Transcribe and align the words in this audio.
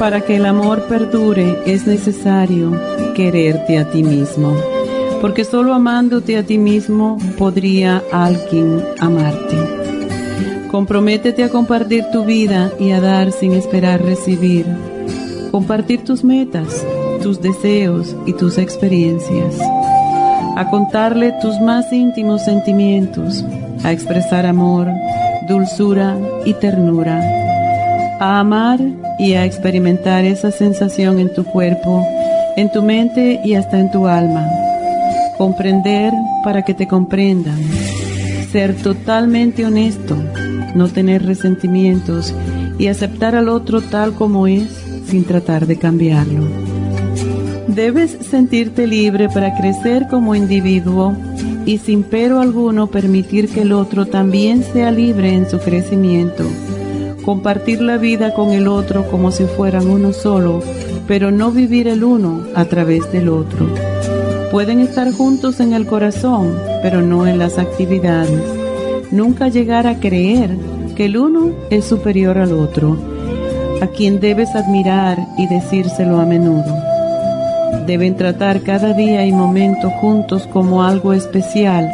Para 0.00 0.22
que 0.22 0.36
el 0.36 0.46
amor 0.46 0.84
perdure 0.84 1.58
es 1.66 1.86
necesario 1.86 2.72
quererte 3.14 3.78
a 3.78 3.90
ti 3.90 4.02
mismo, 4.02 4.56
porque 5.20 5.44
solo 5.44 5.74
amándote 5.74 6.38
a 6.38 6.42
ti 6.42 6.56
mismo 6.56 7.18
podría 7.36 8.02
alguien 8.10 8.82
amarte. 8.98 9.58
Comprométete 10.70 11.44
a 11.44 11.50
compartir 11.50 12.06
tu 12.14 12.24
vida 12.24 12.72
y 12.80 12.92
a 12.92 13.00
dar 13.02 13.30
sin 13.30 13.52
esperar 13.52 14.02
recibir. 14.02 14.64
Compartir 15.50 16.02
tus 16.02 16.24
metas, 16.24 16.82
tus 17.22 17.42
deseos 17.42 18.16
y 18.24 18.32
tus 18.32 18.56
experiencias. 18.56 19.60
A 20.56 20.66
contarle 20.70 21.34
tus 21.42 21.60
más 21.60 21.92
íntimos 21.92 22.42
sentimientos, 22.42 23.44
a 23.84 23.92
expresar 23.92 24.46
amor, 24.46 24.88
dulzura 25.46 26.16
y 26.46 26.54
ternura. 26.54 27.49
A 28.20 28.40
amar 28.40 28.78
y 29.18 29.32
a 29.32 29.46
experimentar 29.46 30.26
esa 30.26 30.50
sensación 30.50 31.18
en 31.20 31.32
tu 31.32 31.42
cuerpo, 31.42 32.06
en 32.54 32.70
tu 32.70 32.82
mente 32.82 33.40
y 33.42 33.54
hasta 33.54 33.80
en 33.80 33.90
tu 33.90 34.06
alma. 34.06 34.46
Comprender 35.38 36.12
para 36.44 36.62
que 36.62 36.74
te 36.74 36.86
comprendan. 36.86 37.58
Ser 38.52 38.76
totalmente 38.76 39.64
honesto, 39.64 40.18
no 40.74 40.88
tener 40.88 41.24
resentimientos 41.24 42.34
y 42.78 42.88
aceptar 42.88 43.34
al 43.34 43.48
otro 43.48 43.80
tal 43.80 44.12
como 44.12 44.46
es 44.46 44.68
sin 45.06 45.24
tratar 45.24 45.66
de 45.66 45.76
cambiarlo. 45.76 46.46
Debes 47.68 48.18
sentirte 48.20 48.86
libre 48.86 49.30
para 49.30 49.56
crecer 49.56 50.08
como 50.10 50.34
individuo 50.34 51.16
y 51.64 51.78
sin 51.78 52.02
pero 52.02 52.40
alguno 52.40 52.88
permitir 52.88 53.48
que 53.48 53.62
el 53.62 53.72
otro 53.72 54.04
también 54.04 54.62
sea 54.62 54.90
libre 54.90 55.32
en 55.32 55.48
su 55.48 55.58
crecimiento 55.58 56.44
compartir 57.30 57.80
la 57.80 57.96
vida 57.96 58.34
con 58.34 58.50
el 58.50 58.66
otro 58.66 59.08
como 59.08 59.30
si 59.30 59.44
fueran 59.44 59.88
uno 59.88 60.12
solo, 60.12 60.64
pero 61.06 61.30
no 61.30 61.52
vivir 61.52 61.86
el 61.86 62.02
uno 62.02 62.42
a 62.56 62.64
través 62.64 63.12
del 63.12 63.28
otro. 63.28 63.68
Pueden 64.50 64.80
estar 64.80 65.12
juntos 65.12 65.60
en 65.60 65.72
el 65.72 65.86
corazón, 65.86 66.58
pero 66.82 67.02
no 67.02 67.28
en 67.28 67.38
las 67.38 67.56
actividades. 67.56 68.42
Nunca 69.12 69.46
llegar 69.46 69.86
a 69.86 70.00
creer 70.00 70.56
que 70.96 71.04
el 71.04 71.18
uno 71.18 71.52
es 71.70 71.84
superior 71.84 72.36
al 72.36 72.52
otro, 72.52 72.98
a 73.80 73.86
quien 73.86 74.18
debes 74.18 74.56
admirar 74.56 75.16
y 75.38 75.46
decírselo 75.46 76.18
a 76.18 76.26
menudo. 76.26 76.74
Deben 77.86 78.16
tratar 78.16 78.62
cada 78.62 78.92
día 78.92 79.24
y 79.24 79.30
momento 79.30 79.88
juntos 80.00 80.48
como 80.48 80.82
algo 80.82 81.12
especial, 81.12 81.88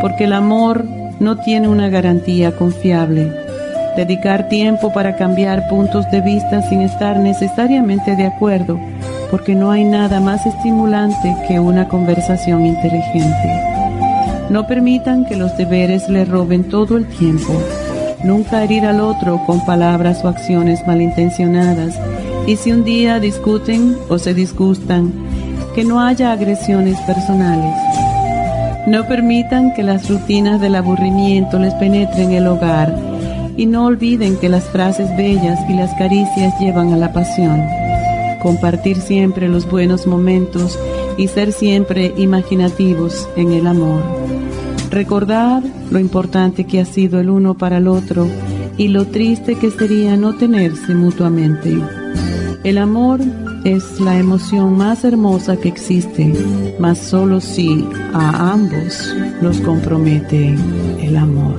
porque 0.00 0.24
el 0.24 0.32
amor 0.32 0.84
no 1.20 1.36
tiene 1.36 1.68
una 1.68 1.88
garantía 1.90 2.56
confiable 2.56 3.39
dedicar 3.96 4.48
tiempo 4.48 4.92
para 4.92 5.16
cambiar 5.16 5.68
puntos 5.68 6.10
de 6.10 6.20
vista 6.20 6.62
sin 6.62 6.82
estar 6.82 7.18
necesariamente 7.18 8.16
de 8.16 8.26
acuerdo, 8.26 8.78
porque 9.30 9.54
no 9.54 9.70
hay 9.70 9.84
nada 9.84 10.20
más 10.20 10.46
estimulante 10.46 11.36
que 11.46 11.60
una 11.60 11.88
conversación 11.88 12.66
inteligente. 12.66 13.60
No 14.48 14.66
permitan 14.66 15.24
que 15.26 15.36
los 15.36 15.56
deberes 15.56 16.08
le 16.08 16.24
roben 16.24 16.64
todo 16.64 16.96
el 16.96 17.06
tiempo. 17.06 17.52
Nunca 18.24 18.64
herir 18.64 18.84
al 18.84 19.00
otro 19.00 19.40
con 19.46 19.64
palabras 19.64 20.24
o 20.24 20.28
acciones 20.28 20.86
malintencionadas. 20.86 21.98
Y 22.46 22.56
si 22.56 22.72
un 22.72 22.84
día 22.84 23.20
discuten 23.20 23.96
o 24.08 24.18
se 24.18 24.34
disgustan, 24.34 25.12
que 25.74 25.84
no 25.84 26.00
haya 26.00 26.32
agresiones 26.32 26.98
personales. 27.02 27.74
No 28.86 29.06
permitan 29.06 29.72
que 29.74 29.84
las 29.84 30.08
rutinas 30.08 30.60
del 30.60 30.74
aburrimiento 30.74 31.58
les 31.58 31.74
penetren 31.74 32.32
el 32.32 32.48
hogar 32.48 33.09
y 33.56 33.66
no 33.66 33.86
olviden 33.86 34.36
que 34.36 34.48
las 34.48 34.64
frases 34.64 35.14
bellas 35.16 35.58
y 35.68 35.74
las 35.74 35.92
caricias 35.94 36.58
llevan 36.60 36.92
a 36.92 36.96
la 36.96 37.12
pasión. 37.12 37.60
Compartir 38.42 39.00
siempre 39.00 39.48
los 39.48 39.70
buenos 39.70 40.06
momentos 40.06 40.78
y 41.18 41.28
ser 41.28 41.52
siempre 41.52 42.14
imaginativos 42.16 43.28
en 43.36 43.52
el 43.52 43.66
amor. 43.66 44.02
Recordar 44.90 45.62
lo 45.90 45.98
importante 45.98 46.64
que 46.64 46.80
ha 46.80 46.84
sido 46.84 47.20
el 47.20 47.30
uno 47.30 47.54
para 47.54 47.76
el 47.76 47.86
otro 47.86 48.26
y 48.76 48.88
lo 48.88 49.06
triste 49.06 49.56
que 49.56 49.70
sería 49.70 50.16
no 50.16 50.36
tenerse 50.36 50.94
mutuamente. 50.94 51.78
El 52.64 52.78
amor 52.78 53.20
es 53.64 54.00
la 54.00 54.18
emoción 54.18 54.76
más 54.76 55.04
hermosa 55.04 55.56
que 55.56 55.68
existe, 55.68 56.32
mas 56.78 56.98
solo 56.98 57.40
si 57.40 57.86
a 58.12 58.52
ambos 58.52 59.14
los 59.42 59.60
compromete 59.60 60.56
el 61.02 61.16
amor. 61.16 61.58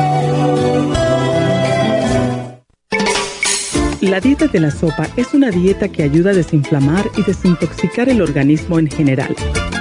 La 4.01 4.19
dieta 4.19 4.47
de 4.47 4.59
la 4.59 4.71
sopa 4.71 5.07
es 5.15 5.35
una 5.35 5.51
dieta 5.51 5.87
que 5.87 6.01
ayuda 6.01 6.31
a 6.31 6.33
desinflamar 6.33 7.07
y 7.17 7.21
desintoxicar 7.21 8.09
el 8.09 8.19
organismo 8.19 8.79
en 8.79 8.87
general. 8.87 9.35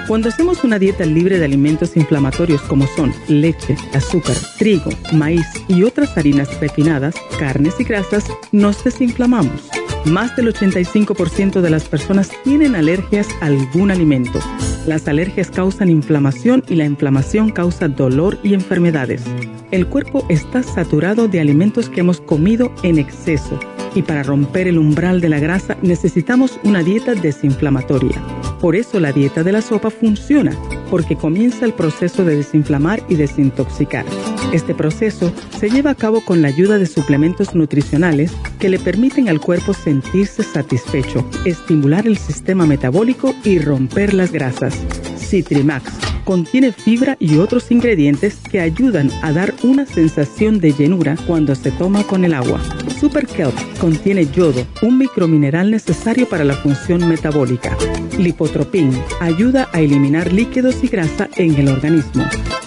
Cuando 0.06 0.28
hacemos 0.28 0.62
una 0.62 0.78
dieta 0.78 1.06
libre 1.06 1.38
de 1.38 1.47
alimentos 1.47 1.97
inflamatorios 1.97 2.60
como 2.62 2.86
son 2.86 3.14
leche, 3.28 3.76
azúcar, 3.94 4.36
trigo, 4.58 4.91
maíz 5.14 5.47
y 5.69 5.84
otras 5.84 6.19
harinas 6.19 6.60
refinadas, 6.60 7.14
carnes 7.38 7.81
y 7.81 7.84
grasas, 7.84 8.26
nos 8.53 8.84
desinflamamos. 8.84 9.70
Más 10.04 10.37
del 10.37 10.52
85% 10.52 11.62
de 11.62 11.70
las 11.70 11.84
personas 11.88 12.31
tienen 12.44 12.75
alergias 12.75 13.26
a 13.41 13.47
algún 13.47 13.91
alimento. 13.91 14.38
Las 14.87 15.08
alergias 15.08 15.50
causan 15.50 15.88
inflamación 15.88 16.62
y 16.69 16.75
la 16.75 16.84
inflamación 16.84 17.48
causa 17.48 17.88
dolor 17.88 18.38
y 18.42 18.52
enfermedades. 18.52 19.22
El 19.70 19.87
cuerpo 19.87 20.26
está 20.28 20.62
saturado 20.62 21.26
de 21.26 21.41
alimentos 21.41 21.88
que 21.88 22.00
hemos 22.00 22.20
comido 22.20 22.70
en 22.82 22.98
exceso 22.98 23.58
y 23.94 24.02
para 24.02 24.22
romper 24.22 24.68
el 24.68 24.78
umbral 24.78 25.20
de 25.20 25.28
la 25.28 25.38
grasa 25.38 25.76
necesitamos 25.82 26.58
una 26.64 26.82
dieta 26.82 27.14
desinflamatoria. 27.14 28.22
Por 28.60 28.76
eso 28.76 29.00
la 29.00 29.12
dieta 29.12 29.42
de 29.42 29.52
la 29.52 29.62
sopa 29.62 29.90
funciona, 29.90 30.52
porque 30.90 31.16
comienza 31.16 31.64
el 31.64 31.72
proceso 31.72 32.25
de 32.25 32.37
desinflamar 32.37 33.02
y 33.08 33.14
desintoxicar. 33.14 34.04
Este 34.52 34.75
proceso 34.75 35.32
se 35.58 35.70
lleva 35.70 35.90
a 35.90 35.94
cabo 35.94 36.20
con 36.22 36.42
la 36.42 36.48
ayuda 36.48 36.78
de 36.78 36.87
suplementos 36.87 37.54
nutricionales 37.54 38.32
que 38.58 38.69
le 38.69 38.78
permiten 38.78 39.28
al 39.28 39.40
cuerpo 39.40 39.72
sentirse 39.72 40.43
satisfecho, 40.43 41.25
estimular 41.44 42.06
el 42.06 42.19
sistema 42.19 42.66
metabólico 42.66 43.34
y 43.44 43.58
romper 43.58 44.12
las 44.12 44.32
grasas. 44.32 44.75
Citrimax 45.16 46.10
contiene 46.25 46.72
fibra 46.72 47.16
y 47.19 47.38
otros 47.38 47.70
ingredientes 47.70 48.38
que 48.50 48.60
ayudan 48.60 49.10
a 49.22 49.32
dar 49.32 49.54
una 49.62 49.86
sensación 49.86 50.60
de 50.60 50.72
llenura 50.72 51.16
cuando 51.26 51.54
se 51.54 51.70
toma 51.70 52.02
con 52.04 52.25
el 52.25 52.34
agua. 52.34 52.60
Super 53.00 53.26
Kelp 53.26 53.54
contiene 53.81 54.27
yodo, 54.27 54.67
un 54.82 54.99
micromineral 54.99 55.71
necesario 55.71 56.29
para 56.29 56.44
la 56.44 56.55
función 56.55 57.09
metabólica. 57.09 57.77
Lipotropin 58.19 58.93
ayuda 59.21 59.69
a 59.73 59.81
eliminar 59.81 60.32
líquidos 60.32 60.85
y 60.85 60.88
grasa 60.88 61.29
en 61.37 61.55
el 61.55 61.69
organismo. 61.69 62.25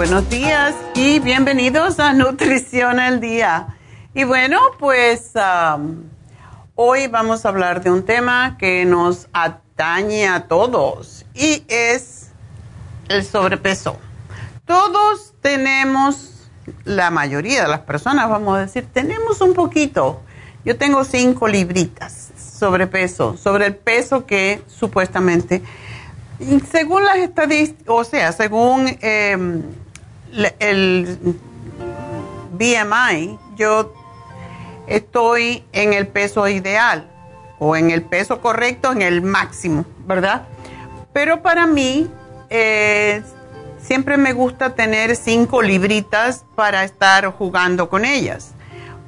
Buenos 0.00 0.30
días 0.30 0.74
y 0.94 1.18
bienvenidos 1.18 2.00
a 2.00 2.14
Nutrición 2.14 2.98
al 2.98 3.20
Día. 3.20 3.76
Y 4.14 4.24
bueno, 4.24 4.58
pues 4.78 5.32
hoy 6.74 7.06
vamos 7.08 7.44
a 7.44 7.50
hablar 7.50 7.82
de 7.82 7.90
un 7.90 8.06
tema 8.06 8.56
que 8.56 8.86
nos 8.86 9.28
atañe 9.34 10.26
a 10.26 10.48
todos 10.48 11.26
y 11.34 11.64
es 11.68 12.30
el 13.10 13.26
sobrepeso. 13.26 13.98
Todos 14.64 15.34
tenemos, 15.42 16.48
la 16.84 17.10
mayoría 17.10 17.64
de 17.64 17.68
las 17.68 17.80
personas, 17.80 18.30
vamos 18.30 18.56
a 18.56 18.60
decir, 18.62 18.88
tenemos 18.90 19.42
un 19.42 19.52
poquito. 19.52 20.22
Yo 20.64 20.78
tengo 20.78 21.04
cinco 21.04 21.46
libritas 21.46 22.30
sobrepeso, 22.38 23.36
sobre 23.36 23.66
el 23.66 23.76
peso 23.76 24.24
que 24.24 24.62
supuestamente 24.66 25.62
según 26.70 27.04
las 27.04 27.16
estadísticas, 27.18 27.84
o 27.88 28.04
sea, 28.04 28.32
según 28.32 28.86
em, 29.00 29.62
el 30.58 31.18
BMI, 32.52 33.38
yo 33.56 33.92
estoy 34.86 35.64
en 35.72 35.92
el 35.92 36.06
peso 36.08 36.46
ideal 36.48 37.08
o 37.58 37.76
en 37.76 37.90
el 37.90 38.02
peso 38.02 38.40
correcto, 38.40 38.92
en 38.92 39.02
el 39.02 39.22
máximo, 39.22 39.84
¿verdad? 40.06 40.42
Pero 41.12 41.42
para 41.42 41.66
mí, 41.66 42.08
eh, 42.48 43.22
siempre 43.80 44.16
me 44.16 44.32
gusta 44.32 44.74
tener 44.74 45.16
cinco 45.16 45.62
libritas 45.62 46.44
para 46.54 46.84
estar 46.84 47.26
jugando 47.32 47.88
con 47.88 48.04
ellas, 48.04 48.52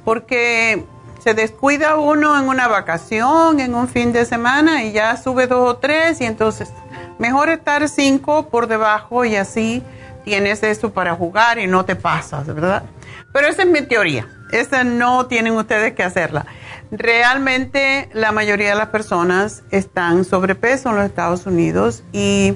porque 0.05 0.85
se 1.19 1.33
descuida 1.33 1.95
uno 1.95 2.37
en 2.37 2.47
una 2.49 2.67
vacación, 2.67 3.59
en 3.59 3.75
un 3.75 3.87
fin 3.87 4.11
de 4.11 4.25
semana 4.25 4.83
y 4.83 4.91
ya 4.91 5.15
sube 5.15 5.47
dos 5.47 5.69
o 5.69 5.77
tres 5.77 6.19
y 6.19 6.25
entonces 6.25 6.69
mejor 7.17 7.49
estar 7.49 7.87
cinco 7.87 8.49
por 8.49 8.67
debajo 8.67 9.23
y 9.23 9.37
así 9.37 9.81
tienes 10.23 10.63
eso 10.63 10.91
para 10.91 11.15
jugar 11.15 11.59
y 11.59 11.67
no 11.67 11.85
te 11.85 11.95
pasas, 11.95 12.47
¿verdad? 12.47 12.83
Pero 13.31 13.47
esa 13.47 13.63
es 13.63 13.69
mi 13.69 13.81
teoría. 13.81 14.27
Esa 14.51 14.83
no 14.83 15.25
tienen 15.25 15.53
ustedes 15.53 15.93
que 15.93 16.03
hacerla. 16.03 16.45
Realmente 16.91 18.09
la 18.13 18.31
mayoría 18.31 18.69
de 18.69 18.75
las 18.75 18.89
personas 18.89 19.63
están 19.71 20.25
sobrepeso 20.25 20.89
en 20.89 20.97
los 20.97 21.05
Estados 21.05 21.47
Unidos 21.47 22.03
y 22.11 22.55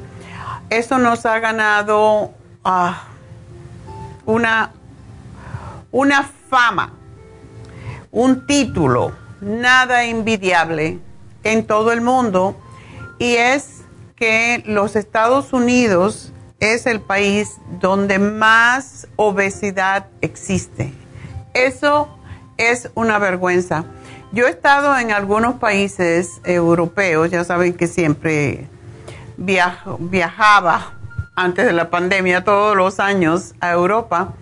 eso 0.69 0.99
nos 0.99 1.25
ha 1.25 1.39
ganado 1.39 2.31
ah, 2.63 3.03
una, 4.25 4.71
una 5.91 6.29
fama, 6.49 6.93
un 8.11 8.45
título 8.45 9.11
nada 9.41 10.03
envidiable 10.03 10.99
en 11.43 11.65
todo 11.65 11.91
el 11.91 12.01
mundo 12.01 12.55
y 13.17 13.35
es 13.35 13.81
que 14.15 14.63
los 14.65 14.95
Estados 14.95 15.53
Unidos 15.53 16.31
es 16.59 16.85
el 16.85 17.01
país 17.01 17.57
donde 17.79 18.19
más 18.19 19.07
obesidad 19.15 20.07
existe. 20.21 20.93
Eso 21.53 22.09
es 22.57 22.89
una 22.95 23.19
vergüenza. 23.19 23.85
Yo 24.31 24.47
he 24.47 24.49
estado 24.49 24.97
en 24.97 25.11
algunos 25.11 25.55
países 25.55 26.41
europeos, 26.43 27.29
ya 27.29 27.43
saben 27.43 27.73
que 27.73 27.87
siempre 27.87 28.67
viajaba 29.37 30.93
antes 31.35 31.65
de 31.65 31.73
la 31.73 31.89
pandemia 31.89 32.43
todos 32.43 32.75
los 32.75 32.99
años 32.99 33.53
a 33.61 33.71
Europa. 33.71 34.33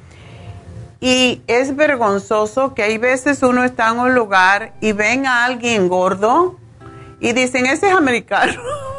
Y 1.01 1.43
es 1.47 1.75
vergonzoso 1.75 2.73
que 2.73 2.83
hay 2.83 2.97
veces 2.97 3.43
uno 3.43 3.63
está 3.63 3.91
en 3.91 3.99
un 3.99 4.15
lugar 4.15 4.73
y 4.81 4.93
ven 4.93 5.27
a 5.27 5.45
alguien 5.45 5.87
gordo 5.87 6.57
y 7.19 7.33
dicen, 7.33 7.65
ese 7.65 7.89
es 7.89 7.95
americano. 7.95 8.53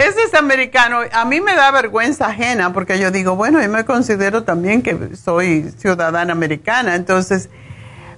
Ese 0.00 0.22
es 0.22 0.32
americano. 0.32 1.00
A 1.12 1.26
mí 1.26 1.42
me 1.42 1.54
da 1.54 1.70
vergüenza 1.70 2.28
ajena 2.28 2.72
porque 2.72 2.98
yo 2.98 3.10
digo, 3.10 3.36
bueno, 3.36 3.60
yo 3.60 3.68
me 3.68 3.84
considero 3.84 4.44
también 4.44 4.80
que 4.80 5.14
soy 5.14 5.74
ciudadana 5.76 6.32
americana. 6.32 6.94
Entonces, 6.94 7.50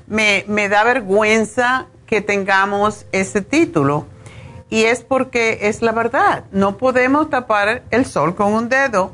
me, 0.07 0.45
me 0.47 0.69
da 0.69 0.85
vergüenza 0.85 1.87
que 2.07 2.21
tengamos 2.21 3.05
ese 3.11 3.41
título. 3.41 4.07
Y 4.71 4.85
es 4.85 5.03
porque 5.03 5.59
es 5.63 5.83
la 5.83 5.91
verdad. 5.91 6.45
No 6.53 6.79
podemos 6.79 7.31
tapar 7.31 7.83
el 7.91 8.07
sol 8.07 8.37
con 8.37 8.53
un 8.53 8.69
dedo. 8.69 9.13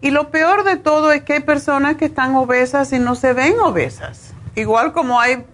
Y 0.00 0.12
lo 0.12 0.30
peor 0.30 0.62
de 0.62 0.76
todo 0.76 1.10
es 1.10 1.24
que 1.24 1.32
hay 1.32 1.40
personas 1.40 1.96
que 1.96 2.04
están 2.04 2.36
obesas 2.36 2.92
y 2.92 3.00
no 3.00 3.16
se 3.16 3.32
ven 3.32 3.58
obesas. 3.58 4.34
Igual 4.54 4.92
como 4.92 5.18
hay 5.18 5.44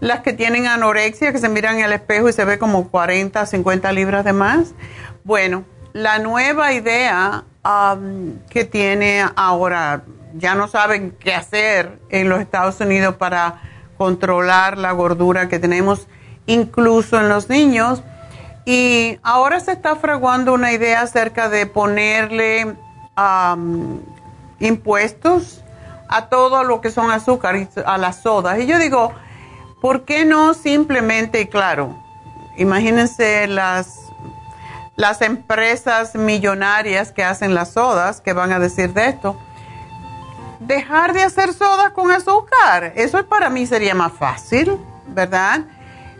las 0.00 0.22
que 0.22 0.32
tienen 0.32 0.66
anorexia, 0.66 1.30
que 1.30 1.38
se 1.38 1.48
miran 1.48 1.78
en 1.78 1.84
el 1.84 1.92
espejo 1.92 2.28
y 2.28 2.32
se 2.32 2.44
ve 2.44 2.58
como 2.58 2.88
40, 2.88 3.46
50 3.46 3.92
libras 3.92 4.24
de 4.24 4.32
más. 4.32 4.74
Bueno, 5.22 5.64
la 5.98 6.20
nueva 6.20 6.72
idea 6.72 7.44
um, 7.64 8.38
que 8.48 8.64
tiene 8.64 9.24
ahora, 9.34 10.02
ya 10.34 10.54
no 10.54 10.68
saben 10.68 11.16
qué 11.18 11.34
hacer 11.34 11.98
en 12.08 12.28
los 12.28 12.40
Estados 12.40 12.80
Unidos 12.80 13.16
para 13.16 13.62
controlar 13.96 14.78
la 14.78 14.92
gordura 14.92 15.48
que 15.48 15.58
tenemos 15.58 16.06
incluso 16.46 17.18
en 17.18 17.28
los 17.28 17.48
niños. 17.48 18.02
Y 18.64 19.18
ahora 19.24 19.58
se 19.58 19.72
está 19.72 19.96
fraguando 19.96 20.52
una 20.52 20.72
idea 20.72 21.00
acerca 21.00 21.48
de 21.48 21.66
ponerle 21.66 22.76
um, 23.16 23.98
impuestos 24.60 25.64
a 26.08 26.28
todo 26.28 26.62
lo 26.62 26.80
que 26.80 26.92
son 26.92 27.10
azúcar, 27.10 27.68
a 27.84 27.98
las 27.98 28.22
sodas. 28.22 28.60
Y 28.60 28.66
yo 28.66 28.78
digo, 28.78 29.12
¿por 29.82 30.04
qué 30.04 30.24
no 30.24 30.54
simplemente, 30.54 31.48
claro, 31.48 31.98
imagínense 32.56 33.48
las 33.48 34.07
las 34.98 35.22
empresas 35.22 36.16
millonarias 36.16 37.12
que 37.12 37.22
hacen 37.22 37.54
las 37.54 37.70
sodas, 37.70 38.20
que 38.20 38.32
van 38.32 38.50
a 38.50 38.58
decir 38.58 38.92
de 38.92 39.06
esto, 39.06 39.40
dejar 40.58 41.12
de 41.12 41.22
hacer 41.22 41.54
sodas 41.54 41.92
con 41.92 42.10
azúcar. 42.10 42.92
Eso 42.96 43.24
para 43.26 43.48
mí 43.48 43.64
sería 43.64 43.94
más 43.94 44.12
fácil, 44.12 44.76
¿verdad? 45.06 45.60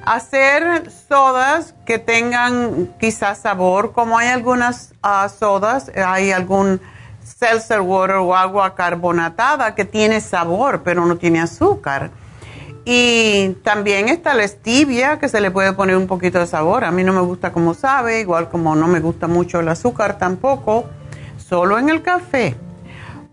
Hacer 0.04 0.92
sodas 1.08 1.75
que 1.85 1.99
tengan 1.99 2.94
quizás 3.00 3.38
sabor, 3.38 3.92
como 3.92 4.16
hay 4.16 4.28
algunas 4.28 4.94
ah, 5.02 5.28
sodas, 5.28 5.90
hay 5.97 6.30
algún 6.30 6.80
seltzer 7.25 7.80
water 7.80 8.16
o 8.18 8.37
agua 8.37 8.76
carbonatada 8.76 9.75
que 9.75 9.85
tiene 9.85 10.20
sabor, 10.20 10.82
pero 10.85 11.04
no 11.04 11.16
tiene 11.16 11.40
azúcar. 11.40 12.12
Y 12.90 13.50
también 13.64 14.09
está 14.09 14.33
la 14.33 14.49
stevia, 14.49 15.18
que 15.18 15.28
se 15.28 15.42
le 15.42 15.50
puede 15.50 15.75
poner 15.75 15.95
un 15.95 16.07
poquito 16.07 16.38
de 16.38 16.47
sabor. 16.47 16.85
A 16.85 16.90
mí 16.90 17.04
no 17.04 17.12
me 17.12 17.21
gusta 17.21 17.52
como 17.52 17.75
sabe, 17.75 18.21
igual 18.21 18.49
como 18.49 18.75
no 18.75 18.88
me 18.88 18.99
gusta 18.99 19.26
mucho 19.26 19.61
el 19.61 19.68
azúcar 19.68 20.16
tampoco, 20.16 20.88
solo 21.37 21.78
en 21.78 21.90
el 21.90 22.00
café. 22.00 22.57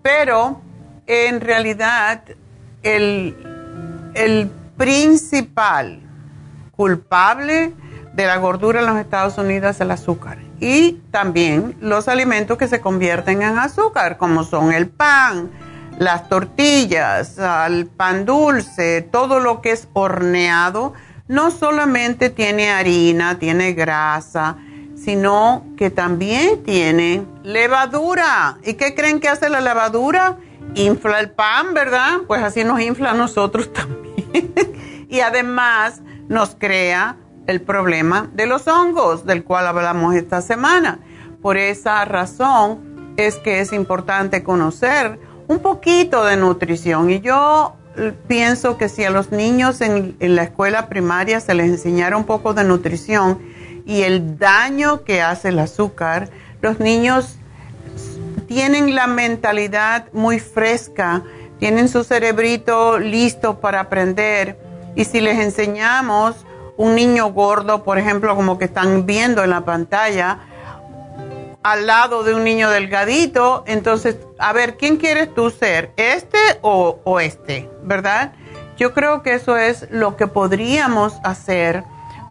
Pero 0.01 0.59
en 1.07 1.39
realidad 1.39 2.23
el, 2.83 4.11
el 4.13 4.51
principal 4.75 6.01
culpable 6.71 7.71
de 8.11 8.25
la 8.25 8.35
gordura 8.35 8.81
en 8.81 8.87
los 8.87 8.97
Estados 8.97 9.37
Unidos 9.37 9.77
es 9.77 9.79
el 9.79 9.91
azúcar. 9.91 10.37
Y 10.59 11.01
también 11.11 11.77
los 11.79 12.09
alimentos 12.09 12.57
que 12.57 12.67
se 12.67 12.81
convierten 12.81 13.41
en 13.41 13.57
azúcar, 13.57 14.17
como 14.17 14.43
son 14.43 14.73
el 14.73 14.89
pan, 14.89 15.49
las 15.99 16.27
tortillas, 16.29 17.37
el 17.67 17.87
pan 17.87 18.25
dulce, 18.25 19.01
todo 19.01 19.39
lo 19.39 19.61
que 19.61 19.71
es 19.71 19.87
horneado, 19.93 20.93
no 21.27 21.51
solamente 21.51 22.29
tiene 22.29 22.69
harina, 22.69 23.39
tiene 23.39 23.73
grasa, 23.73 24.57
sino 24.95 25.65
que 25.77 25.89
también 25.89 26.63
tiene 26.63 27.25
levadura. 27.43 28.57
¿Y 28.63 28.73
qué 28.73 28.95
creen 28.95 29.19
que 29.19 29.29
hace 29.29 29.49
la 29.49 29.61
levadura? 29.61 30.37
Infla 30.75 31.19
el 31.19 31.31
pan, 31.31 31.73
¿verdad? 31.73 32.19
Pues 32.27 32.43
así 32.43 32.63
nos 32.63 32.79
infla 32.81 33.11
a 33.11 33.13
nosotros 33.13 33.71
también. 33.73 34.53
y 35.09 35.21
además 35.21 36.01
nos 36.27 36.55
crea 36.55 37.17
el 37.47 37.61
problema 37.61 38.29
de 38.33 38.47
los 38.47 38.67
hongos, 38.67 39.25
del 39.25 39.43
cual 39.43 39.67
hablamos 39.67 40.15
esta 40.15 40.41
semana. 40.41 40.99
Por 41.41 41.57
esa 41.57 42.03
razón 42.05 43.13
es 43.17 43.35
que 43.35 43.61
es 43.61 43.71
importante 43.71 44.43
conocer 44.43 45.19
un 45.47 45.59
poquito 45.59 46.23
de 46.25 46.37
nutrición. 46.37 47.09
Y 47.09 47.21
yo 47.21 47.75
pienso 48.27 48.77
que 48.77 48.89
si 48.89 49.03
a 49.03 49.09
los 49.09 49.31
niños 49.31 49.81
en, 49.81 50.15
la 50.19 50.43
escuela 50.43 50.89
primaria 50.89 51.39
se 51.39 51.53
les 51.53 51.67
enseñara 51.67 52.17
un 52.17 52.25
poco 52.25 52.53
de 52.53 52.63
nutrición 52.63 53.39
y 53.85 54.01
el 54.01 54.37
daño 54.37 55.03
que 55.03 55.21
hace 55.21 55.49
el 55.49 55.59
azúcar, 55.59 56.29
los 56.61 56.79
niños 56.79 57.37
tienen 58.47 58.95
la 58.95 59.07
mentalidad 59.07 60.07
muy 60.11 60.39
fresca, 60.39 61.23
tienen 61.59 61.87
su 61.87 62.03
cerebrito 62.03 62.99
listo 62.99 63.59
para 63.59 63.81
aprender 63.81 64.57
y 64.95 65.05
si 65.05 65.21
les 65.21 65.39
enseñamos 65.39 66.35
un 66.77 66.95
niño 66.95 67.31
gordo, 67.31 67.83
por 67.83 67.97
ejemplo, 67.97 68.35
como 68.35 68.57
que 68.57 68.65
están 68.65 69.05
viendo 69.05 69.43
en 69.43 69.49
la 69.49 69.61
pantalla, 69.61 70.39
al 71.65 71.87
lado 71.87 72.21
de 72.21 72.35
un 72.35 72.43
niño 72.43 72.69
delgadito, 72.69 73.63
entonces, 73.65 74.17
a 74.37 74.53
ver, 74.53 74.77
¿quién 74.77 74.97
quieres 74.97 75.33
tú 75.33 75.49
ser? 75.49 75.91
¿Este 75.97 76.37
o, 76.61 77.19
este? 77.19 77.67
¿Verdad? 77.81 78.33
Yo 78.77 78.93
creo 78.93 79.23
que 79.23 79.33
eso 79.33 79.57
es 79.57 79.87
lo 79.89 80.15
que 80.15 80.27
podríamos 80.27 81.15
hacer 81.23 81.83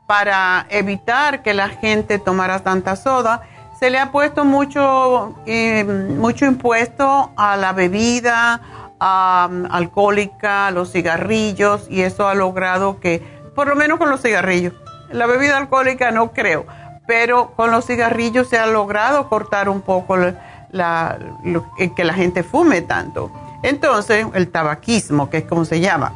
para 0.06 0.66
evitar 0.70 1.42
que 1.42 1.52
la 1.52 1.68
gente 1.68 2.20
tomara 2.20 2.60
tanta 2.60 2.94
soda. 2.94 3.42
Se 3.80 3.90
le 3.90 3.98
ha 3.98 4.12
puesto 4.12 4.44
mucho, 4.44 5.34
eh, 5.46 5.82
mucho 5.82 6.46
impuesto 6.46 7.32
a 7.36 7.56
la 7.56 7.72
bebida 7.72 8.60
alcohólica, 9.00 10.68
a 10.68 10.70
los 10.70 10.92
cigarrillos, 10.92 11.88
y 11.90 12.02
eso 12.02 12.28
ha 12.28 12.36
logrado 12.36 13.00
que, 13.00 13.20
por 13.56 13.66
lo 13.66 13.74
menos 13.74 13.98
con 13.98 14.10
los 14.10 14.22
cigarrillos, 14.22 14.74
la 15.10 15.26
bebida 15.26 15.56
alcohólica 15.56 16.12
no 16.12 16.32
creo, 16.32 16.66
pero 17.06 17.52
con 17.56 17.70
los 17.70 17.86
cigarrillos 17.86 18.48
se 18.48 18.58
ha 18.58 18.66
logrado 18.66 19.28
cortar 19.28 19.68
un 19.68 19.80
poco 19.80 20.16
que 20.16 22.04
la 22.04 22.14
gente 22.14 22.42
fume 22.42 22.82
tanto. 22.82 23.30
Entonces, 23.62 24.26
el 24.34 24.50
tabaquismo, 24.50 25.30
que 25.30 25.38
es 25.38 25.44
como 25.44 25.64
se 25.64 25.80
llama. 25.80 26.12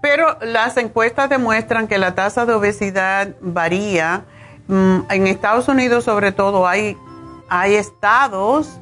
Pero 0.00 0.38
las 0.40 0.76
encuestas 0.76 1.28
demuestran 1.28 1.88
que 1.88 1.98
la 1.98 2.14
tasa 2.14 2.46
de 2.46 2.54
obesidad 2.54 3.34
varía. 3.40 4.24
Mm, 4.68 5.00
en 5.10 5.26
Estados 5.26 5.68
Unidos, 5.68 6.04
sobre 6.04 6.32
todo, 6.32 6.66
hay, 6.66 6.96
hay 7.48 7.74
estados 7.74 8.78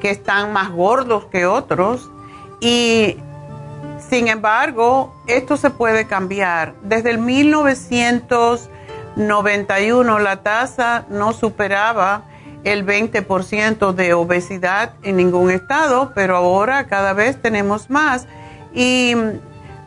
que 0.00 0.10
están 0.10 0.52
más 0.52 0.70
gordos 0.70 1.26
que 1.26 1.46
otros 1.46 2.10
y 2.60 3.16
sin 4.08 4.28
embargo, 4.28 5.14
esto 5.26 5.56
se 5.56 5.70
puede 5.70 6.06
cambiar. 6.06 6.74
Desde 6.82 7.10
el 7.10 7.18
1991 9.16 10.18
la 10.18 10.42
tasa 10.42 11.04
no 11.08 11.32
superaba 11.32 12.22
el 12.64 12.86
20% 12.86 13.92
de 13.92 14.14
obesidad 14.14 14.92
en 15.02 15.16
ningún 15.16 15.50
estado, 15.50 16.12
pero 16.14 16.36
ahora 16.36 16.86
cada 16.86 17.12
vez 17.12 17.40
tenemos 17.40 17.90
más. 17.90 18.26
Y 18.74 19.14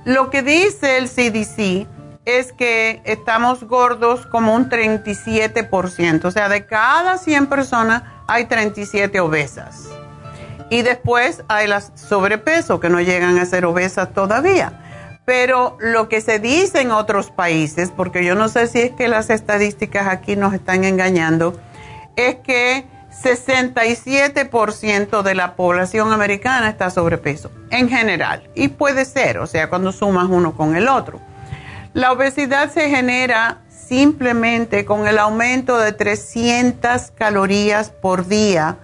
lo 0.05 0.29
que 0.29 0.41
dice 0.41 0.97
el 0.97 1.07
CDC 1.07 1.87
es 2.25 2.53
que 2.53 3.01
estamos 3.05 3.63
gordos 3.63 4.25
como 4.25 4.55
un 4.55 4.69
37%, 4.69 6.25
o 6.25 6.31
sea, 6.31 6.49
de 6.49 6.65
cada 6.65 7.17
100 7.17 7.47
personas 7.47 8.03
hay 8.27 8.45
37 8.45 9.19
obesas. 9.19 9.87
Y 10.69 10.81
después 10.81 11.43
hay 11.49 11.67
las 11.67 11.91
sobrepeso, 11.95 12.79
que 12.79 12.89
no 12.89 12.99
llegan 13.01 13.37
a 13.37 13.45
ser 13.45 13.65
obesas 13.65 14.13
todavía. 14.13 14.82
Pero 15.25 15.77
lo 15.79 16.09
que 16.09 16.19
se 16.21 16.39
dice 16.39 16.81
en 16.81 16.91
otros 16.91 17.31
países, 17.31 17.91
porque 17.95 18.25
yo 18.25 18.35
no 18.35 18.49
sé 18.49 18.67
si 18.67 18.81
es 18.81 18.91
que 18.91 19.07
las 19.07 19.29
estadísticas 19.29 20.07
aquí 20.07 20.35
nos 20.35 20.53
están 20.53 20.83
engañando, 20.83 21.57
es 22.15 22.35
que 22.35 22.85
67% 23.23 25.21
de 25.21 25.35
la 25.35 25.55
población 25.55 26.11
americana 26.11 26.67
está 26.69 26.89
sobrepeso, 26.89 27.51
en 27.69 27.87
general. 27.87 28.49
Y 28.55 28.67
puede 28.69 29.05
ser, 29.05 29.37
o 29.37 29.47
sea, 29.47 29.69
cuando 29.69 29.91
sumas 29.91 30.27
uno 30.29 30.57
con 30.57 30.75
el 30.75 30.87
otro. 30.89 31.19
La 31.93 32.11
obesidad 32.11 32.71
se 32.71 32.89
genera 32.89 33.61
simplemente 33.69 34.83
con 34.83 35.07
el 35.07 35.19
aumento 35.19 35.77
de 35.77 35.91
300 35.91 37.11
calorías 37.11 37.91
por 37.91 38.27
día 38.27 38.77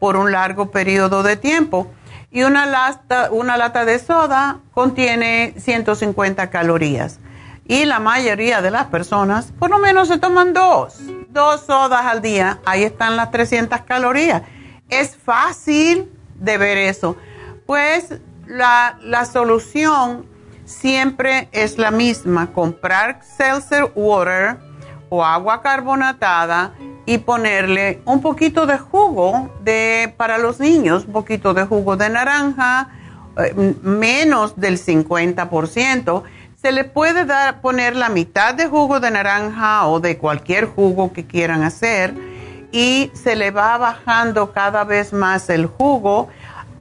por 0.00 0.16
un 0.16 0.32
largo 0.32 0.70
periodo 0.70 1.22
de 1.22 1.36
tiempo. 1.36 1.86
Y 2.30 2.42
una 2.44 2.66
lata, 2.66 3.28
una 3.32 3.56
lata 3.56 3.84
de 3.84 3.98
soda 3.98 4.60
contiene 4.72 5.54
150 5.58 6.50
calorías. 6.50 7.18
Y 7.66 7.84
la 7.84 7.98
mayoría 7.98 8.62
de 8.62 8.70
las 8.70 8.86
personas 8.86 9.52
por 9.58 9.70
lo 9.70 9.78
menos 9.78 10.08
se 10.08 10.18
toman 10.18 10.52
dos, 10.52 10.98
dos 11.28 11.62
sodas 11.62 12.06
al 12.06 12.22
día. 12.22 12.60
Ahí 12.64 12.84
están 12.84 13.16
las 13.16 13.30
300 13.30 13.80
calorías. 13.82 14.42
Es 14.88 15.16
fácil 15.16 16.10
de 16.36 16.58
ver 16.58 16.78
eso. 16.78 17.16
Pues 17.66 18.14
la, 18.46 18.98
la 19.02 19.24
solución 19.24 20.26
siempre 20.64 21.48
es 21.52 21.78
la 21.78 21.90
misma. 21.90 22.52
Comprar 22.52 23.20
seltzer 23.22 23.90
water 23.94 24.56
o 25.08 25.24
agua 25.24 25.62
carbonatada 25.62 26.72
y 27.10 27.18
ponerle 27.18 28.00
un 28.04 28.22
poquito 28.22 28.66
de 28.66 28.78
jugo 28.78 29.50
de, 29.64 30.14
para 30.16 30.38
los 30.38 30.60
niños, 30.60 31.06
un 31.06 31.12
poquito 31.12 31.54
de 31.54 31.64
jugo 31.64 31.96
de 31.96 32.08
naranja, 32.08 32.88
eh, 33.36 33.74
menos 33.82 34.54
del 34.60 34.78
50%. 34.78 36.22
Se 36.62 36.70
le 36.70 36.84
puede 36.84 37.24
dar, 37.24 37.62
poner 37.62 37.96
la 37.96 38.10
mitad 38.10 38.54
de 38.54 38.68
jugo 38.68 39.00
de 39.00 39.10
naranja 39.10 39.88
o 39.88 39.98
de 39.98 40.18
cualquier 40.18 40.66
jugo 40.66 41.12
que 41.12 41.26
quieran 41.26 41.64
hacer 41.64 42.14
y 42.70 43.10
se 43.12 43.34
le 43.34 43.50
va 43.50 43.76
bajando 43.76 44.52
cada 44.52 44.84
vez 44.84 45.12
más 45.12 45.50
el 45.50 45.66
jugo 45.66 46.28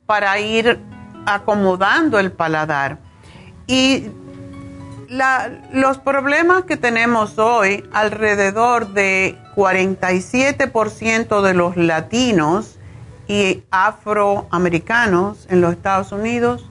para 0.06 0.40
ir 0.40 0.80
acomodando 1.26 2.20
el 2.20 2.32
paladar. 2.32 3.00
Y 3.66 4.12
los 5.10 5.98
problemas 5.98 6.66
que 6.66 6.78
tenemos 6.78 7.40
hoy, 7.40 7.84
alrededor 7.92 8.94
de 8.94 9.38
47% 9.56 11.42
de 11.42 11.54
los 11.54 11.78
latinos 11.78 12.78
y 13.28 13.64
afroamericanos 13.72 15.48
en 15.50 15.62
los 15.62 15.74
Estados 15.74 16.12
Unidos 16.12 16.70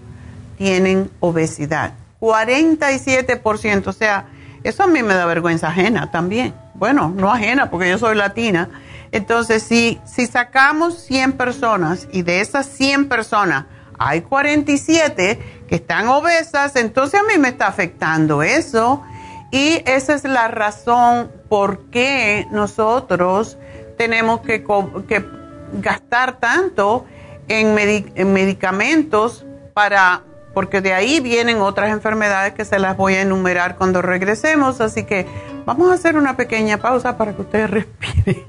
tienen 0.57 1.11
obesidad. 1.21 1.95
47%, 2.21 3.87
o 3.87 3.92
sea, 3.92 4.26
eso 4.64 4.83
a 4.83 4.87
mí 4.87 5.02
me 5.02 5.14
da 5.14 5.26
vergüenza 5.26 5.68
ajena 5.68 6.11
también. 6.11 6.54
Bueno, 6.75 7.12
no 7.14 7.33
ajena 7.33 7.71
porque 7.71 7.88
yo 7.88 7.99
soy 7.99 8.16
latina. 8.16 8.68
Entonces, 9.11 9.62
si, 9.62 10.00
si 10.04 10.26
sacamos 10.26 10.99
100 11.04 11.33
personas 11.33 12.09
y 12.12 12.23
de 12.23 12.40
esas 12.40 12.66
100 12.66 13.09
personas 13.09 13.66
hay 13.98 14.22
47 14.22 15.38
que 15.68 15.74
están 15.74 16.08
obesas, 16.08 16.76
entonces 16.76 17.20
a 17.20 17.24
mí 17.24 17.38
me 17.38 17.48
está 17.48 17.66
afectando 17.66 18.42
eso. 18.42 19.02
Y 19.50 19.82
esa 19.86 20.14
es 20.14 20.24
la 20.24 20.48
razón 20.48 21.32
por 21.48 21.90
qué 21.90 22.46
nosotros 22.50 23.58
tenemos 23.96 24.40
que, 24.40 24.64
gastar 25.72 26.38
tanto 26.38 27.04
en, 27.48 27.76
en, 28.14 28.32
medicamentos 28.32 29.44
para, 29.74 30.22
porque 30.54 30.80
de 30.80 30.94
ahí 30.94 31.20
vienen 31.20 31.60
otras 31.60 31.90
enfermedades 31.90 32.54
que 32.54 32.64
se 32.64 32.78
las 32.78 32.96
voy 32.96 33.14
a 33.14 33.22
enumerar 33.22 33.76
cuando 33.76 34.02
regresemos. 34.02 34.80
Así 34.80 35.04
que 35.04 35.26
vamos 35.64 35.90
a 35.90 35.94
hacer 35.94 36.16
una 36.16 36.36
pequeña 36.36 36.78
pausa 36.78 37.16
para 37.16 37.34
que 37.34 37.42
ustedes 37.42 37.70
respiren. 37.70 38.44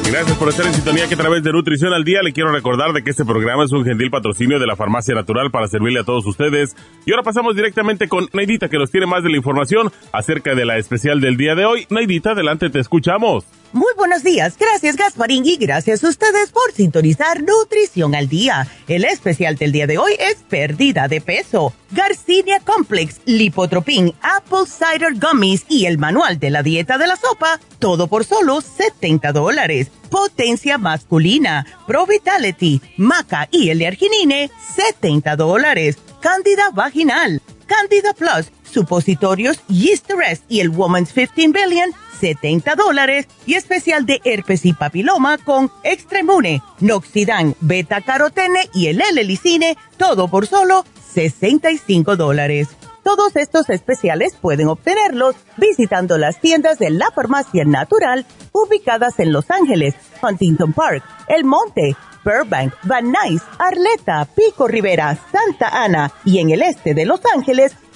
Gracias 0.09 0.37
por 0.37 0.47
estar 0.47 0.65
en 0.65 0.73
sintonía 0.73 1.09
que 1.09 1.15
a 1.15 1.17
través 1.17 1.43
de 1.43 1.51
Nutrición 1.51 1.91
al 1.91 2.05
Día 2.05 2.21
le 2.21 2.31
quiero 2.31 2.53
recordar 2.53 2.93
de 2.93 3.03
que 3.03 3.09
este 3.09 3.25
programa 3.25 3.65
es 3.65 3.73
un 3.73 3.83
gentil 3.83 4.09
patrocinio 4.09 4.59
de 4.59 4.67
la 4.67 4.77
Farmacia 4.77 5.13
Natural 5.13 5.51
para 5.51 5.67
servirle 5.67 5.99
a 5.99 6.05
todos 6.05 6.25
ustedes. 6.25 6.73
Y 7.05 7.11
ahora 7.11 7.23
pasamos 7.23 7.53
directamente 7.55 8.07
con 8.07 8.29
Neidita 8.31 8.69
que 8.69 8.77
nos 8.77 8.91
tiene 8.91 9.07
más 9.07 9.23
de 9.23 9.29
la 9.29 9.37
información 9.37 9.91
acerca 10.13 10.55
de 10.55 10.65
la 10.65 10.77
especial 10.77 11.19
del 11.19 11.35
día 11.35 11.55
de 11.55 11.65
hoy. 11.65 11.85
Neidita, 11.89 12.31
adelante, 12.31 12.69
te 12.69 12.79
escuchamos. 12.79 13.43
Muy 13.73 13.93
buenos 13.95 14.21
días, 14.21 14.57
gracias 14.59 14.97
Gasparín 14.97 15.45
y 15.45 15.55
gracias 15.55 16.03
a 16.03 16.09
ustedes 16.09 16.51
por 16.51 16.73
sintonizar 16.73 17.41
Nutrición 17.41 18.15
al 18.15 18.27
Día. 18.27 18.67
El 18.89 19.05
especial 19.05 19.55
del 19.55 19.71
día 19.71 19.87
de 19.87 19.97
hoy 19.97 20.11
es 20.19 20.35
pérdida 20.49 21.07
de 21.07 21.21
peso, 21.21 21.73
Garcinia 21.91 22.59
Complex, 22.59 23.21
Lipotropin, 23.23 24.13
Apple 24.21 24.65
Cider 24.67 25.13
Gummies 25.13 25.65
y 25.69 25.85
el 25.85 25.97
manual 25.97 26.37
de 26.37 26.49
la 26.49 26.63
dieta 26.63 26.97
de 26.97 27.07
la 27.07 27.15
sopa, 27.15 27.61
todo 27.79 28.07
por 28.07 28.25
solo 28.25 28.59
70 28.59 29.31
dólares. 29.31 29.89
Potencia 30.09 30.77
masculina, 30.77 31.65
Pro 31.87 32.05
Vitality, 32.05 32.81
Maca 32.97 33.47
y 33.51 33.69
el 33.69 33.85
arginine, 33.85 34.51
70 34.75 35.37
dólares. 35.37 35.97
Cándida 36.19 36.71
vaginal, 36.73 37.41
Candida 37.67 38.13
Plus, 38.13 38.51
supositorios 38.71 39.59
Yeast 39.67 40.09
Rest 40.09 40.43
y 40.49 40.59
el 40.61 40.69
Woman's 40.69 41.13
15 41.13 41.47
Billion, 41.49 41.91
70 42.19 42.75
dólares 42.75 43.27
y 43.45 43.55
especial 43.55 44.05
de 44.05 44.21
herpes 44.23 44.65
y 44.65 44.73
papiloma 44.73 45.37
con 45.37 45.71
Extremune, 45.83 46.61
Noxidan, 46.79 47.55
Beta 47.59 48.01
Carotene 48.01 48.69
y 48.73 48.87
el 48.87 49.01
L-Licine, 49.01 49.77
todo 49.97 50.27
por 50.27 50.47
solo 50.47 50.85
65 51.13 52.15
dólares. 52.15 52.69
Todos 53.03 53.35
estos 53.35 53.69
especiales 53.69 54.35
pueden 54.39 54.67
obtenerlos 54.67 55.35
visitando 55.57 56.17
las 56.17 56.39
tiendas 56.39 56.77
de 56.77 56.91
la 56.91 57.09
farmacia 57.11 57.65
natural 57.65 58.25
ubicadas 58.51 59.19
en 59.19 59.33
Los 59.33 59.49
Ángeles, 59.49 59.95
Huntington 60.21 60.73
Park, 60.73 61.03
El 61.27 61.43
Monte, 61.43 61.95
Burbank, 62.23 62.73
Van 62.83 63.11
Nuys, 63.11 63.41
Arleta, 63.57 64.27
Pico 64.35 64.67
Rivera, 64.67 65.17
Santa 65.31 65.83
Ana 65.83 66.11
y 66.25 66.39
en 66.39 66.51
el 66.51 66.61
este 66.61 66.93
de 66.93 67.05
Los 67.05 67.21
Ángeles 67.33 67.75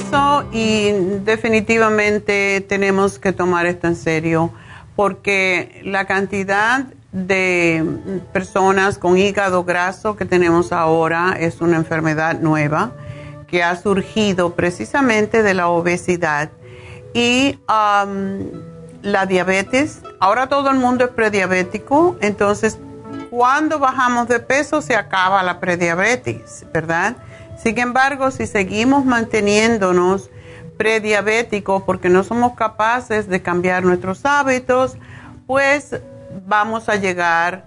Regreso 0.00 0.44
y 0.52 0.92
definitivamente 1.24 2.64
tenemos 2.68 3.18
que 3.18 3.32
tomar 3.32 3.66
esto 3.66 3.86
en 3.86 3.96
serio 3.96 4.52
porque 4.96 5.80
la 5.84 6.06
cantidad 6.06 6.86
de 7.12 7.84
personas 8.32 8.98
con 8.98 9.18
hígado 9.18 9.64
graso 9.64 10.16
que 10.16 10.24
tenemos 10.24 10.72
ahora 10.72 11.36
es 11.38 11.60
una 11.60 11.76
enfermedad 11.76 12.38
nueva 12.40 12.92
que 13.48 13.62
ha 13.62 13.74
surgido 13.76 14.54
precisamente 14.54 15.42
de 15.42 15.54
la 15.54 15.68
obesidad 15.68 16.50
y 17.14 17.58
um, 17.68 18.46
la 19.02 19.26
diabetes. 19.26 20.02
Ahora 20.20 20.48
todo 20.48 20.70
el 20.70 20.76
mundo 20.76 21.04
es 21.04 21.10
prediabético, 21.10 22.16
entonces 22.20 22.78
cuando 23.28 23.80
bajamos 23.80 24.28
de 24.28 24.38
peso 24.38 24.80
se 24.80 24.94
acaba 24.94 25.42
la 25.42 25.58
prediabetes, 25.58 26.64
¿verdad? 26.72 27.16
Sin 27.62 27.78
embargo, 27.78 28.30
si 28.30 28.46
seguimos 28.46 29.04
manteniéndonos 29.04 30.30
prediabéticos 30.78 31.82
porque 31.82 32.08
no 32.08 32.24
somos 32.24 32.54
capaces 32.54 33.28
de 33.28 33.42
cambiar 33.42 33.84
nuestros 33.84 34.24
hábitos, 34.24 34.96
pues 35.46 36.00
vamos 36.46 36.88
a 36.88 36.96
llegar 36.96 37.64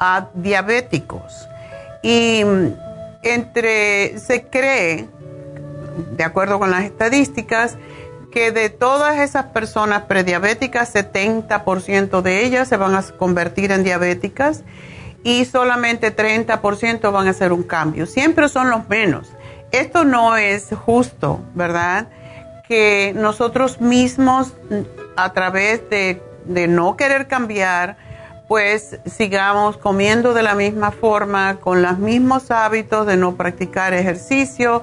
a 0.00 0.30
diabéticos. 0.34 1.46
Y 2.02 2.42
entre, 3.22 4.18
se 4.18 4.48
cree, 4.50 5.08
de 6.16 6.24
acuerdo 6.24 6.58
con 6.58 6.72
las 6.72 6.82
estadísticas, 6.82 7.76
que 8.32 8.50
de 8.50 8.68
todas 8.68 9.18
esas 9.20 9.46
personas 9.46 10.02
prediabéticas, 10.02 10.92
70% 10.92 12.20
de 12.20 12.44
ellas 12.44 12.66
se 12.66 12.76
van 12.76 12.96
a 12.96 13.02
convertir 13.02 13.70
en 13.70 13.84
diabéticas 13.84 14.64
y 15.22 15.44
solamente 15.44 16.14
30% 16.14 17.12
van 17.12 17.28
a 17.28 17.30
hacer 17.30 17.52
un 17.52 17.62
cambio. 17.62 18.06
Siempre 18.06 18.48
son 18.48 18.70
los 18.70 18.88
menos 18.88 19.35
esto 19.72 20.04
no 20.04 20.36
es 20.36 20.68
justo, 20.84 21.40
¿verdad? 21.54 22.08
Que 22.68 23.12
nosotros 23.14 23.80
mismos, 23.80 24.54
a 25.16 25.32
través 25.32 25.88
de, 25.90 26.22
no 26.68 26.96
querer 26.96 27.26
cambiar, 27.26 27.96
pues 28.48 29.00
sigamos 29.04 29.76
comiendo 29.76 30.34
de 30.34 30.42
la 30.42 30.54
misma 30.54 30.92
forma, 30.92 31.56
con 31.56 31.82
los 31.82 31.98
mismos 31.98 32.50
hábitos 32.50 33.06
de 33.06 33.16
no 33.16 33.36
practicar 33.36 33.92
ejercicio 33.92 34.82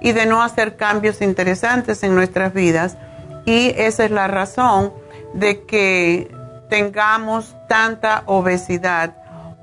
y 0.00 0.12
de 0.12 0.26
no 0.26 0.42
hacer 0.42 0.76
cambios 0.76 1.22
interesantes 1.22 2.02
en 2.02 2.14
nuestras 2.14 2.52
vidas. 2.52 2.96
Y 3.44 3.72
esa 3.76 4.04
es 4.04 4.10
la 4.10 4.26
razón 4.26 4.92
de 5.32 5.64
que 5.64 6.30
tengamos 6.68 7.54
tanta 7.68 8.24
obesidad 8.26 9.14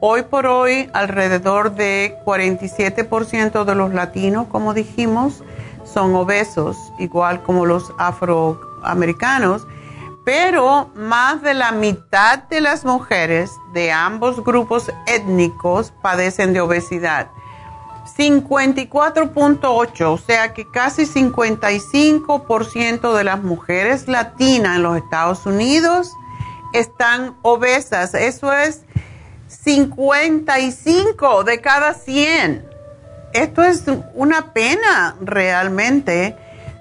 Hoy 0.04 0.24
por 0.24 0.48
hoy, 0.48 0.90
alrededor 0.94 1.76
de 1.76 2.18
47% 2.26 3.66
de 3.66 3.76
los 3.76 3.94
latinos, 3.94 4.48
como 4.48 4.74
dijimos, 4.74 5.44
son 5.84 6.16
obesos, 6.16 6.76
igual 6.98 7.44
como 7.44 7.68
los 7.68 7.94
afroamericanos, 8.00 9.68
pero 10.26 10.90
más 10.96 11.44
de 11.44 11.54
la 11.54 11.72
mitad 11.72 12.40
de 12.46 12.62
las 12.62 12.84
mujeres 12.84 13.52
de 13.74 13.92
ambos 13.92 14.44
grupos 14.44 14.92
étnicos 15.06 15.94
padecen 16.02 16.54
de 16.54 16.62
obesidad. 16.62 17.30
54.8, 18.18 20.06
o 20.08 20.18
sea 20.18 20.56
que 20.56 20.68
casi 20.68 21.04
55% 21.04 23.14
de 23.14 23.24
las 23.24 23.44
mujeres 23.44 24.08
latinas 24.08 24.78
en 24.78 24.84
los 24.84 24.98
Estados 24.98 25.46
Unidos 25.46 26.12
están 26.74 27.38
obesas. 27.44 28.16
Eso 28.16 28.52
es 28.52 28.84
55 29.52 31.44
de 31.44 31.62
cada 31.62 31.94
100. 31.94 32.66
Esto 33.34 33.64
es 33.64 33.84
una 34.14 34.54
pena 34.54 35.18
realmente. 35.22 36.36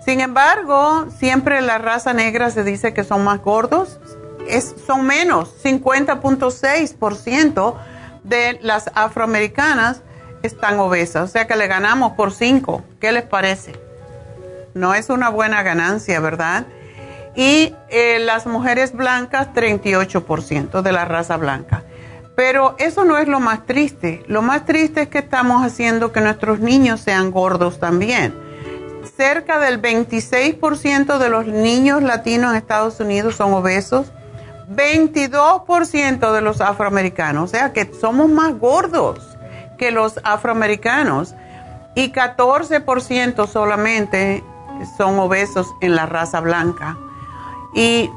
Sin 0.05 0.21
embargo, 0.21 1.07
siempre 1.19 1.61
la 1.61 1.79
raza 1.79 2.15
negra 2.15 2.51
se 2.51 2.65
dice 2.65 2.95
que 2.95 3.05
son 3.05 3.23
más 3.25 3.41
gordos. 3.41 4.01
Es, 4.49 4.75
son 4.87 5.07
menos, 5.07 5.55
50.6% 5.63 7.75
de 8.25 8.59
las 8.63 8.91
afroamericanas 8.95 10.01
están 10.43 10.79
obesas, 10.79 11.29
o 11.29 11.33
sea 11.33 11.47
que 11.47 11.57
le 11.57 11.67
ganamos 11.67 12.13
por 12.13 12.33
5. 12.33 12.83
¿Qué 12.99 13.13
les 13.13 13.25
parece? 13.25 13.75
No 14.75 14.95
es 14.95 15.11
una 15.11 15.29
buena 15.29 15.63
ganancia, 15.63 16.19
¿verdad? 16.21 16.65
Y 17.37 17.75
eh, 17.91 18.19
las 18.21 18.47
mujeres 18.47 18.93
blancas, 18.93 19.49
38% 19.55 20.83
de 20.83 20.93
la 20.93 21.05
raza 21.05 21.37
blanca. 21.37 21.85
Pero 22.41 22.75
eso 22.79 23.05
no 23.05 23.19
es 23.19 23.29
lo 23.29 23.39
más 23.39 23.67
triste. 23.67 24.25
Lo 24.27 24.41
más 24.41 24.65
triste 24.65 25.03
es 25.03 25.09
que 25.09 25.19
estamos 25.19 25.63
haciendo 25.63 26.11
que 26.11 26.23
nuestros 26.23 26.59
niños 26.59 27.01
sean 27.01 27.33
gordos 27.33 27.79
también. 27.79 28.35
Cerca 29.15 29.59
del 29.59 29.83
26% 29.83 31.19
de 31.19 31.29
los 31.29 31.47
niños 31.47 32.03
latinos 32.03 32.53
en 32.53 32.57
Estados 32.57 32.99
Unidos 32.99 33.35
son 33.35 33.53
obesos. 33.53 34.11
22% 34.75 36.33
de 36.33 36.41
los 36.41 36.63
afroamericanos, 36.63 37.45
o 37.45 37.47
sea 37.49 37.75
que 37.75 37.93
somos 37.93 38.31
más 38.31 38.59
gordos 38.59 39.37
que 39.77 39.91
los 39.91 40.19
afroamericanos 40.25 41.35
y 41.95 42.11
14% 42.11 43.49
solamente 43.49 44.43
son 44.97 45.19
obesos 45.19 45.67
en 45.83 45.95
la 45.95 46.07
raza 46.07 46.41
blanca 46.41 46.97
y 47.75 48.09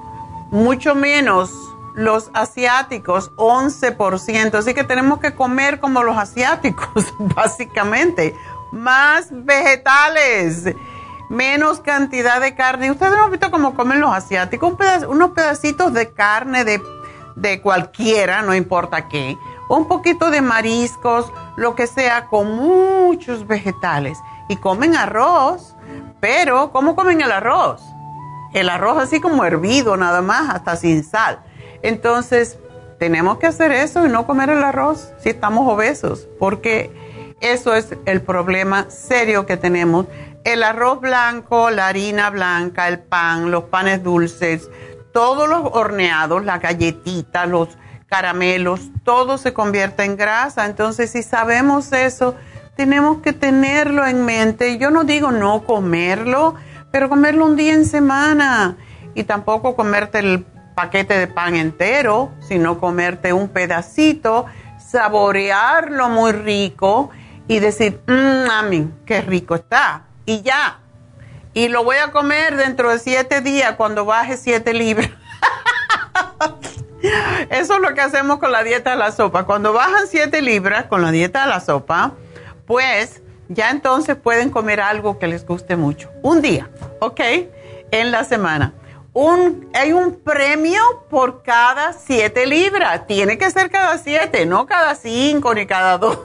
mucho 0.49 0.95
menos 0.95 1.51
los 1.93 2.32
asiáticos, 2.34 3.32
11%. 3.36 4.56
Así 4.56 4.73
que 4.73 4.84
tenemos 4.84 5.19
que 5.19 5.36
comer 5.36 5.79
como 5.79 6.03
los 6.03 6.17
asiáticos, 6.17 7.13
básicamente. 7.19 8.36
Más 8.71 9.27
vegetales, 9.32 10.75
menos 11.29 11.79
cantidad 11.79 12.41
de 12.41 12.56
carne. 12.56 12.91
Ustedes 12.91 13.13
no 13.15 13.25
han 13.25 13.32
visto 13.32 13.51
cómo 13.51 13.75
comen 13.75 13.99
los 13.99 14.13
asiáticos, 14.13 14.73
unos 15.08 15.32
pedacitos 15.32 15.93
de 15.93 16.12
carne 16.12 16.63
de, 16.63 16.82
de 17.36 17.62
cualquiera, 17.62 18.41
no 18.41 18.56
importa 18.56 19.08
qué. 19.08 19.38
Un 19.69 19.88
poquito 19.88 20.29
de 20.29 20.41
mariscos, 20.41 21.32
lo 21.56 21.75
que 21.75 21.88
sea, 21.88 22.27
con 22.27 22.56
muchos 22.56 23.47
vegetales. 23.47 24.19
Y 24.49 24.58
comen 24.58 24.95
arroz, 24.95 25.75
pero 26.19 26.71
¿cómo 26.71 26.95
comen 26.95 27.21
el 27.21 27.32
arroz? 27.32 27.82
El 28.53 28.69
arroz 28.69 28.97
así 28.97 29.21
como 29.21 29.45
hervido 29.45 29.97
nada 29.97 30.21
más, 30.21 30.53
hasta 30.53 30.75
sin 30.75 31.03
sal 31.03 31.43
entonces, 31.84 32.58
tenemos 32.98 33.38
que 33.38 33.48
hacer 33.48 33.74
eso 33.74 34.06
y 34.06 34.10
no 34.10 34.26
comer 34.26 34.50
el 34.50 34.63
arroz 34.63 35.12
si 35.19 35.30
estamos 35.30 35.67
obesos, 35.72 36.28
porque 36.39 36.89
eso 37.41 37.76
es 37.76 37.89
el 38.06 38.22
problema 38.22 38.89
serio 38.89 39.46
que 39.46 39.58
tenemos. 39.58 40.06
El 40.46 40.63
arroz 40.63 41.02
blanco, 41.02 41.69
la 41.69 41.89
harina 41.89 42.30
blanca, 42.30 42.88
el 42.88 43.00
pan, 43.00 43.52
los 43.52 43.65
panes 43.65 44.02
dulces, 44.04 44.69
todos 45.12 45.50
los 45.50 45.62
horneados, 45.74 46.46
las 46.46 46.62
galletitas, 46.62 47.48
los 47.50 47.69
caramelos, 48.08 48.89
todo 49.04 49.38
se 49.38 49.54
convierte 49.54 50.06
en 50.06 50.15
grasa. 50.15 50.65
Entonces, 50.65 51.12
si 51.12 51.24
sabemos 51.24 51.91
eso, 51.91 52.36
tenemos 52.78 53.17
que 53.17 53.34
tenerlo 53.34 54.06
en 54.08 54.24
mente. 54.24 54.78
Yo 54.78 54.91
no 54.91 55.04
digo 55.04 55.32
no 55.32 55.63
comerlo, 55.63 56.56
pero 56.91 57.10
comerlo 57.10 57.46
un 57.46 57.58
día 57.58 57.74
en 57.74 57.86
semana 57.86 58.78
y 59.13 59.26
tampoco 59.26 59.76
comerte 59.76 60.19
el 60.19 60.46
paquete 60.73 61.17
de 61.17 61.27
pan 61.27 61.55
entero, 61.55 62.31
sino 62.39 62.79
comerte 62.79 63.33
un 63.33 63.49
pedacito, 63.49 64.45
saborearlo 64.77 66.09
muy 66.09 66.31
rico 66.31 67.09
y 67.47 67.59
decir, 67.59 68.01
mmm, 68.07 69.05
qué 69.05 69.21
rico 69.21 69.55
está. 69.55 70.05
Y 70.25 70.41
ya. 70.41 70.79
Y 71.53 71.67
lo 71.67 71.83
voy 71.83 71.97
a 71.97 72.12
comer 72.12 72.55
dentro 72.55 72.89
de 72.89 72.99
siete 72.99 73.41
días 73.41 73.75
cuando 73.75 74.05
baje 74.05 74.38
siete 74.38 74.73
libras. 74.73 75.12
Eso 77.49 77.75
es 77.75 77.81
lo 77.81 77.93
que 77.93 78.01
hacemos 78.01 78.39
con 78.39 78.51
la 78.51 78.63
dieta 78.63 78.91
de 78.91 78.97
la 78.97 79.12
sopa. 79.12 79.43
Cuando 79.43 79.73
bajan 79.73 80.07
siete 80.07 80.41
libras 80.41 80.86
con 80.86 81.01
la 81.01 81.12
dieta 81.12 81.43
de 81.43 81.49
la 81.49 81.59
sopa, 81.59 82.13
pues 82.65 83.21
ya 83.49 83.69
entonces 83.69 84.15
pueden 84.15 84.49
comer 84.49 84.79
algo 84.79 85.19
que 85.19 85.27
les 85.27 85.45
guste 85.45 85.75
mucho. 85.75 86.09
Un 86.21 86.41
día, 86.41 86.69
¿ok? 86.99 87.19
En 87.91 88.12
la 88.12 88.23
semana 88.23 88.73
hay 89.73 89.93
un 89.93 90.15
premio 90.15 90.82
por 91.10 91.43
cada 91.43 91.93
siete 91.93 92.45
libras. 92.45 93.06
Tiene 93.06 93.38
que 93.38 93.49
ser 93.52 93.69
cada 93.69 93.97
siete, 93.97 94.45
no 94.45 94.65
cada 94.65 94.95
cinco 94.95 95.54
ni 95.54 95.65
cada 95.65 95.97
dos. 95.97 96.17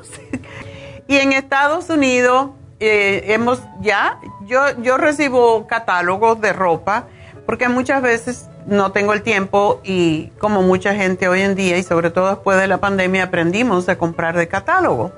y 1.06 1.16
en 1.16 1.32
Estados 1.32 1.90
Unidos 1.90 2.50
eh, 2.80 3.24
hemos 3.26 3.60
ya, 3.80 4.18
yo, 4.46 4.60
yo 4.80 4.96
recibo 4.96 5.66
catálogos 5.66 6.40
de 6.40 6.52
ropa 6.52 7.06
porque 7.44 7.68
muchas 7.68 8.02
veces 8.02 8.46
no 8.66 8.92
tengo 8.92 9.12
el 9.14 9.22
tiempo 9.22 9.80
y 9.82 10.28
como 10.38 10.62
mucha 10.62 10.94
gente 10.94 11.28
hoy 11.28 11.40
en 11.40 11.54
día 11.54 11.78
y 11.78 11.82
sobre 11.82 12.10
todo 12.10 12.28
después 12.28 12.58
de 12.58 12.68
la 12.68 12.78
pandemia 12.78 13.24
aprendimos 13.24 13.88
a 13.88 13.96
comprar 13.96 14.36
de 14.36 14.48
catálogo. 14.48 15.12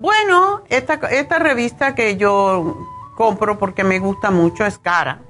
Bueno, 0.00 0.62
esta, 0.68 0.94
esta 1.10 1.38
revista 1.38 1.94
que 1.94 2.16
yo 2.16 2.76
compro 3.16 3.58
porque 3.58 3.82
me 3.82 3.98
gusta 3.98 4.30
mucho 4.30 4.64
es 4.64 4.78
cara. 4.78 5.20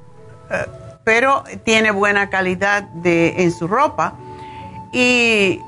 Pero 1.08 1.42
tiene 1.64 1.90
buena 1.90 2.28
calidad 2.28 2.82
de, 2.82 3.36
en 3.38 3.50
su 3.50 3.66
ropa. 3.66 4.12
Y 4.92 5.58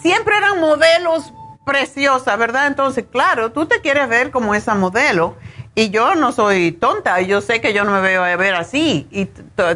siempre 0.00 0.36
eran 0.36 0.60
modelos 0.60 1.34
preciosas, 1.66 2.38
¿verdad? 2.38 2.68
Entonces, 2.68 3.04
claro, 3.10 3.50
tú 3.50 3.66
te 3.66 3.80
quieres 3.80 4.08
ver 4.08 4.30
como 4.30 4.54
esa 4.54 4.76
modelo. 4.76 5.34
Y 5.74 5.90
yo 5.90 6.14
no 6.14 6.30
soy 6.30 6.70
tonta, 6.70 7.20
yo 7.20 7.40
sé 7.40 7.60
que 7.60 7.72
yo 7.72 7.82
no 7.82 7.90
me 7.90 8.00
veo 8.00 8.22
a 8.22 8.36
ver 8.36 8.54
así. 8.54 9.08
Y 9.10 9.28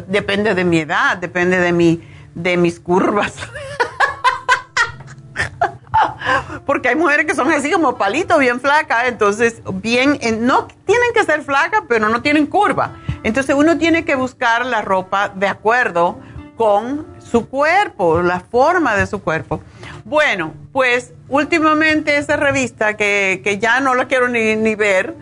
depende 0.07 0.55
de 0.55 0.63
mi 0.63 0.77
edad, 0.77 1.17
depende 1.17 1.59
de, 1.59 1.73
mi, 1.73 2.01
de 2.35 2.55
mis 2.55 2.79
curvas. 2.79 3.35
Porque 6.65 6.87
hay 6.87 6.95
mujeres 6.95 7.25
que 7.25 7.35
son 7.35 7.51
así 7.51 7.69
como 7.69 7.97
palito, 7.97 8.37
bien 8.37 8.61
flacas, 8.61 9.09
entonces 9.09 9.61
bien, 9.73 10.17
no 10.39 10.67
tienen 10.85 11.11
que 11.13 11.25
ser 11.25 11.41
flacas, 11.41 11.81
pero 11.89 12.07
no 12.07 12.21
tienen 12.21 12.45
curva. 12.45 12.93
Entonces 13.23 13.55
uno 13.55 13.77
tiene 13.77 14.05
que 14.05 14.15
buscar 14.15 14.65
la 14.65 14.81
ropa 14.81 15.29
de 15.29 15.47
acuerdo 15.47 16.19
con 16.57 17.05
su 17.19 17.47
cuerpo, 17.47 18.21
la 18.21 18.39
forma 18.39 18.95
de 18.95 19.05
su 19.07 19.21
cuerpo. 19.21 19.61
Bueno, 20.03 20.53
pues 20.71 21.13
últimamente 21.29 22.17
esa 22.17 22.35
revista 22.35 22.97
que, 22.97 23.57
ya 23.61 23.79
no 23.79 23.93
la 23.93 24.07
quiero 24.07 24.27
ni, 24.27 24.55
ni 24.55 24.75
ver, 24.75 25.15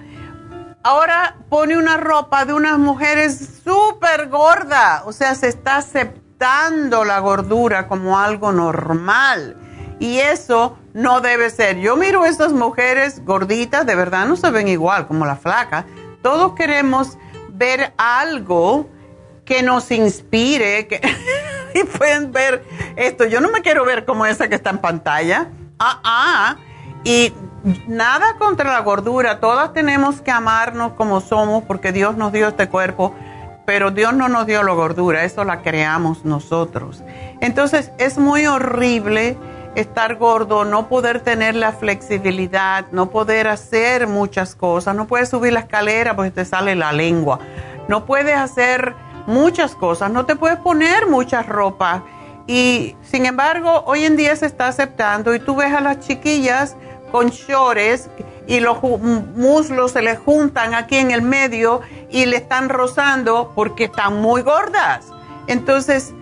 ahora 0.84 1.38
pone 1.50 1.78
una 1.78 1.98
ropa 1.98 2.46
de 2.46 2.54
unas 2.54 2.78
mujeres 2.78 3.62
súper 3.64 4.30
gorda, 4.30 5.04
o 5.06 5.12
sea, 5.12 5.36
se 5.36 5.50
está 5.50 5.78
aceptando 5.78 7.04
la 7.04 7.20
gordura 7.20 7.88
como 7.88 8.18
algo 8.18 8.52
normal. 8.52 9.58
Y 10.00 10.20
eso 10.20 10.78
no 10.94 11.22
debe 11.22 11.50
ser. 11.50 11.78
Yo 11.78 11.96
miro 11.96 12.24
a 12.24 12.28
estas 12.28 12.52
mujeres 12.52 13.24
gorditas, 13.26 13.86
de 13.86 13.96
verdad 13.96 14.28
no 14.28 14.36
se 14.36 14.52
ven 14.52 14.68
igual 14.68 15.08
como 15.08 15.26
la 15.26 15.36
flaca. 15.36 15.86
Todos 16.22 16.54
queremos 16.54 17.18
ver 17.58 17.94
algo 17.98 18.90
que 19.46 19.62
nos 19.64 19.92
inspire 19.92 20.88
que 20.88 21.02
y 21.74 21.84
pueden 21.84 22.32
ver 22.32 22.64
esto. 22.96 23.26
Yo 23.26 23.42
no 23.42 23.52
me 23.52 23.62
quiero 23.62 23.86
ver 23.86 24.06
como 24.06 24.26
esa 24.26 24.48
que 24.48 24.56
está 24.56 24.70
en 24.72 24.80
pantalla. 24.80 25.50
Ah, 25.80 26.00
ah. 26.04 26.56
Y 27.04 27.34
nada 27.88 28.38
contra 28.38 28.72
la 28.72 28.80
gordura. 28.80 29.40
Todas 29.40 29.74
tenemos 29.74 30.22
que 30.22 30.32
amarnos 30.32 30.94
como 30.94 31.22
somos 31.22 31.64
porque 31.64 31.92
Dios 31.92 32.16
nos 32.18 32.32
dio 32.32 32.48
este 32.48 32.70
cuerpo, 32.70 33.14
pero 33.66 33.92
Dios 33.92 34.14
no 34.14 34.28
nos 34.28 34.46
dio 34.46 34.64
la 34.64 34.74
gordura. 34.74 35.24
Eso 35.24 35.44
la 35.44 35.62
creamos 35.62 36.26
nosotros. 36.26 37.04
Entonces 37.42 37.92
es 38.00 38.18
muy 38.18 38.48
horrible 38.48 39.38
estar 39.76 40.16
gordo, 40.16 40.66
no 40.66 40.88
poder 40.88 41.20
tener 41.20 41.56
la 41.56 41.74
flexibilidad, 41.74 42.86
no 42.92 43.10
poder 43.10 43.48
hacer 43.48 44.08
muchas 44.08 44.56
cosas, 44.56 44.96
no 44.96 45.06
puedes 45.06 45.30
subir 45.30 45.54
la 45.54 45.62
escalera 45.62 46.16
porque 46.16 46.32
te 46.32 46.46
sale 46.46 46.76
la 46.76 46.92
lengua, 46.94 47.40
no 47.88 48.06
puedes 48.06 48.36
hacer 48.36 48.96
muchas 49.28 49.76
cosas, 49.76 50.12
no 50.12 50.26
te 50.26 50.36
puedes 50.36 50.58
poner 50.60 51.08
mucha 51.08 51.44
ropa. 51.44 52.04
Y 52.48 52.96
sin 53.02 53.26
embargo, 53.26 53.84
hoy 53.86 54.06
en 54.06 54.16
día 54.16 54.36
se 54.36 54.46
está 54.46 54.68
aceptando 54.68 55.34
y 55.34 55.40
tú 55.40 55.56
ves 55.56 55.74
a 55.74 55.82
las 55.82 56.00
chiquillas 56.00 56.76
con 57.12 57.30
shorts 57.30 58.10
y 58.48 58.60
los 58.60 58.82
muslos 58.82 59.92
se 59.92 60.02
les 60.02 60.20
juntan 60.20 60.74
aquí 60.74 60.98
en 60.98 61.12
el 61.12 61.22
medio 61.22 61.82
y 62.10 62.26
le 62.26 62.38
están 62.38 62.70
rozando 62.70 63.52
porque 63.56 63.86
están 63.86 64.22
muy 64.22 64.42
gordas. 64.42 65.08
Entonces, 65.48 66.14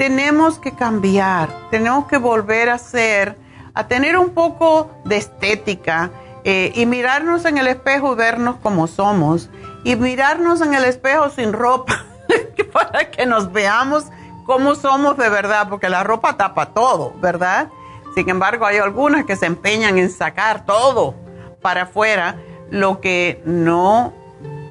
tenemos 0.00 0.58
que 0.58 0.72
cambiar, 0.72 1.50
tenemos 1.70 2.06
que 2.06 2.16
volver 2.16 2.70
a 2.70 2.78
ser, 2.78 3.36
a 3.74 3.86
tener 3.86 4.16
un 4.16 4.30
poco 4.30 4.90
de 5.04 5.18
estética 5.18 6.10
eh, 6.42 6.72
y 6.74 6.86
mirarnos 6.86 7.44
en 7.44 7.58
el 7.58 7.66
espejo 7.66 8.14
y 8.14 8.16
vernos 8.16 8.56
como 8.62 8.86
somos 8.86 9.50
y 9.84 9.96
mirarnos 9.96 10.62
en 10.62 10.72
el 10.72 10.86
espejo 10.86 11.28
sin 11.28 11.52
ropa 11.52 12.02
para 12.72 13.10
que 13.10 13.26
nos 13.26 13.52
veamos 13.52 14.06
como 14.46 14.74
somos 14.74 15.18
de 15.18 15.28
verdad, 15.28 15.68
porque 15.68 15.90
la 15.90 16.02
ropa 16.02 16.34
tapa 16.38 16.70
todo, 16.72 17.12
¿verdad? 17.20 17.68
Sin 18.14 18.26
embargo, 18.30 18.64
hay 18.64 18.78
algunas 18.78 19.26
que 19.26 19.36
se 19.36 19.44
empeñan 19.44 19.98
en 19.98 20.08
sacar 20.08 20.64
todo 20.64 21.14
para 21.60 21.82
afuera, 21.82 22.36
lo 22.70 23.02
que 23.02 23.42
no 23.44 24.14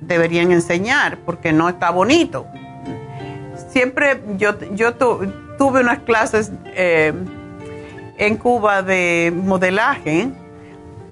deberían 0.02 0.52
enseñar, 0.52 1.20
porque 1.20 1.54
no 1.54 1.70
está 1.70 1.92
bonito 1.92 2.48
siempre 3.72 4.22
yo, 4.38 4.56
yo 4.74 4.94
tuve 4.96 5.82
unas 5.82 6.00
clases 6.00 6.52
eh, 6.66 7.14
en 8.18 8.38
Cuba 8.38 8.82
de 8.82 9.34
modelaje 9.36 10.30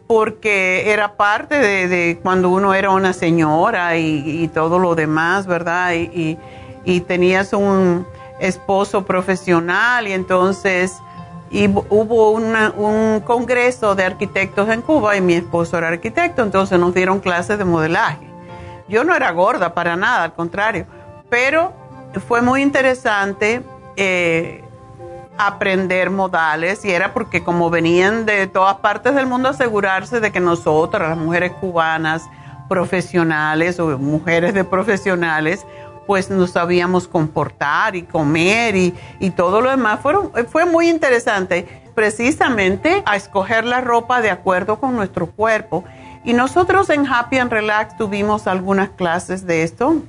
porque 0.07 0.91
era 0.91 1.15
parte 1.15 1.55
de, 1.55 2.19
cuando 2.23 2.49
uno 2.49 2.73
era 2.73 2.91
una 2.91 3.11
señora 3.11 3.97
y, 3.97 4.49
todo 4.53 4.79
lo 4.79 4.95
demás, 4.95 5.45
¿verdad? 5.45 5.93
Y, 5.93 6.37
tenías 7.01 7.51
un 7.51 8.07
esposo 8.39 9.03
profesional 9.03 10.07
y 10.07 10.13
entonces 10.13 10.93
hubo 11.89 12.31
un 12.31 13.21
congreso 13.25 13.95
de 13.95 14.05
arquitectos 14.05 14.69
en 14.69 14.81
Cuba 14.81 15.17
y 15.17 15.21
mi 15.21 15.33
esposo 15.33 15.77
era 15.77 15.89
arquitecto, 15.89 16.43
entonces 16.43 16.79
nos 16.79 16.93
dieron 16.93 17.19
clases 17.19 17.57
de 17.57 17.65
modelaje. 17.65 18.25
Yo 18.87 19.03
no 19.03 19.13
era 19.13 19.31
gorda 19.31 19.73
para 19.73 19.97
nada, 19.97 20.23
al 20.23 20.33
contrario, 20.33 20.85
pero 21.29 21.73
fue 22.27 22.41
muy 22.41 22.61
interesante. 22.61 23.61
Eh, 23.95 24.63
aprender 25.37 26.09
modales 26.09 26.83
y 26.83 26.91
era 26.91 27.13
porque 27.13 27.43
como 27.43 27.69
venían 27.69 28.25
de 28.25 28.47
todas 28.47 28.77
partes 28.77 29.13
del 29.15 29.27
mundo 29.27 29.49
asegurarse 29.49 30.19
de 30.19 30.31
que 30.31 30.39
nosotras, 30.39 31.09
las 31.09 31.17
mujeres 31.17 31.51
cubanas 31.53 32.23
profesionales 32.67 33.79
o 33.79 33.97
mujeres 33.97 34.53
de 34.53 34.63
profesionales, 34.63 35.65
pues 36.05 36.29
nos 36.29 36.51
sabíamos 36.51 37.07
comportar 37.07 37.95
y 37.95 38.03
comer 38.03 38.75
y, 38.75 38.95
y 39.19 39.29
todo 39.29 39.61
lo 39.61 39.69
demás. 39.69 39.99
Fueron, 40.01 40.31
fue 40.49 40.65
muy 40.65 40.89
interesante 40.89 41.67
precisamente 41.93 43.03
a 43.05 43.15
escoger 43.15 43.65
la 43.65 43.81
ropa 43.81 44.21
de 44.21 44.31
acuerdo 44.31 44.79
con 44.79 44.95
nuestro 44.95 45.27
cuerpo. 45.27 45.83
Y 46.23 46.33
nosotros 46.33 46.89
en 46.89 47.07
Happy 47.07 47.37
and 47.37 47.51
Relax 47.51 47.95
tuvimos 47.97 48.47
algunas 48.47 48.89
clases 48.89 49.45
de 49.45 49.63
esto 49.63 50.01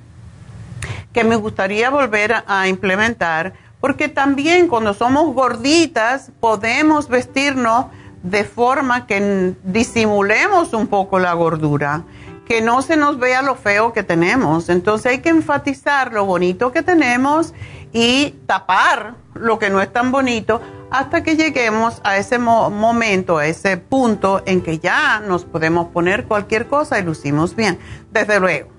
que 1.13 1.25
me 1.25 1.37
gustaría 1.37 1.91
volver 1.91 2.45
a 2.47 2.69
implementar 2.69 3.55
porque 3.81 4.09
también 4.09 4.69
cuando 4.69 4.95
somos 4.95 5.33
gorditas 5.35 6.33
podemos 6.41 7.09
vestirnos 7.09 7.87
de 8.23 8.45
forma 8.45 9.07
que 9.07 9.55
disimulemos 9.63 10.73
un 10.73 10.89
poco 10.89 11.19
la 11.19 11.33
gordura, 11.35 12.03
que 12.45 12.61
no 12.61 12.83
se 12.83 12.97
nos 12.97 13.19
vea 13.19 13.43
lo 13.43 13.55
feo 13.55 13.93
que 13.93 14.03
tenemos. 14.03 14.69
Entonces 14.69 15.13
hay 15.13 15.19
que 15.19 15.29
enfatizar 15.29 16.13
lo 16.13 16.25
bonito 16.25 16.73
que 16.73 16.83
tenemos 16.83 17.55
y 17.93 18.31
tapar 18.47 19.15
lo 19.35 19.59
que 19.59 19.71
no 19.71 19.81
es 19.81 19.93
tan 19.93 20.11
bonito 20.11 20.61
hasta 20.91 21.23
que 21.23 21.37
lleguemos 21.37 22.01
a 22.03 22.17
ese 22.17 22.39
momento, 22.39 23.39
a 23.39 23.47
ese 23.47 23.77
punto 23.77 24.43
en 24.47 24.63
que 24.63 24.79
ya 24.79 25.21
nos 25.21 25.45
podemos 25.45 25.89
poner 25.89 26.25
cualquier 26.25 26.67
cosa 26.67 26.99
y 26.99 27.03
lucimos 27.05 27.55
bien. 27.55 27.79
Desde 28.11 28.41
luego 28.41 28.78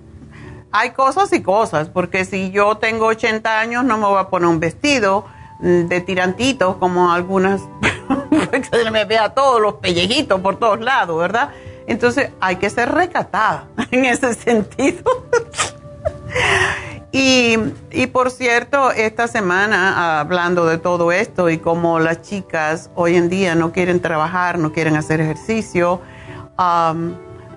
hay 0.71 0.91
cosas 0.91 1.32
y 1.34 1.41
cosas, 1.41 1.89
porque 1.89 2.25
si 2.25 2.51
yo 2.51 2.75
tengo 2.75 3.08
80 3.08 3.60
años 3.60 3.84
no 3.84 3.97
me 3.97 4.05
voy 4.05 4.19
a 4.19 4.29
poner 4.29 4.49
un 4.49 4.60
vestido 4.60 5.25
mm, 5.60 5.88
de 5.88 6.01
tirantitos 6.01 6.75
como 6.77 7.12
algunas, 7.12 7.62
que 8.51 8.63
se 8.63 8.91
me 8.91 9.05
vea 9.05 9.34
todos 9.34 9.62
los 9.62 9.75
pellejitos 9.75 10.39
por 10.41 10.58
todos 10.58 10.79
lados, 10.79 11.19
¿verdad? 11.19 11.49
Entonces 11.88 12.32
hay 12.39 12.58
que 12.58 12.69
ser 12.69 12.91
recatada 12.91 13.65
en 13.91 14.05
ese 14.05 14.34
sentido. 14.36 15.03
y, 17.12 17.58
y, 17.89 18.08
por 18.08 18.29
cierto, 18.29 18.91
esta 18.91 19.27
semana, 19.27 20.19
hablando 20.19 20.67
de 20.67 20.77
todo 20.77 21.12
esto 21.12 21.49
y 21.49 21.58
como 21.58 21.99
las 21.99 22.21
chicas 22.21 22.91
hoy 22.93 23.15
en 23.15 23.29
día 23.29 23.55
no 23.55 23.71
quieren 23.71 24.01
trabajar, 24.01 24.60
no 24.60 24.71
quieren 24.71 24.95
hacer 24.95 25.19
ejercicio, 25.19 26.01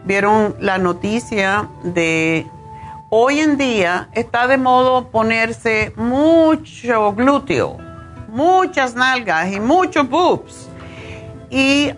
vieron 0.05 0.55
la 0.61 0.79
noticia 0.79 1.68
de 1.83 2.46
hoy 3.14 3.40
en 3.40 3.59
día 3.59 4.09
está 4.14 4.46
de 4.46 4.57
modo 4.57 5.11
ponerse 5.11 5.92
mucho 5.96 7.12
glúteo, 7.12 7.77
muchas 8.29 8.94
nalgas 8.94 9.53
y 9.53 9.61
muchos 9.61 10.09
boobs. 10.09 10.70
Y 11.51 11.92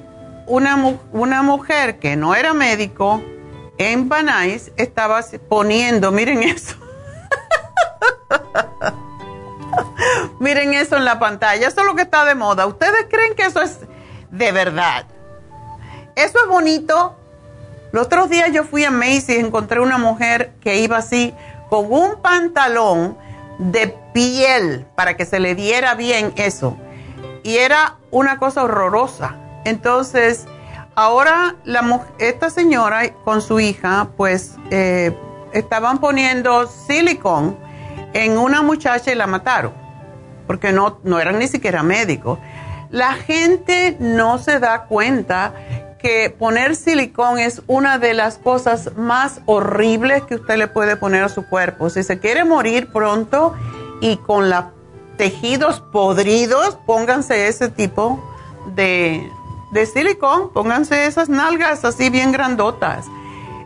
una, 0.49 0.99
una 1.13 1.43
mujer 1.43 2.01
que 2.01 2.17
no 2.17 2.35
era 2.35 2.53
médico 2.53 3.23
en 3.79 4.09
Banais 4.09 4.73
estaba 4.77 5.21
poniendo, 5.49 6.11
miren 6.11 6.43
eso. 6.43 6.75
miren 10.41 10.75
eso 10.75 10.97
en 10.97 11.05
la 11.05 11.21
pantalla, 11.21 11.69
eso 11.69 11.83
es 11.83 11.87
lo 11.87 11.95
que 11.95 12.03
está 12.03 12.25
de 12.25 12.35
moda. 12.35 12.67
¿Ustedes 12.67 13.07
creen 13.09 13.37
que 13.37 13.45
eso 13.45 13.63
es 13.63 13.79
de 14.33 14.51
verdad? 14.51 15.07
Eso 16.17 16.39
es 16.43 16.49
bonito 16.49 17.17
los 17.95 18.07
otros 18.07 18.29
días 18.29 18.51
yo 18.51 18.65
fui 18.65 18.83
a 18.83 18.91
Macy's 18.91 19.29
y 19.29 19.37
encontré 19.37 19.79
una 19.79 19.99
mujer 19.99 20.55
que 20.61 20.81
iba 20.81 20.97
así 20.97 21.33
con 21.71 21.93
un 21.93 22.21
pantalón 22.21 23.17
de 23.59 23.97
piel 24.13 24.85
para 24.97 25.17
que 25.17 25.25
se 25.25 25.39
le 25.39 25.55
diera 25.55 25.95
bien 25.95 26.33
eso. 26.35 26.77
Y 27.45 27.59
era 27.59 27.99
una 28.11 28.39
cosa 28.39 28.65
horrorosa. 28.65 29.37
Entonces, 29.65 30.45
ahora 30.97 31.55
la, 31.63 32.05
esta 32.19 32.51
señora 32.51 33.13
con 33.23 33.41
su 33.41 33.61
hija, 33.61 34.09
pues 34.17 34.57
eh, 34.73 35.17
estaban 35.53 35.99
poniendo 35.99 36.67
silicón 36.67 37.57
en 38.13 38.37
una 38.39 38.61
muchacha 38.61 39.13
y 39.13 39.15
la 39.15 39.29
mataron, 39.29 39.73
porque 40.49 40.73
no, 40.73 40.99
no 41.05 41.21
eran 41.21 41.39
ni 41.39 41.47
siquiera 41.47 41.85
médicos. 41.85 42.41
La 42.91 43.13
gente 43.13 43.97
no 44.01 44.39
se 44.39 44.59
da 44.59 44.87
cuenta 44.87 45.55
que 46.05 46.29
poner 46.29 46.77
silicón 46.77 47.39
es 47.39 47.63
una 47.67 47.99
de 47.99 48.13
las 48.13 48.37
cosas 48.37 48.95
más 48.95 49.41
horribles 49.47 50.23
que 50.25 50.35
usted 50.35 50.59
le 50.59 50.69
puede 50.69 50.97
poner 50.97 51.25
a 51.25 51.31
su 51.31 51.47
cuerpo. 51.47 51.89
Si 51.89 52.03
se 52.03 52.19
quiere 52.19 52.45
morir 52.45 52.93
pronto 52.93 53.55
y 54.03 54.19
con 54.19 54.51
los 54.51 54.65
tejidos 55.17 55.81
podridos, 55.81 56.77
pónganse 56.85 57.49
ese 57.49 57.71
tipo 57.71 58.23
de, 58.75 59.27
de 59.73 59.87
silicón, 59.87 60.53
pónganse 60.53 61.07
esas 61.07 61.31
nalgas 61.31 61.87
así 61.87 62.11
bien 62.11 62.33
grandotas. 62.33 63.07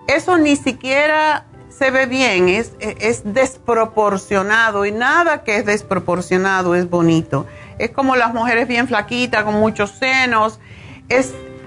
Eso 0.06 0.38
ni 0.38 0.54
siquiera 0.54 1.44
se 1.68 1.90
ve 1.90 2.06
bien, 2.06 2.48
es, 2.48 2.70
es 2.78 3.22
desproporcionado 3.24 4.86
y 4.86 4.92
nada 4.92 5.42
que 5.42 5.56
es 5.56 5.66
desproporcionado 5.66 6.76
es 6.76 6.88
bonito. 6.88 7.46
Es 7.80 7.90
como 7.90 8.14
las 8.14 8.32
mujeres 8.32 8.68
bien 8.68 8.86
flaquitas, 8.86 9.42
con 9.42 9.54
muchos 9.54 9.90
senos. 9.90 10.60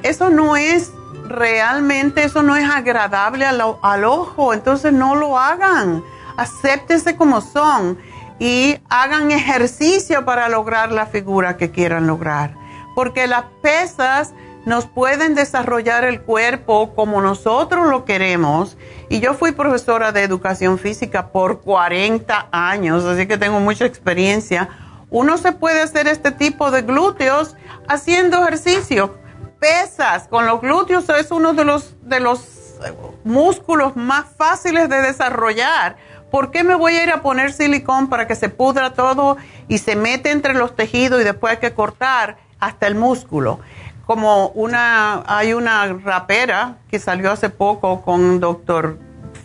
Eso 0.04 0.30
no 0.30 0.56
es 0.56 0.92
realmente, 1.28 2.24
eso 2.24 2.44
no 2.44 2.56
es 2.56 2.70
agradable 2.70 3.46
al, 3.46 4.04
ojo, 4.04 4.54
entonces 4.54 4.94
no 4.94 5.16
lo 5.16 5.38
hagan. 5.38 6.04
Acéptense 6.38 7.16
como 7.16 7.42
son 7.42 7.98
y 8.40 8.78
hagan 8.90 9.32
ejercicio 9.32 10.26
para 10.26 10.50
lograr 10.50 10.92
la 10.92 11.06
figura 11.06 11.58
que 11.58 11.72
quieran 11.72 12.08
lograr. 12.08 12.56
Porque 12.96 13.28
las 13.28 13.46
pesas 13.62 14.34
nos 14.66 14.86
pueden 14.86 15.34
desarrollar 15.34 16.04
el 16.04 16.22
cuerpo 16.22 16.94
como 16.94 17.22
nosotros 17.22 17.88
lo 17.88 18.06
queremos. 18.06 18.78
Y 19.10 19.20
yo 19.20 19.34
fui 19.34 19.52
profesora 19.52 20.12
de 20.12 20.24
educación 20.24 20.78
física 20.78 21.32
por 21.32 21.62
40 21.62 22.48
años, 22.52 23.06
así 23.06 23.28
que 23.28 23.38
tengo 23.38 23.60
mucha 23.60 23.86
experiencia. 23.86 24.70
Uno 25.10 25.38
se 25.38 25.52
puede 25.52 25.82
hacer 25.82 26.08
este 26.08 26.32
tipo 26.32 26.72
de 26.72 26.84
glúteos 26.84 27.56
haciendo 27.88 28.42
ejercicio 28.42 29.21
pesas 29.62 30.28
con 30.28 30.47
los 30.47 30.60
glúteos 30.60 31.08
es 31.10 31.30
uno 31.30 31.54
de 31.54 31.63
los, 31.63 31.95
de 32.02 32.19
los 32.19 32.80
músculos 33.24 33.95
más 33.95 34.26
fáciles 34.36 34.89
de 34.89 35.04
desarrollar. 35.04 35.97
¿Por 36.32 36.50
qué 36.50 36.63
me 36.63 36.74
voy 36.74 36.95
a 36.95 37.04
ir 37.04 37.12
a 37.12 37.21
poner 37.21 37.54
silicón 37.54 38.10
para 38.10 38.26
que 38.26 38.34
se 38.34 38.50
pudra 38.50 38.93
todo 38.93 39.38
y 39.67 39.78
se 39.78 39.95
mete 39.95 40.32
entre 40.32 40.56
los 40.56 40.76
tejidos 40.76 41.21
y 41.21 41.24
después 41.24 41.54
hay 41.54 41.60
que 41.60 41.74
cortar 41.76 42.38
hasta 42.60 42.88
el 42.88 42.95
músculo? 42.95 43.60
Como 44.08 44.47
una, 44.50 45.24
hay 45.28 45.54
una 45.54 45.93
rapera 45.93 46.78
que 46.89 46.97
salió 46.97 47.32
hace 47.32 47.52
poco 47.52 48.02
con 48.02 48.39
doctor 48.39 48.97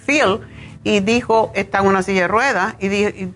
Phil 0.06 0.40
y 0.82 1.00
dijo, 1.00 1.52
está 1.54 1.80
en 1.80 1.88
una 1.88 2.02
silla 2.02 2.22
de 2.22 2.28
ruedas 2.28 2.74
y, 2.80 2.86
y 2.86 3.34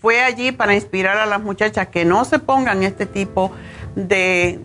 fue 0.00 0.22
allí 0.22 0.52
para 0.52 0.74
inspirar 0.74 1.16
a 1.16 1.26
las 1.26 1.42
muchachas 1.42 1.88
que 1.88 2.04
no 2.04 2.24
se 2.24 2.38
pongan 2.38 2.84
este 2.84 3.06
tipo 3.06 3.50
de, 3.96 4.60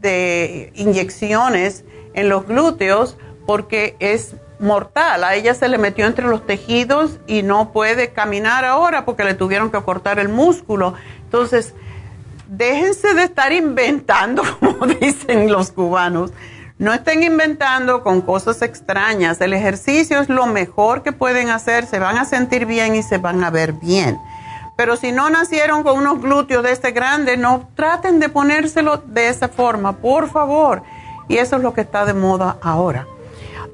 de 0.00 0.72
inyecciones 0.74 1.84
en 2.14 2.28
los 2.28 2.46
glúteos 2.46 3.16
porque 3.46 3.96
es 4.00 4.34
mortal. 4.58 5.24
A 5.24 5.34
ella 5.34 5.54
se 5.54 5.68
le 5.68 5.78
metió 5.78 6.06
entre 6.06 6.26
los 6.26 6.46
tejidos 6.46 7.18
y 7.26 7.42
no 7.42 7.72
puede 7.72 8.12
caminar 8.12 8.64
ahora 8.64 9.04
porque 9.04 9.24
le 9.24 9.34
tuvieron 9.34 9.70
que 9.70 9.80
cortar 9.82 10.18
el 10.18 10.28
músculo. 10.28 10.94
Entonces, 11.24 11.74
déjense 12.46 13.14
de 13.14 13.24
estar 13.24 13.52
inventando, 13.52 14.42
como 14.60 14.86
dicen 14.86 15.50
los 15.50 15.72
cubanos. 15.72 16.32
No 16.78 16.94
estén 16.94 17.22
inventando 17.22 18.02
con 18.02 18.22
cosas 18.22 18.62
extrañas. 18.62 19.40
El 19.42 19.52
ejercicio 19.52 20.18
es 20.20 20.30
lo 20.30 20.46
mejor 20.46 21.02
que 21.02 21.12
pueden 21.12 21.50
hacer. 21.50 21.84
Se 21.84 21.98
van 21.98 22.16
a 22.16 22.24
sentir 22.24 22.64
bien 22.64 22.94
y 22.96 23.02
se 23.02 23.18
van 23.18 23.44
a 23.44 23.50
ver 23.50 23.74
bien. 23.74 24.18
Pero 24.80 24.96
si 24.96 25.12
no 25.12 25.28
nacieron 25.28 25.82
con 25.82 25.98
unos 25.98 26.22
glúteos 26.22 26.62
de 26.62 26.72
este 26.72 26.92
grande, 26.92 27.36
no 27.36 27.68
traten 27.74 28.18
de 28.18 28.30
ponérselo 28.30 28.96
de 28.96 29.28
esa 29.28 29.50
forma, 29.50 29.98
por 29.98 30.30
favor. 30.30 30.82
Y 31.28 31.36
eso 31.36 31.56
es 31.56 31.62
lo 31.62 31.74
que 31.74 31.82
está 31.82 32.06
de 32.06 32.14
moda 32.14 32.56
ahora. 32.62 33.06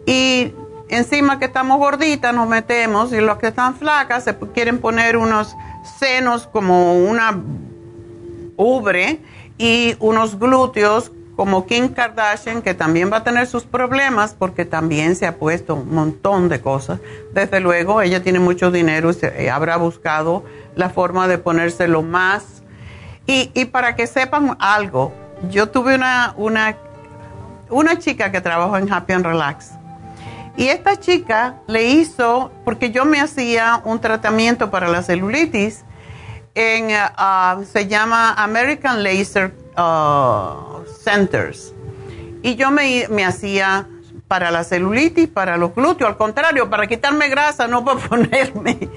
Y 0.05 0.53
encima 0.89 1.39
que 1.39 1.45
estamos 1.45 1.79
gorditas 1.79 2.35
nos 2.35 2.49
metemos 2.49 3.13
y 3.13 3.21
los 3.21 3.39
que 3.39 3.47
están 3.47 3.77
flacas 3.77 4.25
se 4.25 4.37
quieren 4.53 4.81
poner 4.81 5.17
unos 5.17 5.55
senos 5.97 6.49
como 6.49 6.95
una 6.95 7.41
ubre 8.57 9.21
y 9.59 9.95
unos 10.01 10.37
glúteos 10.41 11.13
como 11.37 11.67
Kim 11.67 11.89
Kardashian, 11.89 12.63
que 12.63 12.73
también 12.73 13.13
va 13.13 13.19
a 13.19 13.25
tener 13.25 13.47
sus 13.47 13.65
problemas 13.65 14.35
porque 14.35 14.65
también 14.65 15.15
se 15.15 15.27
ha 15.27 15.37
puesto 15.37 15.75
un 15.75 15.95
montón 15.95 16.49
de 16.49 16.63
cosas. 16.63 16.99
Desde 17.35 17.61
luego, 17.61 18.01
ella 18.01 18.23
tiene 18.23 18.39
mucho 18.39 18.71
dinero 18.71 19.11
y 19.11 19.15
se, 19.15 19.51
habrá 19.51 19.77
buscado 19.77 20.45
la 20.75 20.89
forma 20.89 21.29
de 21.29 21.37
ponérselo 21.37 22.03
más. 22.03 22.63
Y, 23.27 23.51
y, 23.53 23.67
para 23.67 23.97
que 23.97 24.07
sepan 24.07 24.57
algo, 24.61 25.13
yo 25.51 25.69
tuve 25.69 25.95
una, 25.95 26.33
una, 26.39 26.79
una 27.69 27.99
chica 27.99 28.33
que 28.33 28.41
trabajó 28.41 28.79
en 28.79 28.91
Happy 28.91 29.13
and 29.13 29.27
Relax. 29.27 29.73
Y 30.57 30.69
esta 30.69 30.99
chica 30.99 31.57
le 31.67 31.89
hizo, 31.89 32.51
porque 32.65 32.91
yo 32.91 33.05
me 33.05 33.21
hacía 33.21 33.83
un 33.85 34.01
tratamiento 34.01 34.71
para 34.71 34.89
la 34.89 35.03
celulitis, 35.03 35.85
en, 36.55 36.87
uh, 36.87 37.63
se 37.65 37.87
llama 37.87 38.33
American 38.33 39.03
Laser 39.03 39.53
uh, 39.77 40.85
Centers. 41.03 41.73
Y 42.43 42.57
yo 42.57 42.71
me, 42.71 43.07
me 43.09 43.25
hacía 43.25 43.89
para 44.29 44.51
la 44.51 44.65
celulitis, 44.65 45.29
para 45.29 45.57
los 45.57 45.75
glúteos, 45.75 46.11
al 46.11 46.17
contrario, 46.17 46.69
para 46.69 46.87
quitarme 46.87 47.29
grasa, 47.29 47.67
no 47.67 47.85
para 47.85 48.01
ponerme. 48.09 48.89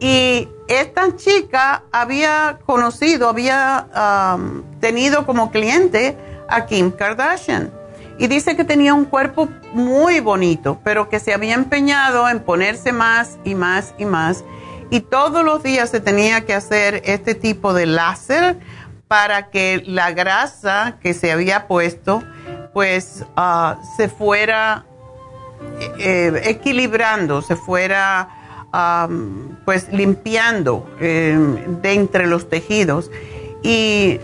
Y 0.00 0.48
esta 0.68 1.14
chica 1.16 1.84
había 1.92 2.58
conocido, 2.66 3.28
había 3.28 4.34
um, 4.36 4.62
tenido 4.80 5.26
como 5.26 5.50
cliente 5.50 6.16
a 6.48 6.66
Kim 6.66 6.90
Kardashian. 6.90 7.70
Y 8.18 8.26
dice 8.26 8.56
que 8.56 8.64
tenía 8.64 8.94
un 8.94 9.04
cuerpo 9.04 9.48
muy 9.72 10.20
bonito, 10.20 10.80
pero 10.84 11.08
que 11.08 11.18
se 11.18 11.32
había 11.32 11.54
empeñado 11.54 12.28
en 12.28 12.40
ponerse 12.40 12.92
más 12.92 13.38
y 13.44 13.54
más 13.54 13.94
y 13.96 14.04
más 14.04 14.44
y 14.92 15.00
todos 15.00 15.42
los 15.42 15.62
días 15.62 15.88
se 15.88 16.00
tenía 16.00 16.44
que 16.44 16.52
hacer 16.52 17.00
este 17.06 17.34
tipo 17.34 17.72
de 17.72 17.86
láser 17.86 18.58
para 19.12 19.50
que 19.50 19.82
la 19.84 20.12
grasa 20.12 20.96
que 21.02 21.12
se 21.12 21.32
había 21.32 21.68
puesto 21.68 22.22
pues 22.72 23.26
ah, 23.36 23.78
se 23.98 24.08
fuera 24.08 24.86
eh, 25.98 26.40
equilibrando, 26.46 27.42
se 27.42 27.54
fuera 27.54 28.30
pues 29.66 29.92
limpiando 29.92 30.88
eh, 30.98 31.38
de 31.82 31.92
entre 31.92 32.26
los 32.26 32.48
tejidos 32.48 33.10
y 33.62 34.18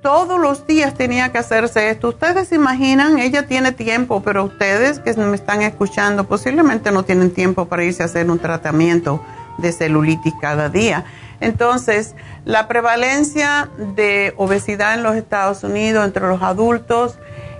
todos 0.00 0.40
los 0.40 0.66
días 0.66 0.94
tenía 0.94 1.30
que 1.30 1.38
hacerse 1.38 1.90
esto. 1.90 2.08
Ustedes 2.08 2.48
se 2.48 2.56
imaginan, 2.56 3.20
ella 3.20 3.46
tiene 3.46 3.70
tiempo, 3.70 4.20
pero 4.24 4.42
ustedes 4.42 4.98
que 4.98 5.14
me 5.14 5.36
están 5.36 5.62
escuchando 5.62 6.24
posiblemente 6.24 6.90
no 6.90 7.04
tienen 7.04 7.30
tiempo 7.30 7.66
para 7.66 7.84
irse 7.84 8.02
a 8.02 8.06
hacer 8.06 8.28
un 8.28 8.40
tratamiento 8.40 9.24
de 9.58 9.70
celulitis 9.70 10.34
cada 10.40 10.68
día. 10.68 11.04
Entonces, 11.42 12.14
la 12.44 12.68
prevalencia 12.68 13.68
de 13.76 14.32
obesidad 14.36 14.94
en 14.94 15.02
los 15.02 15.16
Estados 15.16 15.64
Unidos 15.64 16.04
entre 16.04 16.28
los 16.28 16.40
adultos 16.40 17.18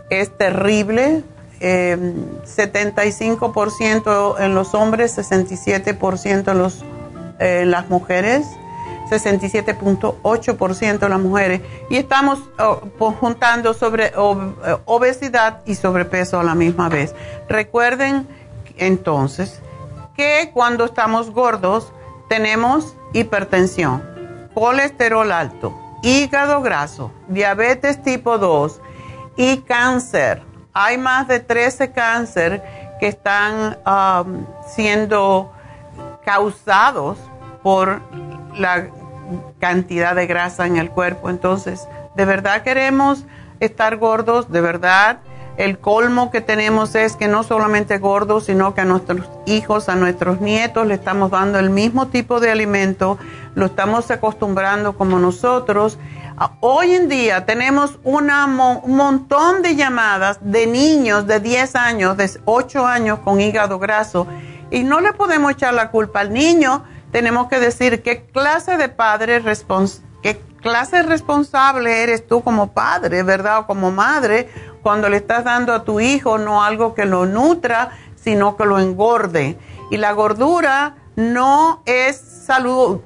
es 0.09 0.31
terrible. 0.39 1.25
75% 1.61 4.41
eh, 4.41 4.45
en 4.45 4.55
los 4.55 4.75
hombres, 4.75 5.19
67% 5.19 6.51
en 6.51 6.63
eh, 7.39 7.65
las 7.67 7.89
mujeres, 7.89 8.47
67.8% 9.11 11.05
en 11.05 11.11
las 11.11 11.21
mujeres. 11.21 11.61
Y 11.91 11.97
estamos 11.97 12.41
juntando 13.21 13.75
sobre 13.75 14.07
eh, 14.07 14.13
obesidad 14.85 15.61
y 15.67 15.77
sobrepeso 15.77 16.39
a 16.39 16.45
la 16.45 16.55
misma 16.55 16.89
vez. 16.89 17.17
Recuerden 17.49 18.29
entonces 18.77 19.61
que 20.17 20.51
cuando 20.53 20.85
estamos 20.85 21.31
gordos 21.31 21.93
tenemos 22.29 22.97
hipertensión, 23.13 24.03
colesterol 24.55 25.31
alto, 25.33 25.79
hígado 26.03 26.63
graso, 26.63 27.13
diabetes 27.29 28.03
tipo 28.03 28.39
2 28.39 28.81
y 29.37 29.59
cáncer. 29.59 30.43
Hay 30.73 30.99
más 30.99 31.29
de 31.29 31.41
13 31.41 31.93
cáncer 31.93 32.63
que 32.99 33.09
están 33.09 33.79
um, 33.87 34.47
siendo 34.67 35.53
causados 36.25 37.19
por 37.63 38.01
la 38.57 38.89
cantidad 39.59 40.15
de 40.15 40.27
grasa 40.27 40.67
en 40.67 40.77
el 40.77 40.91
cuerpo. 40.91 41.31
Entonces, 41.31 41.89
¿de 42.15 42.25
verdad 42.25 42.63
queremos 42.63 43.25
estar 43.61 43.97
gordos? 43.97 44.51
¿De 44.51 44.61
verdad? 44.61 45.19
El 45.57 45.79
colmo 45.79 46.31
que 46.31 46.41
tenemos 46.41 46.95
es 46.95 47.17
que 47.17 47.29
no 47.29 47.43
solamente 47.43 47.99
gordos, 47.99 48.47
sino 48.47 48.75
que 48.75 48.81
a 48.81 48.85
nuestros 48.85 49.29
hijos, 49.45 49.89
a 49.89 49.97
nuestros 49.97 50.41
nietos 50.41 50.87
le 50.87 50.95
estamos 50.95 51.31
dando 51.31 51.59
el 51.59 51.69
mismo 51.69 52.09
tipo 52.09 52.41
de 52.41 52.51
alimento, 52.51 53.19
lo 53.55 53.67
estamos 53.67 54.11
acostumbrando 54.11 54.97
como 54.97 55.19
nosotros. 55.19 55.99
Ah, 56.39 56.53
hoy 56.61 56.93
en 56.93 57.11
día 57.11 57.45
tenemos 57.45 57.99
un 58.03 58.31
montón 58.87 59.61
de 59.61 59.77
llamadas 59.77 60.39
de 60.41 60.67
niños 60.67 61.27
de 61.27 61.41
10 61.41 61.77
años, 61.77 62.17
de 62.17 62.31
8 62.47 62.87
años 62.87 63.19
con 63.19 63.39
hígado 63.39 63.79
graso 63.79 64.27
y 64.71 64.85
no 64.85 65.01
le 65.01 65.13
podemos 65.13 65.53
echar 65.53 65.75
la 65.75 65.91
culpa 65.91 66.21
al 66.21 66.33
niño, 66.33 66.83
tenemos 67.13 67.49
que 67.49 67.61
decir 67.61 68.03
qué 68.03 68.25
clase 68.25 68.79
de 68.79 68.89
padre 68.89 69.43
qué 70.23 70.41
clase 70.63 71.03
responsable 71.03 72.03
eres 72.03 72.27
tú 72.27 72.43
como 72.43 72.73
padre, 72.73 73.23
¿verdad? 73.23 73.59
O 73.59 73.67
como 73.67 73.91
madre 73.91 74.49
cuando 74.83 75.09
le 75.09 75.19
estás 75.19 75.45
dando 75.45 75.73
a 75.73 75.85
tu 75.85 76.01
hijo 76.01 76.39
no 76.39 76.63
algo 76.63 76.95
que 76.95 77.05
lo 77.05 77.27
nutra, 77.27 77.91
sino 78.17 78.57
que 78.57 78.65
lo 78.65 78.79
engorde. 78.79 79.59
Y 79.91 79.97
la 79.97 80.13
gordura 80.13 80.97
no 81.17 81.83
es 81.87 82.17
salud. 82.17 83.01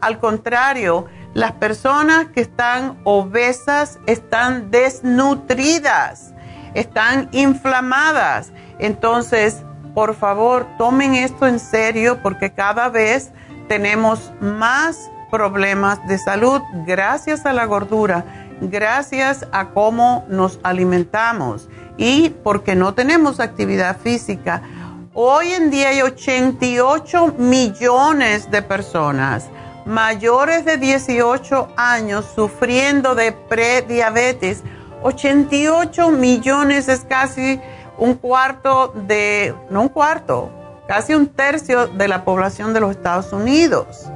Al 0.00 0.18
contrario, 0.18 1.06
las 1.34 1.52
personas 1.52 2.26
que 2.26 2.40
están 2.40 2.98
obesas 3.04 3.98
están 4.06 4.70
desnutridas, 4.70 6.32
están 6.74 7.28
inflamadas. 7.32 8.52
Entonces, 8.78 9.62
por 9.94 10.14
favor, 10.14 10.66
tomen 10.78 11.14
esto 11.14 11.46
en 11.46 11.58
serio 11.58 12.20
porque 12.22 12.52
cada 12.52 12.88
vez 12.88 13.30
tenemos 13.68 14.32
más 14.40 15.10
problemas 15.30 16.06
de 16.06 16.18
salud 16.18 16.60
gracias 16.86 17.46
a 17.46 17.52
la 17.52 17.64
gordura 17.64 18.24
gracias 18.60 19.46
a 19.52 19.70
cómo 19.70 20.24
nos 20.28 20.58
alimentamos 20.62 21.68
y 21.96 22.30
porque 22.42 22.74
no 22.74 22.94
tenemos 22.94 23.40
actividad 23.40 23.98
física. 23.98 24.62
Hoy 25.12 25.52
en 25.52 25.70
día 25.70 25.90
hay 25.90 26.02
88 26.02 27.34
millones 27.38 28.50
de 28.50 28.62
personas 28.62 29.48
mayores 29.84 30.64
de 30.64 30.76
18 30.76 31.68
años 31.76 32.26
sufriendo 32.34 33.14
de 33.14 33.32
prediabetes. 33.32 34.62
88 35.02 36.10
millones 36.10 36.88
es 36.88 37.00
casi 37.00 37.60
un 37.98 38.14
cuarto 38.14 38.92
de, 38.94 39.54
no 39.70 39.82
un 39.82 39.88
cuarto, 39.88 40.50
casi 40.88 41.14
un 41.14 41.28
tercio 41.28 41.86
de 41.86 42.08
la 42.08 42.24
población 42.24 42.72
de 42.72 42.80
los 42.80 42.90
Estados 42.92 43.32
Unidos. 43.32 44.10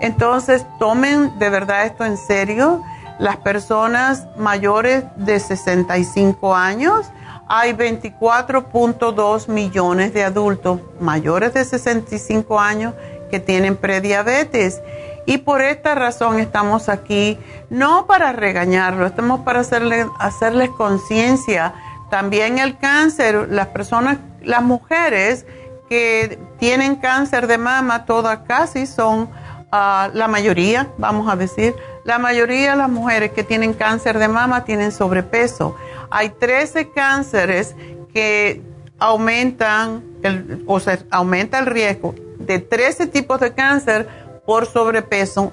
Entonces, 0.00 0.66
tomen 0.78 1.38
de 1.38 1.48
verdad 1.48 1.86
esto 1.86 2.04
en 2.04 2.16
serio 2.16 2.82
las 3.18 3.36
personas 3.38 4.26
mayores 4.36 5.04
de 5.16 5.38
65 5.38 6.54
años, 6.54 7.06
hay 7.46 7.72
24.2 7.72 9.48
millones 9.48 10.14
de 10.14 10.24
adultos 10.24 10.80
mayores 10.98 11.54
de 11.54 11.64
65 11.64 12.58
años 12.58 12.94
que 13.30 13.38
tienen 13.40 13.76
prediabetes. 13.76 14.80
Y 15.26 15.38
por 15.38 15.62
esta 15.62 15.94
razón 15.94 16.38
estamos 16.38 16.88
aquí, 16.88 17.38
no 17.70 18.06
para 18.06 18.32
regañarlo, 18.32 19.06
estamos 19.06 19.40
para 19.40 19.60
hacerle, 19.60 20.06
hacerles 20.18 20.70
conciencia. 20.70 21.74
También 22.10 22.58
el 22.58 22.78
cáncer, 22.78 23.48
las 23.50 23.68
personas, 23.68 24.18
las 24.42 24.62
mujeres 24.62 25.46
que 25.88 26.38
tienen 26.58 26.96
cáncer 26.96 27.46
de 27.46 27.58
mama, 27.58 28.04
todas 28.04 28.40
casi 28.46 28.86
son 28.86 29.30
ah, 29.72 30.10
la 30.12 30.28
mayoría, 30.28 30.88
vamos 30.98 31.30
a 31.30 31.36
decir, 31.36 31.74
la 32.04 32.18
mayoría 32.18 32.72
de 32.72 32.76
las 32.76 32.90
mujeres 32.90 33.32
que 33.32 33.44
tienen 33.44 33.72
cáncer 33.72 34.18
de 34.18 34.28
mama 34.28 34.64
tienen 34.64 34.92
sobrepeso. 34.92 35.74
Hay 36.10 36.30
13 36.30 36.90
cánceres 36.90 37.74
que 38.12 38.62
aumentan, 38.98 40.04
el, 40.22 40.64
o 40.66 40.78
sea, 40.80 40.98
aumenta 41.10 41.58
el 41.58 41.66
riesgo 41.66 42.14
de 42.38 42.58
13 42.58 43.06
tipos 43.06 43.40
de 43.40 43.54
cáncer 43.54 44.08
por 44.46 44.66
sobrepeso, 44.66 45.52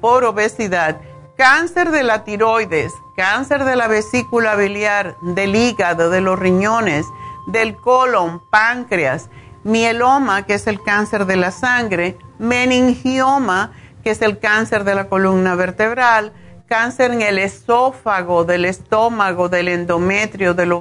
por 0.00 0.24
obesidad, 0.24 1.00
cáncer 1.36 1.90
de 1.90 2.04
la 2.04 2.24
tiroides, 2.24 2.92
cáncer 3.16 3.64
de 3.64 3.76
la 3.76 3.88
vesícula 3.88 4.54
biliar, 4.54 5.16
del 5.22 5.56
hígado, 5.56 6.10
de 6.10 6.20
los 6.20 6.38
riñones, 6.38 7.06
del 7.48 7.76
colon, 7.76 8.40
páncreas, 8.50 9.28
mieloma, 9.64 10.46
que 10.46 10.54
es 10.54 10.66
el 10.66 10.82
cáncer 10.82 11.26
de 11.26 11.36
la 11.36 11.50
sangre, 11.50 12.18
meningioma, 12.38 13.72
que 14.02 14.10
es 14.10 14.22
el 14.22 14.38
cáncer 14.38 14.84
de 14.84 14.94
la 14.94 15.08
columna 15.08 15.54
vertebral, 15.54 16.32
cáncer 16.66 17.12
en 17.12 17.22
el 17.22 17.38
esófago, 17.38 18.44
del 18.44 18.64
estómago, 18.64 19.48
del 19.48 19.68
endometrio, 19.68 20.54
del, 20.54 20.72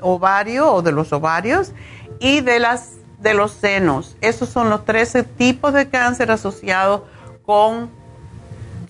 ovario 0.00 0.72
o 0.72 0.82
de 0.82 0.92
los 0.92 1.12
ovarios 1.12 1.72
y 2.18 2.40
de, 2.40 2.58
las, 2.58 2.94
de 3.20 3.34
los 3.34 3.52
senos. 3.52 4.16
Esos 4.20 4.48
son 4.48 4.68
los 4.68 4.84
13 4.84 5.22
tipos 5.22 5.72
de 5.72 5.88
cáncer 5.88 6.30
asociados 6.30 7.02
con 7.44 7.90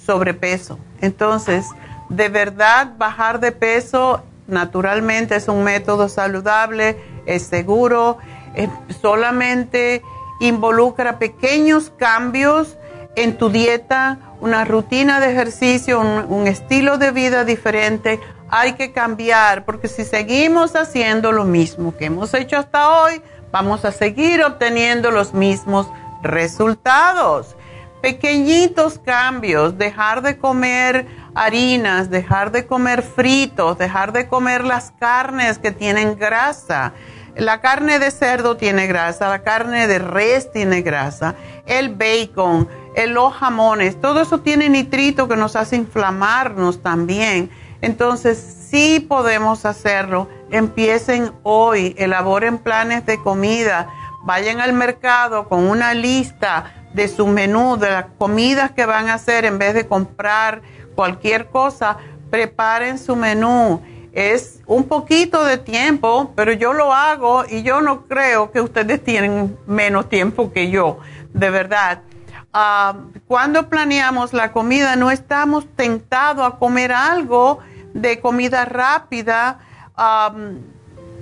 sobrepeso. 0.04 0.78
Entonces, 1.00 1.66
De 2.08 2.28
verdad, 2.28 2.92
bajar 2.96 3.40
de 3.40 3.50
peso 3.50 4.22
naturalmente 4.46 5.34
es 5.34 5.48
un 5.48 5.64
método 5.64 6.08
saludable, 6.08 6.96
es 7.26 7.42
seguro, 7.42 8.18
solamente 9.02 10.02
involucra 10.40 11.18
pequeños 11.18 11.92
cambios 11.98 12.76
en 13.16 13.38
tu 13.38 13.48
dieta, 13.48 14.18
una 14.40 14.64
rutina 14.64 15.18
de 15.18 15.32
ejercicio, 15.32 16.00
un, 16.00 16.46
estilo 16.46 16.98
de 16.98 17.10
vida 17.10 17.44
diferente. 17.44 18.20
Hay 18.48 18.74
que 18.74 18.92
cambiar 18.92 19.64
porque 19.64 19.88
si 19.88 20.04
seguimos 20.04 20.76
haciendo 20.76 21.32
lo 21.32 21.44
mismo 21.44 21.96
que 21.96 22.04
hemos 22.04 22.32
hecho 22.34 22.58
hasta 22.58 23.02
hoy, 23.02 23.22
vamos 23.50 23.84
a 23.84 23.90
seguir 23.90 24.44
obteniendo 24.44 25.10
los 25.10 25.34
mismos 25.34 25.88
resultados. 26.22 27.56
Pequeñitos 28.02 28.98
cambios, 28.98 29.78
dejar 29.78 30.20
de 30.22 30.36
comer 30.36 31.06
harinas, 31.34 32.10
dejar 32.10 32.52
de 32.52 32.66
comer 32.66 33.02
fritos, 33.02 33.78
dejar 33.78 34.12
de 34.12 34.28
comer 34.28 34.62
las 34.62 34.92
carnes 34.92 35.58
que 35.58 35.72
tienen 35.72 36.18
grasa. 36.18 36.92
La 37.36 37.60
carne 37.60 37.98
de 37.98 38.10
cerdo 38.10 38.56
tiene 38.56 38.86
grasa, 38.86 39.28
la 39.28 39.42
carne 39.42 39.86
de 39.86 39.98
res 39.98 40.50
tiene 40.52 40.80
grasa, 40.80 41.34
el 41.66 41.94
bacon, 41.94 42.66
los 43.06 43.34
jamones, 43.34 44.00
todo 44.00 44.22
eso 44.22 44.40
tiene 44.40 44.70
nitrito 44.70 45.28
que 45.28 45.36
nos 45.36 45.54
hace 45.54 45.76
inflamarnos 45.76 46.82
también. 46.82 47.50
Entonces, 47.82 48.38
sí 48.70 49.00
podemos 49.00 49.66
hacerlo. 49.66 50.28
Empiecen 50.50 51.32
hoy, 51.42 51.94
elaboren 51.98 52.58
planes 52.58 53.04
de 53.04 53.22
comida, 53.22 53.88
vayan 54.24 54.60
al 54.60 54.72
mercado 54.72 55.48
con 55.48 55.68
una 55.68 55.92
lista 55.92 56.72
de 56.94 57.08
su 57.08 57.26
menú, 57.26 57.76
de 57.76 57.90
las 57.90 58.06
comidas 58.18 58.70
que 58.70 58.86
van 58.86 59.08
a 59.10 59.14
hacer 59.14 59.44
en 59.44 59.58
vez 59.58 59.74
de 59.74 59.86
comprar 59.86 60.62
cualquier 60.94 61.48
cosa, 61.48 61.98
preparen 62.30 62.98
su 62.98 63.14
menú. 63.14 63.82
Es 64.12 64.60
un 64.66 64.84
poquito 64.84 65.44
de 65.44 65.58
tiempo, 65.58 66.32
pero 66.34 66.52
yo 66.52 66.72
lo 66.72 66.94
hago 66.94 67.44
y 67.46 67.62
yo 67.62 67.82
no 67.82 68.06
creo 68.06 68.50
que 68.50 68.62
ustedes 68.62 69.04
tienen 69.04 69.58
menos 69.66 70.08
tiempo 70.08 70.50
que 70.50 70.70
yo, 70.70 70.98
de 71.34 71.50
verdad. 71.50 72.00
Ah, 72.58 72.94
cuando 73.28 73.68
planeamos 73.68 74.32
la 74.32 74.50
comida 74.50 74.96
no 74.96 75.10
estamos 75.10 75.66
tentados 75.76 76.46
a 76.46 76.56
comer 76.56 76.90
algo 76.90 77.58
de 77.92 78.18
comida 78.18 78.64
rápida. 78.64 79.58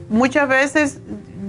muchas 0.08 0.48
veces 0.48 1.00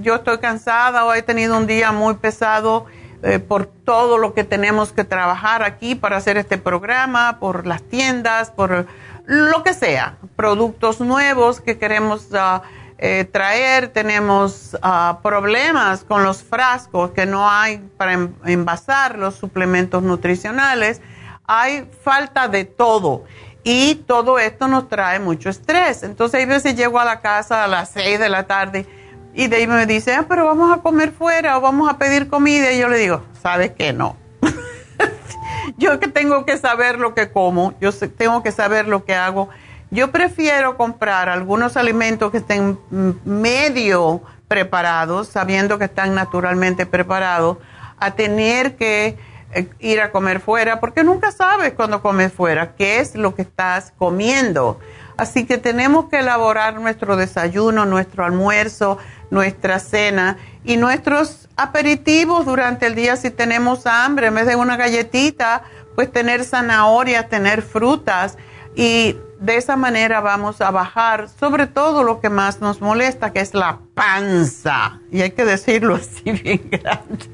yo 0.02 0.16
estoy 0.16 0.38
cansada 0.38 1.04
o 1.04 1.14
he 1.14 1.22
tenido 1.22 1.56
un 1.56 1.68
día 1.68 1.92
muy 1.92 2.14
pesado 2.14 2.86
eh, 3.22 3.38
por 3.38 3.66
todo 3.66 4.18
lo 4.18 4.34
que 4.34 4.42
tenemos 4.42 4.90
que 4.90 5.04
trabajar 5.04 5.62
aquí 5.62 5.94
para 5.94 6.16
hacer 6.16 6.36
este 6.36 6.58
programa, 6.58 7.38
por 7.38 7.64
las 7.64 7.84
tiendas, 7.84 8.50
por 8.50 8.88
lo 9.24 9.62
que 9.62 9.72
sea, 9.72 10.16
productos 10.34 11.00
nuevos 11.00 11.60
que 11.60 11.78
queremos 11.78 12.26
ah, 12.34 12.62
eh, 12.98 13.24
traer, 13.30 13.88
tenemos 13.88 14.76
ah, 14.82 15.20
problemas 15.22 16.04
con 16.04 16.24
los 16.24 16.42
frascos 16.42 17.10
que 17.10 17.26
no 17.26 17.48
hay 17.48 17.78
para 17.96 18.14
envasar 18.44 19.18
los 19.18 19.34
suplementos 19.34 20.02
nutricionales, 20.02 21.02
hay 21.46 21.88
falta 22.02 22.48
de 22.48 22.64
todo. 22.64 23.24
Y 23.64 23.96
todo 24.06 24.38
esto 24.38 24.68
nos 24.68 24.88
trae 24.88 25.18
mucho 25.18 25.50
estrés. 25.50 26.04
Entonces, 26.04 26.40
hay 26.40 26.46
veces 26.46 26.76
llego 26.76 27.00
a 27.00 27.04
la 27.04 27.20
casa 27.20 27.64
a 27.64 27.66
las 27.66 27.90
6 27.90 28.18
de 28.18 28.28
la 28.28 28.46
tarde 28.46 28.86
y 29.34 29.48
de 29.48 29.56
ahí 29.56 29.66
me 29.66 29.84
dice, 29.84 30.14
ah, 30.14 30.24
pero 30.26 30.46
vamos 30.46 30.72
a 30.72 30.80
comer 30.80 31.12
fuera 31.12 31.58
o 31.58 31.60
vamos 31.60 31.90
a 31.90 31.98
pedir 31.98 32.28
comida. 32.28 32.72
Y 32.72 32.78
yo 32.78 32.88
le 32.88 32.96
digo, 32.96 33.22
¿sabes 33.42 33.72
qué? 33.76 33.92
No. 33.92 34.16
yo 35.76 36.00
que 36.00 36.08
tengo 36.08 36.46
que 36.46 36.56
saber 36.56 36.98
lo 36.98 37.14
que 37.14 37.30
como, 37.30 37.78
yo 37.78 37.92
tengo 37.92 38.42
que 38.42 38.50
saber 38.50 38.88
lo 38.88 39.04
que 39.04 39.14
hago. 39.14 39.50
Yo 39.90 40.10
prefiero 40.10 40.76
comprar 40.76 41.28
algunos 41.28 41.76
alimentos 41.76 42.30
que 42.32 42.38
estén 42.38 42.78
medio 43.24 44.22
preparados, 44.48 45.28
sabiendo 45.28 45.78
que 45.78 45.84
están 45.84 46.14
naturalmente 46.14 46.86
preparados, 46.86 47.58
a 47.98 48.12
tener 48.12 48.76
que 48.76 49.16
eh, 49.52 49.68
ir 49.78 50.00
a 50.00 50.10
comer 50.10 50.40
fuera, 50.40 50.80
porque 50.80 51.04
nunca 51.04 51.30
sabes 51.30 51.72
cuando 51.74 52.02
comes 52.02 52.32
fuera 52.32 52.74
qué 52.74 53.00
es 53.00 53.14
lo 53.14 53.34
que 53.34 53.42
estás 53.42 53.92
comiendo. 53.96 54.78
Así 55.16 55.46
que 55.46 55.56
tenemos 55.56 56.06
que 56.10 56.18
elaborar 56.18 56.74
nuestro 56.74 57.16
desayuno, 57.16 57.86
nuestro 57.86 58.24
almuerzo, 58.24 58.98
nuestra 59.30 59.78
cena 59.78 60.36
y 60.64 60.76
nuestros 60.76 61.48
aperitivos 61.56 62.44
durante 62.44 62.86
el 62.86 62.94
día 62.94 63.16
si 63.16 63.30
tenemos 63.30 63.86
hambre, 63.86 64.26
en 64.26 64.34
vez 64.34 64.46
de 64.46 64.56
una 64.56 64.76
galletita, 64.76 65.62
pues 65.94 66.12
tener 66.12 66.44
zanahorias, 66.44 67.28
tener 67.28 67.62
frutas 67.62 68.36
y 68.74 69.16
de 69.40 69.56
esa 69.56 69.76
manera 69.76 70.20
vamos 70.20 70.60
a 70.60 70.70
bajar 70.70 71.28
sobre 71.28 71.66
todo 71.66 72.02
lo 72.02 72.20
que 72.20 72.30
más 72.30 72.60
nos 72.60 72.80
molesta, 72.80 73.32
que 73.32 73.40
es 73.40 73.54
la 73.54 73.80
panza. 73.94 75.00
Y 75.10 75.22
hay 75.22 75.32
que 75.32 75.44
decirlo 75.44 75.96
así 75.96 76.32
bien 76.42 76.68
grande. 76.70 77.30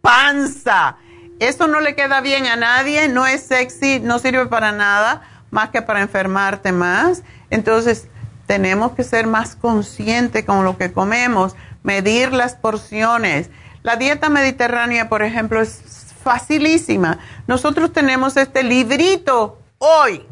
Panza. 0.00 0.96
Eso 1.38 1.66
no 1.66 1.80
le 1.80 1.94
queda 1.94 2.20
bien 2.20 2.46
a 2.46 2.56
nadie, 2.56 3.08
no 3.08 3.26
es 3.26 3.42
sexy, 3.42 4.00
no 4.00 4.18
sirve 4.18 4.46
para 4.46 4.72
nada 4.72 5.22
más 5.50 5.70
que 5.70 5.82
para 5.82 6.00
enfermarte 6.00 6.72
más. 6.72 7.22
Entonces, 7.50 8.08
tenemos 8.46 8.92
que 8.92 9.04
ser 9.04 9.26
más 9.28 9.54
conscientes 9.54 10.44
con 10.44 10.64
lo 10.64 10.76
que 10.76 10.92
comemos, 10.92 11.54
medir 11.82 12.32
las 12.32 12.54
porciones. 12.54 13.50
La 13.82 13.96
dieta 13.96 14.28
mediterránea, 14.28 15.08
por 15.08 15.22
ejemplo, 15.22 15.60
es 15.60 16.14
facilísima. 16.22 17.18
Nosotros 17.46 17.92
tenemos 17.92 18.36
este 18.36 18.62
librito 18.62 19.58
hoy. 19.78 20.26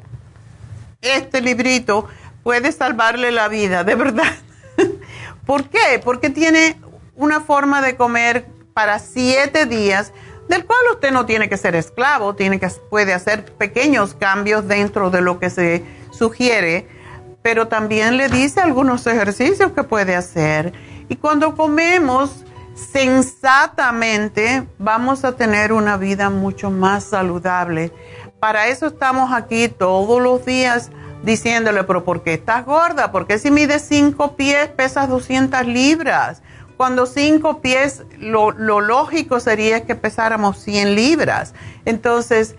Este 1.01 1.41
librito 1.41 2.07
puede 2.43 2.73
salvarle 2.73 3.31
la 3.31 3.49
vida, 3.49 3.85
de 3.85 3.95
verdad. 3.95 4.35
¿Por 5.47 5.69
qué? 5.69 6.01
Porque 6.03 6.31
tiene 6.31 6.79
una 7.17 7.41
forma 7.41 7.83
de 7.83 7.97
comer 7.97 8.47
para 8.73 8.99
siete 8.99 9.67
días, 9.67 10.13
del 10.49 10.65
cual 10.65 10.81
usted 10.93 11.11
no 11.11 11.27
tiene 11.27 11.49
que 11.49 11.57
ser 11.57 11.75
esclavo, 11.75 12.35
tiene 12.35 12.59
que, 12.59 12.69
puede 12.89 13.15
hacer 13.15 13.45
pequeños 13.45 14.15
cambios 14.15 14.67
dentro 14.67 15.11
de 15.11 15.21
lo 15.21 15.39
que 15.39 15.51
se 15.51 15.85
sugiere 16.11 17.01
pero 17.43 17.69
también 17.69 18.17
le 18.17 18.29
dice 18.29 18.61
algunos 18.61 19.07
ejercicios 19.07 19.73
que 19.73 19.83
puede 19.83 20.15
hacer. 20.15 20.73
Y 21.09 21.17
cuando 21.17 21.57
comemos 21.57 22.45
sensatamente, 22.75 24.67
vamos 24.79 25.25
a 25.25 25.37
tener 25.37 25.73
una 25.73 25.97
vida 25.97 26.31
mucho 26.31 26.71
más 26.71 27.05
saludable. 27.05 27.93
Para 28.41 28.69
eso 28.69 28.87
estamos 28.87 29.33
aquí 29.33 29.69
todos 29.69 30.21
los 30.21 30.45
días 30.47 30.91
diciéndole, 31.23 31.85
pero 31.85 32.05
¿por 32.05 32.23
qué 32.23 32.35
estás 32.35 32.65
gorda? 32.65 33.13
Porque 33.13 33.39
si 33.39 33.51
mides 33.51 33.83
5 33.87 34.35
pies, 34.35 34.69
pesas 34.69 35.11
200 35.11 35.67
libras. 35.67 36.43
Cuando 36.79 37.05
5 37.05 37.61
pies, 37.61 38.05
lo, 38.19 38.53
lo 38.53 38.81
lógico 38.81 39.41
sería 39.41 39.85
que 39.85 39.95
pesáramos 39.95 40.59
100 40.59 40.95
libras. 40.95 41.53
Entonces, 41.85 42.57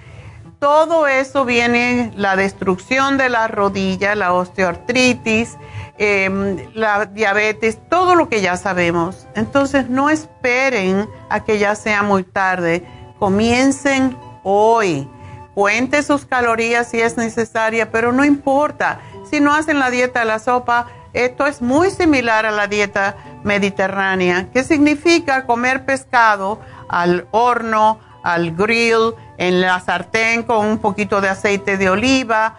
todo 0.59 1.07
eso 1.07 1.43
viene 1.43 2.11
la 2.15 2.35
destrucción 2.35 3.17
de 3.17 3.29
la 3.29 3.47
rodilla, 3.47 4.13
la 4.13 4.33
osteoartritis, 4.33 5.57
em, 5.97 6.57
la 6.75 7.07
diabetes, 7.07 7.79
todo 7.89 8.13
lo 8.13 8.29
que 8.29 8.41
ya 8.41 8.55
sabemos. 8.57 9.27
Entonces 9.33 9.89
no 9.89 10.11
esperen 10.11 11.09
a 11.31 11.43
que 11.43 11.57
ya 11.57 11.73
sea 11.73 12.03
muy 12.03 12.21
tarde. 12.21 12.85
Comiencen 13.17 14.15
hoy. 14.43 15.09
Cuente 15.53 16.01
sus 16.03 16.25
calorías 16.25 16.89
si 16.89 17.01
es 17.01 17.17
necesaria, 17.17 17.91
pero 17.91 18.11
no 18.11 18.23
importa. 18.23 18.99
Si 19.29 19.39
no 19.39 19.53
hacen 19.53 19.79
la 19.79 19.89
dieta 19.89 20.21
de 20.21 20.25
la 20.25 20.39
sopa, 20.39 20.87
esto 21.13 21.45
es 21.45 21.61
muy 21.61 21.91
similar 21.91 22.45
a 22.45 22.51
la 22.51 22.67
dieta 22.67 23.17
mediterránea, 23.43 24.47
que 24.53 24.63
significa 24.63 25.45
comer 25.45 25.85
pescado 25.85 26.61
al 26.87 27.27
horno, 27.31 27.99
al 28.23 28.51
grill, 28.55 29.13
en 29.37 29.59
la 29.59 29.79
sartén 29.79 30.43
con 30.43 30.65
un 30.65 30.77
poquito 30.77 31.19
de 31.19 31.29
aceite 31.29 31.77
de 31.77 31.89
oliva. 31.89 32.55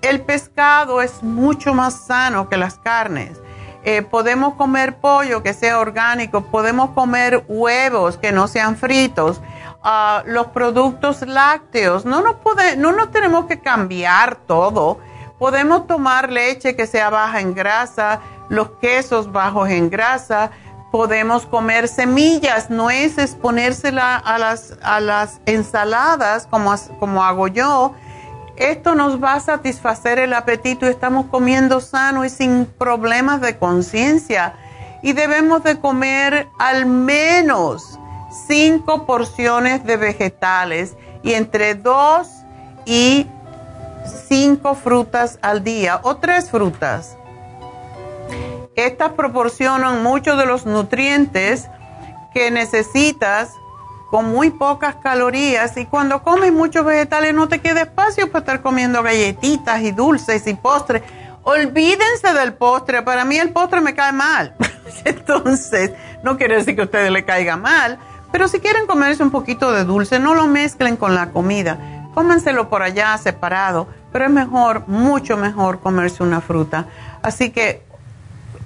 El 0.00 0.22
pescado 0.22 1.00
es 1.00 1.22
mucho 1.22 1.74
más 1.74 2.06
sano 2.06 2.48
que 2.48 2.56
las 2.56 2.78
carnes. 2.78 3.40
Eh, 3.84 4.02
podemos 4.02 4.54
comer 4.54 4.96
pollo 4.96 5.42
que 5.42 5.54
sea 5.54 5.80
orgánico, 5.80 6.42
podemos 6.46 6.90
comer 6.90 7.44
huevos 7.48 8.16
que 8.16 8.30
no 8.30 8.46
sean 8.46 8.76
fritos, 8.76 9.40
los 10.26 10.48
productos 10.48 11.22
lácteos. 11.22 12.04
No 12.04 12.22
nos, 12.22 12.36
no 12.76 12.92
nos 12.92 13.10
tenemos 13.10 13.46
que 13.46 13.60
cambiar 13.60 14.36
todo. 14.46 14.98
Podemos 15.38 15.86
tomar 15.86 16.30
leche 16.30 16.76
que 16.76 16.86
sea 16.86 17.10
baja 17.10 17.40
en 17.40 17.54
grasa, 17.54 18.20
los 18.48 18.70
quesos 18.80 19.32
bajos 19.32 19.70
en 19.70 19.90
grasa, 19.90 20.52
podemos 20.92 21.46
comer 21.46 21.88
semillas, 21.88 22.70
nueces, 22.70 23.34
ponérsela 23.34 24.16
a 24.18 24.38
las, 24.38 24.76
a 24.82 25.00
las 25.00 25.40
ensaladas 25.46 26.46
como, 26.46 26.74
como 27.00 27.24
hago 27.24 27.48
yo. 27.48 27.94
Esto 28.56 28.94
nos 28.94 29.20
va 29.20 29.34
a 29.34 29.40
satisfacer 29.40 30.18
el 30.18 30.34
apetito 30.34 30.86
y 30.86 30.90
estamos 30.90 31.26
comiendo 31.26 31.80
sano 31.80 32.24
y 32.24 32.28
sin 32.28 32.66
problemas 32.66 33.40
de 33.40 33.56
conciencia. 33.56 34.54
Y 35.02 35.14
debemos 35.14 35.64
de 35.64 35.80
comer 35.80 36.48
al 36.58 36.84
menos 36.84 37.98
cinco 38.48 39.06
porciones 39.06 39.84
de 39.84 39.96
vegetales 39.96 40.96
y 41.22 41.34
entre 41.34 41.74
dos 41.74 42.28
y 42.84 43.26
cinco 44.28 44.74
frutas 44.74 45.38
al 45.42 45.62
día 45.62 46.00
o 46.02 46.16
tres 46.16 46.50
frutas. 46.50 47.16
Estas 48.74 49.12
proporcionan 49.12 50.02
muchos 50.02 50.38
de 50.38 50.46
los 50.46 50.64
nutrientes 50.64 51.68
que 52.32 52.50
necesitas 52.50 53.50
con 54.10 54.30
muy 54.30 54.50
pocas 54.50 54.96
calorías 54.96 55.76
y 55.76 55.86
cuando 55.86 56.22
comes 56.22 56.52
muchos 56.52 56.84
vegetales 56.84 57.34
no 57.34 57.48
te 57.48 57.60
queda 57.60 57.82
espacio 57.82 58.30
para 58.30 58.40
estar 58.40 58.62
comiendo 58.62 59.02
galletitas 59.02 59.80
y 59.82 59.90
dulces 59.92 60.46
y 60.46 60.54
postres. 60.54 61.02
Olvídense 61.44 62.32
del 62.34 62.54
postre, 62.54 63.02
para 63.02 63.24
mí 63.24 63.36
el 63.36 63.50
postre 63.52 63.80
me 63.80 63.94
cae 63.94 64.12
mal. 64.12 64.54
Entonces, 65.04 65.92
no 66.22 66.36
quiere 66.36 66.56
decir 66.56 66.74
que 66.74 66.82
a 66.82 66.84
ustedes 66.84 67.10
le 67.10 67.24
caiga 67.24 67.56
mal, 67.56 67.98
pero 68.32 68.48
si 68.48 68.60
quieren 68.60 68.86
comerse 68.86 69.22
un 69.22 69.30
poquito 69.30 69.70
de 69.70 69.84
dulce, 69.84 70.18
no 70.18 70.34
lo 70.34 70.46
mezclen 70.46 70.96
con 70.96 71.14
la 71.14 71.30
comida. 71.30 71.78
Cómenselo 72.14 72.70
por 72.70 72.82
allá 72.82 73.16
separado, 73.18 73.86
pero 74.10 74.24
es 74.24 74.30
mejor, 74.30 74.88
mucho 74.88 75.36
mejor 75.36 75.80
comerse 75.80 76.22
una 76.22 76.40
fruta. 76.40 76.86
Así 77.22 77.50
que 77.50 77.84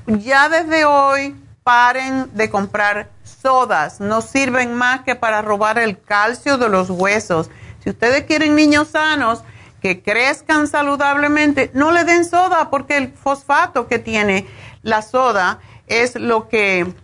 ya 0.06 0.48
desde 0.48 0.84
hoy 0.84 1.34
paren 1.64 2.30
de 2.32 2.48
comprar 2.48 3.10
sodas, 3.24 4.00
no 4.00 4.20
sirven 4.20 4.74
más 4.74 5.00
que 5.00 5.16
para 5.16 5.42
robar 5.42 5.78
el 5.80 6.00
calcio 6.00 6.58
de 6.58 6.68
los 6.68 6.88
huesos. 6.88 7.50
Si 7.82 7.90
ustedes 7.90 8.22
quieren 8.22 8.54
niños 8.54 8.88
sanos 8.88 9.42
que 9.82 10.00
crezcan 10.00 10.68
saludablemente, 10.68 11.72
no 11.74 11.90
le 11.90 12.04
den 12.04 12.24
soda 12.24 12.70
porque 12.70 12.96
el 12.96 13.12
fosfato 13.12 13.88
que 13.88 13.98
tiene 13.98 14.46
la 14.82 15.02
soda 15.02 15.58
es 15.88 16.14
lo 16.14 16.48
que... 16.48 16.94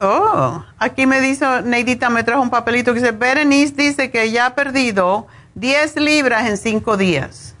oh, 0.00 0.64
aquí 0.78 1.06
me 1.06 1.20
dice, 1.20 1.62
Neidita 1.62 2.10
me 2.10 2.24
trajo 2.24 2.42
un 2.42 2.50
papelito 2.50 2.92
que 2.92 3.00
dice, 3.00 3.12
Berenice 3.12 3.74
dice 3.74 4.10
que 4.10 4.30
ya 4.30 4.46
ha 4.46 4.54
perdido 4.54 5.26
10 5.54 5.96
libras 5.96 6.48
en 6.48 6.56
5 6.56 6.96
días. 6.96 7.54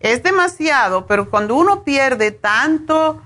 Es 0.00 0.22
demasiado, 0.22 1.06
pero 1.06 1.30
cuando 1.30 1.54
uno 1.54 1.82
pierde 1.82 2.30
tanto 2.30 3.22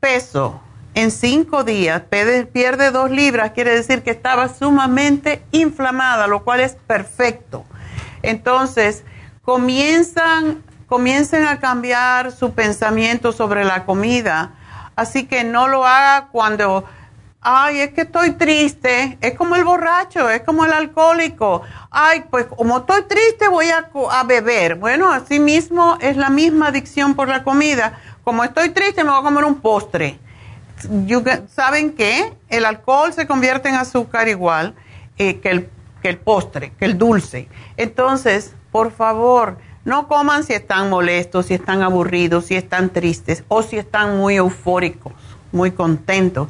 peso 0.00 0.60
en 0.94 1.10
5 1.10 1.64
días, 1.64 2.02
pierde 2.02 2.90
2 2.90 3.10
libras, 3.10 3.52
quiere 3.52 3.74
decir 3.74 4.02
que 4.02 4.10
estaba 4.10 4.48
sumamente 4.48 5.42
inflamada, 5.52 6.26
lo 6.26 6.44
cual 6.44 6.60
es 6.60 6.74
perfecto. 6.74 7.64
Entonces, 8.22 9.04
comienzan, 9.42 10.62
comiencen 10.86 11.46
a 11.46 11.60
cambiar 11.60 12.32
su 12.32 12.52
pensamiento 12.52 13.32
sobre 13.32 13.64
la 13.64 13.84
comida. 13.84 14.54
Así 14.96 15.26
que 15.26 15.44
no 15.44 15.68
lo 15.68 15.86
haga 15.86 16.28
cuando 16.32 16.84
ay, 17.40 17.80
es 17.80 17.92
que 17.92 18.02
estoy 18.02 18.32
triste, 18.32 19.18
es 19.20 19.34
como 19.34 19.56
el 19.56 19.64
borracho, 19.64 20.28
es 20.28 20.42
como 20.42 20.64
el 20.64 20.72
alcohólico, 20.72 21.62
ay, 21.90 22.24
pues 22.30 22.46
como 22.46 22.78
estoy 22.78 23.02
triste 23.02 23.48
voy 23.48 23.66
a, 23.70 24.24
beber. 24.24 24.74
Bueno, 24.74 25.10
así 25.12 25.38
mismo 25.38 25.96
es 26.00 26.16
la 26.16 26.30
misma 26.30 26.68
adicción 26.68 27.14
por 27.14 27.28
la 27.28 27.44
comida. 27.44 27.98
Como 28.24 28.44
estoy 28.44 28.70
triste 28.70 29.04
me 29.04 29.10
voy 29.10 29.20
a 29.20 29.22
comer 29.22 29.44
un 29.44 29.60
postre. 29.60 30.18
¿Saben 31.54 31.92
qué? 31.92 32.32
El 32.48 32.64
alcohol 32.64 33.12
se 33.12 33.26
convierte 33.26 33.68
en 33.68 33.74
azúcar 33.74 34.28
igual 34.28 34.74
eh, 35.16 35.40
que, 35.40 35.50
el, 35.50 35.68
que 36.02 36.10
el 36.10 36.18
postre, 36.18 36.72
que 36.78 36.84
el 36.84 36.98
dulce. 36.98 37.48
Entonces, 37.76 38.54
por 38.70 38.92
favor, 38.92 39.58
no 39.84 40.06
coman 40.06 40.44
si 40.44 40.52
están 40.52 40.90
molestos, 40.90 41.46
si 41.46 41.54
están 41.54 41.82
aburridos, 41.82 42.46
si 42.46 42.54
están 42.54 42.90
tristes 42.90 43.42
o 43.48 43.62
si 43.62 43.78
están 43.78 44.18
muy 44.18 44.36
eufóricos, 44.36 45.14
muy 45.50 45.70
contentos 45.72 46.48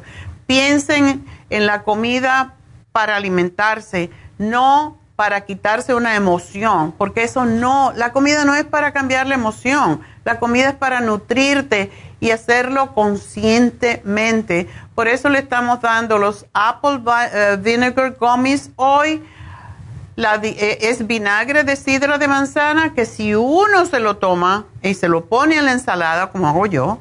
piensen 0.49 1.23
en 1.51 1.67
la 1.67 1.83
comida 1.83 2.55
para 2.91 3.17
alimentarse, 3.17 4.09
no 4.39 4.97
para 5.15 5.41
quitarse 5.41 5.93
una 5.93 6.15
emoción, 6.15 6.91
porque 6.97 7.21
eso 7.21 7.45
no, 7.45 7.93
la 7.95 8.11
comida 8.13 8.45
no 8.45 8.55
es 8.55 8.63
para 8.63 8.91
cambiar 8.91 9.27
la 9.27 9.35
emoción, 9.35 10.01
la 10.25 10.39
comida 10.39 10.69
es 10.69 10.73
para 10.73 11.01
nutrirte 11.01 11.91
y 12.19 12.31
hacerlo 12.31 12.95
conscientemente. 12.95 14.67
Por 14.95 15.07
eso 15.07 15.29
le 15.29 15.37
estamos 15.37 15.81
dando 15.81 16.17
los 16.17 16.47
Apple 16.53 16.99
eh, 17.31 17.57
Vinegar 17.61 18.15
Gummies 18.19 18.71
hoy. 18.75 19.23
Eh, 20.17 20.77
es 20.81 21.05
vinagre 21.05 21.63
de 21.63 21.75
sidra 21.75 22.17
de 22.17 22.27
manzana 22.27 22.95
que 22.95 23.05
si 23.05 23.35
uno 23.35 23.85
se 23.85 23.99
lo 23.99 24.17
toma 24.17 24.65
y 24.81 24.95
se 24.95 25.09
lo 25.09 25.25
pone 25.25 25.57
en 25.57 25.65
la 25.65 25.73
ensalada, 25.73 26.31
como 26.31 26.47
hago 26.47 26.65
yo, 26.65 26.99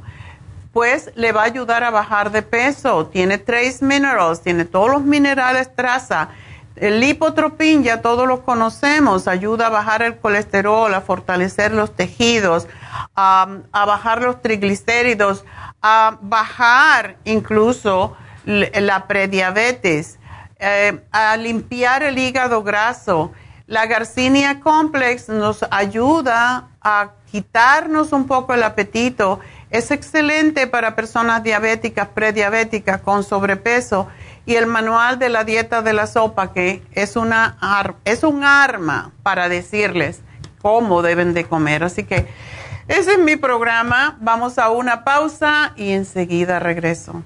pues 0.79 1.11
le 1.17 1.33
va 1.33 1.41
a 1.41 1.47
ayudar 1.47 1.83
a 1.83 1.91
bajar 1.91 2.31
de 2.31 2.43
peso. 2.43 3.09
Tiene 3.09 3.37
trace 3.37 3.85
minerals, 3.85 4.43
tiene 4.43 4.65
todos 4.65 4.89
los 4.89 5.03
minerales 5.03 5.75
traza. 5.75 6.29
El 6.77 7.01
lipotropín 7.01 7.83
ya 7.83 8.01
todos 8.01 8.29
los 8.29 8.43
conocemos, 8.43 9.27
ayuda 9.27 9.67
a 9.67 9.71
bajar 9.71 10.03
el 10.03 10.19
colesterol, 10.19 10.95
a 10.95 11.01
fortalecer 11.01 11.73
los 11.73 11.97
tejidos, 11.97 12.69
a, 13.17 13.49
bajar 13.73 14.23
los 14.23 14.41
triglicéridos, 14.41 15.45
a 15.83 16.19
bajar 16.21 17.17
incluso 17.25 18.17
la 18.45 19.09
prediabetes, 19.09 20.21
eh, 20.61 21.01
a 21.11 21.37
limpiar 21.37 22.05
el 22.05 22.19
hígado 22.19 22.63
graso. 22.63 23.33
La 23.67 23.87
Garcinia 23.87 24.61
Complex 24.61 25.29
nos 25.29 25.65
ayuda 25.73 26.69
a 26.81 27.11
quitarnos 27.33 28.13
un 28.13 28.29
poco 28.29 28.55
el 28.55 28.63
apetito 28.63 29.41
es 29.71 29.91
excelente 29.91 30.67
para 30.67 30.97
personas 30.97 31.43
diabéticas, 31.43 32.09
prediabéticas, 32.09 33.01
con 33.01 33.23
sobrepeso. 33.23 34.09
Y 34.47 34.55
el 34.55 34.67
manual 34.67 35.19
de 35.19 35.29
la 35.29 35.45
dieta 35.45 35.83
de 35.83 35.93
la 35.93 36.07
sopa, 36.07 36.53
que 36.53 36.83
es, 36.93 37.17
una 37.17 37.59
es 38.05 38.25
un 38.25 38.45
arma 38.45 39.13
para 39.23 39.49
decirles 39.51 40.23
cómo 40.63 41.03
deben 41.03 41.35
de 41.35 41.45
comer. 41.45 41.85
Así 41.85 42.05
que 42.05 42.27
ese 42.89 43.13
es 43.13 43.19
mi 43.19 43.37
programa. 43.37 44.17
Vamos 44.21 44.59
a 44.59 44.71
una 44.71 45.05
pausa 45.05 45.75
y 45.77 45.93
enseguida 45.93 46.59
regreso. 46.59 47.23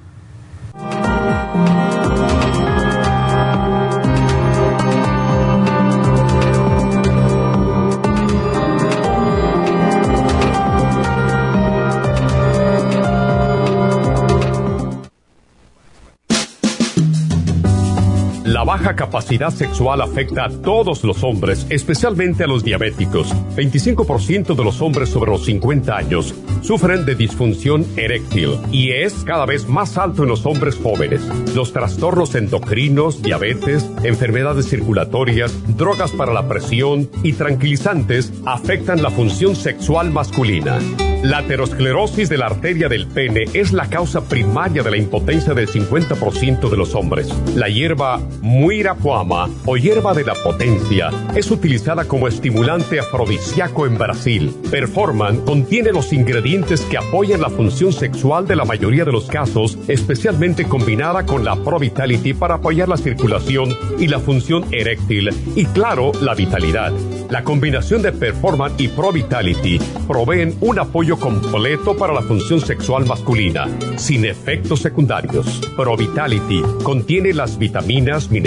La 18.62 18.66
baja 18.66 18.94
capacidad 18.94 19.50
sexual 19.50 20.00
afecta 20.02 20.44
a 20.44 20.48
todos 20.48 21.02
los 21.02 21.24
hombres, 21.24 21.66
especialmente 21.68 22.44
a 22.44 22.46
los 22.46 22.62
diabéticos. 22.62 23.34
25% 23.56 24.54
de 24.54 24.62
los 24.62 24.80
hombres 24.80 25.08
sobre 25.08 25.32
los 25.32 25.46
50 25.46 25.96
años 25.96 26.32
sufren 26.60 27.04
de 27.04 27.16
disfunción 27.16 27.84
eréctil 27.96 28.56
y 28.70 28.92
es 28.92 29.24
cada 29.24 29.46
vez 29.46 29.68
más 29.68 29.98
alto 29.98 30.22
en 30.22 30.28
los 30.28 30.46
hombres 30.46 30.76
jóvenes. 30.80 31.22
Los 31.56 31.72
trastornos 31.72 32.36
endocrinos, 32.36 33.20
diabetes, 33.20 33.90
enfermedades 34.04 34.68
circulatorias, 34.68 35.52
drogas 35.76 36.12
para 36.12 36.32
la 36.32 36.46
presión 36.46 37.10
y 37.24 37.32
tranquilizantes 37.32 38.32
afectan 38.46 39.02
la 39.02 39.10
función 39.10 39.56
sexual 39.56 40.12
masculina. 40.12 40.78
La 41.22 41.38
aterosclerosis 41.38 42.28
de 42.28 42.36
la 42.36 42.46
arteria 42.46 42.88
del 42.88 43.06
pene 43.06 43.44
es 43.54 43.72
la 43.72 43.88
causa 43.88 44.22
primaria 44.22 44.82
de 44.82 44.90
la 44.90 44.96
impotencia 44.96 45.54
del 45.54 45.68
50% 45.68 46.68
de 46.68 46.76
los 46.76 46.96
hombres. 46.96 47.28
La 47.54 47.68
hierba 47.68 48.20
muirapuama 48.52 49.48
o 49.64 49.76
hierba 49.76 50.12
de 50.12 50.24
la 50.24 50.34
potencia 50.34 51.10
es 51.34 51.50
utilizada 51.50 52.04
como 52.04 52.28
estimulante 52.28 53.00
afrodisíaco 53.00 53.86
en 53.86 53.96
Brasil. 53.96 54.54
Performan 54.70 55.40
contiene 55.40 55.90
los 55.90 56.12
ingredientes 56.12 56.82
que 56.82 56.98
apoyan 56.98 57.40
la 57.40 57.48
función 57.48 57.92
sexual 57.92 58.46
de 58.46 58.56
la 58.56 58.66
mayoría 58.66 59.06
de 59.06 59.12
los 59.12 59.26
casos, 59.26 59.78
especialmente 59.88 60.64
combinada 60.64 61.24
con 61.24 61.44
la 61.44 61.56
Pro 61.56 61.78
Vitality 61.78 62.34
para 62.34 62.56
apoyar 62.56 62.88
la 62.88 62.98
circulación 62.98 63.74
y 63.98 64.08
la 64.08 64.20
función 64.20 64.66
eréctil 64.70 65.30
y 65.56 65.64
claro, 65.66 66.12
la 66.20 66.34
vitalidad. 66.34 66.92
La 67.30 67.44
combinación 67.44 68.02
de 68.02 68.12
Performan 68.12 68.74
y 68.76 68.88
Pro 68.88 69.10
Vitality 69.10 69.78
proveen 70.06 70.54
un 70.60 70.78
apoyo 70.78 71.18
completo 71.18 71.96
para 71.96 72.12
la 72.12 72.20
función 72.20 72.60
sexual 72.60 73.06
masculina, 73.06 73.66
sin 73.96 74.26
efectos 74.26 74.80
secundarios. 74.80 75.62
Pro 75.74 75.96
Vitality 75.96 76.62
contiene 76.82 77.32
las 77.32 77.56
vitaminas, 77.56 78.30
minerales, 78.30 78.41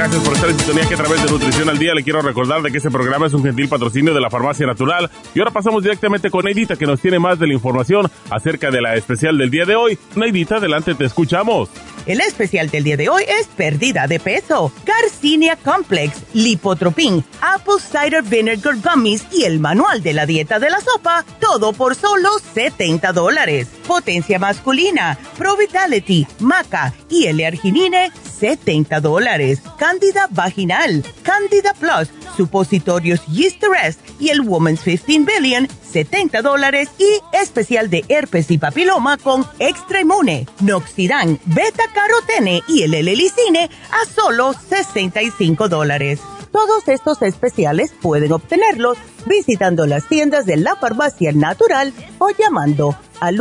Gracias 0.00 0.22
por 0.24 0.32
estar 0.32 0.48
en 0.48 0.56
sintonía 0.56 0.88
que 0.88 0.94
a 0.94 0.96
través 0.96 1.22
de 1.22 1.30
Nutrición 1.30 1.68
al 1.68 1.78
Día 1.78 1.92
le 1.92 2.02
quiero 2.02 2.22
recordar 2.22 2.62
de 2.62 2.70
que 2.70 2.78
este 2.78 2.90
programa 2.90 3.26
es 3.26 3.34
un 3.34 3.42
gentil 3.42 3.68
patrocinio 3.68 4.14
de 4.14 4.20
la 4.22 4.30
Farmacia 4.30 4.66
Natural. 4.66 5.10
Y 5.34 5.40
ahora 5.40 5.50
pasamos 5.50 5.82
directamente 5.82 6.30
con 6.30 6.46
Neidita 6.46 6.76
que 6.76 6.86
nos 6.86 7.02
tiene 7.02 7.18
más 7.18 7.38
de 7.38 7.46
la 7.46 7.52
información 7.52 8.10
acerca 8.30 8.70
de 8.70 8.80
la 8.80 8.94
especial 8.94 9.36
del 9.36 9.50
día 9.50 9.66
de 9.66 9.76
hoy. 9.76 9.98
Neidita, 10.16 10.56
adelante, 10.56 10.94
te 10.94 11.04
escuchamos. 11.04 11.68
El 12.06 12.22
especial 12.22 12.70
del 12.70 12.82
día 12.82 12.96
de 12.96 13.10
hoy 13.10 13.24
es 13.28 13.46
pérdida 13.48 14.06
de 14.06 14.18
peso, 14.18 14.72
Garcinia 14.86 15.56
Complex, 15.56 16.22
Lipotropin, 16.32 17.22
Apple 17.42 17.74
Cider 17.78 18.22
Vinegar 18.22 18.76
Gummies 18.76 19.26
y 19.30 19.44
el 19.44 19.60
manual 19.60 20.02
de 20.02 20.14
la 20.14 20.24
dieta 20.24 20.58
de 20.58 20.70
la 20.70 20.80
sopa, 20.80 21.26
todo 21.40 21.74
por 21.74 21.94
solo 21.94 22.30
70 22.54 23.12
dólares. 23.12 23.68
Potencia 23.86 24.38
masculina, 24.38 25.18
Pro 25.36 25.58
Vitality, 25.58 26.26
Maca 26.38 26.94
y 27.10 27.26
L-Arginine, 27.26 28.10
70 28.40 29.00
dólares. 29.00 29.60
Cándida 29.90 30.28
vaginal, 30.30 31.04
Candida 31.24 31.74
Plus, 31.74 32.10
supositorios 32.36 33.26
Yeast 33.26 33.60
Rest 33.64 33.98
y 34.20 34.28
el 34.28 34.40
Woman's 34.42 34.82
15 34.82 35.18
Billion, 35.26 35.66
70 35.82 36.42
dólares 36.42 36.90
y 36.96 37.36
especial 37.36 37.90
de 37.90 38.04
herpes 38.08 38.52
y 38.52 38.58
papiloma 38.58 39.16
con 39.16 39.44
Extra 39.58 40.00
Inmune, 40.00 40.46
Noxidan, 40.60 41.40
Beta 41.44 41.82
Carotene 41.92 42.62
y 42.68 42.84
el 42.84 42.94
L-Licine 42.94 43.68
a 43.90 44.06
solo 44.08 44.52
65 44.52 45.68
dólares. 45.68 46.20
Todos 46.52 46.86
estos 46.86 47.20
especiales 47.22 47.92
pueden 48.00 48.30
obtenerlos 48.30 48.96
visitando 49.26 49.86
las 49.86 50.06
tiendas 50.06 50.46
de 50.46 50.56
la 50.56 50.76
farmacia 50.76 51.32
natural 51.32 51.92
o 52.20 52.30
llamando 52.30 52.96
al 53.18 53.40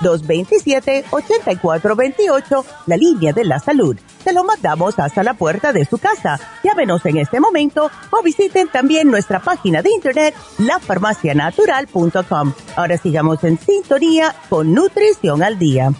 1-800-227-8428, 0.00 2.64
la 2.86 2.96
línea 2.96 3.32
de 3.32 3.44
la 3.44 3.58
salud. 3.58 3.96
Se 4.22 4.32
lo 4.32 4.44
mandamos 4.44 4.96
hasta 4.98 5.22
la 5.22 5.34
puerta 5.34 5.72
de 5.72 5.84
su 5.84 5.98
casa. 5.98 6.40
Llámenos 6.64 7.04
en 7.06 7.18
este 7.18 7.38
momento 7.40 7.90
o 8.10 8.22
visiten 8.22 8.68
también 8.68 9.10
nuestra 9.10 9.40
página 9.40 9.82
de 9.82 9.90
internet, 9.90 10.34
lafarmacianatural.com. 10.58 12.52
Ahora 12.76 12.96
sigamos 12.98 13.42
en 13.44 13.58
sintonía 13.58 14.34
con 14.48 14.74
Nutrición 14.74 15.42
al 15.42 15.58
Día. 15.58 15.92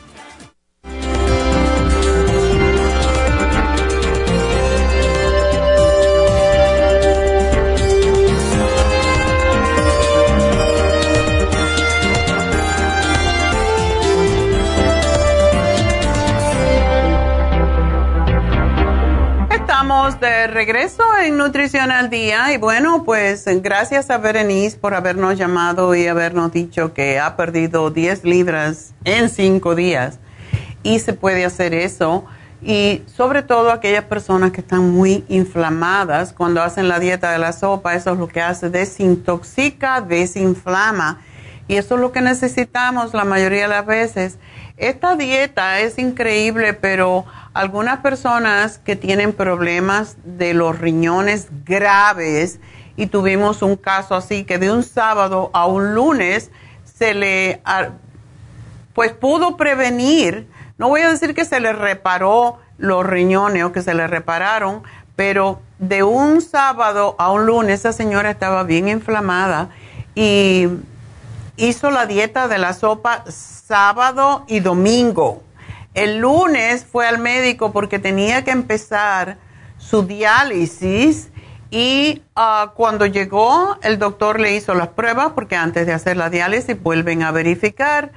De 19.97 20.47
regreso 20.47 21.03
en 21.24 21.38
Nutrición 21.38 21.90
al 21.90 22.11
Día 22.11 22.53
y 22.53 22.59
bueno, 22.59 23.03
pues 23.05 23.47
gracias 23.62 24.11
a 24.11 24.18
Berenice 24.18 24.76
por 24.76 24.92
habernos 24.92 25.38
llamado 25.38 25.94
y 25.94 26.07
habernos 26.07 26.53
dicho 26.53 26.92
que 26.92 27.18
ha 27.18 27.34
perdido 27.34 27.90
10 27.90 28.24
libras 28.24 28.92
en 29.05 29.30
5 29.30 29.74
días 29.74 30.18
y 30.82 30.99
se 30.99 31.14
puede 31.14 31.47
hacer 31.47 31.72
eso 31.72 32.26
y 32.61 33.05
sobre 33.07 33.42
todo 33.42 33.72
aquellas 33.72 34.05
personas 34.05 34.51
que 34.51 34.61
están 34.61 34.90
muy 34.90 35.24
inflamadas 35.28 36.34
cuando 36.34 36.62
hacen 36.62 36.88
la 36.88 36.99
dieta 36.99 37.32
de 37.32 37.38
la 37.38 37.55
sopa, 37.55 37.94
eso 37.94 38.12
es 38.12 38.18
lo 38.18 38.28
que 38.28 38.42
hace, 38.42 38.68
desintoxica, 38.68 40.03
desinflama 40.03 41.22
y 41.68 41.76
eso 41.76 41.94
es 41.94 42.03
lo 42.03 42.12
que 42.12 42.20
necesitamos 42.20 43.14
la 43.14 43.24
mayoría 43.24 43.62
de 43.62 43.68
las 43.68 43.86
veces. 43.86 44.38
Esta 44.77 45.16
dieta 45.16 45.81
es 45.81 45.99
increíble, 45.99 46.74
pero 46.74 47.24
algunas 47.55 48.01
personas 48.01 48.77
que 48.79 48.95
tienen 48.95 49.33
problemas 49.33 50.18
de 50.24 50.53
los 50.53 50.79
riñones 50.79 51.49
graves 51.64 52.61
y 52.95 53.07
tuvimos 53.07 53.62
un 53.62 53.77
caso 53.77 54.14
así 54.14 54.45
que 54.45 54.59
de 54.59 54.70
un 54.70 54.83
sábado 54.83 55.51
a 55.55 55.66
un 55.66 55.95
lunes 55.95 56.51
se 56.85 57.14
le 57.14 57.62
pues 58.93 59.12
pudo 59.12 59.57
prevenir, 59.57 60.47
no 60.77 60.89
voy 60.89 61.01
a 61.01 61.11
decir 61.11 61.35
que 61.35 61.47
se 61.47 61.61
le 61.61 61.72
reparó 61.72 62.59
los 62.77 63.05
riñones 63.07 63.64
o 63.64 63.72
que 63.72 63.81
se 63.81 63.95
le 63.95 64.07
repararon, 64.07 64.83
pero 65.14 65.61
de 65.79 66.03
un 66.03 66.43
sábado 66.43 67.16
a 67.18 67.33
un 67.33 67.47
lunes 67.47 67.81
esa 67.81 67.95
señora 67.95 68.31
estaba 68.31 68.62
bien 68.64 68.89
inflamada 68.89 69.70
y 70.14 70.68
hizo 71.57 71.90
la 71.90 72.07
dieta 72.07 72.48
de 72.48 72.59
la 72.59 72.72
sopa 72.72 73.24
sábado 73.28 74.44
y 74.48 74.61
domingo 74.61 75.42
el 75.96 76.18
lunes 76.18 76.84
fue 76.84 77.09
al 77.09 77.18
médico 77.18 77.72
porque 77.72 77.98
tenía 77.98 78.44
que 78.44 78.50
empezar 78.50 79.38
su 79.78 80.02
diálisis 80.02 81.30
y 81.70 82.22
ah, 82.36 82.72
cuando 82.76 83.07
llegó 83.07 83.78
el 83.82 83.98
doctor 83.98 84.38
le 84.38 84.54
hizo 84.54 84.74
las 84.74 84.88
pruebas 84.88 85.32
porque 85.34 85.57
antes 85.57 85.86
de 85.86 85.94
hacer 85.94 86.18
la 86.18 86.28
diálisis 86.28 86.80
vuelven 86.82 87.22
a 87.22 87.30
verificar 87.30 88.12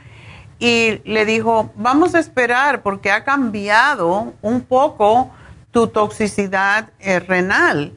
y 0.60 1.00
le 1.06 1.24
dijo, 1.24 1.72
vamos 1.76 2.16
a 2.16 2.20
esperar 2.20 2.82
porque 2.82 3.12
ha 3.12 3.24
cambiado 3.24 4.34
un 4.42 4.60
poco 4.60 5.32
tu 5.72 5.88
toxicidad 5.88 6.90
eh, 7.00 7.20
renal. 7.20 7.94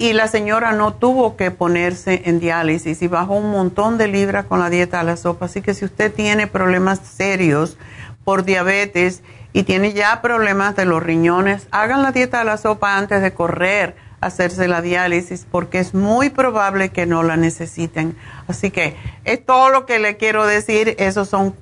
Y 0.00 0.14
la 0.14 0.28
señora 0.28 0.72
no 0.72 0.94
tuvo 0.94 1.36
que 1.36 1.50
ponerse 1.50 2.22
en 2.24 2.40
diálisis 2.40 3.02
y 3.02 3.06
bajó 3.06 3.34
un 3.34 3.50
montón 3.50 3.98
de 3.98 4.08
libras 4.08 4.46
con 4.46 4.58
la 4.58 4.70
dieta 4.70 4.98
a 4.98 5.04
la 5.04 5.18
sopa. 5.18 5.44
Así 5.44 5.60
que 5.60 5.74
si 5.74 5.84
usted 5.84 6.10
tiene 6.10 6.46
problemas 6.46 7.00
serios, 7.00 7.76
por 8.24 8.44
diabetes 8.44 9.22
y 9.52 9.64
tiene 9.64 9.92
ya 9.92 10.22
problemas 10.22 10.74
de 10.74 10.86
los 10.86 11.02
riñones, 11.02 11.68
hagan 11.70 12.02
la 12.02 12.12
dieta 12.12 12.38
de 12.38 12.46
la 12.46 12.56
sopa 12.56 12.96
antes 12.96 13.20
de 13.20 13.34
correr 13.34 13.94
a 14.22 14.28
hacerse 14.28 14.68
la 14.68 14.80
diálisis 14.80 15.46
porque 15.50 15.80
es 15.80 15.92
muy 15.92 16.30
probable 16.30 16.88
que 16.88 17.04
no 17.04 17.22
la 17.22 17.36
necesiten. 17.36 18.16
Así 18.48 18.70
que 18.70 18.96
es 19.24 19.44
todo 19.44 19.68
lo 19.68 19.84
que 19.84 19.98
le 19.98 20.16
quiero 20.16 20.46
decir. 20.46 20.94
Esas 20.98 21.28
son 21.28 21.54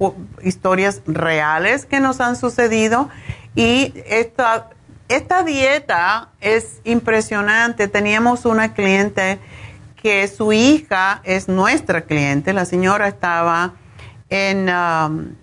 historias 0.44 1.02
reales 1.06 1.86
que 1.86 1.98
nos 1.98 2.20
han 2.20 2.36
sucedido 2.36 3.08
y 3.56 3.94
esta, 4.06 4.70
esta 5.08 5.42
dieta 5.42 6.28
es 6.40 6.80
impresionante. 6.84 7.88
Teníamos 7.88 8.44
una 8.44 8.74
cliente 8.74 9.38
que 9.96 10.28
su 10.28 10.52
hija 10.52 11.20
es 11.24 11.48
nuestra 11.48 12.02
cliente. 12.02 12.52
La 12.52 12.64
señora 12.64 13.08
estaba 13.08 13.72
en... 14.28 14.68
Um, 14.68 15.34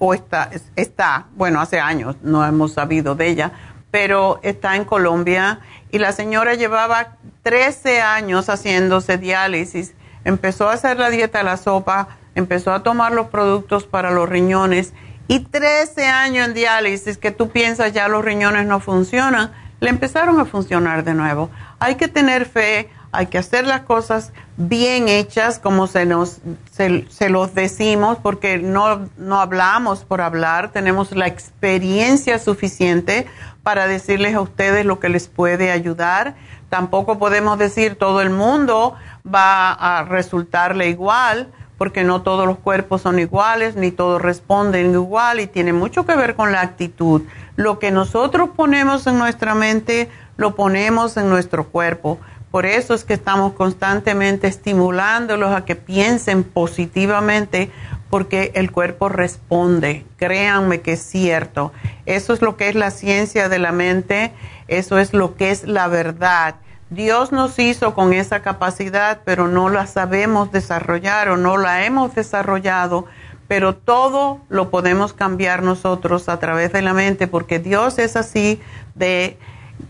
o 0.00 0.14
está, 0.14 0.50
está, 0.76 1.26
bueno, 1.34 1.60
hace 1.60 1.80
años 1.80 2.16
no 2.22 2.46
hemos 2.46 2.72
sabido 2.72 3.16
de 3.16 3.26
ella, 3.26 3.52
pero 3.90 4.38
está 4.44 4.76
en 4.76 4.84
Colombia 4.84 5.58
y 5.90 5.98
la 5.98 6.12
señora 6.12 6.54
llevaba 6.54 7.16
13 7.42 8.00
años 8.00 8.48
haciéndose 8.48 9.18
diálisis. 9.18 9.94
Empezó 10.24 10.68
a 10.68 10.74
hacer 10.74 10.98
la 10.98 11.10
dieta 11.10 11.38
de 11.38 11.44
la 11.44 11.56
sopa, 11.56 12.08
empezó 12.36 12.72
a 12.72 12.84
tomar 12.84 13.12
los 13.12 13.26
productos 13.26 13.86
para 13.86 14.12
los 14.12 14.28
riñones 14.28 14.92
y 15.28 15.40
13 15.40 16.06
años 16.06 16.48
en 16.48 16.54
diálisis 16.54 17.18
que 17.18 17.30
tú 17.30 17.50
piensas 17.50 17.92
ya 17.92 18.08
los 18.08 18.24
riñones 18.24 18.66
no 18.66 18.80
funcionan, 18.80 19.52
le 19.78 19.90
empezaron 19.90 20.40
a 20.40 20.46
funcionar 20.46 21.04
de 21.04 21.14
nuevo. 21.14 21.50
Hay 21.78 21.94
que 21.96 22.08
tener 22.08 22.46
fe, 22.46 22.90
hay 23.12 23.26
que 23.26 23.38
hacer 23.38 23.66
las 23.66 23.82
cosas 23.82 24.32
bien 24.56 25.08
hechas 25.08 25.58
como 25.58 25.86
se 25.86 26.06
nos 26.06 26.40
se, 26.72 27.28
los 27.28 27.54
decimos 27.54 28.18
porque 28.22 28.58
no, 28.58 29.08
no 29.18 29.40
hablamos 29.40 30.04
por 30.04 30.20
hablar, 30.22 30.72
tenemos 30.72 31.12
la 31.12 31.26
experiencia 31.26 32.38
suficiente 32.38 33.26
para 33.62 33.86
decirles 33.86 34.34
a 34.34 34.40
ustedes 34.40 34.86
lo 34.86 34.98
que 34.98 35.10
les 35.10 35.28
puede 35.28 35.70
ayudar. 35.70 36.36
Tampoco 36.70 37.18
podemos 37.18 37.58
decir 37.58 37.96
todo 37.96 38.22
el 38.22 38.30
mundo 38.30 38.94
va 39.26 39.72
a 39.72 40.04
resultarle 40.04 40.88
igual 40.88 41.52
porque 41.78 42.02
no 42.02 42.22
todos 42.22 42.46
los 42.46 42.58
cuerpos 42.58 43.02
son 43.02 43.20
iguales, 43.20 43.76
ni 43.76 43.92
todos 43.92 44.20
responden 44.20 44.92
igual 44.92 45.40
y 45.40 45.46
tiene 45.46 45.72
mucho 45.72 46.04
que 46.04 46.16
ver 46.16 46.34
con 46.34 46.52
la 46.52 46.60
actitud. 46.60 47.22
Lo 47.56 47.78
que 47.78 47.92
nosotros 47.92 48.50
ponemos 48.54 49.06
en 49.06 49.16
nuestra 49.16 49.54
mente, 49.54 50.10
lo 50.36 50.56
ponemos 50.56 51.16
en 51.16 51.30
nuestro 51.30 51.68
cuerpo. 51.68 52.18
Por 52.50 52.66
eso 52.66 52.94
es 52.94 53.04
que 53.04 53.14
estamos 53.14 53.52
constantemente 53.52 54.48
estimulándolos 54.48 55.54
a 55.54 55.64
que 55.64 55.76
piensen 55.76 56.42
positivamente 56.42 57.70
porque 58.10 58.52
el 58.54 58.72
cuerpo 58.72 59.08
responde. 59.08 60.04
Créanme 60.16 60.80
que 60.80 60.94
es 60.94 61.02
cierto. 61.02 61.72
Eso 62.06 62.32
es 62.32 62.42
lo 62.42 62.56
que 62.56 62.70
es 62.70 62.74
la 62.74 62.90
ciencia 62.90 63.48
de 63.48 63.58
la 63.58 63.70
mente, 63.70 64.32
eso 64.66 64.98
es 64.98 65.12
lo 65.12 65.36
que 65.36 65.50
es 65.50 65.64
la 65.64 65.88
verdad. 65.88 66.56
Dios 66.90 67.32
nos 67.32 67.58
hizo 67.58 67.94
con 67.94 68.14
esa 68.14 68.40
capacidad, 68.40 69.20
pero 69.24 69.46
no 69.46 69.68
la 69.68 69.86
sabemos 69.86 70.50
desarrollar 70.52 71.28
o 71.28 71.36
no 71.36 71.58
la 71.58 71.84
hemos 71.84 72.14
desarrollado, 72.14 73.04
pero 73.46 73.76
todo 73.76 74.40
lo 74.48 74.70
podemos 74.70 75.12
cambiar 75.12 75.62
nosotros 75.62 76.28
a 76.30 76.38
través 76.38 76.72
de 76.72 76.80
la 76.80 76.94
mente 76.94 77.26
porque 77.26 77.58
Dios 77.58 77.98
es 77.98 78.16
así 78.16 78.60
de 78.94 79.38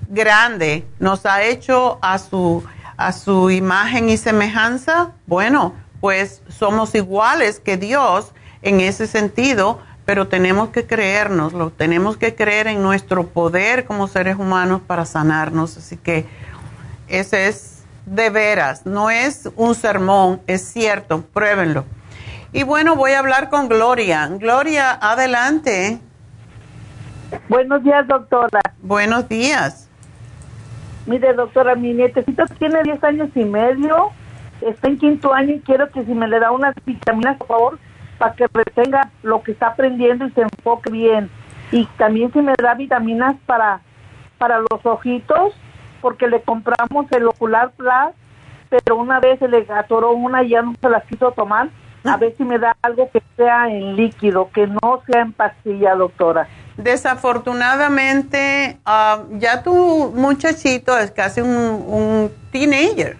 grande. 0.08 0.86
Nos 0.98 1.24
ha 1.24 1.44
hecho 1.44 1.98
a 2.02 2.18
su, 2.18 2.64
a 2.96 3.12
su 3.12 3.50
imagen 3.50 4.08
y 4.08 4.16
semejanza, 4.16 5.12
bueno, 5.26 5.74
pues 6.00 6.42
somos 6.48 6.96
iguales 6.96 7.60
que 7.60 7.76
Dios 7.76 8.32
en 8.62 8.80
ese 8.80 9.06
sentido, 9.06 9.80
pero 10.04 10.26
tenemos 10.26 10.70
que 10.70 10.86
creérnoslo, 10.86 11.70
tenemos 11.70 12.16
que 12.16 12.34
creer 12.34 12.66
en 12.66 12.82
nuestro 12.82 13.26
poder 13.26 13.84
como 13.84 14.08
seres 14.08 14.36
humanos 14.36 14.80
para 14.86 15.04
sanarnos. 15.04 15.76
Así 15.76 15.96
que 15.96 16.26
ese 17.08 17.48
es 17.48 17.84
de 18.06 18.30
veras, 18.30 18.86
no 18.86 19.10
es 19.10 19.50
un 19.56 19.74
sermón, 19.74 20.40
es 20.46 20.62
cierto, 20.62 21.22
pruébenlo. 21.22 21.84
Y 22.52 22.62
bueno, 22.62 22.96
voy 22.96 23.12
a 23.12 23.18
hablar 23.18 23.50
con 23.50 23.68
Gloria. 23.68 24.26
Gloria, 24.28 24.92
adelante. 24.92 25.98
Buenos 27.48 27.82
días, 27.82 28.06
doctora. 28.06 28.60
Buenos 28.80 29.28
días. 29.28 29.88
Mire, 31.06 31.34
doctora, 31.34 31.74
mi 31.74 31.92
nietecito 31.92 32.44
tiene 32.58 32.82
10 32.82 33.04
años 33.04 33.30
y 33.34 33.44
medio, 33.44 34.10
está 34.60 34.88
en 34.88 34.98
quinto 34.98 35.32
año 35.32 35.54
y 35.54 35.60
quiero 35.60 35.90
que 35.90 36.04
si 36.04 36.12
me 36.12 36.28
le 36.28 36.38
da 36.38 36.50
unas 36.50 36.74
vitaminas, 36.84 37.38
por 37.38 37.46
favor, 37.46 37.78
para 38.18 38.34
que 38.34 38.46
retenga 38.52 39.10
lo 39.22 39.42
que 39.42 39.52
está 39.52 39.68
aprendiendo 39.68 40.26
y 40.26 40.30
se 40.32 40.42
enfoque 40.42 40.90
bien. 40.90 41.30
Y 41.70 41.86
también 41.96 42.32
si 42.32 42.40
me 42.40 42.52
da 42.62 42.74
vitaminas 42.74 43.36
para, 43.46 43.80
para 44.38 44.58
los 44.58 44.84
ojitos, 44.84 45.54
porque 46.00 46.28
le 46.28 46.42
compramos 46.42 47.10
el 47.12 47.26
ocular 47.26 47.72
plus, 47.72 48.14
pero 48.68 48.96
una 48.96 49.20
vez 49.20 49.38
se 49.38 49.48
le 49.48 49.66
atoró 49.72 50.12
una 50.12 50.42
y 50.42 50.50
ya 50.50 50.62
no 50.62 50.74
se 50.80 50.88
la 50.88 51.00
quiso 51.02 51.32
tomar. 51.32 51.68
A 52.04 52.16
ver 52.16 52.34
si 52.38 52.44
me 52.44 52.58
da 52.58 52.76
algo 52.80 53.10
que 53.10 53.22
sea 53.36 53.68
en 53.68 53.96
líquido, 53.96 54.50
que 54.54 54.66
no 54.66 55.02
sea 55.06 55.22
en 55.22 55.32
pastilla, 55.32 55.94
doctora. 55.94 56.48
Desafortunadamente, 56.76 58.78
ah, 58.86 59.24
ya 59.32 59.62
tu 59.62 60.12
muchachito 60.14 60.96
es 60.96 61.10
casi 61.10 61.40
un, 61.40 62.30
teenager, 62.52 63.16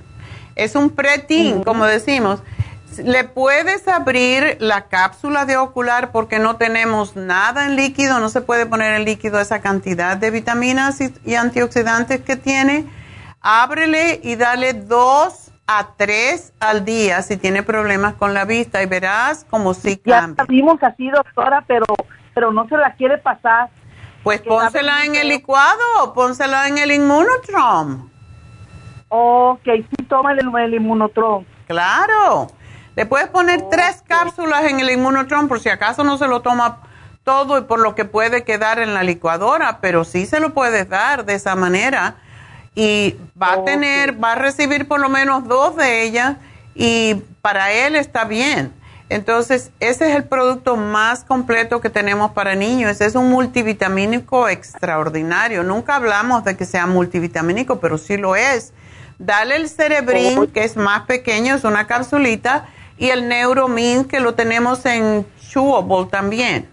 es 0.54 0.76
un 0.76 0.90
preteen, 0.90 1.64
como 1.64 1.84
decimos 1.84 2.42
le 2.98 3.24
puedes 3.24 3.86
abrir 3.88 4.56
la 4.60 4.88
cápsula 4.88 5.44
de 5.44 5.56
ocular 5.56 6.10
porque 6.12 6.38
no 6.38 6.56
tenemos 6.56 7.16
nada 7.16 7.66
en 7.66 7.76
líquido, 7.76 8.20
no 8.20 8.28
se 8.28 8.40
puede 8.40 8.66
poner 8.66 8.94
en 8.94 9.04
líquido 9.04 9.40
esa 9.40 9.60
cantidad 9.60 10.16
de 10.16 10.30
vitaminas 10.30 11.00
y, 11.00 11.34
antioxidantes 11.34 12.20
que 12.22 12.36
tiene. 12.36 12.86
Ábrele 13.40 14.20
y 14.22 14.36
dale 14.36 14.74
dos 14.74 15.52
a 15.66 15.88
tres 15.96 16.52
al 16.60 16.84
día 16.84 17.22
si 17.22 17.36
tiene 17.36 17.62
problemas 17.62 18.14
con 18.14 18.34
la 18.34 18.44
vista 18.44 18.82
y 18.82 18.86
verás 18.86 19.44
como 19.48 19.74
si 19.74 19.96
cambia. 19.96 20.44
Ya 20.44 20.48
vimos 20.48 20.82
así, 20.82 21.08
doctora, 21.10 21.64
pero, 21.66 21.86
pero 22.34 22.52
no 22.52 22.66
se 22.68 22.76
la 22.76 22.94
quiere 22.94 23.18
pasar. 23.18 23.70
Pues 24.22 24.40
pónsela 24.42 25.04
en 25.04 25.14
el 25.14 25.28
licuado 25.28 26.12
pónsela 26.14 26.68
en 26.68 26.78
el 26.78 26.90
inmunotrom. 26.90 28.08
Ok, 29.08 29.64
sí, 29.64 30.04
toma 30.08 30.32
el, 30.32 30.40
el 30.40 30.74
inmunotrom. 30.74 31.44
Claro. 31.66 32.48
Le 32.98 33.06
puedes 33.06 33.28
poner 33.28 33.62
tres 33.70 34.02
cápsulas 34.04 34.64
en 34.64 34.80
el 34.80 34.90
inmunotron 34.90 35.46
por 35.46 35.60
si 35.60 35.68
acaso 35.68 36.02
no 36.02 36.18
se 36.18 36.26
lo 36.26 36.42
toma 36.42 36.80
todo 37.22 37.56
y 37.56 37.60
por 37.60 37.78
lo 37.78 37.94
que 37.94 38.04
puede 38.04 38.42
quedar 38.42 38.80
en 38.80 38.92
la 38.92 39.04
licuadora, 39.04 39.78
pero 39.80 40.02
sí 40.02 40.26
se 40.26 40.40
lo 40.40 40.52
puedes 40.52 40.88
dar 40.88 41.24
de 41.24 41.34
esa 41.34 41.54
manera 41.54 42.16
y 42.74 43.14
va 43.40 43.52
a 43.52 43.64
tener, 43.64 44.20
va 44.20 44.32
a 44.32 44.34
recibir 44.34 44.88
por 44.88 44.98
lo 44.98 45.08
menos 45.08 45.46
dos 45.46 45.76
de 45.76 46.02
ellas 46.02 46.38
y 46.74 47.22
para 47.40 47.70
él 47.70 47.94
está 47.94 48.24
bien. 48.24 48.72
Entonces, 49.10 49.70
ese 49.78 50.10
es 50.10 50.16
el 50.16 50.24
producto 50.24 50.76
más 50.76 51.22
completo 51.22 51.80
que 51.80 51.90
tenemos 51.90 52.32
para 52.32 52.56
niños. 52.56 53.00
Es 53.00 53.14
un 53.14 53.30
multivitamínico 53.30 54.48
extraordinario. 54.48 55.62
Nunca 55.62 55.94
hablamos 55.94 56.42
de 56.42 56.56
que 56.56 56.64
sea 56.64 56.88
multivitamínico, 56.88 57.78
pero 57.78 57.96
sí 57.96 58.16
lo 58.16 58.34
es. 58.34 58.72
Dale 59.20 59.54
el 59.54 59.68
cerebrín, 59.68 60.48
que 60.48 60.64
es 60.64 60.76
más 60.76 61.02
pequeño, 61.02 61.54
es 61.54 61.62
una 61.62 61.86
capsulita, 61.86 62.66
y 62.98 63.10
el 63.10 63.28
Neuromin 63.28 64.04
que 64.04 64.20
lo 64.20 64.34
tenemos 64.34 64.84
en 64.86 65.26
Chewable 65.40 66.06
también. 66.10 66.68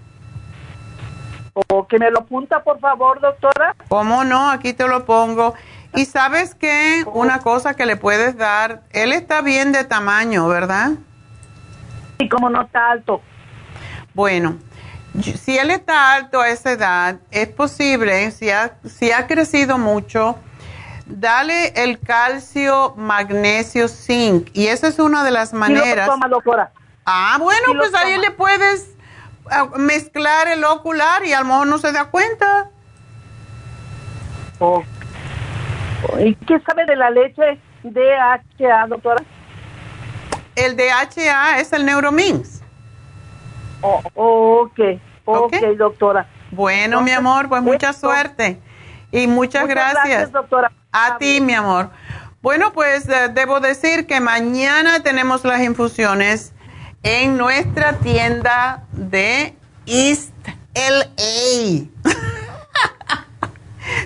¿O 1.53 1.87
que 1.87 1.97
me 1.99 2.11
lo 2.11 2.19
apunta, 2.19 2.61
por 2.63 2.79
favor, 2.79 3.21
doctora? 3.21 3.75
¿Cómo 3.87 4.25
no? 4.25 4.49
Aquí 4.49 4.73
te 4.73 4.87
lo 4.87 5.05
pongo. 5.05 5.53
Y 5.93 6.05
sabes 6.05 6.53
qué, 6.55 7.05
una 7.13 7.39
cosa 7.39 7.75
que 7.75 7.85
le 7.85 7.95
puedes 7.95 8.35
dar, 8.35 8.81
él 8.91 9.13
está 9.13 9.41
bien 9.41 9.71
de 9.71 9.85
tamaño, 9.85 10.47
¿verdad? 10.49 10.91
Sí, 12.19 12.27
como 12.27 12.49
no 12.49 12.63
está 12.63 12.91
alto. 12.91 13.21
Bueno, 14.13 14.57
si 15.21 15.57
él 15.57 15.71
está 15.71 16.13
alto 16.13 16.41
a 16.41 16.49
esa 16.49 16.73
edad, 16.73 17.19
es 17.31 17.47
posible, 17.47 18.31
si 18.31 18.49
ha, 18.49 18.77
si 18.83 19.13
ha 19.13 19.25
crecido 19.27 19.77
mucho, 19.77 20.37
dale 21.05 21.83
el 21.83 21.99
calcio, 21.99 22.93
magnesio, 22.97 23.87
zinc. 23.87 24.49
Y 24.53 24.67
esa 24.67 24.87
es 24.87 24.99
una 24.99 25.23
de 25.23 25.31
las 25.31 25.53
maneras. 25.53 26.07
toma, 26.07 26.27
doctora. 26.27 26.71
Ah, 27.05 27.37
bueno, 27.39 27.73
pues 27.77 27.93
ahí 27.93 28.17
le 28.17 28.31
puedes 28.31 28.95
ah, 29.49 29.69
mezclar 29.77 30.47
el 30.47 30.63
ocular 30.63 31.23
y 31.25 31.33
a 31.33 31.39
lo 31.39 31.45
mejor 31.45 31.67
no 31.67 31.77
se 31.77 31.91
da 31.91 32.05
cuenta. 32.05 32.69
Oh. 34.59 34.83
¿Y 36.19 36.35
qué 36.35 36.59
sabe 36.61 36.85
de 36.85 36.95
la 36.95 37.09
leche 37.09 37.59
DHA, 37.83 38.87
doctora? 38.87 39.23
El 40.55 40.75
DHA 40.77 41.59
es 41.59 41.73
el 41.73 41.85
Neuromins. 41.85 42.61
Oh, 43.81 44.01
ok, 44.15 44.79
ok, 45.25 45.55
doctora. 45.77 46.27
Bueno, 46.51 47.01
mi 47.01 47.11
amor, 47.11 47.49
pues 47.49 47.61
mucha 47.61 47.93
suerte. 47.93 48.59
Y 49.11 49.27
muchas, 49.27 49.67
gracias. 49.67 50.31
doctora. 50.31 50.71
A 50.97 51.17
ti, 51.17 51.41
mi 51.41 51.53
amor. 51.53 51.89
Bueno, 52.41 52.71
pues 52.71 53.05
debo 53.05 53.59
decir 53.59 54.07
que 54.07 54.21
mañana 54.21 55.03
tenemos 55.03 55.43
las 55.43 55.59
infusiones 55.61 56.53
en 57.03 57.35
nuestra 57.35 57.97
tienda 57.97 58.85
de 58.93 59.57
East 59.85 60.31
LA. 60.73 61.89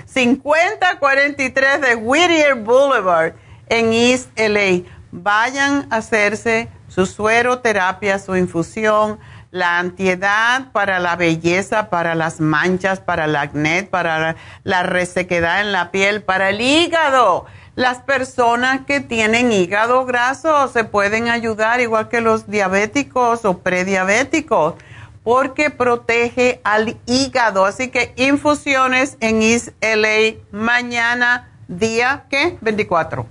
5043 0.08 1.80
de 1.80 1.96
Whittier 1.96 2.56
Boulevard 2.56 3.34
en 3.68 3.94
East 3.94 4.32
LA. 4.36 4.82
Vayan 5.12 5.86
a 5.92 5.98
hacerse 5.98 6.70
su 6.88 7.06
sueroterapia, 7.06 8.18
su 8.18 8.36
infusión 8.36 9.20
la 9.52 9.80
antiedad, 9.80 10.72
para 10.72 11.00
la 11.00 11.16
belleza, 11.16 11.90
para 11.90 12.16
las 12.16 12.40
manchas, 12.40 13.00
para 13.00 13.26
el 13.26 13.36
acné, 13.36 13.84
para 13.84 14.36
la 14.64 14.84
resequedad 14.84 15.62
en 15.62 15.72
la 15.72 15.92
piel, 15.92 16.22
para 16.22 16.50
el 16.50 16.62
hígado. 16.62 17.46
Las 17.76 18.00
personas 18.00 18.82
que 18.86 19.00
tienen 19.00 19.52
hígado 19.52 20.06
graso 20.06 20.68
se 20.68 20.84
pueden 20.84 21.30
ayudar 21.30 21.80
igual 21.80 22.10
que 22.10 22.22
los 22.22 22.50
diabéticos 22.50 23.46
o 23.46 23.60
prediabéticos 23.60 24.76
porque 25.24 25.70
protege 25.70 26.62
al 26.64 26.98
hígado. 27.06 27.66
Así 27.66 27.90
que 27.90 28.14
infusiones 28.18 29.18
en 29.20 29.42
East 29.42 29.70
LA 29.82 30.40
mañana, 30.52 31.52
día, 31.68 32.26
¿qué? 32.30 32.58
24. 32.62 33.26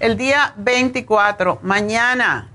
El 0.00 0.16
día 0.16 0.52
24, 0.56 1.60
mañana 1.62 2.51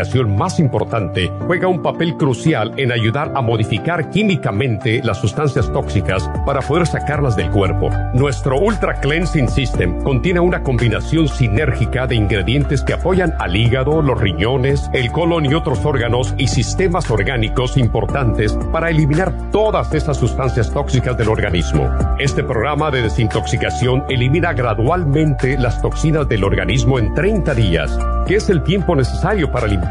más 0.27 0.59
importante, 0.59 1.31
juega 1.45 1.67
un 1.67 1.81
papel 1.81 2.15
crucial 2.17 2.73
en 2.77 2.91
ayudar 2.91 3.31
a 3.35 3.41
modificar 3.41 4.09
químicamente 4.09 5.01
las 5.03 5.19
sustancias 5.19 5.71
tóxicas 5.71 6.29
para 6.45 6.61
poder 6.61 6.87
sacarlas 6.87 7.35
del 7.35 7.51
cuerpo. 7.51 7.89
Nuestro 8.13 8.59
Ultra 8.59 8.99
Cleansing 8.99 9.47
System 9.47 10.01
contiene 10.01 10.39
una 10.39 10.63
combinación 10.63 11.27
sinérgica 11.27 12.07
de 12.07 12.15
ingredientes 12.15 12.81
que 12.83 12.93
apoyan 12.93 13.33
al 13.39 13.55
hígado, 13.55 14.01
los 14.01 14.19
riñones, 14.19 14.89
el 14.93 15.11
colon 15.11 15.45
y 15.45 15.53
otros 15.53 15.85
órganos 15.85 16.33
y 16.37 16.47
sistemas 16.47 17.11
orgánicos 17.11 17.77
importantes 17.77 18.57
para 18.71 18.89
eliminar 18.89 19.51
todas 19.51 19.93
esas 19.93 20.17
sustancias 20.17 20.71
tóxicas 20.71 21.15
del 21.17 21.29
organismo. 21.29 21.89
Este 22.17 22.43
programa 22.43 22.89
de 22.89 23.03
desintoxicación 23.03 24.03
elimina 24.09 24.53
gradualmente 24.53 25.57
las 25.57 25.81
toxinas 25.81 26.27
del 26.27 26.43
organismo 26.43 26.97
en 26.97 27.13
30 27.13 27.53
días, 27.53 27.99
que 28.27 28.35
es 28.35 28.49
el 28.49 28.63
tiempo 28.63 28.95
necesario 28.95 29.51
para 29.51 29.67
limpiar 29.67 29.90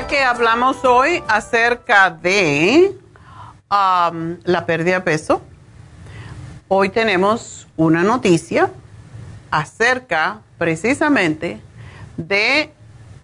que 0.00 0.24
hablamos 0.24 0.86
hoy 0.86 1.22
acerca 1.28 2.08
de 2.08 2.96
um, 3.70 4.38
la 4.42 4.64
pérdida 4.64 4.94
de 4.94 5.00
peso, 5.02 5.42
hoy 6.68 6.88
tenemos 6.88 7.68
una 7.76 8.02
noticia 8.02 8.70
acerca 9.50 10.40
precisamente 10.56 11.60
de 12.16 12.72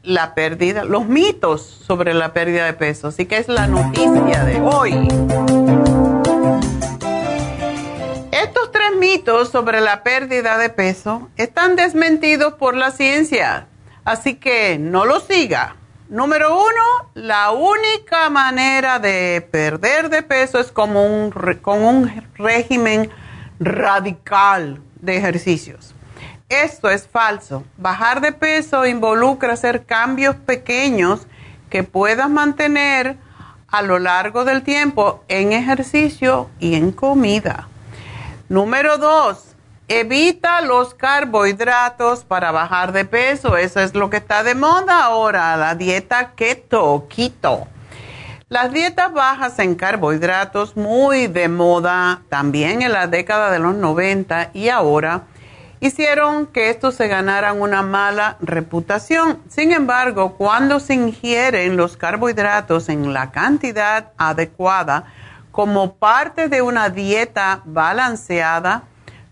la 0.02 0.34
pérdida, 0.34 0.84
los 0.84 1.06
mitos 1.06 1.62
sobre 1.62 2.12
la 2.12 2.34
pérdida 2.34 2.66
de 2.66 2.74
peso. 2.74 3.08
Así 3.08 3.24
que 3.24 3.38
es 3.38 3.48
la 3.48 3.66
noticia 3.66 4.44
de 4.44 4.60
hoy. 4.60 5.08
Estos 8.30 8.72
tres 8.72 8.94
mitos 8.98 9.48
sobre 9.48 9.80
la 9.80 10.02
pérdida 10.02 10.58
de 10.58 10.68
peso 10.68 11.30
están 11.38 11.76
desmentidos 11.76 12.52
por 12.54 12.76
la 12.76 12.90
ciencia, 12.90 13.68
así 14.04 14.34
que 14.34 14.78
no 14.78 15.06
lo 15.06 15.20
siga 15.20 15.76
Número 16.08 16.56
uno, 16.56 17.10
la 17.12 17.50
única 17.50 18.30
manera 18.30 18.98
de 18.98 19.46
perder 19.50 20.08
de 20.08 20.22
peso 20.22 20.58
es 20.58 20.72
como 20.72 21.04
un, 21.04 21.30
con 21.60 21.84
un 21.84 22.10
régimen 22.34 23.10
radical 23.60 24.80
de 25.02 25.18
ejercicios. 25.18 25.94
Esto 26.48 26.88
es 26.88 27.06
falso. 27.06 27.62
Bajar 27.76 28.22
de 28.22 28.32
peso 28.32 28.86
involucra 28.86 29.52
hacer 29.52 29.84
cambios 29.84 30.34
pequeños 30.34 31.26
que 31.68 31.82
puedas 31.82 32.30
mantener 32.30 33.18
a 33.66 33.82
lo 33.82 33.98
largo 33.98 34.46
del 34.46 34.62
tiempo 34.62 35.22
en 35.28 35.52
ejercicio 35.52 36.48
y 36.58 36.74
en 36.76 36.90
comida. 36.90 37.68
Número 38.48 38.96
dos, 38.96 39.47
Evita 39.90 40.60
los 40.60 40.92
carbohidratos 40.92 42.22
para 42.22 42.52
bajar 42.52 42.92
de 42.92 43.06
peso. 43.06 43.56
Eso 43.56 43.80
es 43.80 43.94
lo 43.94 44.10
que 44.10 44.18
está 44.18 44.42
de 44.42 44.54
moda 44.54 45.02
ahora, 45.02 45.56
la 45.56 45.74
dieta 45.74 46.32
keto, 46.32 47.06
keto. 47.08 47.66
Las 48.50 48.70
dietas 48.70 49.10
bajas 49.14 49.58
en 49.58 49.76
carbohidratos, 49.76 50.76
muy 50.76 51.26
de 51.26 51.48
moda 51.48 52.20
también 52.28 52.82
en 52.82 52.92
la 52.92 53.06
década 53.06 53.50
de 53.50 53.60
los 53.60 53.74
90 53.76 54.50
y 54.52 54.68
ahora, 54.68 55.22
hicieron 55.80 56.48
que 56.48 56.68
estos 56.68 56.94
se 56.94 57.08
ganaran 57.08 57.58
una 57.58 57.80
mala 57.80 58.36
reputación. 58.40 59.38
Sin 59.48 59.72
embargo, 59.72 60.34
cuando 60.34 60.80
se 60.80 60.92
ingieren 60.92 61.78
los 61.78 61.96
carbohidratos 61.96 62.90
en 62.90 63.14
la 63.14 63.30
cantidad 63.30 64.12
adecuada 64.18 65.04
como 65.50 65.94
parte 65.94 66.50
de 66.50 66.60
una 66.60 66.90
dieta 66.90 67.62
balanceada, 67.64 68.82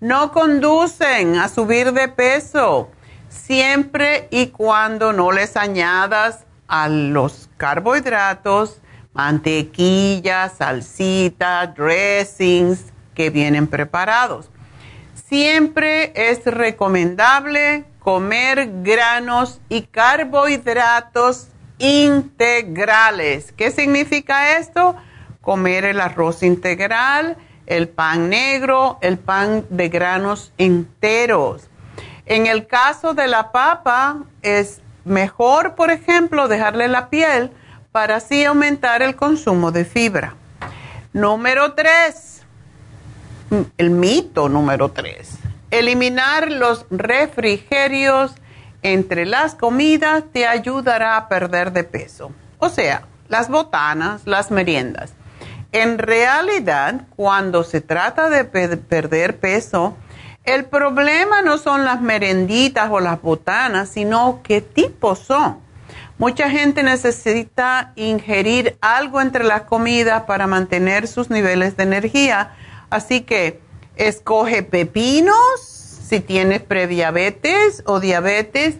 no 0.01 0.33
conducen 0.33 1.37
a 1.37 1.49
subir 1.49 1.93
de 1.93 2.09
peso 2.09 2.91
siempre 3.29 4.29
y 4.31 4.49
cuando 4.49 5.13
no 5.13 5.33
les 5.33 5.57
añadas 5.57 6.45
a 6.69 6.89
los 6.89 7.49
carbohidratos, 7.57 8.81
mantequilla, 9.13 10.49
salsita, 10.49 11.67
dressings 11.69 12.93
que 13.15 13.31
vienen 13.31 13.67
preparados. 13.67 14.51
Siempre 15.15 16.13
es 16.15 16.45
recomendable 16.45 17.85
comer 17.99 18.83
granos 18.83 19.61
y 19.69 19.83
carbohidratos 19.83 21.49
integrales. 21.79 23.53
¿Qué 23.53 23.71
significa 23.71 24.59
esto? 24.59 24.97
Comer 25.41 25.85
el 25.85 26.01
arroz 26.01 26.43
integral, 26.43 27.37
el 27.67 27.89
pan 27.89 28.31
negro, 28.31 28.99
el 29.01 29.19
pan 29.19 29.64
de 29.71 29.89
granos 29.89 30.53
enteros. 30.59 31.69
En 32.27 32.47
el 32.47 32.67
caso 32.67 33.14
de 33.14 33.29
la 33.29 33.53
papa, 33.53 34.23
es 34.43 34.81
mejor, 35.05 35.75
por 35.75 35.91
ejemplo, 35.91 36.49
dejarle 36.49 36.89
la 36.89 37.09
piel 37.09 37.51
para 37.93 38.17
así 38.17 38.45
aumentar 38.45 39.03
el 39.03 39.17
consumo 39.17 39.73
de 39.73 39.85
fibra. 39.85 40.35
Número 41.12 41.73
tres, 41.73 42.43
el 43.79 43.91
mito 43.91 44.49
número 44.49 44.91
tres, 44.91 45.39
eliminar 45.71 46.51
los 46.51 46.85
refrigerios 46.91 48.35
entre 48.83 49.25
las 49.25 49.55
comidas 49.55 50.25
te 50.33 50.47
ayudará 50.47 51.17
a 51.17 51.29
perder 51.29 51.73
de 51.73 51.85
peso. 51.85 52.33
O 52.59 52.69
sea, 52.69 53.07
las 53.29 53.49
botanas, 53.49 54.27
las 54.27 54.51
meriendas. 54.51 55.12
En 55.77 55.99
realidad, 55.99 57.03
cuando 57.16 57.62
se 57.62 57.83
trata 57.83 58.31
de 58.31 58.45
perder 58.45 59.39
peso, 59.39 59.95
el 60.45 60.64
problema 60.64 61.43
no 61.43 61.59
son 61.59 61.85
las 61.85 62.01
merenditas 62.01 62.89
o 62.91 62.99
las 62.99 63.20
botanas, 63.20 63.91
sino 63.91 64.41
qué 64.43 64.62
tipo 64.62 65.14
son. 65.14 65.59
Mucha 66.16 66.49
gente 66.49 66.83
necesita 66.83 67.93
ingerir 67.95 68.79
algo 68.81 69.20
entre 69.20 69.45
las 69.45 69.64
comidas 69.64 70.22
para 70.22 70.47
mantener 70.47 71.07
sus 71.07 71.29
niveles 71.29 71.77
de 71.77 71.83
energía. 71.83 72.55
Así 72.89 73.20
que 73.20 73.61
escoge 73.97 74.62
pepinos 74.62 75.61
si 75.61 76.20
tienes 76.20 76.62
prediabetes 76.62 77.83
o 77.85 78.01
diabetes. 78.01 78.77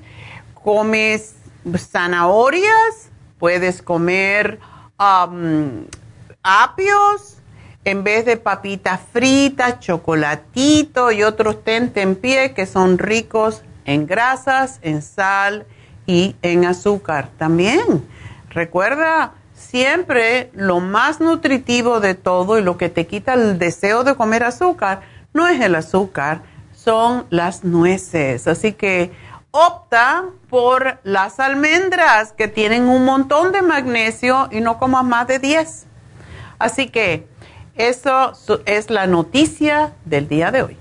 Comes 0.65 1.35
zanahorias, 1.77 3.11
puedes 3.39 3.83
comer 3.83 4.61
apios, 6.47 7.39
en 7.85 8.05
vez 8.05 8.25
de 8.25 8.37
papitas 8.37 9.01
fritas, 9.13 9.81
chocolatito 9.81 11.11
y 11.11 11.25
otros 11.25 11.57
pie 11.57 12.55
que 12.55 12.67
son 12.67 12.99
ricos 12.99 13.63
en 13.85 14.07
grasas, 14.07 14.79
en 14.83 15.03
sal 15.03 15.67
y 16.07 16.37
en 16.43 16.65
azúcar 16.65 17.31
también. 17.37 18.07
Recuerda 18.51 19.35
siempre 19.55 20.51
lo 20.55 20.79
más 20.79 21.21
nutritivo 21.21 21.99
de 21.99 22.15
todo 22.15 22.59
y 22.59 22.63
lo 22.63 22.79
que 22.79 22.91
te 22.91 23.09
quita 23.09 23.35
el 23.35 23.59
deseo 23.59 24.05
de 24.05 24.15
comer 24.15 24.45
azúcar 24.45 25.03
no 25.33 25.49
es 25.49 25.61
el 25.61 25.75
azúcar, 25.75 26.43
son 26.73 27.27
las 27.31 27.65
nueces. 27.65 28.47
Así 28.47 28.73
que 28.73 29.11
opta 29.51 30.27
por 30.49 31.01
las 31.03 31.41
almendras 31.41 32.33
que 32.33 32.47
tienen 32.47 32.89
un 32.89 33.05
montón 33.05 33.51
de 33.51 33.63
magnesio 33.63 34.49
y 34.53 34.61
no 34.61 34.79
comas 34.79 35.05
más 35.05 35.27
de 35.27 35.41
10. 35.41 35.87
Así 36.59 36.89
que 36.89 37.27
eso 37.77 38.33
es 38.65 38.91
la 38.91 39.07
noticia 39.07 39.93
del 40.05 40.29
día 40.29 40.51
de 40.51 40.63
hoy. 40.63 40.77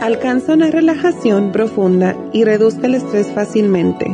Alcanza 0.00 0.54
una 0.54 0.70
relajación 0.70 1.52
profunda 1.52 2.16
y 2.32 2.44
reduzca 2.44 2.86
el 2.86 2.96
estrés 2.96 3.28
fácilmente. 3.32 4.06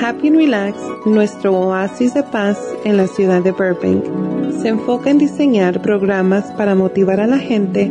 Happy 0.00 0.28
and 0.28 0.36
Relax, 0.36 0.76
nuestro 1.04 1.52
oasis 1.52 2.14
de 2.14 2.22
paz 2.22 2.58
en 2.84 2.96
la 2.96 3.06
ciudad 3.06 3.42
de 3.42 3.50
Burbank 3.50 4.04
se 4.62 4.68
enfoca 4.68 5.10
en 5.10 5.18
diseñar 5.18 5.82
programas 5.82 6.44
para 6.52 6.76
motivar 6.76 7.18
a 7.18 7.26
la 7.26 7.38
gente 7.38 7.90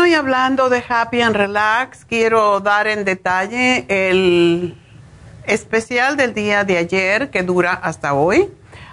Hablando 0.00 0.68
de 0.68 0.82
Happy 0.88 1.20
and 1.20 1.36
Relax, 1.36 2.04
quiero 2.04 2.60
dar 2.60 2.86
en 2.86 3.04
detalle 3.04 3.84
el 3.88 4.74
especial 5.46 6.16
del 6.16 6.32
día 6.32 6.64
de 6.64 6.78
ayer 6.78 7.30
que 7.30 7.42
dura 7.42 7.72
hasta 7.72 8.14
hoy. 8.14 8.50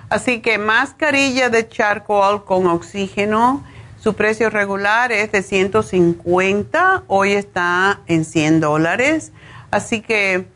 Así 0.09 0.41
que 0.41 0.57
mascarilla 0.57 1.49
de 1.49 1.67
charcoal 1.67 2.43
con 2.43 2.67
oxígeno, 2.67 3.63
su 3.97 4.13
precio 4.15 4.49
regular 4.49 5.11
es 5.11 5.31
de 5.31 5.41
150, 5.41 7.03
hoy 7.07 7.31
está 7.33 8.01
en 8.07 8.25
100 8.25 8.59
dólares. 8.59 9.31
Así 9.71 10.01
que 10.01 10.47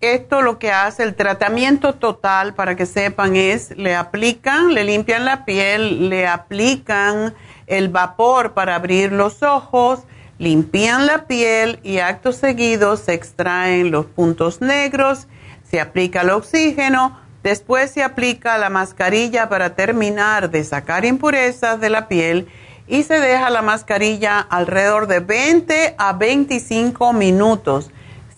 esto 0.00 0.42
lo 0.42 0.58
que 0.58 0.70
hace, 0.70 1.02
el 1.02 1.14
tratamiento 1.14 1.94
total, 1.94 2.54
para 2.54 2.76
que 2.76 2.86
sepan, 2.86 3.36
es 3.36 3.76
le 3.76 3.96
aplican, 3.96 4.72
le 4.72 4.84
limpian 4.84 5.24
la 5.24 5.44
piel, 5.44 6.08
le 6.08 6.26
aplican 6.26 7.34
el 7.68 7.88
vapor 7.88 8.54
para 8.54 8.74
abrir 8.74 9.12
los 9.12 9.42
ojos, 9.42 10.00
limpian 10.38 11.06
la 11.06 11.26
piel 11.26 11.80
y 11.82 11.98
acto 11.98 12.32
seguido 12.32 12.96
se 12.96 13.14
extraen 13.14 13.90
los 13.90 14.06
puntos 14.06 14.60
negros, 14.60 15.26
se 15.68 15.80
aplica 15.80 16.22
el 16.22 16.30
oxígeno, 16.30 17.18
después 17.42 17.90
se 17.90 18.02
aplica 18.02 18.58
la 18.58 18.70
mascarilla 18.70 19.48
para 19.48 19.74
terminar 19.74 20.50
de 20.50 20.64
sacar 20.64 21.04
impurezas 21.04 21.80
de 21.80 21.90
la 21.90 22.08
piel 22.08 22.48
y 22.86 23.02
se 23.02 23.20
deja 23.20 23.50
la 23.50 23.62
mascarilla 23.62 24.40
alrededor 24.40 25.06
de 25.06 25.20
20 25.20 25.94
a 25.98 26.12
25 26.14 27.12
minutos. 27.12 27.90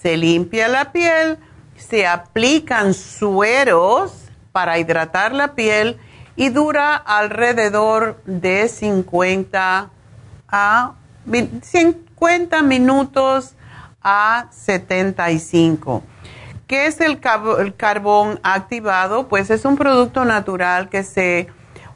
Se 0.02 0.16
limpia 0.16 0.66
la 0.66 0.92
piel, 0.92 1.38
se 1.76 2.06
aplican 2.06 2.94
sueros 2.94 4.12
para 4.50 4.78
hidratar 4.78 5.32
la 5.32 5.54
piel 5.54 5.98
y 6.40 6.48
dura 6.48 6.96
alrededor 6.96 8.22
de 8.24 8.66
50 8.66 9.90
a 10.48 10.94
50 11.60 12.62
minutos 12.62 13.56
a 14.00 14.46
75. 14.50 16.02
¿Qué 16.66 16.86
es 16.86 16.98
el, 17.02 17.20
el 17.58 17.76
carbón 17.76 18.40
activado? 18.42 19.28
Pues 19.28 19.50
es 19.50 19.66
un 19.66 19.76
producto 19.76 20.24
natural 20.24 20.88
que 20.88 21.02
se 21.02 21.48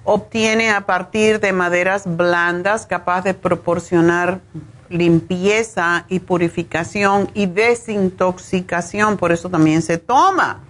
obtiene 0.04 0.72
a 0.72 0.82
partir 0.82 1.40
de 1.40 1.54
maderas 1.54 2.02
blandas 2.04 2.84
capaz 2.84 3.22
de 3.22 3.32
proporcionar 3.32 4.42
limpieza 4.90 6.04
y 6.10 6.18
purificación 6.18 7.30
y 7.32 7.46
desintoxicación, 7.46 9.16
por 9.16 9.32
eso 9.32 9.48
también 9.48 9.80
se 9.80 9.96
toma. 9.96 10.60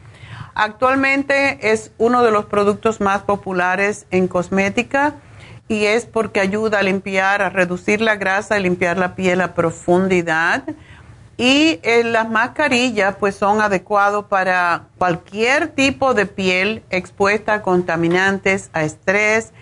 Actualmente 0.55 1.73
es 1.73 1.91
uno 1.99 2.23
de 2.23 2.31
los 2.31 2.45
productos 2.45 3.01
más 3.01 3.23
populares 3.23 4.07
en 4.11 4.29
cosmética 4.29 5.15
y 5.69 5.87
es 5.87 6.07
porque 6.07 6.41
ayuda 6.41 6.79
a 6.79 6.83
limpiar, 6.83 7.43
a 7.43 7.51
reducir 7.51 8.01
la 8.01 8.17
grasa, 8.17 8.55
a 8.55 8.59
limpiar 8.61 8.97
la 8.97 9.17
piel 9.17 9.41
a 9.41 9.55
profundidad. 9.55 10.63
Y 11.37 11.81
eh, 11.83 12.05
las 12.05 12.31
mascarillas 12.31 13.17
pues 13.17 13.35
son 13.35 13.61
adecuados 13.61 14.27
para 14.27 14.85
cualquier 14.99 15.69
tipo 15.69 16.15
de 16.15 16.27
piel 16.27 16.85
expuesta 16.91 17.55
a 17.55 17.63
contaminantes, 17.63 18.71
a 18.73 18.85
estrés 18.85 19.53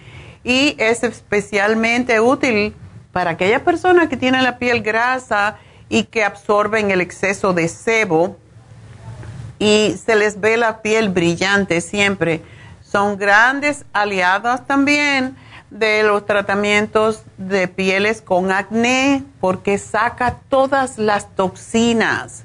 y 0.45 0.75
es 0.79 1.03
especialmente 1.03 2.21
útil 2.21 2.75
para 3.13 3.31
aquellas 3.31 3.63
personas 3.63 4.09
que 4.09 4.19
tienen 4.19 4.43
la 4.43 4.59
piel 4.59 4.83
grasa 4.83 5.57
y 5.89 6.05
que 6.05 6.25
absorben 6.25 6.91
el 6.91 7.01
exceso 7.01 7.55
de 7.55 7.69
sebo 7.69 8.37
y 9.63 9.97
se 9.97 10.17
les 10.17 10.41
ve 10.41 10.57
la 10.57 10.83
piel 10.83 11.09
brillante 11.09 11.81
siempre. 11.81 12.43
Son 12.83 13.17
grandes 13.17 13.85
aliadas 13.93 14.67
también 14.67 15.37
de 15.71 16.03
los 16.03 16.27
tratamientos 16.27 17.23
de 17.39 17.69
pieles 17.69 18.23
con 18.23 18.51
acné 18.51 19.23
porque 19.41 19.79
saca 19.79 20.41
todas 20.49 20.99
las 20.99 21.33
toxinas, 21.37 22.43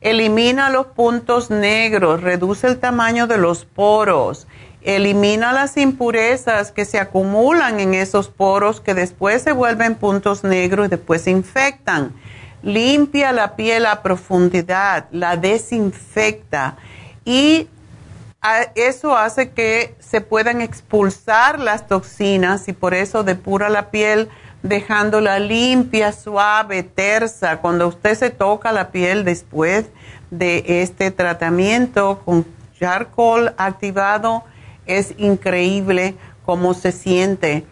elimina 0.00 0.70
los 0.70 0.86
puntos 0.86 1.50
negros, 1.50 2.22
reduce 2.22 2.66
el 2.66 2.78
tamaño 2.78 3.26
de 3.26 3.36
los 3.36 3.66
poros, 3.66 4.46
elimina 4.80 5.52
las 5.52 5.76
impurezas 5.76 6.72
que 6.72 6.86
se 6.86 6.98
acumulan 6.98 7.78
en 7.78 7.92
esos 7.92 8.28
poros 8.28 8.80
que 8.80 8.94
después 8.94 9.42
se 9.42 9.52
vuelven 9.52 9.96
puntos 9.96 10.44
negros 10.44 10.86
y 10.86 10.90
después 10.90 11.20
se 11.20 11.30
infectan. 11.30 12.14
Limpia 12.64 13.32
la 13.32 13.54
piel 13.54 13.86
a 13.86 14.02
profundidad, 14.02 15.06
la 15.12 15.36
desinfecta 15.36 16.76
y 17.24 17.68
eso 18.74 19.16
hace 19.16 19.50
que 19.50 19.94
se 20.00 20.20
puedan 20.20 20.60
expulsar 20.60 21.58
las 21.58 21.86
toxinas 21.86 22.68
y 22.68 22.72
por 22.72 22.94
eso 22.94 23.22
depura 23.22 23.68
la 23.68 23.90
piel 23.90 24.28
dejándola 24.62 25.38
limpia, 25.38 26.12
suave, 26.12 26.82
tersa. 26.82 27.58
Cuando 27.58 27.88
usted 27.88 28.14
se 28.14 28.30
toca 28.30 28.72
la 28.72 28.90
piel 28.90 29.24
después 29.24 29.86
de 30.30 30.64
este 30.82 31.10
tratamiento 31.10 32.22
con 32.24 32.46
charcoal 32.78 33.54
activado, 33.56 34.44
es 34.86 35.14
increíble 35.16 36.16
cómo 36.44 36.74
se 36.74 36.92
siente. 36.92 37.64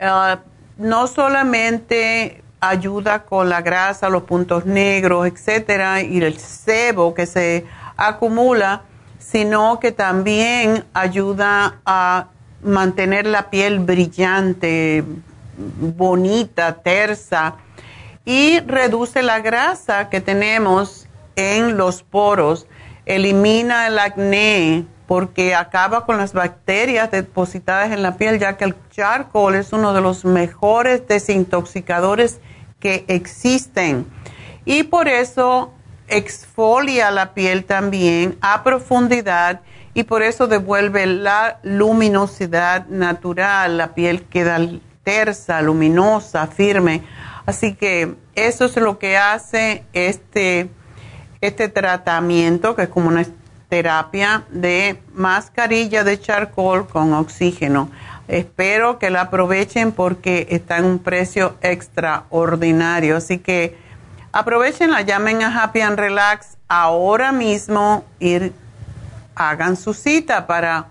Ah, 0.00 0.40
no 0.76 1.06
solamente 1.06 2.41
ayuda 2.62 3.24
con 3.24 3.48
la 3.48 3.60
grasa, 3.60 4.08
los 4.08 4.22
puntos 4.22 4.64
negros, 4.64 5.26
etcétera, 5.26 6.00
y 6.00 6.22
el 6.22 6.38
sebo 6.38 7.12
que 7.12 7.26
se 7.26 7.66
acumula, 7.96 8.82
sino 9.18 9.80
que 9.80 9.90
también 9.90 10.84
ayuda 10.94 11.80
a 11.84 12.28
mantener 12.62 13.26
la 13.26 13.50
piel 13.50 13.80
brillante, 13.80 15.04
bonita, 15.56 16.74
tersa 16.74 17.56
y 18.24 18.60
reduce 18.60 19.22
la 19.22 19.40
grasa 19.40 20.08
que 20.08 20.20
tenemos 20.20 21.08
en 21.34 21.76
los 21.76 22.04
poros, 22.04 22.68
elimina 23.06 23.88
el 23.88 23.98
acné 23.98 24.84
porque 25.08 25.56
acaba 25.56 26.06
con 26.06 26.16
las 26.16 26.32
bacterias 26.32 27.10
depositadas 27.10 27.90
en 27.90 28.02
la 28.02 28.16
piel, 28.16 28.38
ya 28.38 28.56
que 28.56 28.64
el 28.64 28.76
charcoal 28.90 29.56
es 29.56 29.72
uno 29.72 29.92
de 29.92 30.00
los 30.00 30.24
mejores 30.24 31.06
desintoxicadores 31.08 32.40
que 32.82 33.04
existen. 33.06 34.06
Y 34.64 34.82
por 34.82 35.08
eso 35.08 35.72
exfolia 36.08 37.10
la 37.10 37.32
piel 37.32 37.64
también 37.64 38.36
a 38.40 38.62
profundidad 38.64 39.60
y 39.94 40.02
por 40.02 40.22
eso 40.22 40.48
devuelve 40.48 41.06
la 41.06 41.60
luminosidad 41.62 42.86
natural, 42.88 43.78
la 43.78 43.94
piel 43.94 44.24
queda 44.24 44.58
tersa, 45.04 45.62
luminosa, 45.62 46.46
firme. 46.48 47.02
Así 47.46 47.74
que 47.74 48.14
eso 48.34 48.64
es 48.64 48.76
lo 48.76 48.98
que 48.98 49.16
hace 49.16 49.84
este, 49.92 50.70
este 51.40 51.68
tratamiento, 51.68 52.74
que 52.74 52.82
es 52.82 52.88
como 52.88 53.08
una 53.08 53.24
terapia 53.68 54.44
de 54.50 55.02
mascarilla 55.14 56.04
de 56.04 56.20
charcoal 56.20 56.86
con 56.86 57.14
oxígeno. 57.14 57.90
Espero 58.28 58.98
que 58.98 59.10
la 59.10 59.22
aprovechen 59.22 59.92
porque 59.92 60.46
está 60.50 60.78
en 60.78 60.84
un 60.84 60.98
precio 60.98 61.56
extraordinario. 61.60 63.16
Así 63.16 63.38
que 63.38 63.76
Aprovechenla, 64.34 65.02
llamen 65.02 65.42
a 65.42 65.62
Happy 65.62 65.82
and 65.82 65.98
Relax 65.98 66.56
ahora 66.66 67.32
mismo 67.32 68.06
y 68.18 68.50
hagan 69.34 69.76
su 69.76 69.92
cita 69.92 70.46
para 70.46 70.86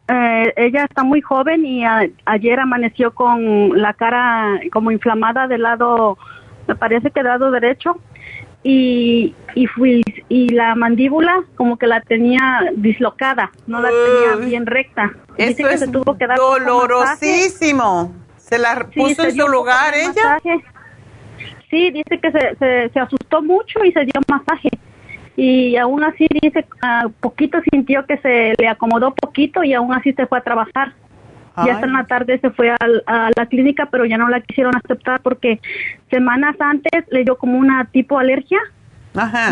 Eh, 0.08 0.52
ella 0.56 0.84
está 0.84 1.02
muy 1.04 1.20
joven 1.20 1.66
y 1.66 1.84
ayer 2.24 2.60
amaneció 2.60 3.14
con 3.14 3.80
la 3.80 3.92
cara 3.92 4.58
como 4.72 4.90
inflamada 4.90 5.48
del 5.48 5.62
lado, 5.62 6.16
me 6.66 6.74
parece 6.76 7.10
que 7.10 7.20
del 7.20 7.28
lado 7.28 7.50
derecho 7.50 7.98
y 8.64 9.34
y 9.54 9.66
fui 9.66 10.02
y 10.28 10.48
la 10.48 10.74
mandíbula 10.74 11.44
como 11.56 11.76
que 11.78 11.86
la 11.86 12.00
tenía 12.00 12.60
dislocada, 12.76 13.50
no 13.66 13.80
la 13.80 13.88
tenía 13.88 14.46
bien 14.46 14.66
recta. 14.66 15.12
Eso 15.36 15.68
es 15.68 15.80
se 15.80 15.88
tuvo 15.88 16.16
que 16.16 16.26
dar 16.26 16.36
dolorosísimo. 16.36 18.12
Se 18.36 18.58
la 18.58 18.86
puso 18.94 19.24
en 19.24 19.36
su 19.36 19.48
lugar 19.48 19.94
ella. 19.94 20.38
Sí, 21.70 21.90
dice 21.90 22.20
que 22.20 22.30
se, 22.30 22.90
se, 22.92 23.00
asustó 23.00 23.42
mucho 23.42 23.84
y 23.84 23.92
se 23.92 24.00
dio 24.00 24.20
masaje. 24.28 24.68
Y 25.36 25.76
aún 25.76 26.04
así 26.04 26.28
dice, 26.40 26.64
a 26.82 27.08
poquito 27.20 27.58
sintió 27.72 28.06
que 28.06 28.18
se 28.18 28.52
le 28.56 28.68
acomodó 28.68 29.12
poquito 29.14 29.64
y 29.64 29.74
aún 29.74 29.92
así 29.92 30.12
se 30.12 30.26
fue 30.26 30.38
a 30.38 30.42
trabajar. 30.42 30.92
Y 31.56 31.68
hasta 31.68 31.86
en 31.86 31.92
la 31.92 32.04
tarde 32.04 32.38
se 32.40 32.50
fue 32.50 32.70
a, 32.70 33.30
la 33.36 33.46
clínica, 33.46 33.86
pero 33.90 34.04
ya 34.04 34.18
no 34.18 34.28
la 34.28 34.40
quisieron 34.40 34.74
aceptar 34.76 35.20
porque 35.20 35.60
semanas 36.10 36.56
antes 36.58 37.04
le 37.10 37.24
dio 37.24 37.36
como 37.36 37.58
una 37.58 37.84
tipo 37.86 38.18
alergia. 38.18 38.58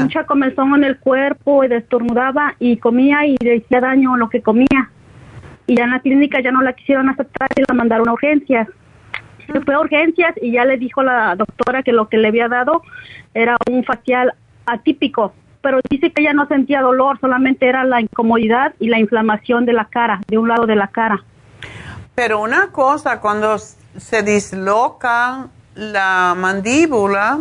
Mucha 0.01 0.25
comezón 0.25 0.75
en 0.75 0.85
el 0.85 0.99
cuerpo 0.99 1.63
y 1.63 1.69
destornudaba 1.69 2.57
y 2.59 2.79
comía 2.79 3.25
y 3.27 3.37
le 3.41 3.59
hacía 3.59 3.81
daño 3.81 4.17
lo 4.17 4.29
que 4.29 4.43
comía. 4.43 4.91
Y 5.69 5.77
ya 5.77 5.85
en 5.85 5.91
la 5.91 6.01
clínica 6.01 6.41
ya 6.41 6.51
no 6.51 6.63
la 6.63 6.73
quisieron 6.73 7.09
aceptar 7.09 7.49
y 7.55 7.63
la 7.69 7.75
mandaron 7.75 8.09
a 8.09 8.13
urgencias 8.13 8.67
se 9.53 9.61
fue 9.61 9.75
a 9.75 9.81
urgencias 9.81 10.35
y 10.41 10.53
ya 10.53 10.65
le 10.65 10.77
dijo 10.77 11.03
la 11.03 11.37
doctora 11.37 11.83
que 11.83 11.93
lo 11.93 12.09
que 12.09 12.19
le 12.19 12.29
había 12.29 12.49
dado 12.49 12.83
era 13.35 13.57
un 13.71 13.85
facial 13.85 14.35
atípico, 14.67 15.35
pero 15.61 15.81
dice 15.91 16.11
que 16.11 16.23
ella 16.23 16.33
no 16.33 16.47
sentía 16.47 16.81
dolor, 16.81 17.19
solamente 17.21 17.67
era 17.67 17.85
la 17.85 18.01
incomodidad 18.01 18.75
y 18.79 18.89
la 18.89 18.99
inflamación 18.99 19.67
de 19.67 19.73
la 19.73 19.87
cara, 19.87 20.21
de 20.29 20.39
un 20.39 20.49
lado 20.49 20.67
de 20.67 20.77
la 20.77 20.89
cara. 20.89 21.25
Pero 22.15 22.41
una 22.41 22.69
cosa, 22.69 23.21
cuando 23.21 23.59
se 23.59 24.23
disloca 24.23 25.49
la 25.75 26.35
mandíbula, 26.37 27.41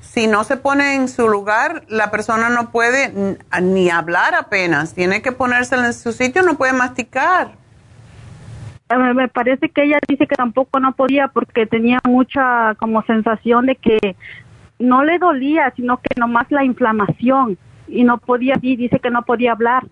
si 0.00 0.26
no 0.26 0.44
se 0.44 0.56
pone 0.56 0.94
en 0.94 1.08
su 1.08 1.28
lugar, 1.28 1.84
la 1.88 2.10
persona 2.10 2.48
no 2.48 2.70
puede 2.70 3.36
ni 3.60 3.90
hablar 3.90 4.34
apenas, 4.34 4.94
tiene 4.94 5.22
que 5.22 5.32
ponérsela 5.32 5.86
en 5.86 5.92
su 5.92 6.12
sitio, 6.12 6.42
no 6.42 6.54
puede 6.54 6.72
masticar. 6.72 7.52
Me 9.14 9.28
parece 9.28 9.70
que 9.70 9.82
ella 9.82 9.98
dice 10.06 10.26
que 10.26 10.36
tampoco 10.36 10.78
no 10.78 10.92
podía 10.92 11.28
porque 11.28 11.66
tenía 11.66 11.98
mucha 12.04 12.74
como 12.78 13.02
sensación 13.02 13.66
de 13.66 13.76
que 13.76 14.16
no 14.78 15.04
le 15.04 15.18
dolía, 15.18 15.72
sino 15.74 15.96
que 15.96 16.18
nomás 16.18 16.50
la 16.50 16.64
inflamación 16.64 17.58
y 17.88 18.04
no 18.04 18.18
podía, 18.18 18.54
y 18.60 18.76
dice 18.76 18.98
que 19.00 19.10
no 19.10 19.22
podía 19.22 19.52
hablar 19.52 19.84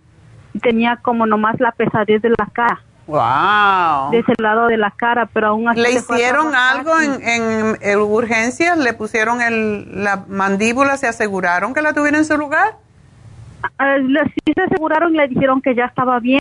y 0.54 0.60
tenía 0.60 0.96
como 0.96 1.26
nomás 1.26 1.58
la 1.58 1.72
pesadez 1.72 2.22
de 2.22 2.30
la 2.30 2.48
cara. 2.52 2.80
Wow. 3.06 4.10
de 4.12 4.20
ese 4.20 4.32
lado 4.38 4.66
de 4.68 4.76
la 4.76 4.90
cara, 4.92 5.26
pero 5.26 5.48
aún 5.48 5.68
así 5.68 5.80
¿Le 5.80 5.92
hicieron 5.92 6.54
algo 6.54 6.98
en, 7.00 7.20
en, 7.26 7.78
en 7.80 7.98
urgencias? 7.98 8.78
¿Le 8.78 8.92
pusieron 8.92 9.40
el, 9.42 10.04
la 10.04 10.24
mandíbula? 10.28 10.96
¿Se 10.96 11.08
aseguraron 11.08 11.74
que 11.74 11.82
la 11.82 11.92
tuviera 11.92 12.18
en 12.18 12.24
su 12.24 12.36
lugar? 12.36 12.76
Ah, 13.78 13.96
le- 13.96 14.24
sí 14.24 14.52
se 14.54 14.62
aseguraron 14.62 15.14
y 15.14 15.18
le 15.18 15.28
dijeron 15.28 15.60
que 15.60 15.74
ya 15.74 15.86
estaba 15.86 16.18
bien, 16.20 16.40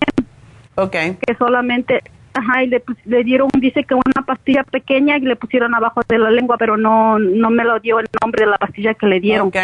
Ok. 0.75 0.91
que 0.91 1.35
solamente, 1.37 2.01
ajá, 2.33 2.63
y 2.63 2.67
le, 2.67 2.83
le 3.05 3.23
dieron, 3.23 3.49
dice 3.59 3.83
que 3.83 3.93
una 3.95 4.25
pastilla 4.25 4.63
pequeña 4.63 5.17
y 5.17 5.21
le 5.21 5.35
pusieron 5.35 5.73
abajo 5.75 6.01
de 6.07 6.17
la 6.17 6.29
lengua, 6.31 6.57
pero 6.57 6.77
no, 6.77 7.19
no 7.19 7.49
me 7.49 7.63
lo 7.63 7.79
dio 7.79 7.99
el 7.99 8.07
nombre 8.21 8.45
de 8.45 8.51
la 8.51 8.57
pastilla 8.57 8.93
que 8.93 9.05
le 9.07 9.19
dieron. 9.19 9.47
Ok. 9.47 9.57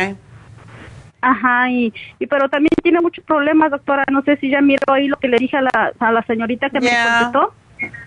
Ajá, 1.30 1.70
y, 1.70 1.94
y 2.20 2.28
pero 2.28 2.48
también 2.50 2.70
tiene 2.82 3.02
muchos 3.02 3.24
problemas, 3.26 3.72
doctora. 3.72 4.04
No 4.12 4.22
sé 4.24 4.38
si 4.38 4.50
ya 4.50 4.62
miró 4.62 4.94
ahí 4.94 5.08
lo 5.08 5.18
que 5.18 5.28
le 5.28 5.38
dije 5.38 5.58
a 5.58 5.62
la, 5.62 5.92
a 6.00 6.12
la 6.12 6.24
señorita 6.24 6.70
que 6.70 6.80
Ya. 6.80 6.92
me 6.92 7.10
contestó. 7.32 7.54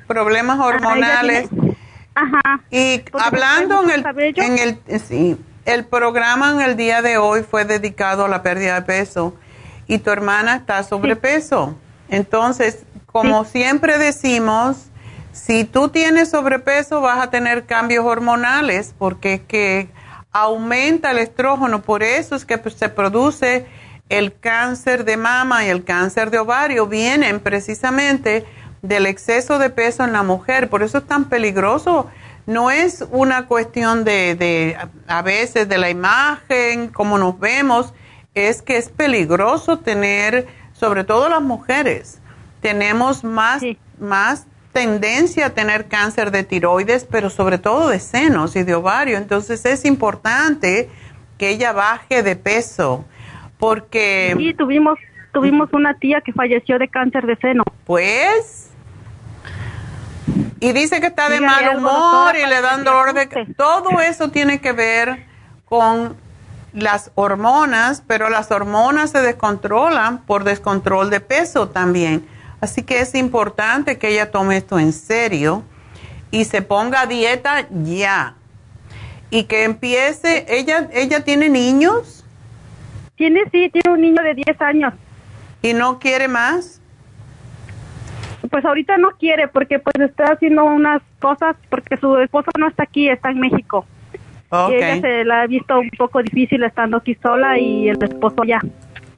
Problemas 0.06 0.58
Ajá, 0.58 0.66
hormonales. 0.68 1.50
tiene- 1.50 1.76
Ajá. 2.14 2.60
Y 2.70 2.98
Porque 3.10 3.26
hablando 3.26 3.80
en 3.82 3.86
trae 3.86 3.96
el, 3.96 4.02
cabello. 4.02 4.42
en 4.42 4.58
el, 4.58 5.00
sí, 5.00 5.36
el 5.64 5.84
programa 5.84 6.52
en 6.52 6.60
el 6.62 6.76
día 6.76 7.02
de 7.02 7.18
hoy 7.18 7.42
fue 7.42 7.64
dedicado 7.64 8.24
a 8.24 8.28
la 8.28 8.42
pérdida 8.42 8.74
de 8.76 8.82
peso 8.82 9.34
y 9.86 9.98
tu 9.98 10.10
hermana 10.10 10.56
está 10.56 10.82
sobrepeso. 10.82 11.76
Entonces, 12.08 12.84
como 13.06 13.44
siempre 13.44 13.98
decimos, 13.98 14.88
si 15.32 15.64
tú 15.64 15.88
tienes 15.88 16.30
sobrepeso 16.30 17.00
vas 17.00 17.18
a 17.20 17.30
tener 17.30 17.64
cambios 17.66 18.04
hormonales 18.04 18.94
porque 18.98 19.34
es 19.34 19.40
que 19.42 19.88
aumenta 20.32 21.10
el 21.10 21.18
estrógeno, 21.18 21.82
por 21.82 22.02
eso 22.02 22.36
es 22.36 22.44
que 22.44 22.58
se 22.70 22.88
produce 22.88 23.66
el 24.08 24.38
cáncer 24.38 25.04
de 25.04 25.16
mama 25.16 25.64
y 25.64 25.68
el 25.68 25.84
cáncer 25.84 26.30
de 26.30 26.38
ovario, 26.38 26.86
vienen 26.86 27.40
precisamente 27.40 28.44
del 28.82 29.06
exceso 29.06 29.58
de 29.58 29.70
peso 29.70 30.04
en 30.04 30.12
la 30.12 30.22
mujer, 30.22 30.68
por 30.68 30.82
eso 30.82 30.98
es 30.98 31.06
tan 31.06 31.26
peligroso. 31.26 32.08
No 32.46 32.70
es 32.70 33.04
una 33.10 33.46
cuestión 33.46 34.02
de, 34.04 34.34
de 34.34 34.76
a 35.06 35.22
veces 35.22 35.68
de 35.68 35.78
la 35.78 35.90
imagen, 35.90 36.88
cómo 36.88 37.18
nos 37.18 37.38
vemos, 37.38 37.92
es 38.34 38.62
que 38.62 38.76
es 38.76 38.88
peligroso 38.88 39.78
tener, 39.78 40.48
sobre 40.72 41.04
todo 41.04 41.28
las 41.28 41.42
mujeres, 41.42 42.18
tenemos 42.60 43.24
más, 43.24 43.62
más 43.98 44.46
tendencia 44.72 45.46
a 45.46 45.50
tener 45.50 45.88
cáncer 45.88 46.30
de 46.30 46.44
tiroides, 46.44 47.04
pero 47.04 47.30
sobre 47.30 47.58
todo 47.58 47.88
de 47.88 47.98
senos 47.98 48.56
y 48.56 48.62
de 48.62 48.74
ovario. 48.74 49.16
Entonces 49.16 49.64
es 49.66 49.84
importante 49.84 50.88
que 51.38 51.50
ella 51.50 51.72
baje 51.72 52.22
de 52.22 52.36
peso, 52.36 53.04
porque 53.58 54.34
Sí, 54.36 54.54
tuvimos, 54.54 54.98
tuvimos 55.32 55.72
una 55.72 55.94
tía 55.94 56.20
que 56.20 56.32
falleció 56.32 56.78
de 56.78 56.88
cáncer 56.88 57.26
de 57.26 57.36
seno. 57.36 57.64
pues... 57.84 58.66
Y 60.62 60.72
dice 60.72 61.00
que 61.00 61.06
está 61.06 61.30
de 61.30 61.38
Dígale 61.38 61.66
mal 61.68 61.78
humor 61.78 62.36
y 62.36 62.46
le 62.46 62.60
dan 62.60 62.84
dolor 62.84 63.14
de... 63.14 63.26
Todo 63.56 63.98
eso 64.00 64.30
tiene 64.30 64.60
que 64.60 64.72
ver 64.72 65.24
con 65.64 66.14
las 66.74 67.10
hormonas, 67.14 68.02
pero 68.06 68.28
las 68.28 68.50
hormonas 68.50 69.10
se 69.10 69.22
descontrolan 69.22 70.18
por 70.18 70.44
descontrol 70.44 71.08
de 71.08 71.20
peso 71.20 71.70
también. 71.70 72.26
Así 72.60 72.82
que 72.82 73.00
es 73.00 73.14
importante 73.14 73.98
que 73.98 74.08
ella 74.08 74.30
tome 74.30 74.56
esto 74.56 74.78
en 74.78 74.92
serio 74.92 75.62
y 76.30 76.44
se 76.44 76.62
ponga 76.62 77.02
a 77.02 77.06
dieta 77.06 77.66
ya. 77.84 78.36
Y 79.30 79.44
que 79.44 79.64
empiece, 79.64 80.44
ella, 80.48 80.88
ella 80.92 81.24
tiene 81.24 81.48
niños 81.48 82.24
Tiene, 83.16 83.42
sí, 83.52 83.70
tiene 83.70 83.94
un 83.94 84.00
niño 84.00 84.22
de 84.22 84.34
10 84.34 84.60
años. 84.60 84.94
y 85.62 85.72
no 85.72 85.98
quiere 85.98 86.26
más. 86.26 86.80
Pues 88.50 88.64
ahorita 88.64 88.96
no 88.98 89.10
quiere 89.18 89.48
porque 89.48 89.78
pues 89.78 89.94
está 90.00 90.32
haciendo 90.32 90.64
unas 90.64 91.02
cosas 91.20 91.56
porque 91.68 91.96
su 91.98 92.18
esposo 92.18 92.50
no 92.58 92.68
está 92.68 92.84
aquí, 92.84 93.08
está 93.08 93.30
en 93.30 93.40
México. 93.40 93.86
Y 94.70 94.74
ella 94.74 95.00
se 95.00 95.24
la 95.24 95.42
ha 95.42 95.46
visto 95.46 95.78
un 95.78 95.90
poco 95.90 96.22
difícil 96.22 96.64
estando 96.64 96.96
aquí 96.96 97.14
sola 97.22 97.56
y 97.58 97.88
el 97.88 98.02
esposo 98.02 98.42
ya. 98.44 98.60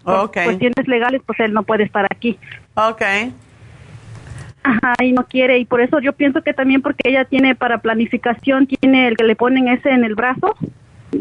Por 0.05 0.15
Ok. 0.17 0.39
cuestiones 0.45 0.87
legales, 0.89 1.23
pues 1.27 1.39
él 1.41 1.53
no 1.53 1.63
puede 1.63 1.85
estar 1.85 2.05
aquí. 2.11 2.39
Ok. 2.75 3.03
Ajá, 4.65 4.95
y 5.03 5.13
no 5.13 5.25
quiere. 5.25 5.59
Y 5.59 5.65
por 5.65 5.81
eso 5.81 5.99
yo 6.01 6.13
pienso 6.13 6.43
que 6.43 6.55
también 6.55 6.83
porque 6.83 7.09
ella 7.09 7.25
tiene 7.25 7.55
para 7.55 7.79
planificación, 7.79 8.67
tiene 8.67 9.09
el 9.09 9.17
que 9.17 9.25
le 9.25 9.35
ponen 9.37 9.69
ese 9.69 9.91
en 9.91 10.05
el 10.05 10.15
brazo. 10.15 10.55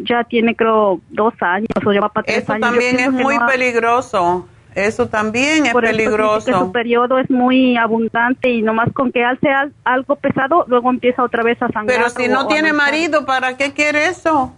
Ya 0.03 0.23
tiene, 0.23 0.55
creo, 0.55 1.01
dos 1.09 1.33
años 1.41 1.67
o 1.85 1.91
ya 1.91 1.99
va 2.01 2.09
para 2.09 2.25
tres 2.25 2.43
Eso 2.43 2.53
años. 2.53 2.69
Yo 2.69 2.71
también 2.71 2.99
es 2.99 3.11
muy 3.11 3.37
no 3.37 3.45
peligroso. 3.47 4.47
Eso 4.73 5.09
también 5.09 5.65
es 5.65 5.73
por 5.73 5.83
eso 5.83 5.91
dice 5.97 6.05
que 6.05 6.11
su 6.11 6.17
peligroso. 6.17 6.71
periodo 6.71 7.19
es 7.19 7.29
muy 7.29 7.75
abundante 7.75 8.49
y 8.49 8.61
nomás 8.61 8.87
con 8.93 9.11
que 9.11 9.21
alce 9.21 9.49
al- 9.49 9.73
algo 9.83 10.15
pesado, 10.15 10.63
luego 10.69 10.89
empieza 10.89 11.23
otra 11.23 11.43
vez 11.43 11.61
a 11.61 11.67
sangrar. 11.67 11.87
Pero 11.97 12.09
si 12.09 12.29
no 12.31 12.45
o 12.45 12.47
tiene 12.47 12.71
marido, 12.71 13.25
¿para 13.25 13.57
qué 13.57 13.73
quiere 13.73 14.05
eso? 14.05 14.55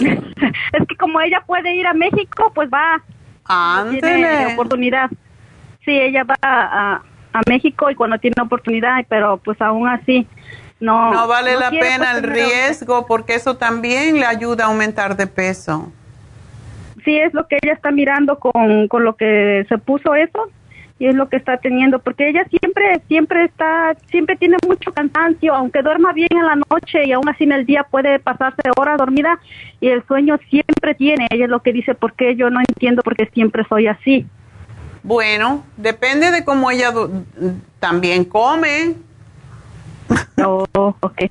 Es 0.00 0.88
que 0.88 0.96
como 0.96 1.20
ella 1.20 1.42
puede 1.46 1.74
ir 1.74 1.86
a 1.86 1.94
México, 1.94 2.52
pues 2.54 2.68
va. 2.68 3.02
Tiene 3.90 4.54
oportunidad. 4.54 5.10
Sí, 5.84 5.92
ella 5.92 6.24
va 6.24 6.36
a, 6.42 7.02
a 7.32 7.40
México 7.48 7.90
y 7.90 7.94
cuando 7.94 8.18
tiene 8.18 8.34
oportunidad, 8.42 9.04
pero 9.08 9.36
pues 9.38 9.60
aún 9.60 9.88
así 9.88 10.26
no. 10.80 11.12
No 11.12 11.28
vale 11.28 11.54
no 11.54 11.60
la 11.60 11.70
quiere, 11.70 11.86
pena 11.86 12.12
pues, 12.12 12.24
el 12.24 12.30
riesgo 12.30 13.06
porque 13.06 13.34
eso 13.34 13.56
también 13.56 14.18
le 14.18 14.26
ayuda 14.26 14.64
a 14.64 14.68
aumentar 14.68 15.16
de 15.16 15.26
peso. 15.26 15.92
Sí, 17.04 17.16
es 17.16 17.32
lo 17.34 17.46
que 17.46 17.58
ella 17.62 17.72
está 17.72 17.92
mirando 17.92 18.38
con, 18.38 18.88
con 18.88 19.04
lo 19.04 19.14
que 19.14 19.64
se 19.68 19.78
puso 19.78 20.14
eso 20.14 20.50
y 20.98 21.06
es 21.08 21.14
lo 21.14 21.28
que 21.28 21.36
está 21.36 21.58
teniendo 21.58 21.98
porque 21.98 22.28
ella 22.30 22.44
siempre 22.48 23.02
siempre 23.06 23.44
está 23.44 23.94
siempre 24.10 24.36
tiene 24.36 24.56
mucho 24.66 24.92
cansancio 24.92 25.54
aunque 25.54 25.82
duerma 25.82 26.12
bien 26.14 26.28
en 26.30 26.46
la 26.46 26.56
noche 26.70 27.04
y 27.04 27.12
aún 27.12 27.28
así 27.28 27.44
en 27.44 27.52
el 27.52 27.66
día 27.66 27.84
puede 27.84 28.18
pasarse 28.18 28.62
horas 28.78 28.96
dormida 28.96 29.38
y 29.80 29.88
el 29.88 30.02
sueño 30.06 30.38
siempre 30.48 30.94
tiene. 30.94 31.26
Ella 31.30 31.44
es 31.44 31.50
lo 31.50 31.60
que 31.60 31.72
dice 31.74 31.94
porque 31.94 32.34
yo 32.36 32.48
no 32.48 32.60
entiendo 32.60 33.02
porque 33.02 33.26
siempre 33.34 33.64
soy 33.68 33.88
así 33.88 34.26
Bueno, 35.02 35.64
depende 35.76 36.30
de 36.30 36.44
cómo 36.44 36.70
ella 36.70 36.92
también 37.78 38.24
come. 38.24 38.94
oh, 40.44 40.66
ok. 41.00 41.22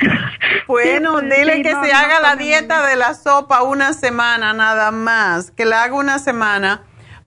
Bueno, 0.66 1.20
Sí, 1.20 1.26
dile 1.26 1.56
sí, 1.56 1.62
que 1.62 1.72
no, 1.72 1.84
se 1.84 1.92
no 1.92 1.98
haga 1.98 2.20
la 2.20 2.36
dieta 2.36 2.86
de 2.86 2.96
la 2.96 3.14
sopa 3.14 3.62
una 3.62 3.92
semana 3.92 4.52
nada 4.54 4.90
más, 4.90 5.50
que 5.50 5.64
la 5.64 5.82
haga 5.84 5.94
una 5.94 6.18
semana 6.18 6.82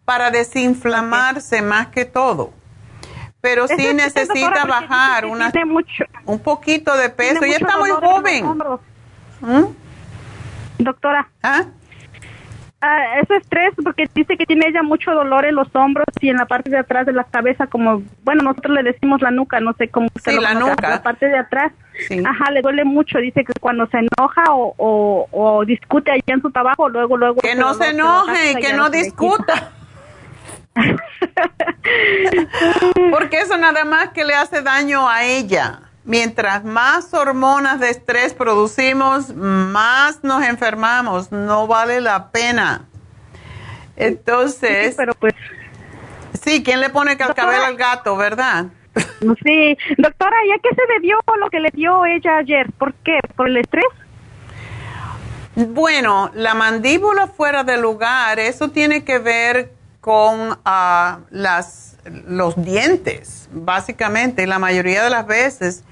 para 0.08 0.32
desinflamarse 0.32 1.62
más 1.62 1.88
que 1.88 2.06
todo. 2.06 2.54
Pero 3.42 3.66
Ese- 3.66 3.76
sí 3.76 3.94
necesita 3.94 4.64
bajar 4.66 5.26
una, 5.26 5.52
tiene 5.52 5.70
mucho 5.70 6.06
un 6.26 6.40
poquito 6.40 6.96
de 6.96 7.10
peso. 7.10 7.44
Ella 7.44 7.58
está 7.58 7.78
muy 7.78 7.90
joven. 7.90 8.46
¿Mm? 9.42 9.66
doctora 10.80 11.28
¿Ah? 11.44 11.66
Ah, 12.80 13.20
es 13.22 13.30
estrés 13.32 13.74
porque 13.84 14.08
dice 14.14 14.38
que 14.38 14.46
tiene 14.46 14.68
ella 14.70 14.82
mucho 14.82 15.12
dolor 15.12 15.46
en 15.46 15.56
los 15.56 15.68
hombros 15.76 16.06
y 16.22 16.30
en 16.30 16.38
la 16.38 16.46
parte 16.46 16.70
de 16.70 16.78
atrás 16.78 17.06
de 17.06 17.12
la 17.12 17.24
cabeza, 17.26 17.68
como, 17.68 18.04
bueno, 18.24 18.44
nosotros 18.44 18.76
le 18.76 18.84
decimos 18.84 19.22
la 19.22 19.32
nuca, 19.32 19.60
no 19.60 19.74
sé 19.74 19.90
cómo 19.90 20.08
usted 20.16 20.32
Sí, 20.32 20.36
lo 20.38 20.44
la 20.44 20.54
conoce, 20.54 20.72
nuca. 20.72 20.90
La 20.90 21.04
parte 21.04 21.26
de 21.28 21.38
atrás, 21.38 21.74
Sí. 22.08 22.24
ajá, 22.26 22.52
le 22.52 22.62
duele 22.62 22.86
mucho. 22.86 23.18
Dice 23.18 23.44
que 23.44 23.54
cuando 23.60 23.88
se 23.88 23.98
enoja 23.98 24.44
o, 24.52 24.74
o, 24.78 25.28
o 25.32 25.66
discute 25.66 26.12
allá 26.12 26.22
en 26.28 26.42
su 26.42 26.52
trabajo, 26.52 26.88
luego, 26.88 27.18
luego. 27.18 27.42
Que 27.42 27.56
no 27.56 27.74
se 27.74 27.90
enoje 27.90 28.52
y 28.52 28.56
que 28.56 28.74
no 28.74 28.86
se 28.90 28.98
discuta. 28.98 29.72
Porque 33.12 33.40
eso 33.40 33.58
nada 33.58 33.86
más 33.86 34.10
que 34.10 34.26
le 34.26 34.36
hace 34.36 34.62
daño 34.62 35.10
a 35.10 35.24
ella. 35.24 35.82
Mientras 36.04 36.64
más 36.64 37.14
hormonas 37.14 37.80
de 37.80 37.90
estrés 37.90 38.34
producimos, 38.34 39.34
más 39.36 40.24
nos 40.24 40.44
enfermamos. 40.44 41.32
No 41.32 41.68
vale 41.68 41.99
la 41.99 42.32
pena. 42.32 42.86
Entonces, 43.98 44.95
pero 44.95 45.14
pues, 45.16 45.34
sí, 46.41 46.64
¿quién 46.64 46.80
le 46.80 46.90
pone 46.90 47.18
cascabel 47.18 47.62
al 47.62 47.76
gato, 47.76 48.16
verdad? 48.16 48.68
Sí, 49.44 49.78
doctora, 49.98 50.36
¿y 50.48 50.52
a 50.52 50.58
qué 50.58 50.70
se 50.70 50.94
debió 50.94 51.20
lo 51.40 51.52
que 51.52 51.60
le 51.60 51.70
dio 51.72 52.04
ella 52.06 52.38
ayer? 52.38 52.72
¿Por 52.80 52.95
qué? 52.95 53.20
¿Por 53.36 53.48
el 53.48 53.58
estrés? 53.58 53.86
Bueno, 55.56 56.32
la 56.34 56.56
mandíbula 56.56 57.28
fuera 57.28 57.64
de 57.64 57.78
lugar, 57.78 58.40
eso 58.40 58.70
tiene 58.70 59.04
que 59.04 59.20
ver 59.20 59.77
con 60.08 60.58
ah, 60.64 61.20
las, 61.32 61.98
los 62.06 62.56
dientes, 62.64 63.50
básicamente, 63.52 64.48
la 64.48 64.58
mayoría 64.58 65.04
de 65.04 65.10
las 65.10 65.28
veces. 65.28 65.84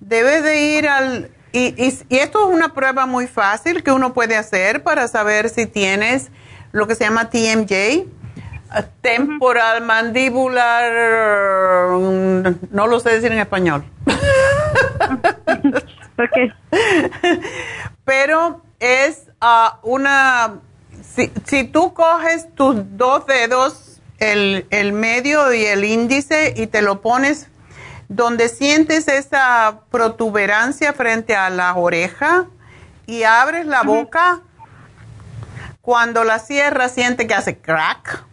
Debe 0.00 0.42
de 0.42 0.62
ir 0.62 0.88
al... 0.88 1.30
Y, 1.52 1.66
y- 1.80 1.96
y 2.08 2.16
esto 2.18 2.40
es 2.48 2.52
una 2.52 2.74
prueba 2.74 3.06
muy 3.06 3.28
fácil 3.28 3.84
que 3.84 3.92
uno 3.92 4.14
puede 4.14 4.34
hacer 4.36 4.82
para 4.82 5.06
saber 5.06 5.48
si 5.48 5.66
tienes 5.66 6.32
lo 6.72 6.88
que 6.88 6.96
se 6.96 7.04
llama 7.04 7.30
TMJ, 7.30 8.04
ah, 8.70 8.82
temporal 9.00 9.82
mandibular, 9.84 10.90
mm, 11.92 12.42
no 12.72 12.88
lo 12.88 12.98
sé 12.98 13.10
decir 13.10 13.30
en 13.30 13.38
español. 13.38 13.84
Porque 16.16 16.50
pero 18.04 18.60
es 18.80 19.28
ah, 19.40 19.78
una, 19.84 20.54
si, 21.02 21.30
si 21.44 21.64
tú 21.64 21.92
coges 21.94 22.54
tus 22.54 22.76
dos 22.96 23.26
dedos 23.26 24.00
el, 24.18 24.66
el 24.70 24.92
medio 24.92 25.52
y 25.52 25.64
el 25.64 25.84
índice 25.84 26.54
y 26.56 26.66
te 26.66 26.82
lo 26.82 27.00
pones 27.00 27.48
donde 28.08 28.48
sientes 28.48 29.08
esa 29.08 29.80
protuberancia 29.90 30.92
frente 30.92 31.34
a 31.34 31.48
la 31.50 31.74
oreja 31.74 32.46
y 33.06 33.22
abres 33.22 33.66
la 33.66 33.82
boca. 33.82 34.40
Cuando 35.80 36.22
la 36.22 36.38
cierras, 36.38 36.92
siente 36.92 37.26
que 37.26 37.34
hace 37.34 37.58
crack. 37.58 38.24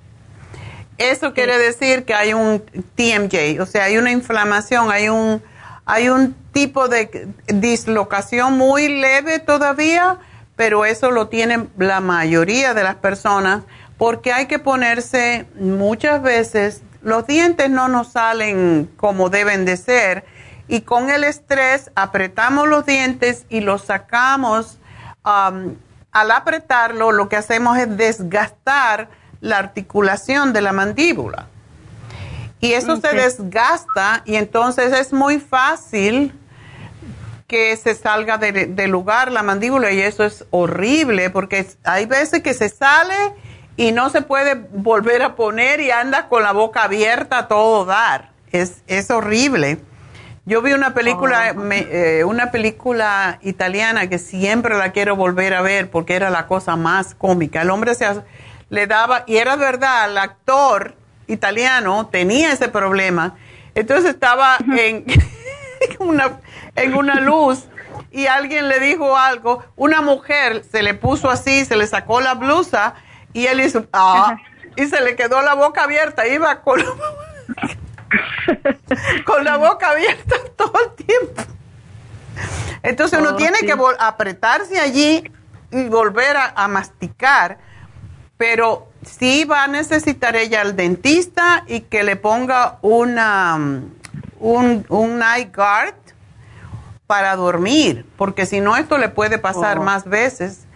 Eso 0.97 1.33
quiere 1.33 1.57
decir 1.57 2.03
que 2.05 2.13
hay 2.13 2.33
un 2.33 2.61
TMJ, 2.95 3.61
o 3.61 3.65
sea, 3.65 3.85
hay 3.85 3.97
una 3.97 4.11
inflamación, 4.11 4.91
hay 4.91 5.07
un, 5.07 5.41
hay 5.85 6.09
un 6.09 6.35
tipo 6.51 6.89
de 6.89 7.29
dislocación 7.47 8.57
muy 8.57 8.89
leve 8.89 9.39
todavía, 9.39 10.19
pero 10.59 10.83
eso 10.83 11.09
lo 11.09 11.29
tienen 11.29 11.69
la 11.77 12.01
mayoría 12.01 12.73
de 12.73 12.83
las 12.83 12.95
personas 12.95 13.63
porque 13.97 14.33
hay 14.33 14.47
que 14.47 14.59
ponerse 14.59 15.45
muchas 15.57 16.21
veces, 16.21 16.81
los 17.01 17.25
dientes 17.25 17.69
no 17.69 17.87
nos 17.87 18.11
salen 18.11 18.91
como 18.97 19.29
deben 19.29 19.63
de 19.63 19.77
ser 19.77 20.25
y 20.67 20.81
con 20.81 21.11
el 21.11 21.23
estrés 21.23 21.91
apretamos 21.95 22.67
los 22.67 22.85
dientes 22.85 23.45
y 23.47 23.61
los 23.61 23.85
sacamos. 23.85 24.79
al 25.23 25.77
apretarlo, 26.11 27.13
lo 27.13 27.29
que 27.29 27.37
hacemos 27.37 27.77
es 27.77 27.95
desgastar 27.95 29.07
la 29.39 29.59
articulación 29.59 30.51
de 30.51 30.59
la 30.59 30.73
mandíbula. 30.73 31.47
Y 32.59 32.73
eso 32.73 32.97
se 32.97 33.15
desgasta 33.15 34.23
y 34.25 34.35
entonces 34.35 34.91
es 34.91 35.13
muy 35.13 35.39
fácil 35.39 36.37
que 37.49 37.75
se 37.77 37.95
salga 37.95 38.37
de, 38.37 38.87
lugar 38.87 39.31
la 39.31 39.41
mandíbula 39.41 39.91
y 39.91 39.99
eso 39.99 40.23
es 40.23 40.45
horrible 40.51 41.31
porque 41.31 41.65
hay 41.83 42.05
veces 42.05 42.43
que 42.43 42.53
se 42.53 42.69
sale 42.69 43.15
y 43.75 43.91
no 43.91 44.11
se 44.11 44.21
puede 44.21 44.53
volver 44.53 45.23
a 45.23 45.35
poner 45.35 45.79
y 45.79 45.89
anda 45.89 46.29
con 46.29 46.43
la 46.43 46.51
boca 46.51 46.83
abierta 46.83 47.39
a 47.39 47.47
todo 47.47 47.85
dar. 47.85 48.29
Es, 48.51 48.83
es 48.85 49.09
horrible. 49.09 49.79
Yo 50.45 50.61
vi 50.61 50.73
una 50.73 50.93
película, 50.93 51.55
oh. 51.57 51.71
eh, 51.71 52.23
una 52.23 52.51
película 52.51 53.39
italiana 53.41 54.07
que 54.07 54.19
siempre 54.19 54.77
la 54.77 54.91
quiero 54.91 55.15
volver 55.15 55.55
a 55.55 55.63
ver 55.63 55.89
porque 55.89 56.13
era 56.13 56.29
la 56.29 56.45
cosa 56.45 56.75
más 56.75 57.15
cómica. 57.15 57.63
El 57.63 57.71
hombre 57.71 57.95
se 57.95 58.05
le 58.69 58.85
daba, 58.85 59.23
y 59.25 59.37
era 59.37 59.55
verdad, 59.55 60.11
el 60.11 60.19
actor 60.19 60.93
italiano 61.25 62.09
tenía 62.11 62.51
ese 62.51 62.67
problema. 62.67 63.37
Entonces 63.73 64.11
estaba 64.11 64.57
en, 64.77 65.05
una, 65.99 66.39
en 66.75 66.93
una 66.93 67.15
luz 67.19 67.65
y 68.11 68.27
alguien 68.27 68.67
le 68.67 68.79
dijo 68.79 69.17
algo, 69.17 69.63
una 69.75 70.01
mujer 70.01 70.63
se 70.69 70.83
le 70.83 70.93
puso 70.93 71.29
así, 71.29 71.65
se 71.65 71.75
le 71.75 71.87
sacó 71.87 72.21
la 72.21 72.35
blusa 72.35 72.95
y 73.33 73.45
él 73.45 73.61
hizo, 73.61 73.85
ah, 73.93 74.37
y 74.75 74.87
se 74.87 75.01
le 75.01 75.15
quedó 75.15 75.41
la 75.41 75.53
boca 75.53 75.83
abierta, 75.83 76.27
iba 76.27 76.61
con, 76.61 76.81
con 79.25 79.43
la 79.43 79.57
boca 79.57 79.91
abierta 79.91 80.35
todo 80.55 80.73
el 80.83 81.05
tiempo. 81.05 81.43
Entonces 82.81 83.19
uno 83.19 83.31
oh, 83.31 83.35
tiene 83.35 83.59
que 83.59 83.75
apretarse 83.99 84.79
allí 84.79 85.23
y 85.71 85.87
volver 85.89 86.37
a 86.37 86.67
masticar 86.67 87.57
pero 88.39 88.87
sí 89.01 89.43
va 89.43 89.65
a 89.65 89.67
necesitar 89.67 90.37
ella 90.37 90.61
al 90.61 90.77
dentista 90.77 91.65
y 91.67 91.81
que 91.81 92.03
le 92.03 92.15
ponga 92.15 92.79
una, 92.81 93.59
un, 94.39 94.85
un 94.89 95.21
eye 95.21 95.51
guard 95.53 95.95
para 97.07 97.35
dormir, 97.35 98.05
porque 98.17 98.45
si 98.45 98.61
no 98.61 98.77
esto 98.77 98.97
le 98.97 99.09
puede 99.09 99.39
pasar 99.39 99.79
oh. 99.79 99.83
más 99.83 100.05
veces. 100.05 100.67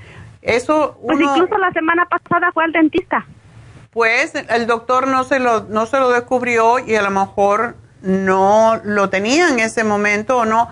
Eso 0.42 1.00
pues 1.06 1.20
incluso 1.20 1.58
la 1.58 1.72
semana 1.72 2.06
pasada 2.06 2.52
fue 2.54 2.66
al 2.66 2.72
dentista. 2.72 3.26
Pues 3.92 4.34
el 4.36 4.68
doctor 4.68 5.08
no 5.08 5.24
se 5.24 5.40
lo 5.40 5.62
no 5.66 5.86
se 5.86 6.00
lo 6.00 6.10
descubrió 6.10 6.80
y 6.80 6.96
a 6.96 7.02
lo 7.02 7.12
mejor 7.12 7.76
no 8.02 8.82
lo 8.84 9.10
tenía 9.10 9.48
en 9.50 9.60
ese 9.60 9.84
momento 9.84 10.40
o 10.40 10.46
no 10.46 10.70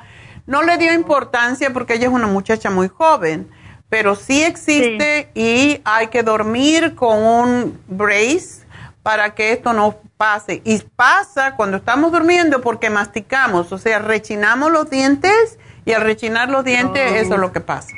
no 0.47 0.63
le 0.63 0.77
dio 0.77 0.93
importancia 0.93 1.71
porque 1.71 1.93
ella 1.93 2.07
es 2.07 2.13
una 2.13 2.27
muchacha 2.27 2.69
muy 2.69 2.89
joven 2.89 3.49
pero 3.91 4.15
sí 4.15 4.41
existe 4.41 5.29
y 5.35 5.81
hay 5.83 6.07
que 6.07 6.23
dormir 6.23 6.95
con 6.95 7.21
un 7.21 7.79
brace 7.87 8.65
para 9.03 9.35
que 9.35 9.51
esto 9.51 9.73
no 9.73 9.97
pase. 10.21 10.61
Y 10.63 10.77
pasa 10.95 11.55
cuando 11.55 11.77
estamos 11.77 12.11
durmiendo 12.11 12.61
porque 12.61 12.91
masticamos, 12.91 13.71
o 13.71 13.79
sea, 13.79 13.97
rechinamos 13.97 14.71
los 14.71 14.87
dientes 14.87 15.57
y 15.83 15.93
al 15.93 16.03
rechinar 16.03 16.47
los 16.47 16.63
dientes 16.63 17.11
eso 17.13 17.33
es 17.33 17.39
lo 17.39 17.51
que 17.51 17.59
pasa. 17.59 17.95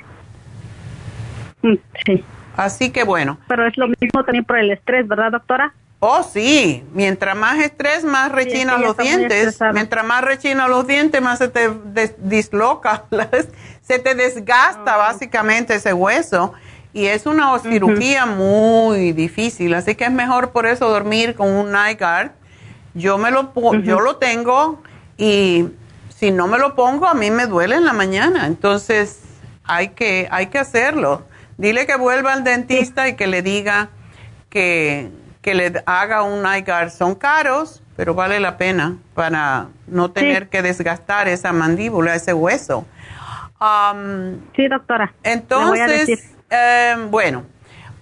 Mm, 1.63 1.73
sí. 2.05 2.23
Así 2.55 2.91
que 2.91 3.03
bueno. 3.03 3.39
Pero 3.49 3.67
es 3.67 3.77
lo 3.77 3.89
mismo 3.89 4.23
también 4.23 4.45
por 4.45 4.57
el 4.57 4.71
estrés, 4.71 5.05
¿verdad, 5.05 5.33
doctora? 5.33 5.73
Oh, 5.99 6.23
sí. 6.23 6.85
Mientras 6.93 7.35
más 7.35 7.59
estrés, 7.59 8.05
más 8.05 8.31
rechina 8.31 8.77
los 8.77 8.95
dientes. 8.95 9.59
Mientras 9.73 10.05
más 10.05 10.23
rechina 10.23 10.69
los 10.69 10.87
dientes, 10.87 11.21
más 11.21 11.39
se 11.39 11.49
te 11.49 11.71
disloca 12.19 13.03
se 13.81 13.99
te 13.99 14.15
desgasta 14.15 14.93
ah. 14.93 14.97
básicamente 14.97 15.75
ese 15.75 15.91
hueso 15.91 16.53
y 16.93 17.07
es 17.07 17.25
una 17.25 17.57
cirugía 17.59 18.25
muy 18.25 19.13
difícil, 19.13 19.73
así 19.73 19.95
que 19.95 20.05
es 20.05 20.11
mejor 20.11 20.51
por 20.51 20.67
eso 20.67 20.89
dormir 20.89 21.35
con 21.35 21.49
un 21.49 21.71
night 21.71 21.99
guard. 21.99 22.31
Yo 22.93 23.17
me 23.17 23.31
lo 23.31 23.51
yo 23.81 23.99
lo 23.99 24.17
tengo 24.17 24.81
y 25.17 25.65
si 26.09 26.29
no 26.29 26.47
me 26.47 26.59
lo 26.59 26.75
pongo 26.75 27.07
a 27.07 27.15
mí 27.15 27.31
me 27.31 27.47
duele 27.47 27.75
en 27.75 27.85
la 27.85 27.93
mañana, 27.93 28.45
entonces 28.45 29.21
hay 29.63 29.89
que 29.89 30.27
hay 30.29 30.47
que 30.47 30.59
hacerlo. 30.59 31.25
Dile 31.57 31.87
que 31.87 31.95
vuelva 31.95 32.33
al 32.33 32.43
dentista 32.43 33.07
y 33.07 33.15
que 33.15 33.27
le 33.27 33.41
diga 33.41 33.89
que, 34.49 35.09
que 35.41 35.53
le 35.55 35.73
haga 35.85 36.23
un 36.23 36.41
night 36.41 36.67
guard. 36.67 36.89
Son 36.89 37.15
caros, 37.15 37.81
pero 37.95 38.13
vale 38.13 38.39
la 38.39 38.57
pena 38.57 38.97
para 39.13 39.67
no 39.87 40.11
tener 40.11 40.49
que 40.49 40.61
desgastar 40.61 41.27
esa 41.27 41.53
mandíbula, 41.53 42.15
ese 42.15 42.33
hueso 42.33 42.85
sí, 44.55 44.67
doctora. 44.67 45.13
Entonces, 45.23 46.32
em, 46.53 47.09
bueno, 47.09 47.43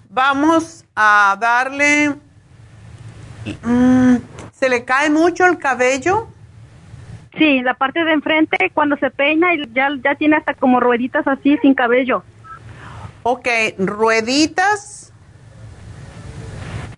vamos 0.10 0.86
a 0.96 1.38
darle... 1.40 2.16
Mm, 3.64 4.18
¿Se 4.52 4.70
le 4.70 4.86
cae 4.86 5.10
mucho 5.10 5.46
el 5.46 5.58
cabello? 5.58 6.28
Sí, 7.38 7.62
la 7.62 7.74
parte 7.74 8.04
de 8.04 8.12
enfrente 8.12 8.72
cuando 8.74 8.98
se 8.98 9.10
peina 9.10 9.48
ya, 9.74 9.90
ya 10.04 10.16
tiene 10.16 10.36
hasta 10.36 10.54
como 10.54 10.80
rueditas 10.80 11.26
así 11.28 11.58
sin 11.62 11.74
cabello. 11.74 12.24
Ok, 13.24 13.48
rueditas 13.80 15.02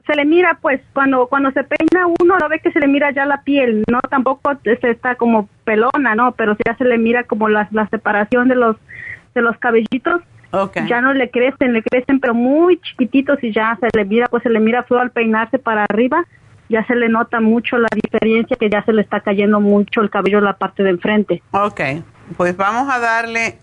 se 0.06 0.16
le 0.16 0.26
mira 0.26 0.58
pues 0.62 0.82
cuando 0.94 1.28
cuando 1.28 1.52
se 1.52 1.64
peina 1.64 2.08
uno 2.20 2.38
lo 2.38 2.50
ve 2.50 2.60
que 2.60 2.72
se 2.72 2.80
le 2.80 2.88
mira 2.88 3.12
ya 3.12 3.26
la 3.26 3.42
piel 3.42 3.84
no 3.90 4.02
tampoco 4.10 4.52
está 4.66 5.16
como 5.16 5.48
pelona 5.64 6.14
no 6.16 6.34
pero 6.34 6.58
ya 6.66 6.76
se 6.76 6.84
le 6.84 6.98
mira 6.98 7.24
como 7.24 7.48
la, 7.48 7.70
la 7.72 7.88
separación 7.88 8.50
de 8.50 8.56
los 8.56 8.76
de 9.34 9.42
los 9.42 9.58
cabellitos 9.60 10.22
okay. 10.54 10.88
ya 10.88 11.02
no 11.02 11.14
le 11.14 11.30
crecen 11.30 11.74
le 11.74 11.84
crecen 11.84 12.20
pero 12.20 12.34
muy 12.34 12.80
chiquititos 12.80 13.44
y 13.44 13.52
ya 13.52 13.78
se 13.82 13.88
le 13.98 14.06
mira 14.06 14.28
pues 14.28 14.44
se 14.44 14.50
le 14.50 14.60
mira 14.60 14.84
feo 14.84 15.00
al 15.00 15.12
peinarse 15.12 15.60
para 15.60 15.84
arriba 15.84 16.24
ya 16.70 16.86
se 16.86 16.96
le 16.96 17.10
nota 17.10 17.42
mucho 17.42 17.78
la 17.78 17.90
diferencia 17.94 18.56
que 18.58 18.70
ya 18.70 18.84
se 18.86 18.94
le 18.94 19.02
está 19.02 19.20
cayendo 19.20 19.60
mucho 19.60 20.02
el 20.02 20.10
cabello 20.10 20.38
en 20.38 20.46
la 20.46 20.58
parte 20.58 20.84
de 20.84 20.92
enfrente 20.92 21.44
Ok, 21.52 21.82
pues 22.38 22.56
vamos 22.56 22.88
a 22.90 23.00
darle 23.00 23.58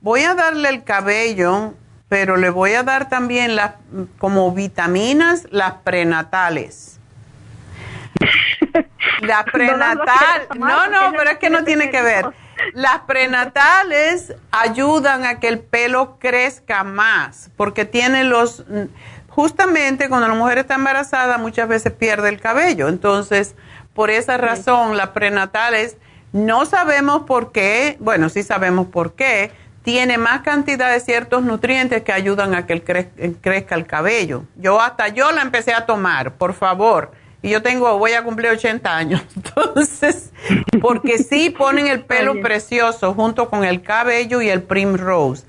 voy 0.00 0.22
a 0.22 0.34
darle 0.34 0.68
el 0.68 0.82
cabello 0.82 1.74
pero 2.12 2.36
le 2.36 2.50
voy 2.50 2.74
a 2.74 2.82
dar 2.82 3.08
también 3.08 3.56
las 3.56 3.72
como 4.18 4.52
vitaminas 4.52 5.48
las 5.50 5.76
prenatales. 5.82 7.00
La 9.22 9.44
prenatal, 9.44 10.46
no, 10.58 10.88
no, 10.88 11.12
pero 11.16 11.30
es 11.30 11.38
que 11.38 11.48
no 11.48 11.64
tiene 11.64 11.90
que 11.90 12.02
ver. 12.02 12.26
Las 12.74 13.00
prenatales 13.00 14.34
ayudan 14.50 15.24
a 15.24 15.40
que 15.40 15.48
el 15.48 15.58
pelo 15.60 16.18
crezca 16.18 16.84
más, 16.84 17.50
porque 17.56 17.84
tiene 17.84 18.24
los, 18.24 18.64
justamente 19.28 20.08
cuando 20.08 20.28
la 20.28 20.34
mujer 20.34 20.58
está 20.58 20.74
embarazada 20.74 21.38
muchas 21.38 21.68
veces 21.68 21.92
pierde 21.92 22.28
el 22.28 22.40
cabello, 22.40 22.88
entonces 22.88 23.54
por 23.94 24.10
esa 24.10 24.36
razón 24.36 24.96
las 24.96 25.08
prenatales 25.08 25.96
no 26.32 26.64
sabemos 26.64 27.22
por 27.24 27.52
qué, 27.52 27.96
bueno, 28.00 28.28
sí 28.28 28.42
sabemos 28.42 28.86
por 28.86 29.14
qué, 29.14 29.52
tiene 29.82 30.16
más 30.16 30.42
cantidad 30.42 30.92
de 30.92 31.00
ciertos 31.00 31.42
nutrientes 31.42 32.02
que 32.02 32.12
ayudan 32.12 32.54
a 32.54 32.66
que 32.66 32.72
el 32.72 32.82
crezca 33.40 33.74
el 33.74 33.86
cabello. 33.86 34.44
Yo 34.56 34.80
hasta 34.80 35.08
yo 35.08 35.32
la 35.32 35.42
empecé 35.42 35.74
a 35.74 35.86
tomar, 35.86 36.34
por 36.34 36.54
favor. 36.54 37.12
Y 37.42 37.50
yo 37.50 37.60
tengo, 37.60 37.98
voy 37.98 38.12
a 38.12 38.22
cumplir 38.22 38.50
80 38.50 38.96
años. 38.96 39.22
Entonces, 39.36 40.32
porque 40.80 41.18
sí 41.18 41.50
ponen 41.50 41.88
el 41.88 42.04
pelo 42.04 42.40
precioso 42.40 43.14
junto 43.14 43.48
con 43.48 43.64
el 43.64 43.82
cabello 43.82 44.40
y 44.40 44.48
el 44.48 44.62
Primrose. 44.62 45.44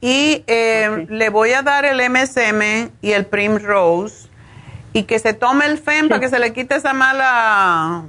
Y 0.00 0.44
eh, 0.46 1.06
le 1.08 1.30
voy 1.30 1.52
a 1.52 1.62
dar 1.62 1.84
el 1.84 1.98
MSM 1.98 2.90
y 3.02 3.12
el 3.12 3.26
Primrose 3.26 4.28
y 4.92 5.02
que 5.02 5.18
se 5.18 5.34
tome 5.34 5.66
el 5.66 5.78
FEM 5.78 6.08
para 6.08 6.20
que 6.20 6.28
se 6.28 6.38
le 6.38 6.52
quite 6.52 6.76
esa 6.76 6.92
mala 6.92 8.04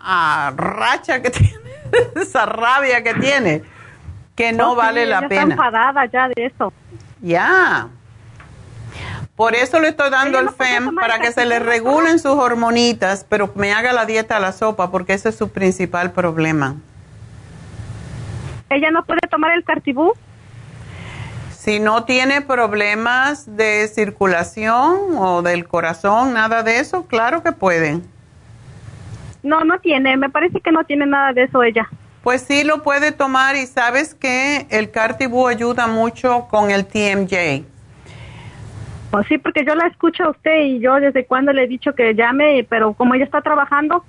ah, 0.00 0.52
racha 0.56 1.22
que 1.22 1.30
tiene, 1.30 1.60
esa 2.16 2.44
rabia 2.44 3.02
que 3.04 3.14
tiene 3.14 3.62
que 4.34 4.52
no 4.52 4.74
vale 4.74 5.06
la 5.06 5.28
pena. 5.28 5.42
Está 5.42 5.52
enfadada 5.52 6.06
ya 6.06 6.28
de 6.28 6.46
eso. 6.46 6.72
Ya. 7.20 7.88
Por 9.42 9.56
eso 9.56 9.80
le 9.80 9.88
estoy 9.88 10.08
dando 10.08 10.38
el 10.38 10.50
FEM, 10.50 10.94
para 10.94 11.18
que 11.18 11.32
se 11.32 11.44
le 11.46 11.58
regulen 11.58 12.20
sus 12.20 12.30
hormonitas, 12.30 13.26
pero 13.28 13.50
me 13.56 13.72
haga 13.72 13.92
la 13.92 14.06
dieta 14.06 14.36
a 14.36 14.38
la 14.38 14.52
sopa, 14.52 14.92
porque 14.92 15.14
ese 15.14 15.30
es 15.30 15.34
su 15.34 15.48
principal 15.48 16.12
problema. 16.12 16.76
¿Ella 18.70 18.92
no 18.92 19.04
puede 19.04 19.22
tomar 19.28 19.50
el 19.56 19.64
cartibú? 19.64 20.12
Si 21.50 21.80
no 21.80 22.04
tiene 22.04 22.42
problemas 22.42 23.56
de 23.56 23.88
circulación 23.88 25.16
o 25.18 25.42
del 25.42 25.66
corazón, 25.66 26.34
nada 26.34 26.62
de 26.62 26.78
eso, 26.78 27.08
claro 27.08 27.42
que 27.42 27.50
pueden. 27.50 28.06
No, 29.42 29.64
no 29.64 29.80
tiene, 29.80 30.16
me 30.16 30.30
parece 30.30 30.60
que 30.60 30.70
no 30.70 30.84
tiene 30.84 31.04
nada 31.04 31.32
de 31.32 31.42
eso 31.42 31.64
ella. 31.64 31.88
Pues 32.22 32.42
sí 32.42 32.62
lo 32.62 32.84
puede 32.84 33.10
tomar 33.10 33.56
y 33.56 33.66
sabes 33.66 34.14
que 34.14 34.68
el 34.70 34.92
Cartibú 34.92 35.48
ayuda 35.48 35.88
mucho 35.88 36.46
con 36.48 36.70
el 36.70 36.86
TMJ. 36.86 37.71
Pues 39.12 39.26
sí, 39.28 39.36
porque 39.36 39.62
yo 39.66 39.74
la 39.74 39.86
escucho 39.88 40.24
a 40.24 40.30
usted 40.30 40.62
y 40.62 40.80
yo 40.80 40.94
desde 40.94 41.26
cuando 41.26 41.52
le 41.52 41.64
he 41.64 41.68
dicho 41.68 41.94
que 41.94 42.14
llame, 42.14 42.66
pero 42.68 42.94
como 42.94 43.14
ella 43.14 43.26
está 43.26 43.42
trabajando, 43.42 44.04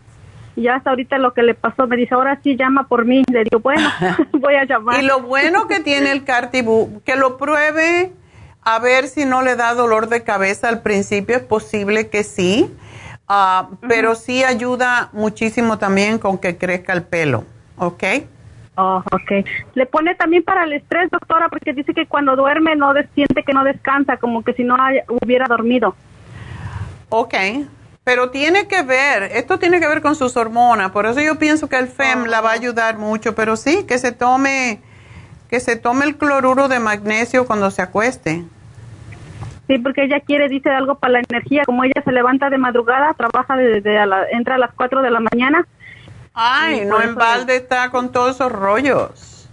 y 0.55 0.63
ya 0.63 0.75
hasta 0.75 0.91
ahorita 0.91 1.17
lo 1.17 1.33
que 1.33 1.43
le 1.43 1.55
pasó, 1.55 1.87
me 1.87 1.97
dice, 1.97 2.15
ahora 2.15 2.39
sí 2.41 2.55
llama 2.55 2.87
por 2.87 3.03
mí. 3.03 3.23
Le 3.29 3.43
digo, 3.43 3.59
bueno, 3.59 3.89
voy 4.31 4.55
a 4.55 4.63
llamar. 4.63 5.03
Y 5.03 5.05
lo 5.05 5.19
bueno 5.19 5.67
que 5.67 5.81
tiene 5.81 6.13
el 6.13 6.23
Cartibú, 6.23 7.01
que 7.05 7.17
lo 7.17 7.37
pruebe 7.37 8.13
a 8.61 8.79
ver 8.79 9.09
si 9.09 9.25
no 9.25 9.41
le 9.41 9.57
da 9.57 9.73
dolor 9.73 10.07
de 10.07 10.23
cabeza 10.23 10.69
al 10.69 10.81
principio, 10.81 11.35
es 11.35 11.43
posible 11.43 12.07
que 12.07 12.23
sí, 12.23 12.73
ah, 13.27 13.71
pero 13.89 14.15
sí 14.15 14.45
ayuda 14.45 15.09
muchísimo 15.11 15.79
también 15.79 16.17
con 16.17 16.37
que 16.37 16.57
crezca 16.57 16.93
el 16.93 17.03
pelo. 17.03 17.43
¿ok? 17.77 18.03
Oh, 18.75 19.03
ok. 19.11 19.45
¿Le 19.75 19.85
pone 19.85 20.15
también 20.15 20.43
para 20.43 20.63
el 20.63 20.73
estrés, 20.73 21.11
doctora? 21.11 21.49
Porque 21.49 21.73
dice 21.73 21.93
que 21.93 22.07
cuando 22.07 22.35
duerme 22.35 22.75
no 22.75 22.93
siente 23.13 23.43
que 23.43 23.53
no 23.53 23.63
descansa, 23.63 24.17
como 24.17 24.43
que 24.43 24.53
si 24.53 24.63
no 24.63 24.75
hubiera 25.21 25.45
dormido. 25.47 25.95
Ok, 27.09 27.35
pero 28.03 28.31
tiene 28.31 28.67
que 28.67 28.81
ver, 28.81 29.23
esto 29.23 29.59
tiene 29.59 29.79
que 29.79 29.87
ver 29.87 30.01
con 30.01 30.15
sus 30.15 30.35
hormonas, 30.35 30.91
por 30.91 31.05
eso 31.05 31.21
yo 31.21 31.37
pienso 31.37 31.69
que 31.69 31.77
el 31.77 31.87
FEM 31.87 32.25
la 32.25 32.41
va 32.41 32.49
a 32.49 32.53
ayudar 32.53 32.97
mucho, 32.97 33.35
pero 33.35 33.55
sí, 33.55 33.85
que 33.87 33.99
se 33.99 34.11
tome, 34.11 34.81
que 35.49 35.59
se 35.59 35.75
tome 35.75 36.05
el 36.05 36.17
cloruro 36.17 36.67
de 36.67 36.79
magnesio 36.79 37.45
cuando 37.45 37.69
se 37.69 37.83
acueste. 37.83 38.43
Sí, 39.67 39.77
porque 39.77 40.03
ella 40.03 40.19
quiere, 40.19 40.49
dice 40.49 40.69
algo 40.69 40.95
para 40.95 41.13
la 41.13 41.21
energía, 41.29 41.63
como 41.65 41.83
ella 41.83 42.01
se 42.03 42.11
levanta 42.11 42.49
de 42.49 42.57
madrugada, 42.57 43.13
trabaja 43.13 43.55
desde 43.55 43.97
a 43.97 44.05
la, 44.05 44.25
entra 44.31 44.55
a 44.55 44.57
las 44.57 44.73
4 44.73 45.01
de 45.01 45.11
la 45.11 45.21
mañana, 45.21 45.65
Ay, 46.33 46.85
no 46.85 47.01
en 47.01 47.15
balde 47.15 47.55
está 47.55 47.89
con 47.89 48.11
todos 48.11 48.35
esos 48.35 48.51
rollos. 48.51 49.49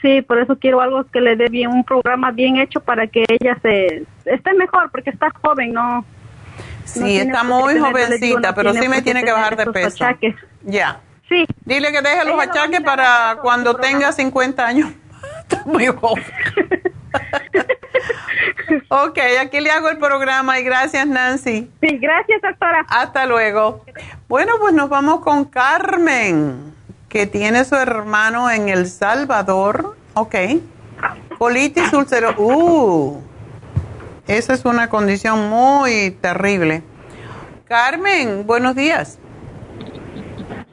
Sí, 0.00 0.22
por 0.22 0.38
eso 0.38 0.56
quiero 0.58 0.80
algo 0.80 1.04
que 1.04 1.20
le 1.20 1.36
dé 1.36 1.48
bien, 1.48 1.70
un 1.70 1.84
programa 1.84 2.30
bien 2.30 2.56
hecho 2.56 2.80
para 2.80 3.06
que 3.06 3.24
ella 3.28 3.58
se 3.60 4.06
esté 4.24 4.54
mejor, 4.54 4.90
porque 4.90 5.10
está 5.10 5.30
joven, 5.42 5.72
¿no? 5.72 6.04
Sí, 6.84 7.18
está 7.18 7.44
muy 7.44 7.78
jovencita, 7.78 8.54
pero 8.54 8.72
sí 8.72 8.88
me 8.88 9.02
tiene 9.02 9.24
que 9.24 9.32
bajar 9.32 9.56
de 9.56 9.66
peso. 9.66 10.06
Ya. 10.62 11.00
Sí. 11.28 11.46
Dile 11.64 11.90
que 11.90 12.02
deje 12.02 12.24
los 12.24 12.40
achaques 12.40 12.80
para 12.82 13.38
cuando 13.42 13.74
tenga 13.76 14.12
50 14.12 14.64
años. 14.64 14.90
está 15.40 15.62
muy 15.64 15.86
joven. 15.86 16.24
ok, 18.88 19.18
aquí 19.40 19.60
le 19.60 19.70
hago 19.70 19.88
el 19.88 19.98
programa 19.98 20.58
y 20.58 20.64
gracias 20.64 21.06
Nancy. 21.06 21.70
Sí, 21.80 21.98
gracias 21.98 22.42
doctora. 22.42 22.84
Hasta 22.88 23.26
luego. 23.26 23.84
Bueno, 24.28 24.54
pues 24.60 24.74
nos 24.74 24.88
vamos 24.88 25.20
con 25.20 25.44
Carmen, 25.44 26.74
que 27.08 27.26
tiene 27.26 27.64
su 27.64 27.76
hermano 27.76 28.50
en 28.50 28.68
El 28.68 28.86
Salvador. 28.86 29.96
Ok. 30.14 30.34
Colitis 31.38 31.92
ulcerosa. 31.92 32.38
Uh, 32.38 33.20
esa 34.26 34.54
es 34.54 34.64
una 34.64 34.88
condición 34.88 35.50
muy 35.50 36.12
terrible. 36.20 36.82
Carmen, 37.66 38.46
buenos 38.46 38.74
días. 38.74 39.18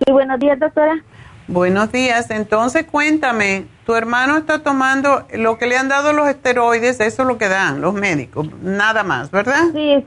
Sí, 0.06 0.12
buenos 0.12 0.40
días, 0.40 0.60
doctora. 0.60 1.04
Buenos 1.52 1.92
días. 1.92 2.32
Entonces, 2.32 2.86
cuéntame, 2.90 3.66
tu 3.86 3.94
hermano 3.94 4.38
está 4.38 4.60
tomando 4.60 5.28
lo 5.34 5.58
que 5.58 5.68
le 5.68 5.76
han 5.76 5.90
dado 5.90 6.14
los 6.14 6.30
esteroides, 6.30 7.02
eso 7.02 7.24
es 7.24 7.28
lo 7.28 7.38
que 7.38 7.50
dan 7.50 7.82
los 7.82 7.94
médicos, 7.94 8.48
nada 8.62 9.04
más, 9.04 9.32
¿verdad? 9.32 9.64
Sí, 9.74 10.02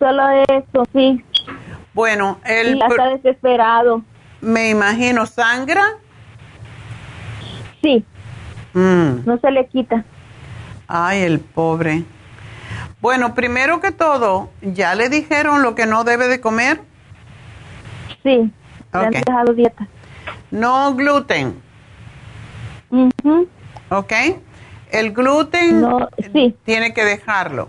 solo 0.00 0.28
eso, 0.48 0.84
sí. 0.92 1.24
Bueno, 1.94 2.40
él... 2.44 2.82
Está 2.82 3.06
desesperado. 3.10 4.02
Me 4.40 4.70
imagino, 4.70 5.26
¿sangra? 5.26 5.84
Sí. 7.80 8.04
Mm. 8.74 9.26
No 9.26 9.38
se 9.38 9.50
le 9.52 9.68
quita. 9.68 10.04
Ay, 10.88 11.22
el 11.22 11.38
pobre. 11.38 12.02
Bueno, 13.00 13.36
primero 13.36 13.80
que 13.80 13.92
todo, 13.92 14.50
¿ya 14.60 14.96
le 14.96 15.08
dijeron 15.08 15.62
lo 15.62 15.76
que 15.76 15.86
no 15.86 16.02
debe 16.02 16.26
de 16.26 16.40
comer? 16.40 16.80
Sí, 18.24 18.52
le 18.92 18.98
han 18.98 19.10
dejado 19.10 19.54
dieta. 19.54 19.86
No 20.50 20.94
gluten. 20.94 21.62
¿Ok? 23.90 24.12
El 24.90 25.12
gluten 25.12 25.86
tiene 26.64 26.92
que 26.92 27.04
dejarlo. 27.04 27.68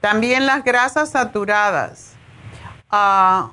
También 0.00 0.46
las 0.46 0.64
grasas 0.64 1.10
saturadas. 1.10 2.14
Ah, 2.90 3.52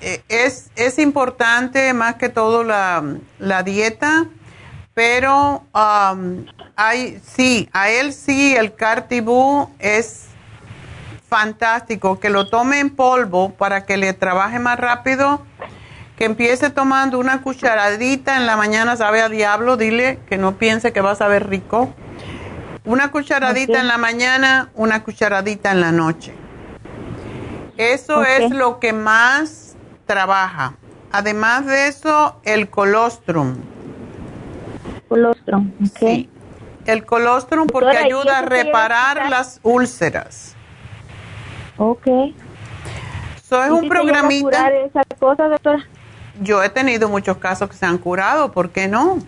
eh, 0.00 0.22
es, 0.28 0.70
es, 0.76 0.98
importante 0.98 1.92
más 1.92 2.14
que 2.16 2.28
todo 2.28 2.64
la, 2.64 3.62
dieta, 3.64 4.26
pero 4.94 5.64
hay, 6.76 7.20
sí, 7.22 7.68
a 7.72 7.90
él 7.90 8.12
sí 8.12 8.54
el 8.56 8.74
cartibú 8.74 9.70
es 9.78 10.28
fantástico, 11.28 12.18
que 12.20 12.30
lo 12.30 12.48
tome 12.48 12.78
en 12.80 12.90
polvo 12.90 13.50
para 13.50 13.84
que 13.84 13.96
le 13.96 14.12
trabaje 14.12 14.58
más 14.58 14.78
rápido 14.78 15.42
que 16.16 16.24
empiece 16.24 16.70
tomando 16.70 17.18
una 17.18 17.42
cucharadita 17.42 18.36
en 18.36 18.46
la 18.46 18.56
mañana, 18.56 18.96
sabe 18.96 19.20
a 19.20 19.28
diablo, 19.28 19.76
dile 19.76 20.18
que 20.28 20.38
no 20.38 20.56
piense 20.56 20.92
que 20.92 21.02
va 21.02 21.12
a 21.12 21.14
saber 21.16 21.48
rico. 21.48 21.94
Una 22.84 23.10
cucharadita 23.10 23.80
en 23.80 23.88
la 23.88 23.98
mañana, 23.98 24.70
una 24.74 25.04
cucharadita 25.04 25.72
en 25.72 25.80
la 25.80 25.92
noche. 25.92 26.32
Eso 27.76 28.24
es 28.24 28.50
lo 28.50 28.80
que 28.80 28.92
más 28.94 29.76
trabaja. 30.06 30.74
Además 31.12 31.66
de 31.66 31.88
eso, 31.88 32.40
el 32.44 32.70
colostrum. 32.70 33.56
Colostrum, 35.08 35.72
Sí. 35.98 36.30
El 36.86 37.04
colostrum 37.04 37.66
porque 37.66 37.96
ayuda 37.96 38.38
a 38.38 38.42
reparar 38.42 39.28
las 39.28 39.60
úlceras. 39.64 40.54
Ok. 41.76 42.06
Eso 43.36 43.64
es 43.64 43.70
un 43.70 43.88
programita. 43.88 44.68
esa 44.68 45.02
cosa, 45.18 45.48
doctora? 45.48 45.84
Yo 46.40 46.62
he 46.62 46.68
tenido 46.68 47.08
muchos 47.08 47.38
casos 47.38 47.70
que 47.70 47.76
se 47.76 47.86
han 47.86 47.98
curado, 47.98 48.52
¿por 48.52 48.70
qué 48.70 48.88
no? 48.88 49.18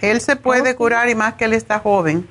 Él 0.00 0.20
se 0.20 0.36
puede 0.36 0.74
curar 0.76 1.08
y 1.08 1.14
más 1.14 1.34
que 1.34 1.44
él 1.44 1.52
está 1.52 1.78
joven. 1.78 2.28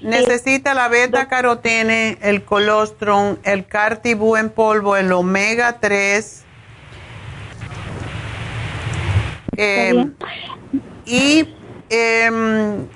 Necesita 0.00 0.74
la 0.74 0.88
beta 0.88 1.28
carotene, 1.28 2.18
el 2.22 2.44
colostrum, 2.44 3.36
el 3.44 3.66
cartibú 3.66 4.36
en 4.36 4.50
polvo, 4.50 4.96
el 4.96 5.12
omega 5.12 5.78
3. 5.78 6.42
Em, 9.56 10.12
y 11.06 11.54
em, 11.88 12.88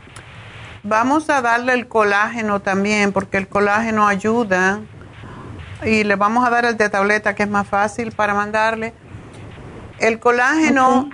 vamos 0.83 1.31
a 1.31 1.41
darle 1.43 1.75
el 1.75 1.87
colágeno 1.87 2.61
también, 2.61 3.13
porque 3.13 3.37
el 3.37 3.47
colágeno 3.47 4.09
ayuda. 4.09 4.81
Y 5.85 6.03
le 6.03 6.17
vamos 6.17 6.45
a 6.45 6.51
dar 6.51 6.65
el 6.65 6.77
de 6.77 6.89
tableta, 6.89 7.37
que 7.37 7.45
es 7.45 7.49
más 7.49 7.69
fácil 7.69 8.11
para 8.11 8.35
mandarle 8.35 8.93
el 9.99 10.19
colágeno 10.19 11.09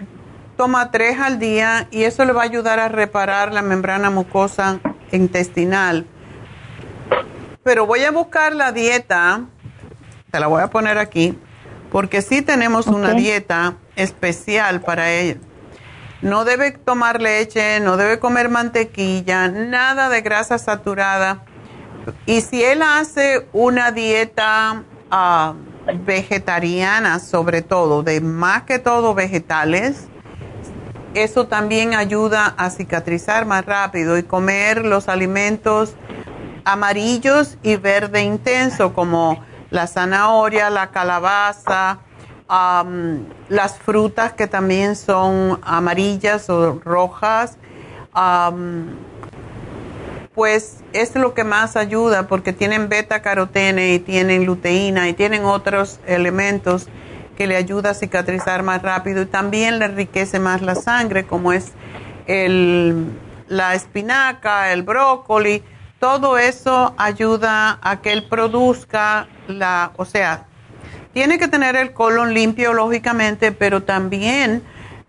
toma 0.56 0.90
tres 0.90 1.18
al 1.18 1.38
día 1.38 1.88
y 1.90 2.04
eso 2.04 2.24
le 2.24 2.32
va 2.32 2.42
a 2.42 2.44
ayudar 2.44 2.78
a 2.80 2.88
reparar 2.88 3.52
la 3.52 3.62
membrana 3.62 4.10
mucosa 4.10 4.80
intestinal. 5.10 6.06
Pero 7.62 7.86
voy 7.86 8.02
a 8.04 8.10
buscar 8.10 8.54
la 8.54 8.72
dieta, 8.72 9.42
te 10.30 10.40
la 10.40 10.48
voy 10.48 10.62
a 10.62 10.70
poner 10.70 10.98
aquí, 10.98 11.38
porque 11.90 12.22
sí 12.22 12.42
tenemos 12.42 12.86
una 12.86 13.12
dieta 13.12 13.76
especial 13.96 14.80
para 14.80 15.10
ella. 15.10 15.38
No 16.20 16.44
debe 16.44 16.72
tomar 16.72 17.20
leche, 17.20 17.80
no 17.80 17.96
debe 17.96 18.18
comer 18.18 18.48
mantequilla, 18.48 19.48
nada 19.48 20.08
de 20.08 20.22
grasa 20.22 20.58
saturada. 20.58 21.44
Y 22.26 22.40
si 22.40 22.62
él 22.62 22.82
hace 22.82 23.46
una 23.52 23.92
dieta... 23.92 24.82
Uh, 25.10 25.71
vegetarianas 26.04 27.26
sobre 27.26 27.62
todo, 27.62 28.02
de 28.02 28.20
más 28.20 28.62
que 28.62 28.78
todo 28.78 29.14
vegetales, 29.14 30.08
eso 31.14 31.46
también 31.46 31.94
ayuda 31.94 32.54
a 32.56 32.70
cicatrizar 32.70 33.44
más 33.44 33.66
rápido 33.66 34.16
y 34.16 34.22
comer 34.22 34.84
los 34.84 35.08
alimentos 35.08 35.94
amarillos 36.64 37.58
y 37.62 37.76
verde 37.76 38.22
intenso 38.22 38.94
como 38.94 39.44
la 39.70 39.86
zanahoria, 39.86 40.70
la 40.70 40.90
calabaza, 40.90 41.98
las 43.48 43.78
frutas 43.78 44.32
que 44.32 44.46
también 44.46 44.96
son 44.96 45.58
amarillas 45.62 46.48
o 46.50 46.80
rojas, 46.84 47.58
pues 50.34 50.78
es 50.92 51.14
lo 51.14 51.34
que 51.34 51.44
más 51.44 51.76
ayuda 51.76 52.26
porque 52.26 52.52
tienen 52.52 52.88
beta 52.88 53.20
carotene 53.20 53.94
y 53.94 53.98
tienen 53.98 54.46
luteína 54.46 55.08
y 55.08 55.12
tienen 55.12 55.44
otros 55.44 56.00
elementos 56.06 56.88
que 57.36 57.46
le 57.46 57.56
ayuda 57.56 57.90
a 57.90 57.94
cicatrizar 57.94 58.62
más 58.62 58.82
rápido 58.82 59.22
y 59.22 59.26
también 59.26 59.78
le 59.78 59.86
enriquece 59.86 60.38
más 60.38 60.62
la 60.62 60.74
sangre 60.74 61.24
como 61.24 61.52
es 61.52 61.72
el, 62.26 63.06
la 63.48 63.74
espinaca, 63.74 64.72
el 64.72 64.82
brócoli, 64.82 65.62
todo 65.98 66.38
eso 66.38 66.94
ayuda 66.96 67.78
a 67.82 68.00
que 68.00 68.12
él 68.12 68.24
produzca 68.28 69.28
la, 69.48 69.92
o 69.96 70.04
sea, 70.04 70.46
tiene 71.12 71.38
que 71.38 71.48
tener 71.48 71.76
el 71.76 71.92
colon 71.92 72.32
limpio 72.32 72.72
lógicamente, 72.72 73.52
pero 73.52 73.82
también 73.82 74.62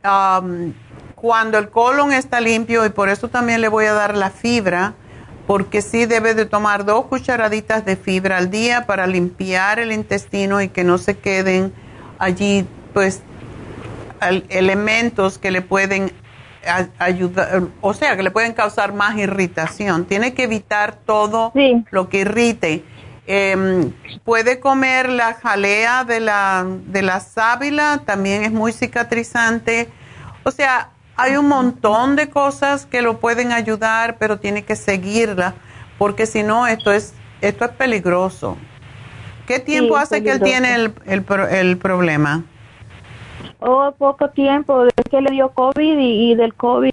um, 0.04 0.74
cuando 1.16 1.58
el 1.58 1.70
colon 1.70 2.12
está 2.12 2.42
limpio 2.42 2.86
y 2.86 2.90
por 2.90 3.10
eso 3.10 3.30
también 3.30 3.62
le 3.62 3.70
voy 3.70 3.86
a 3.86 3.94
dar 3.94 4.18
la 4.18 4.30
fibra, 4.30 4.94
porque 5.48 5.82
sí 5.82 6.06
debe 6.06 6.34
de 6.34 6.46
tomar 6.46 6.86
dos 6.86 7.06
cucharaditas 7.06 7.86
de 7.86 7.96
fibra 7.96 8.38
al 8.38 8.50
día 8.50 8.86
para 8.86 9.08
limpiar 9.08 9.80
el 9.80 9.92
intestino 9.92 10.62
y 10.62 10.70
que 10.70 10.84
no 10.84 10.98
se 10.98 11.18
queden 11.18 11.74
allí 12.18 12.66
pues 12.94 13.22
elementos 14.50 15.38
que 15.38 15.52
le 15.52 15.62
pueden 15.62 16.12
ayudar, 16.98 17.64
o 17.82 17.94
sea, 17.94 18.16
que 18.16 18.24
le 18.24 18.32
pueden 18.32 18.54
causar 18.54 18.94
más 18.94 19.18
irritación. 19.18 20.06
Tiene 20.06 20.34
que 20.34 20.44
evitar 20.44 20.96
todo 20.96 21.52
lo 21.92 22.10
que 22.10 22.20
irrite. 22.20 22.86
Em, 23.26 23.92
puede 24.24 24.60
comer 24.60 25.10
la 25.10 25.34
jalea 25.34 26.04
de 26.04 26.20
la, 26.20 26.66
de 26.88 27.02
la 27.02 27.20
sábila, 27.20 28.02
también 28.06 28.44
es 28.44 28.52
muy 28.52 28.72
cicatrizante. 28.72 29.90
O 30.44 30.52
sea, 30.52 30.93
hay 31.24 31.38
un 31.38 31.48
montón 31.48 32.18
de 32.18 32.30
cosas 32.30 32.86
que 32.86 33.02
lo 33.02 33.20
pueden 33.20 33.54
ayudar, 33.54 34.18
pero 34.20 34.40
tiene 34.40 34.64
que 34.64 34.76
seguirla, 34.76 35.54
porque 35.98 36.26
si 36.26 36.44
no, 36.44 36.68
esto 36.68 36.92
es, 36.92 37.14
esto 37.40 37.64
es 37.64 37.72
peligroso. 37.72 38.58
¿Qué 39.48 39.60
tiempo 39.60 39.96
hace 39.96 40.22
que 40.22 40.32
él 40.32 40.42
tiene 40.42 40.76
el, 40.76 40.94
el, 41.06 41.26
el, 41.50 41.78
problema? 41.78 42.44
Oh, 43.62 43.94
poco 43.98 44.32
tiempo, 44.32 44.84
desde 44.84 45.10
que 45.10 45.22
le 45.22 45.32
dio 45.32 45.48
COVID 45.50 45.98
y, 45.98 46.36
del 46.36 46.54
COVID 46.56 46.92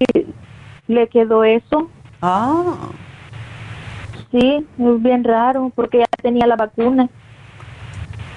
le 0.87 1.09
quedó 1.09 1.43
eso. 1.43 1.91
Ah. 2.23 2.77
Sí, 4.31 4.65
es 4.79 5.03
bien 5.03 5.25
raro 5.25 5.73
porque 5.75 5.99
ya 5.99 6.07
tenía 6.23 6.47
la 6.47 6.55
vacuna. 6.55 7.09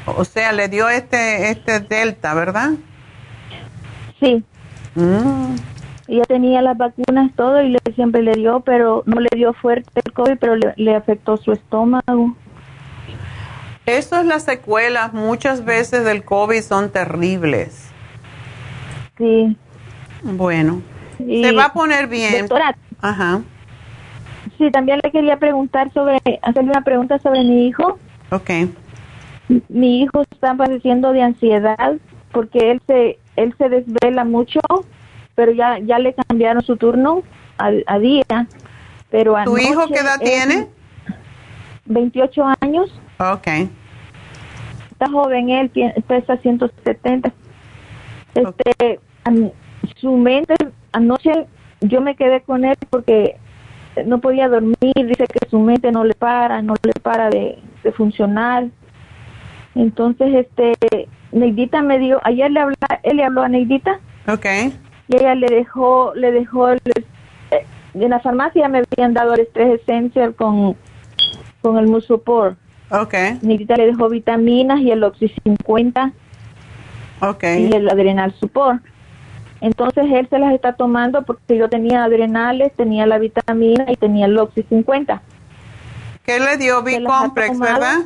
O 0.07 0.25
sea, 0.25 0.51
le 0.53 0.69
dio 0.69 0.89
este 0.89 1.51
este 1.51 1.81
delta, 1.81 2.33
¿verdad? 2.33 2.71
Sí. 4.19 4.43
Mm. 4.95 5.72
Ya 6.07 6.23
tenía 6.23 6.61
las 6.61 6.77
vacunas 6.77 7.31
todo 7.35 7.61
y 7.61 7.69
le, 7.69 7.79
siempre 7.95 8.21
le 8.21 8.33
dio, 8.33 8.59
pero 8.61 9.03
no 9.05 9.19
le 9.19 9.29
dio 9.35 9.53
fuerte 9.53 10.01
el 10.03 10.11
COVID, 10.11 10.37
pero 10.39 10.55
le, 10.55 10.73
le 10.75 10.95
afectó 10.95 11.37
su 11.37 11.51
estómago. 11.53 12.35
Eso 13.85 14.19
es 14.19 14.25
las 14.25 14.43
secuelas, 14.43 15.13
muchas 15.13 15.65
veces 15.65 16.05
del 16.05 16.23
COVID 16.23 16.61
son 16.61 16.89
terribles. 16.91 17.89
Sí. 19.17 19.57
Bueno, 20.23 20.81
se 21.17 21.51
va 21.51 21.65
a 21.65 21.73
poner 21.73 22.07
bien. 22.07 22.47
Doctora, 22.47 22.75
Ajá. 23.01 23.41
Sí, 24.57 24.71
también 24.71 24.99
le 25.03 25.11
quería 25.11 25.37
preguntar 25.37 25.91
sobre, 25.93 26.19
hacerle 26.41 26.71
una 26.71 26.83
pregunta 26.83 27.19
sobre 27.19 27.43
mi 27.43 27.67
hijo. 27.67 27.97
Ok. 28.31 28.49
Mi 29.67 30.01
hijo 30.01 30.23
está 30.31 30.55
padeciendo 30.55 31.11
de 31.11 31.21
ansiedad 31.21 31.97
porque 32.31 32.71
él 32.71 32.81
se, 32.87 33.19
él 33.35 33.53
se 33.57 33.69
desvela 33.69 34.23
mucho, 34.23 34.59
pero 35.35 35.51
ya, 35.51 35.79
ya 35.79 35.99
le 35.99 36.13
cambiaron 36.13 36.63
su 36.63 36.77
turno 36.77 37.23
a, 37.57 37.71
a 37.87 37.99
día. 37.99 38.23
Pero 39.09 39.35
¿Tu 39.45 39.57
hijo 39.57 39.87
qué 39.87 39.99
edad 39.99 40.19
tiene? 40.19 40.67
28 41.85 42.43
años. 42.61 42.91
Ok. 43.19 43.47
Está 44.91 45.09
joven, 45.11 45.49
él 45.49 45.71
pesa 46.07 46.37
170. 46.37 47.31
Este, 48.35 48.99
su 49.97 50.17
mente, 50.17 50.55
anoche 50.91 51.47
yo 51.81 52.01
me 52.01 52.15
quedé 52.15 52.41
con 52.41 52.65
él 52.65 52.75
porque 52.89 53.37
no 54.05 54.19
podía 54.19 54.47
dormir, 54.47 54.75
dice 54.95 55.27
que 55.27 55.47
su 55.49 55.59
mente 55.59 55.91
no 55.91 56.03
le 56.03 56.15
para, 56.15 56.61
no 56.61 56.73
le 56.81 56.93
para 56.93 57.29
de, 57.29 57.59
funcionar. 57.95 58.67
Entonces, 59.75 60.33
este, 60.33 61.07
Neidita 61.31 61.81
me 61.81 61.99
dio, 61.99 62.19
ayer 62.23 62.49
le 62.51 62.59
habla, 62.61 62.75
él 63.03 63.17
le 63.17 63.23
habló 63.23 63.43
a 63.43 63.49
Neidita. 63.49 63.99
Ok. 64.27 64.45
Y 65.07 65.17
ella 65.17 65.35
le 65.35 65.47
dejó, 65.47 66.13
le 66.15 66.31
dejó, 66.31 66.69
el, 66.69 66.79
en 67.93 68.09
la 68.09 68.19
farmacia 68.19 68.67
me 68.69 68.83
habían 68.91 69.13
dado 69.13 69.33
el 69.33 69.41
estrés 69.41 69.79
essential 69.79 70.35
con, 70.35 70.75
con 71.61 71.77
el 71.77 71.87
musopor. 71.87 72.55
Ok. 72.89 73.13
Neidita 73.41 73.75
le 73.75 73.87
dejó 73.87 74.09
vitaminas 74.09 74.79
y 74.79 74.91
el 74.91 75.03
Oxy 75.03 75.33
50. 75.43 76.11
Ok. 77.21 77.43
Y 77.43 77.73
el 77.73 77.89
Adrenal 77.89 78.33
Support. 78.39 78.83
Entonces 79.61 80.05
él 80.11 80.27
se 80.29 80.39
las 80.39 80.53
está 80.53 80.73
tomando 80.73 81.23
porque 81.23 81.57
yo 81.57 81.69
tenía 81.69 82.03
adrenales, 82.03 82.73
tenía 82.75 83.05
la 83.05 83.17
vitamina 83.17 83.85
y 83.89 83.95
tenía 83.95 84.25
el 84.25 84.37
Oxy 84.37 84.63
50. 84.63 85.21
¿Qué 86.25 86.39
le 86.39 86.57
dio 86.57 86.83
B-Complex, 86.83 87.59
verdad? 87.59 87.99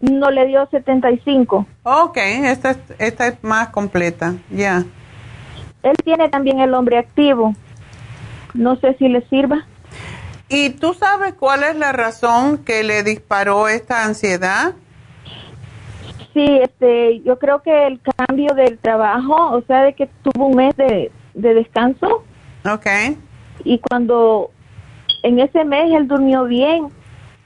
No 0.00 0.30
le 0.30 0.46
dio 0.46 0.66
75. 0.70 1.66
Ok, 1.82 2.16
esta, 2.16 2.76
esta 2.98 3.26
es 3.28 3.42
más 3.42 3.68
completa, 3.68 4.34
ya. 4.50 4.84
Él 5.82 5.96
tiene 6.04 6.28
también 6.28 6.60
el 6.60 6.74
hombre 6.74 6.98
activo. 6.98 7.54
No 8.54 8.76
sé 8.76 8.94
si 8.98 9.08
le 9.08 9.22
sirva. 9.28 9.66
¿Y 10.48 10.70
tú 10.70 10.92
sabes 10.92 11.32
cuál 11.34 11.64
es 11.64 11.76
la 11.76 11.92
razón 11.92 12.58
que 12.58 12.82
le 12.82 13.02
disparó 13.02 13.68
esta 13.68 14.04
ansiedad? 14.04 14.74
Sí, 16.34 16.44
este, 16.62 17.20
yo 17.22 17.38
creo 17.38 17.62
que 17.62 17.86
el 17.86 18.00
cambio 18.00 18.54
del 18.54 18.78
trabajo, 18.78 19.50
o 19.50 19.62
sea, 19.62 19.82
de 19.82 19.94
que 19.94 20.08
tuvo 20.22 20.46
un 20.46 20.56
mes 20.56 20.76
de, 20.76 21.10
descanso. 21.34 22.24
Ok. 22.70 22.86
Y 23.64 23.78
cuando 23.78 24.50
en 25.22 25.38
ese 25.40 25.64
mes 25.64 25.92
él 25.94 26.06
durmió 26.06 26.44
bien, 26.44 26.88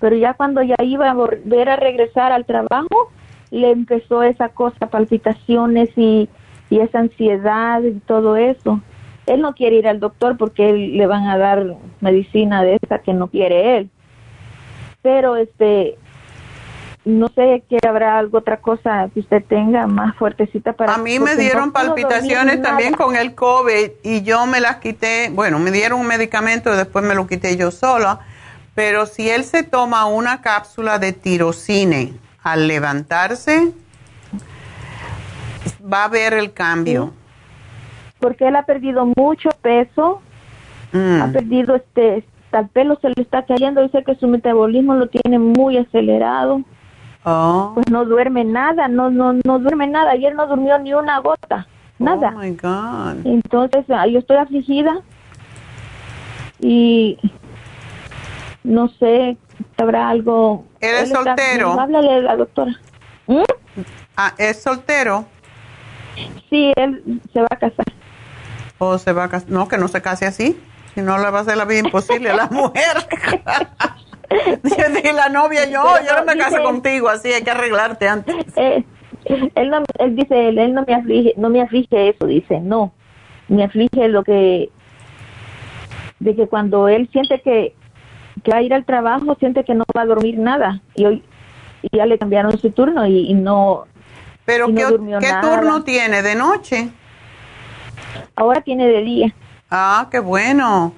pero 0.01 0.17
ya 0.17 0.35
cuando 0.35 0.63
ya 0.63 0.77
iba 0.83 1.11
a 1.11 1.15
volver 1.15 1.69
a 1.69 1.77
regresar 1.77 2.33
al 2.33 2.45
trabajo, 2.45 3.11
le 3.51 3.71
empezó 3.71 4.23
esa 4.23 4.49
cosa, 4.49 4.89
palpitaciones 4.89 5.91
y, 5.97 6.29
y 6.71 6.81
esa 6.81 7.01
ansiedad 7.01 7.83
y 7.83 7.93
todo 8.01 8.37
eso. 8.37 8.81
Él 9.27 9.41
no 9.41 9.55
quiere 9.55 9.77
ir 9.77 9.89
al 9.89 10.01
doctor 10.01 10.37
porque 10.37 10.73
le 10.73 11.07
van 11.07 11.27
a 11.27 11.37
dar 11.37 11.77
medicina 12.01 12.63
de 12.63 12.79
esa 12.83 13.01
que 13.01 13.13
no 13.13 13.29
quiere 13.29 13.79
él. 13.79 13.91
Pero 15.03 15.37
este 15.37 15.99
no 17.07 17.29
sé 17.29 17.63
que 17.69 17.79
habrá 17.87 18.19
algo 18.19 18.39
otra 18.39 18.57
cosa 18.57 19.09
que 19.15 19.21
usted 19.21 19.43
tenga 19.45 19.87
más 19.87 20.17
fuertecita 20.17 20.73
para 20.73 20.95
a 20.95 20.99
mí 20.99 21.21
me 21.21 21.37
dieron 21.37 21.71
palpitaciones 21.71 22.61
también 22.61 22.95
con 22.95 23.15
el 23.15 23.37
COVID 23.37 23.91
y 24.03 24.23
yo 24.23 24.45
me 24.47 24.61
las 24.61 24.79
quité 24.79 25.31
bueno 25.33 25.61
me 25.61 25.71
dieron 25.71 26.01
un 26.01 26.09
medicamento 26.09 26.75
y 26.75 26.77
después 26.77 27.05
me 27.05 27.15
lo 27.15 27.29
quité 27.29 27.57
yo 27.57 27.71
sola 27.71 28.19
pero 28.75 29.07
si 29.07 29.31
él 29.31 29.45
se 29.45 29.63
toma 29.63 30.07
una 30.07 30.43
cápsula 30.43 30.99
de 30.99 31.13
tirocine 31.13 32.13
al 32.43 32.67
levantarse 32.67 33.73
va 35.91 36.05
a 36.05 36.09
ver 36.09 36.35
el 36.35 36.53
cambio 36.53 37.13
porque 38.19 38.49
él 38.49 38.57
ha 38.57 38.63
perdido 38.65 39.07
mucho 39.17 39.51
peso 39.63 40.21
Mm. 40.93 41.21
ha 41.21 41.33
perdido 41.33 41.75
este 41.75 42.25
el 42.53 42.69
pelo 42.69 42.97
se 43.03 43.09
le 43.09 43.21
está 43.21 43.45
cayendo 43.45 43.83
dice 43.83 44.05
que 44.05 44.15
su 44.15 44.29
metabolismo 44.29 44.95
lo 44.95 45.09
tiene 45.09 45.39
muy 45.39 45.77
acelerado 45.77 46.63
Oh. 47.29 47.73
Pues 47.75 47.91
no 47.91 48.05
duerme 48.05 48.45
nada, 48.45 48.87
no, 48.87 49.11
no, 49.11 49.33
no 49.33 49.59
duerme 49.59 49.89
nada. 49.89 50.13
Ayer 50.13 50.33
no 50.37 50.47
durmió 50.47 50.79
ni 50.79 50.95
una 50.95 51.19
gota, 51.19 51.67
nada. 51.99 52.33
Oh 52.33 52.39
my 52.39 52.53
God. 52.53 53.27
Entonces, 53.27 53.85
ah, 53.89 54.07
yo 54.07 54.21
estoy 54.21 54.37
afligida 54.37 55.01
y 56.61 57.19
no 58.63 58.87
sé, 59.01 59.37
habrá 59.77 60.09
algo. 60.09 60.65
¿Eres 60.81 61.09
soltero? 61.11 61.73
háblale 61.73 62.15
a 62.15 62.21
la 62.21 62.37
doctora. 62.37 62.73
¿Mm? 63.27 63.43
Ah, 64.17 64.33
¿es 64.39 64.63
soltero? 64.63 65.25
Sí, 66.51 66.73
él 66.77 67.21
se 67.33 67.41
va 67.41 67.49
a 67.51 67.57
casar. 67.57 67.87
¿O 68.79 68.99
se 68.99 69.13
va 69.13 69.25
a 69.25 69.29
casar? 69.29 69.51
No, 69.51 69.69
que 69.69 69.79
no 69.79 69.89
se 69.89 70.03
case 70.03 70.27
así. 70.27 70.59
Si 70.95 71.01
no, 71.03 71.19
le 71.19 71.31
va 71.31 71.39
a 71.39 71.43
hacer 71.43 71.57
la 71.57 71.65
vida 71.65 71.81
imposible 71.81 72.31
a 72.31 72.37
la 72.37 72.47
mujer. 72.47 72.97
Dije 74.63 75.13
la 75.13 75.29
novia, 75.29 75.69
yo, 75.69 75.83
yo 76.07 76.17
no 76.17 76.25
me 76.25 76.37
caso 76.37 76.63
contigo, 76.63 77.09
así 77.09 77.33
hay 77.33 77.43
que 77.43 77.51
arreglarte 77.51 78.09
antes. 78.09 78.35
Eh, 79.29 79.51
él, 79.57 79.71
no, 79.71 79.83
él 79.99 80.15
dice, 80.15 80.51
él, 80.51 80.73
no 80.73 80.85
me 80.87 80.95
aflige, 80.95 81.35
no 81.37 81.51
me 81.51 81.61
aflige 81.61 82.11
eso, 82.11 82.27
dice, 82.27 82.61
no, 82.61 82.93
me 83.49 83.65
aflige 83.65 84.07
lo 84.07 84.23
que, 84.23 84.71
de 86.21 86.37
que 86.37 86.47
cuando 86.47 86.87
él 86.87 87.09
siente 87.11 87.41
que, 87.41 87.75
que 88.45 88.51
va 88.53 88.59
a 88.59 88.63
ir 88.63 88.73
al 88.73 88.85
trabajo, 88.85 89.35
siente 89.41 89.65
que 89.65 89.75
no 89.75 89.85
va 89.97 90.03
a 90.03 90.07
dormir 90.07 90.39
nada, 90.39 90.81
y 90.95 91.07
hoy 91.07 91.25
y 91.91 91.97
ya 91.97 92.07
le 92.07 92.19
cambiaron 92.19 92.59
su 92.59 92.71
turno 92.71 93.07
y, 93.07 93.35
no. 93.35 93.87
¿Pero 94.47 94.69
qué, 94.69 94.87
¿qué 95.21 95.35
turno 95.43 95.83
tiene? 95.83 96.23
¿De 96.23 96.35
noche? 96.37 96.89
Ahora 98.37 98.63
tiene 98.63 98.87
de 98.87 99.03
día. 99.03 99.35
Ah, 99.71 100.09
qué 100.11 100.21
bueno. 100.21 100.95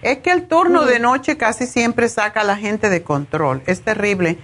Es 0.00 0.18
que 0.18 0.30
el 0.30 0.46
turno 0.46 0.84
de 0.84 1.00
noche 1.00 1.36
casi 1.36 1.66
siempre 1.66 2.08
saca 2.08 2.42
a 2.42 2.44
la 2.44 2.56
gente 2.56 2.88
de 2.88 3.02
control. 3.02 3.62
Es 3.66 3.82
terrible. 3.82 4.38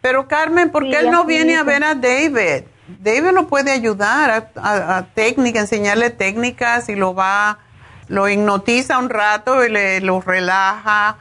Pero 0.00 0.28
Carmen, 0.28 0.70
¿por 0.70 0.84
qué 0.84 1.00
él 1.00 1.10
no 1.10 1.24
viene 1.24 1.56
a 1.56 1.64
ver 1.64 1.82
a 1.82 1.94
David? 1.94 2.64
David 2.86 3.32
lo 3.32 3.48
puede 3.48 3.72
ayudar 3.72 4.50
a, 4.54 4.96
a, 4.98 5.06
técnica, 5.14 5.58
enseñarle 5.58 6.10
técnicas 6.10 6.88
y 6.88 6.94
lo 6.94 7.14
va, 7.14 7.58
lo 8.06 8.28
hipnotiza 8.28 8.98
un 8.98 9.08
rato 9.08 9.64
y 9.64 9.70
le 9.70 10.00
lo 10.00 10.20
relaja 10.20 11.16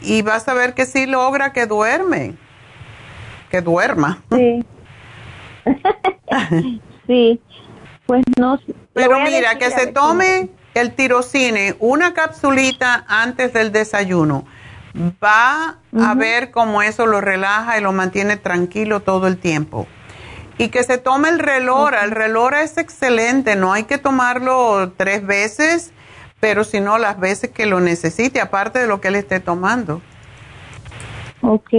y 0.00 0.22
vas 0.22 0.46
a 0.46 0.54
ver 0.54 0.74
que 0.74 0.86
sí 0.86 1.06
logra 1.06 1.52
que 1.52 1.66
duerme, 1.66 2.34
que 3.50 3.60
duerma. 3.60 4.22
Sí. 4.30 4.64
sí, 7.06 7.40
pues 8.06 8.24
no. 8.38 8.58
Pero 8.92 9.20
mira, 9.20 9.58
que 9.58 9.70
se 9.70 9.86
tome 9.88 10.50
el 10.74 10.92
tirocine, 10.94 11.76
una 11.78 12.14
capsulita 12.14 13.04
antes 13.08 13.52
del 13.52 13.72
desayuno. 13.72 14.44
Va 14.94 15.78
a 15.98 16.14
ver 16.14 16.50
cómo 16.50 16.82
eso 16.82 17.06
lo 17.06 17.20
relaja 17.20 17.78
y 17.78 17.80
lo 17.80 17.92
mantiene 17.92 18.36
tranquilo 18.36 19.00
todo 19.00 19.26
el 19.26 19.38
tiempo. 19.38 19.86
Y 20.58 20.68
que 20.68 20.84
se 20.84 20.98
tome 20.98 21.30
el 21.30 21.38
relora. 21.38 22.04
El 22.04 22.10
relora 22.10 22.62
es 22.62 22.76
excelente, 22.76 23.56
no 23.56 23.72
hay 23.72 23.84
que 23.84 23.96
tomarlo 23.96 24.92
tres 24.96 25.24
veces, 25.26 25.92
pero 26.40 26.64
si 26.64 26.80
no 26.80 26.98
las 26.98 27.18
veces 27.18 27.50
que 27.50 27.64
lo 27.64 27.80
necesite, 27.80 28.40
aparte 28.40 28.80
de 28.80 28.86
lo 28.86 29.00
que 29.00 29.08
él 29.08 29.14
esté 29.14 29.40
tomando. 29.40 30.02
Ok. 31.40 31.70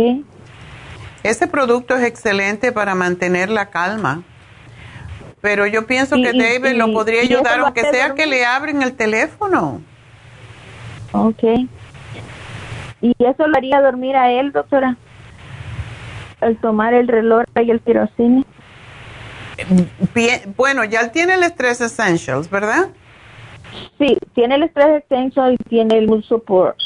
Ese 1.23 1.47
producto 1.47 1.95
es 1.95 2.03
excelente 2.03 2.71
para 2.71 2.95
mantener 2.95 3.49
la 3.49 3.69
calma. 3.69 4.23
Pero 5.41 5.65
yo 5.67 5.87
pienso 5.87 6.15
que 6.15 6.31
David 6.31 6.77
lo 6.77 6.91
podría 6.93 7.21
ayudar, 7.21 7.59
aunque 7.59 7.81
sea 7.91 8.13
que 8.13 8.25
le 8.25 8.45
abren 8.45 8.81
el 8.81 8.93
teléfono. 8.93 9.81
Ok. 11.11 11.43
¿Y 13.01 13.13
eso 13.19 13.47
lo 13.47 13.57
haría 13.57 13.81
dormir 13.81 14.15
a 14.15 14.31
él, 14.31 14.51
doctora? 14.53 14.95
El 16.39 16.57
tomar 16.57 16.93
el 16.93 17.07
reloj 17.07 17.43
y 17.61 17.71
el 17.71 17.81
tirocine. 17.81 18.45
Bien, 20.13 20.53
bueno, 20.55 20.83
ya 20.85 21.01
él 21.01 21.11
tiene 21.11 21.33
el 21.33 21.43
Stress 21.43 21.81
Essentials, 21.81 22.49
¿verdad? 22.49 22.89
Sí, 23.99 24.17
tiene 24.33 24.55
el 24.55 24.63
Stress 24.69 25.03
Essentials 25.03 25.59
y 25.59 25.63
tiene 25.69 25.97
el 25.97 26.07
Mood 26.07 26.23
Support. 26.23 26.77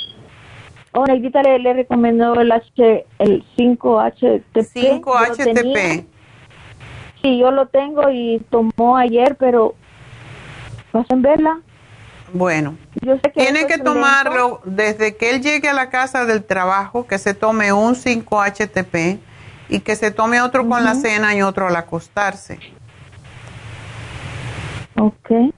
Oh, 0.99 1.05
Neidita 1.05 1.43
le, 1.43 1.59
le 1.59 1.73
recomendó 1.73 2.33
el, 2.41 2.51
H, 2.51 3.05
el 3.19 3.45
5-HTP. 3.55 4.65
5-HTP. 4.65 6.05
Sí, 7.21 7.37
yo 7.37 7.51
lo 7.51 7.67
tengo 7.67 8.09
y 8.09 8.43
tomó 8.49 8.97
ayer, 8.97 9.35
pero 9.35 9.75
pasen 10.91 11.21
verla. 11.21 11.59
Bueno, 12.33 12.77
tiene 13.35 13.67
que 13.67 13.77
tomarlo 13.77 14.59
desde 14.65 15.15
que 15.15 15.29
él 15.29 15.43
llegue 15.43 15.69
a 15.69 15.73
la 15.73 15.91
casa 15.91 16.25
del 16.25 16.43
trabajo, 16.43 17.05
que 17.05 17.19
se 17.19 17.35
tome 17.35 17.71
un 17.71 17.93
5-HTP 17.93 19.19
y 19.69 19.79
que 19.81 19.95
se 19.95 20.09
tome 20.09 20.41
otro 20.41 20.67
con 20.67 20.83
la 20.83 20.95
cena 20.95 21.35
y 21.35 21.43
otro 21.43 21.67
al 21.67 21.75
acostarse. 21.75 22.57
Ok. 24.99 25.53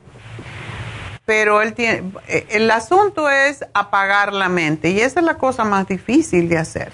Pero 1.29 1.61
él 1.61 1.75
tiene, 1.75 2.11
eh, 2.27 2.47
el 2.49 2.71
asunto 2.71 3.29
es 3.29 3.63
apagar 3.75 4.33
la 4.33 4.49
mente 4.49 4.89
y 4.89 4.99
esa 4.99 5.19
es 5.19 5.25
la 5.27 5.35
cosa 5.35 5.63
más 5.63 5.87
difícil 5.87 6.49
de 6.49 6.57
hacer. 6.57 6.91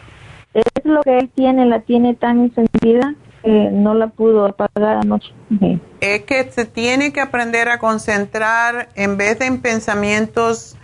Es 0.53 0.65
lo 0.83 1.01
que 1.03 1.19
él 1.19 1.29
tiene, 1.33 1.65
la 1.65 1.79
tiene 1.79 2.15
tan 2.15 2.41
encendida 2.41 3.15
que 3.41 3.69
no 3.71 3.93
la 3.93 4.07
pudo 4.07 4.45
apagar 4.45 4.97
anoche. 4.97 5.31
Es 6.01 6.23
que 6.23 6.51
se 6.51 6.65
tiene 6.65 7.13
que 7.13 7.21
aprender 7.21 7.69
a 7.69 7.79
concentrar 7.79 8.89
en 8.95 9.15
vez 9.15 9.39
de 9.39 9.45
en 9.45 9.61
pensamientos 9.61 10.75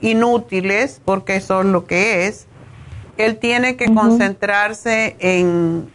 inútiles, 0.00 1.02
porque 1.04 1.36
eso 1.36 1.60
es 1.60 1.66
lo 1.66 1.84
que 1.84 2.28
es, 2.28 2.46
él 3.18 3.36
tiene 3.36 3.76
que 3.76 3.92
concentrarse 3.92 5.16
en, 5.18 5.90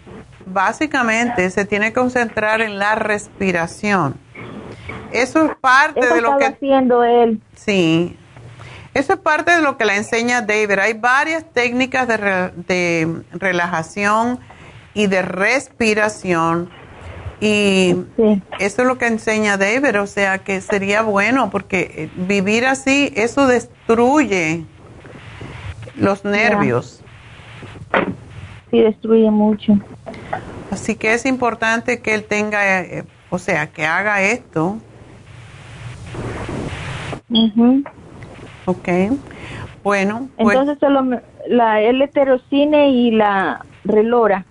básicamente, 0.45 1.49
se 1.49 1.65
tiene 1.65 1.87
que 1.87 1.93
concentrar 1.93 2.61
en 2.61 2.77
la 2.77 2.93
respiración. 2.93 4.23
Eso 5.15 5.45
es 5.45 5.55
parte 5.61 6.05
de 6.05 6.21
lo 6.21 6.37
que... 6.37 6.45
haciendo 6.45 7.03
él. 7.03 7.41
Sí. 7.55 8.17
Eso 8.93 9.13
es 9.13 9.19
parte 9.19 9.51
de 9.51 9.61
lo 9.61 9.77
que 9.77 9.85
le 9.85 9.95
enseña 9.97 10.41
David. 10.41 10.79
Hay 10.79 10.93
varias 10.93 11.45
técnicas 11.51 12.07
de, 12.07 12.51
de 12.55 13.23
relajación 13.33 14.39
y 14.93 15.07
de 15.07 15.21
respiración. 15.21 16.69
Y 17.41 17.95
eso 18.59 18.81
es 18.81 18.87
lo 18.87 18.97
que 18.97 19.07
enseña 19.07 19.57
David, 19.57 19.99
o 19.99 20.07
sea 20.07 20.39
que 20.39 20.61
sería 20.61 21.01
bueno 21.01 21.49
porque 21.49 22.09
vivir 22.15 22.65
así, 22.65 23.11
eso 23.15 23.45
destruye 23.45 24.63
los 25.95 26.23
nervios. 26.23 27.03
Sí, 28.71 28.81
destruye 28.81 29.29
mucho. 29.29 29.73
Así 30.71 30.95
que 30.95 31.13
es 31.13 31.25
importante 31.25 31.99
que 31.99 32.15
él 32.15 32.23
tenga, 32.23 32.81
eh, 32.81 33.03
o 33.29 33.37
sea, 33.37 33.67
que 33.67 33.85
haga 33.85 34.21
esto. 34.21 34.77
Ok. 38.65 38.89
Bueno. 39.83 40.29
Pues, 40.37 40.57
Entonces 40.57 40.79
solo 40.79 41.21
la 41.47 41.81
L-terocine 41.81 42.89
y 42.89 43.11
la 43.11 43.65
relora. 43.83 44.45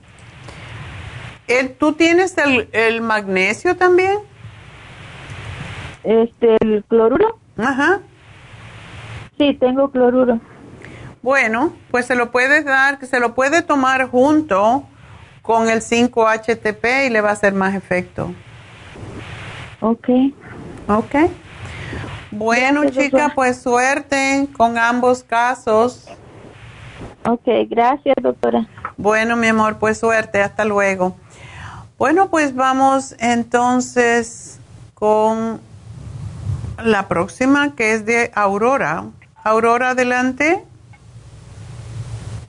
¿Tú 1.79 1.93
tienes 1.93 2.39
el, 2.39 2.69
el 2.73 3.01
magnesio 3.03 3.77
también? 3.77 4.19
Este, 6.03 6.57
el 6.61 6.85
cloruro. 6.89 7.39
Ajá. 7.57 8.01
Sí, 9.39 9.55
tengo 9.55 9.91
cloruro. 9.91 10.41
Bueno, 11.23 11.73
pues 11.91 12.07
se 12.07 12.15
lo 12.15 12.31
puedes 12.31 12.65
dar, 12.65 12.99
que 12.99 13.07
se 13.07 13.19
lo 13.19 13.35
puede 13.35 13.63
tomar 13.63 14.09
junto 14.09 14.85
con 15.43 15.69
el 15.69 15.81
5-HTP 15.81 17.07
y 17.07 17.11
le 17.11 17.21
va 17.21 17.31
a 17.31 17.33
hacer 17.33 17.55
más 17.55 17.75
efecto. 17.75 18.33
Ok. 19.81 20.09
Ok. 20.89 21.15
Bueno, 22.35 22.91
chica, 22.91 23.33
pues 23.35 23.63
suerte 23.63 24.49
con 24.57 24.77
ambos 24.77 25.23
casos. 25.23 26.07
Ok, 27.25 27.47
gracias, 27.69 28.17
doctora. 28.21 28.67
Bueno, 28.97 29.37
mi 29.37 29.47
amor, 29.47 29.79
pues 29.79 29.99
suerte, 29.99 30.41
hasta 30.43 30.65
luego. 30.65 31.17
Bueno, 31.97 32.31
pues 32.31 32.55
vamos 32.55 33.15
entonces 33.21 34.59
con 34.95 35.61
la 36.83 37.07
próxima 37.07 37.77
que 37.77 37.95
es 37.95 38.05
de 38.05 38.33
Aurora. 38.35 39.05
Aurora, 39.45 39.91
adelante. 39.91 40.63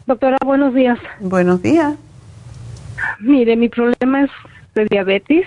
Doctora, 0.08 0.38
buenos 0.44 0.74
días. 0.74 0.98
Buenos 1.20 1.62
días. 1.62 1.96
Mire, 3.20 3.56
mi 3.56 3.70
problema 3.70 4.24
es 4.24 4.32
de 4.74 4.86
diabetes. 4.86 5.46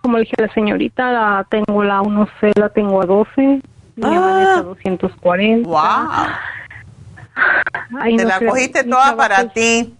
Como 0.00 0.18
le 0.18 0.24
dije 0.24 0.34
a 0.38 0.42
la 0.42 0.54
señorita, 0.54 1.12
la 1.12 1.46
tengo 1.48 1.82
la 1.82 2.00
1C, 2.00 2.58
la 2.58 2.68
tengo 2.68 3.02
a 3.02 3.06
12, 3.06 3.30
mi 3.36 3.62
ah. 4.04 4.62
240. 4.64 5.68
¡Wow! 5.68 5.76
Te 8.16 8.24
la 8.24 8.38
cogiste 8.40 8.84
toda 8.84 9.16
para 9.16 9.48
ti. 9.48 9.94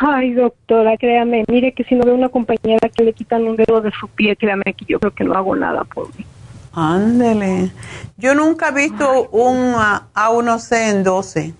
Ay, 0.00 0.32
doctora, 0.32 0.96
créame, 0.96 1.44
mire 1.48 1.72
que 1.72 1.84
si 1.84 1.94
no 1.94 2.04
veo 2.04 2.14
una 2.14 2.28
compañera 2.28 2.88
que 2.88 3.02
le 3.02 3.12
quitan 3.12 3.42
un 3.46 3.56
dedo 3.56 3.80
de 3.80 3.90
su 3.90 4.08
pie, 4.08 4.36
créame 4.36 4.74
que 4.76 4.84
yo 4.84 5.00
creo 5.00 5.12
que 5.12 5.24
no 5.24 5.34
hago 5.34 5.56
nada 5.56 5.84
por 5.84 6.08
mí. 6.16 6.24
Ándele. 6.72 7.70
Yo 8.16 8.34
nunca 8.34 8.68
he 8.68 8.72
visto 8.72 9.28
un 9.30 9.74
A1C 9.74 10.90
en 10.90 11.04
12. 11.04 11.54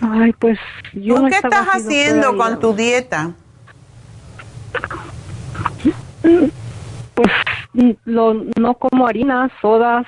Ay, 0.00 0.32
pues 0.38 0.58
yo 0.94 1.16
¿Tú 1.16 1.26
qué 1.26 1.36
estás 1.36 1.66
haciendo 1.66 2.36
con 2.36 2.60
tu 2.60 2.72
dieta? 2.74 3.32
Pues 7.14 7.32
lo, 8.04 8.34
no 8.58 8.74
como 8.74 9.06
harinas, 9.06 9.50
sodas, 9.60 10.06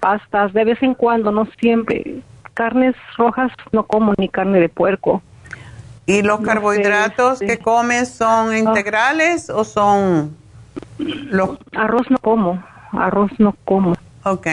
pastas, 0.00 0.52
de 0.52 0.64
vez 0.64 0.82
en 0.82 0.94
cuando, 0.94 1.30
no 1.30 1.46
siempre 1.60 2.22
carnes 2.54 2.94
rojas 3.16 3.52
no 3.72 3.84
como 3.84 4.14
ni 4.16 4.28
carne 4.28 4.60
de 4.60 4.68
puerco. 4.68 5.22
¿Y 6.06 6.22
los 6.22 6.40
carbohidratos 6.40 7.40
que 7.40 7.58
comes 7.58 8.10
son 8.10 8.50
ah. 8.50 8.58
integrales 8.58 9.50
o 9.50 9.64
son 9.64 10.36
los 10.98 11.58
arroz 11.72 12.10
no 12.10 12.18
como, 12.18 12.62
arroz 12.92 13.30
no 13.38 13.54
como. 13.64 13.94
Ok. 14.24 14.46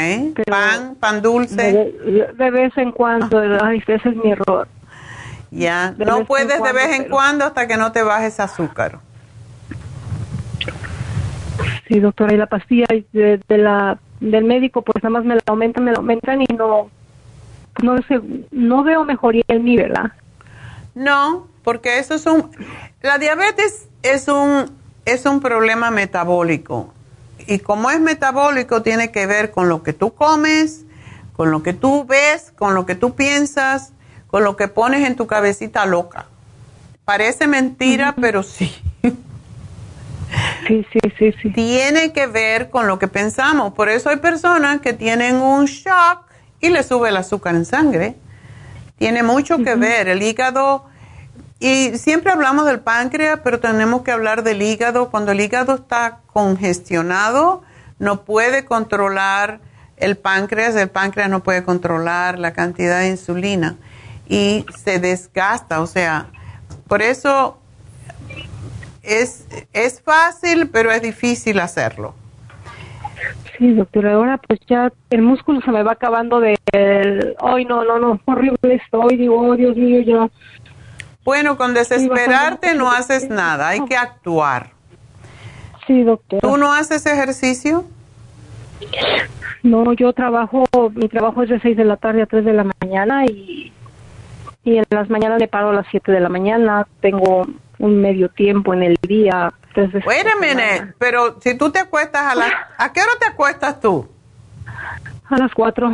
pan, 0.45 0.95
pan 0.99 1.21
dulce. 1.21 1.93
De, 2.37 2.51
vez 2.51 2.77
en 2.77 2.91
cuando, 2.91 3.39
ah. 3.39 3.59
ay, 3.63 3.83
ese 3.85 4.09
es 4.09 4.15
mi 4.15 4.31
error. 4.31 4.67
Ya, 5.51 5.93
no 5.97 6.25
puedes 6.25 6.61
de 6.61 6.73
vez 6.73 6.93
en 6.93 7.09
cuando 7.09 7.45
hasta 7.45 7.67
que 7.67 7.77
no 7.77 7.91
te 7.91 8.01
bajes 8.01 8.39
azúcar. 8.39 8.99
Sí, 11.87 11.99
doctora, 11.99 12.33
y 12.33 12.37
la 12.37 12.47
pastilla 12.47 12.85
de, 12.89 13.39
de 13.47 13.57
la 13.57 13.99
del 14.21 14.45
médico, 14.45 14.81
pues 14.81 15.03
nada 15.03 15.09
más 15.09 15.25
me 15.25 15.35
la 15.35 15.41
aumentan, 15.47 15.83
me 15.83 15.91
la 15.91 15.97
aumentan 15.97 16.41
y 16.41 16.45
no 16.55 16.89
no, 17.81 17.97
sé, 18.03 18.21
no 18.51 18.83
veo 18.83 19.03
mejoría 19.03 19.43
en 19.47 19.63
mí, 19.63 19.77
¿verdad? 19.77 20.11
No, 20.93 21.47
porque 21.63 21.99
eso 21.99 22.15
es 22.15 22.25
un... 22.25 22.51
La 23.01 23.17
diabetes 23.17 23.87
es 24.03 24.27
un, 24.27 24.71
es 25.05 25.25
un 25.25 25.39
problema 25.41 25.91
metabólico 25.91 26.93
y 27.47 27.59
como 27.59 27.89
es 27.89 27.99
metabólico, 27.99 28.81
tiene 28.81 29.11
que 29.11 29.25
ver 29.25 29.51
con 29.51 29.69
lo 29.69 29.83
que 29.83 29.93
tú 29.93 30.13
comes, 30.13 30.85
con 31.33 31.51
lo 31.51 31.63
que 31.63 31.73
tú 31.73 32.05
ves, 32.05 32.53
con 32.55 32.75
lo 32.75 32.85
que 32.85 32.95
tú 32.95 33.15
piensas, 33.15 33.93
con 34.31 34.45
lo 34.45 34.55
que 34.55 34.69
pones 34.69 35.05
en 35.05 35.17
tu 35.17 35.27
cabecita 35.27 35.85
loca. 35.85 36.25
Parece 37.03 37.47
mentira, 37.47 38.15
pero 38.19 38.41
sí. 38.41 38.73
Sí, 40.67 40.87
sí, 40.93 40.99
sí, 41.17 41.33
sí. 41.41 41.49
Tiene 41.51 42.13
que 42.13 42.27
ver 42.27 42.69
con 42.69 42.87
lo 42.87 42.97
que 42.97 43.09
pensamos. 43.09 43.73
Por 43.73 43.89
eso 43.89 44.09
hay 44.09 44.17
personas 44.17 44.79
que 44.79 44.93
tienen 44.93 45.35
un 45.35 45.65
shock 45.65 46.23
y 46.61 46.69
le 46.69 46.83
sube 46.83 47.09
el 47.09 47.17
azúcar 47.17 47.55
en 47.55 47.65
sangre. 47.65 48.15
Tiene 48.97 49.23
mucho 49.23 49.57
que 49.57 49.75
ver. 49.75 50.07
El 50.07 50.23
hígado, 50.23 50.85
y 51.59 51.97
siempre 51.97 52.31
hablamos 52.31 52.65
del 52.65 52.79
páncreas, 52.79 53.41
pero 53.43 53.59
tenemos 53.59 54.03
que 54.03 54.11
hablar 54.11 54.43
del 54.43 54.61
hígado. 54.61 55.09
Cuando 55.09 55.33
el 55.33 55.41
hígado 55.41 55.75
está 55.75 56.19
congestionado, 56.27 57.63
no 57.99 58.23
puede 58.23 58.63
controlar 58.63 59.59
el 59.97 60.17
páncreas, 60.17 60.75
el 60.75 60.89
páncreas 60.89 61.29
no 61.29 61.43
puede 61.43 61.63
controlar 61.63 62.39
la 62.39 62.53
cantidad 62.53 62.99
de 62.99 63.09
insulina 63.09 63.75
y 64.31 64.65
se 64.73 64.99
desgasta. 64.99 65.81
O 65.81 65.87
sea, 65.87 66.27
por 66.87 67.01
eso 67.01 67.57
es, 69.03 69.45
es 69.73 70.01
fácil, 70.01 70.69
pero 70.69 70.89
es 70.91 71.01
difícil 71.01 71.59
hacerlo. 71.59 72.15
Sí, 73.57 73.73
doctora, 73.73 74.13
ahora 74.13 74.37
pues 74.37 74.59
ya 74.67 74.91
el 75.09 75.21
músculo 75.21 75.61
se 75.61 75.69
me 75.69 75.83
va 75.83 75.91
acabando 75.91 76.39
de... 76.39 76.57
Ay, 77.39 77.65
no, 77.65 77.83
no, 77.83 77.99
no, 77.99 78.19
horrible 78.25 78.75
estoy, 78.83 79.17
digo, 79.17 79.39
oh, 79.39 79.55
Dios 79.55 79.75
mío, 79.75 80.01
ya. 80.01 80.29
Bueno, 81.23 81.57
con 81.57 81.73
desesperarte 81.73 82.73
no 82.73 82.89
haces 82.89 83.29
nada, 83.29 83.67
hay 83.67 83.85
que 83.85 83.95
actuar. 83.95 84.71
Sí, 85.85 86.01
doctora. 86.03 86.41
¿Tú 86.41 86.57
no 86.57 86.73
haces 86.73 87.05
ejercicio? 87.05 87.85
No, 89.61 89.93
yo 89.93 90.13
trabajo, 90.13 90.63
mi 90.95 91.07
trabajo 91.09 91.43
es 91.43 91.49
de 91.49 91.59
6 91.59 91.77
de 91.77 91.85
la 91.85 91.97
tarde 91.97 92.23
a 92.23 92.25
3 92.25 92.45
de 92.45 92.53
la 92.53 92.65
mañana 92.81 93.25
y, 93.25 93.71
y 94.63 94.77
en 94.77 94.85
las 94.89 95.09
mañanas 95.09 95.39
me 95.39 95.47
paro 95.47 95.69
a 95.69 95.73
las 95.73 95.87
7 95.91 96.11
de 96.11 96.19
la 96.19 96.29
mañana, 96.29 96.87
tengo 97.01 97.47
un 97.79 98.01
medio 98.01 98.29
tiempo 98.29 98.73
en 98.73 98.83
el 98.83 98.97
día. 99.01 99.51
Wait 99.75 100.27
a 100.27 100.93
pero 100.99 101.39
si 101.39 101.57
tú 101.57 101.71
te 101.71 101.79
acuestas 101.79 102.31
a 102.31 102.35
las... 102.35 102.51
¿A 102.77 102.91
qué 102.91 103.01
hora 103.01 103.11
te 103.19 103.25
acuestas 103.27 103.79
tú? 103.79 104.07
A 105.29 105.37
las 105.37 105.53
4. 105.53 105.89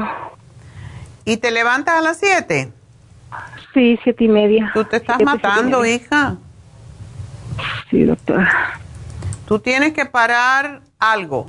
¿Y 1.26 1.38
te 1.38 1.52
levantas 1.52 1.96
a 1.96 2.02
las 2.02 2.18
7? 2.18 2.74
Sí, 3.74 4.00
siete 4.04 4.24
y 4.24 4.28
media. 4.28 4.72
Tú 4.74 4.84
te 4.86 4.98
estás 4.98 5.22
matando, 5.22 5.86
hija. 5.86 6.38
Sí, 7.90 8.04
doctora. 8.04 8.80
Tú 9.46 9.60
tienes 9.60 9.94
que 9.94 10.06
parar 10.06 10.82
algo. 10.98 11.46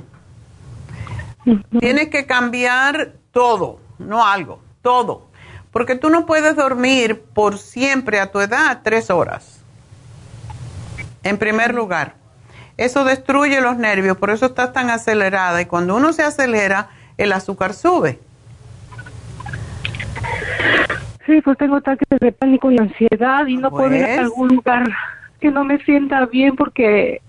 Tienes 1.79 2.09
que 2.09 2.27
cambiar 2.27 3.13
todo, 3.31 3.79
no 3.97 4.25
algo, 4.25 4.61
todo. 4.81 5.28
Porque 5.71 5.95
tú 5.95 6.09
no 6.09 6.25
puedes 6.25 6.55
dormir 6.55 7.21
por 7.33 7.57
siempre 7.57 8.19
a 8.19 8.31
tu 8.31 8.39
edad 8.39 8.81
tres 8.83 9.09
horas. 9.09 9.63
En 11.23 11.37
primer 11.37 11.73
lugar, 11.73 12.15
eso 12.77 13.03
destruye 13.03 13.61
los 13.61 13.77
nervios, 13.77 14.17
por 14.17 14.29
eso 14.29 14.47
estás 14.47 14.73
tan 14.73 14.89
acelerada. 14.89 15.61
Y 15.61 15.65
cuando 15.65 15.95
uno 15.95 16.13
se 16.13 16.23
acelera, 16.23 16.89
el 17.17 17.33
azúcar 17.33 17.73
sube. 17.73 18.19
Sí, 21.25 21.41
pues 21.41 21.57
tengo 21.57 21.75
ataques 21.75 22.07
de 22.19 22.31
pánico 22.31 22.71
y 22.71 22.79
ansiedad 22.79 23.45
y 23.45 23.57
no 23.57 23.69
puedo 23.69 23.93
ir 23.93 24.03
a 24.03 24.07
pues. 24.07 24.19
algún 24.19 24.47
lugar 24.47 24.83
que 25.39 25.51
no 25.51 25.63
me 25.63 25.77
sienta 25.83 26.25
bien 26.25 26.55
porque 26.55 27.21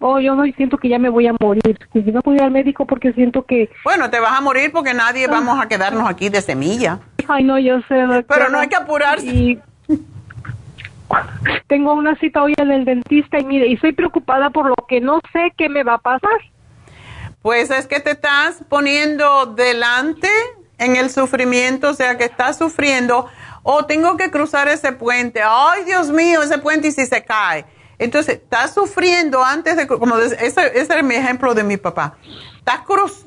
oh, 0.00 0.20
yo 0.20 0.34
no 0.34 0.44
siento 0.56 0.78
que 0.78 0.88
ya 0.88 0.98
me 0.98 1.08
voy 1.08 1.26
a 1.26 1.34
morir. 1.40 1.78
Y 1.94 2.00
no 2.00 2.20
ir 2.32 2.42
al 2.42 2.50
médico 2.50 2.86
porque 2.86 3.12
siento 3.12 3.44
que... 3.44 3.70
Bueno, 3.84 4.10
te 4.10 4.20
vas 4.20 4.32
a 4.32 4.40
morir 4.40 4.70
porque 4.72 4.94
nadie 4.94 5.26
ah. 5.26 5.30
vamos 5.30 5.60
a 5.60 5.68
quedarnos 5.68 6.08
aquí 6.08 6.28
de 6.28 6.40
semilla. 6.40 7.00
Ay, 7.28 7.44
no, 7.44 7.58
yo 7.58 7.80
sé. 7.88 8.24
Pero 8.28 8.48
no 8.48 8.58
hay 8.58 8.68
que 8.68 8.76
apurarse. 8.76 9.26
Y 9.26 9.60
tengo 11.66 11.94
una 11.94 12.16
cita 12.16 12.42
hoy 12.42 12.54
en 12.56 12.70
el 12.70 12.84
dentista 12.84 13.38
y 13.38 13.44
mire, 13.44 13.68
y 13.68 13.74
estoy 13.74 13.92
preocupada 13.92 14.50
por 14.50 14.66
lo 14.66 14.76
que 14.88 15.00
no 15.00 15.20
sé 15.32 15.52
qué 15.56 15.68
me 15.68 15.82
va 15.82 15.94
a 15.94 15.98
pasar. 15.98 16.38
Pues 17.42 17.70
es 17.70 17.86
que 17.86 18.00
te 18.00 18.10
estás 18.10 18.64
poniendo 18.68 19.46
delante 19.46 20.28
en 20.78 20.96
el 20.96 21.10
sufrimiento, 21.10 21.90
o 21.90 21.94
sea 21.94 22.18
que 22.18 22.24
estás 22.24 22.58
sufriendo 22.58 23.28
oh, 23.66 23.84
tengo 23.84 24.16
que 24.16 24.30
cruzar 24.30 24.68
ese 24.68 24.92
puente, 24.92 25.40
ay 25.44 25.84
Dios 25.84 26.10
mío, 26.10 26.42
ese 26.42 26.58
puente 26.58 26.88
y 26.88 26.92
si 26.92 27.04
se 27.04 27.24
cae. 27.24 27.64
Entonces, 27.98 28.36
estás 28.36 28.74
sufriendo 28.74 29.42
antes 29.42 29.76
de, 29.76 29.86
como 29.86 30.18
ese, 30.18 30.36
ese 30.44 30.72
es 30.74 31.04
mi 31.04 31.14
ejemplo 31.14 31.54
de 31.54 31.64
mi 31.64 31.76
papá, 31.76 32.16
estás 32.58 32.80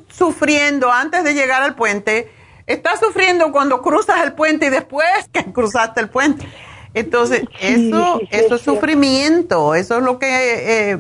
sufriendo 0.10 0.92
antes 0.92 1.24
de 1.24 1.34
llegar 1.34 1.64
al 1.64 1.76
puente, 1.76 2.32
estás 2.68 3.00
sufriendo 3.00 3.52
cuando 3.52 3.82
cruzas 3.82 4.22
el 4.24 4.34
puente 4.34 4.68
y 4.68 4.70
después 4.70 5.08
que 5.32 5.46
cruzaste 5.54 6.02
el 6.02 6.10
puente. 6.10 6.48
Entonces, 6.94 7.44
eso, 7.60 8.20
eso 8.32 8.56
es 8.56 8.62
sufrimiento, 8.62 9.76
eso 9.76 9.98
es 9.98 10.04
lo 10.04 10.18
que 10.18 10.92
eh, 10.92 10.98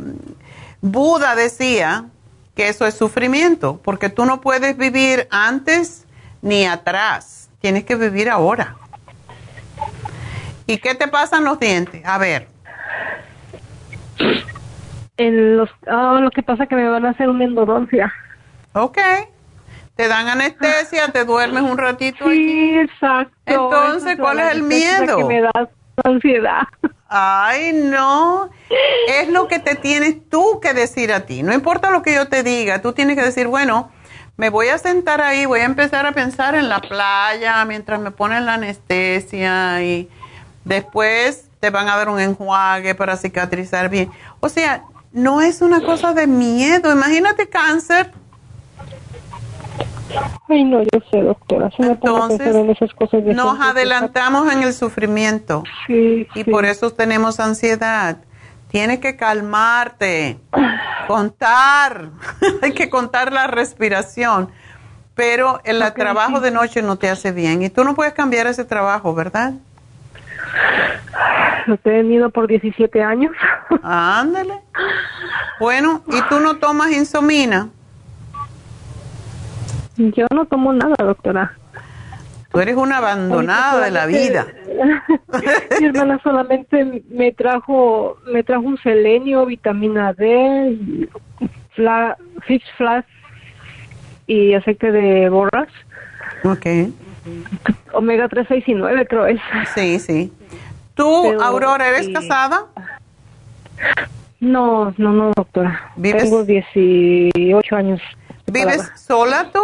Buda 0.81 1.35
decía, 1.35 2.05
que 2.55 2.67
eso 2.67 2.85
es 2.85 2.93
sufrimiento, 2.93 3.79
porque 3.83 4.09
tú 4.09 4.25
no 4.25 4.41
puedes 4.41 4.75
vivir 4.75 5.27
antes 5.31 6.05
ni 6.41 6.65
atrás, 6.65 7.49
tienes 7.61 7.85
que 7.85 7.95
vivir 7.95 8.29
ahora. 8.29 8.75
¿Y 10.67 10.77
qué 10.77 10.93
te 10.93 11.07
pasan 11.07 11.45
los 11.45 11.57
dientes? 11.59 12.05
A 12.05 12.17
ver. 12.17 12.47
En 15.17 15.57
los, 15.57 15.69
oh, 15.87 16.19
lo 16.19 16.31
que 16.31 16.43
pasa 16.43 16.63
es 16.63 16.69
que 16.69 16.75
me 16.75 16.87
van 16.87 17.05
a 17.05 17.09
hacer 17.09 17.29
una 17.29 17.43
endodoncia. 17.43 18.13
Ok. 18.73 18.97
Te 19.95 20.07
dan 20.07 20.29
anestesia, 20.29 21.09
te 21.11 21.25
duermes 21.25 21.63
un 21.63 21.77
ratito. 21.77 22.29
Sí, 22.29 22.77
exacto. 22.77 23.35
Entonces, 23.45 24.17
¿cuál 24.17 24.39
es 24.39 24.51
el 24.53 24.63
miedo? 24.63 25.17
Que 25.17 25.23
me 25.25 25.41
da 25.41 25.51
ansiedad. 26.05 26.63
Ay, 27.09 27.73
no. 27.73 28.49
Es 29.09 29.27
lo 29.27 29.47
que 29.47 29.59
te 29.59 29.75
tienes 29.75 30.29
tú 30.29 30.59
que 30.61 30.73
decir 30.73 31.11
a 31.11 31.25
ti. 31.25 31.43
No 31.43 31.53
importa 31.53 31.91
lo 31.91 32.01
que 32.01 32.13
yo 32.13 32.29
te 32.29 32.43
diga, 32.43 32.81
tú 32.81 32.93
tienes 32.93 33.17
que 33.17 33.23
decir, 33.23 33.47
bueno, 33.47 33.91
me 34.37 34.49
voy 34.49 34.69
a 34.69 34.77
sentar 34.77 35.19
ahí, 35.19 35.45
voy 35.45 35.59
a 35.59 35.65
empezar 35.65 36.05
a 36.05 36.13
pensar 36.13 36.55
en 36.55 36.69
la 36.69 36.79
playa 36.79 37.65
mientras 37.65 37.99
me 37.99 38.11
ponen 38.11 38.45
la 38.45 38.53
anestesia 38.53 39.83
y 39.83 40.09
Después 40.69 41.48
te 41.60 41.69
van 41.69 41.90
a 41.90 41.98
dar 41.98 42.10
un 42.10 42.19
enjuague 42.19 42.95
para 42.95 43.18
cicatrizar 43.18 43.90
bien. 43.90 44.10
O 44.40 44.49
sea, 44.49 44.84
no 45.11 45.41
es 45.41 45.61
una 45.61 45.81
cosa 45.81 46.14
de 46.14 46.27
miedo. 46.27 46.91
Imagínate 46.91 47.49
cáncer. 47.49 48.11
Ay, 50.48 50.64
no, 50.64 50.81
yo 50.81 50.99
sé, 51.11 51.22
doctora. 51.22 51.69
Entonces, 51.77 52.56
esas 52.69 52.94
cosas 52.94 53.23
nos 53.23 53.60
adelantamos 53.60 54.52
en 54.52 54.64
el 54.64 54.73
sufrimiento. 54.73 55.64
Sí, 55.86 56.27
y 56.34 56.44
por 56.45 56.65
eso 56.65 56.91
tenemos 56.91 57.40
ansiedad. 57.40 58.18
Tienes 58.69 58.99
que 58.99 59.15
calmarte, 59.15 60.40
contar. 61.07 62.10
Hay 62.61 62.73
que 62.73 62.90
contar 62.90 63.31
la 63.31 63.48
respiración. 63.48 64.49
Pero 65.15 65.60
el 65.65 65.84
trabajo 65.94 66.40
de 66.40 66.52
noche 66.52 66.81
no 66.81 66.98
te 66.98 67.10
hace 67.10 67.31
bien. 67.31 67.61
Y 67.61 67.69
tú 67.69 67.84
no 67.84 67.94
puedes 67.94 68.14
cambiar 68.14 68.48
ese 68.48 68.64
trabajo, 68.64 69.14
¿verdad? 69.14 69.53
Lo 71.67 71.76
he 71.76 71.77
tenido 71.77 72.30
por 72.30 72.47
17 72.47 73.01
años. 73.03 73.31
Ándale. 73.84 74.55
Bueno, 75.59 76.01
¿y 76.07 76.21
tú 76.30 76.39
no 76.39 76.57
tomas 76.57 76.91
insomina? 76.91 77.69
Yo 79.97 80.26
no 80.34 80.45
tomo 80.45 80.71
nada, 80.73 80.95
doctora. 80.97 81.53
Tú 82.51 82.59
eres 82.59 82.76
una 82.76 82.97
abandonada 82.97 83.85
de 83.85 83.91
la 83.91 84.05
vida. 84.07 84.47
Mi 85.80 85.85
hermana 85.85 86.19
solamente 86.23 87.03
me 87.09 87.31
trajo 87.31 88.17
me 88.26 88.43
trajo 88.43 88.63
un 88.63 88.77
selenio, 88.77 89.45
vitamina 89.45 90.13
D, 90.13 91.07
fla, 91.76 92.17
fish 92.47 92.63
flash 92.77 93.05
y 94.26 94.53
aceite 94.53 94.91
de 94.91 95.30
borras. 95.30 95.67
Okay. 96.43 96.91
Omega 97.93 98.27
3, 98.27 98.45
6 98.47 98.63
y 98.67 98.73
9 98.73 99.07
creo 99.07 99.25
es. 99.25 99.39
Sí, 99.75 99.99
sí. 99.99 100.33
¿Tú, 100.93 101.41
Aurora, 101.41 101.89
eres 101.89 102.09
casada? 102.09 102.65
No, 104.39 104.93
no, 104.97 105.13
no, 105.13 105.31
doctora. 105.35 105.91
Tengo 106.01 106.43
18 106.43 107.75
años. 107.75 108.01
¿Vives 108.47 108.91
sola 108.95 109.49
tú? 109.51 109.59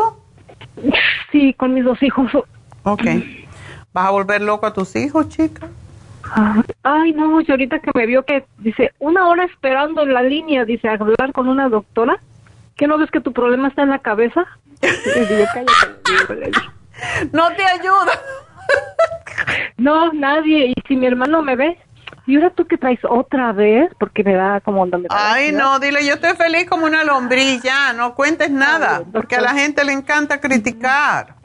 Sí, 1.31 1.53
con 1.53 1.73
mis 1.73 1.83
dos 1.83 2.01
hijos. 2.03 2.31
Ok. 2.83 3.03
¿Vas 3.93 4.07
a 4.07 4.11
volver 4.11 4.41
loco 4.41 4.65
a 4.65 4.73
tus 4.73 4.95
hijos, 4.95 5.29
chica? 5.29 5.67
Ay, 6.83 7.13
no, 7.13 7.41
y 7.41 7.49
ahorita 7.49 7.79
que 7.79 7.91
me 7.93 8.05
vio 8.05 8.23
que 8.23 8.45
dice, 8.57 8.91
una 8.99 9.27
hora 9.27 9.45
esperando 9.45 10.03
en 10.03 10.13
la 10.13 10.23
línea, 10.23 10.65
dice, 10.65 10.89
hablar 10.89 11.31
con 11.33 11.47
una 11.47 11.69
doctora. 11.69 12.19
¿Qué 12.75 12.87
no 12.87 12.97
ves 12.97 13.11
que 13.11 13.21
tu 13.21 13.31
problema 13.31 13.69
está 13.69 13.83
en 13.83 13.89
la 13.89 13.99
cabeza? 13.99 14.45
no 17.31 17.53
te 17.53 17.63
ayuda. 17.63 18.19
no, 19.77 20.13
nadie. 20.13 20.67
Y 20.67 20.73
si 20.87 20.95
mi 20.95 21.07
hermano 21.07 21.41
me 21.41 21.55
ve, 21.55 21.77
¿Y 22.27 22.35
ahora 22.37 22.49
tú 22.49 22.65
que 22.65 22.77
traes 22.77 22.99
otra 23.07 23.51
vez? 23.51 23.91
Porque 23.99 24.23
me 24.23 24.33
da 24.33 24.59
como 24.61 24.81
onda. 24.81 24.97
Me 24.97 25.05
Ay, 25.09 25.51
no, 25.51 25.79
dile, 25.79 26.03
yo 26.05 26.15
estoy 26.15 26.33
feliz 26.35 26.67
como 26.67 26.85
una 26.87 27.03
lombriz, 27.03 27.61
ya, 27.61 27.93
no 27.93 28.15
cuentes 28.15 28.49
nada, 28.49 29.03
porque 29.11 29.35
a 29.35 29.41
la 29.41 29.53
gente 29.53 29.85
le 29.85 29.91
encanta 29.91 30.41
criticar. 30.41 31.35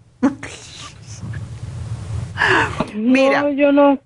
Mira. 2.94 3.42
No, 3.42 3.50
yo 3.50 3.72
no. 3.72 3.98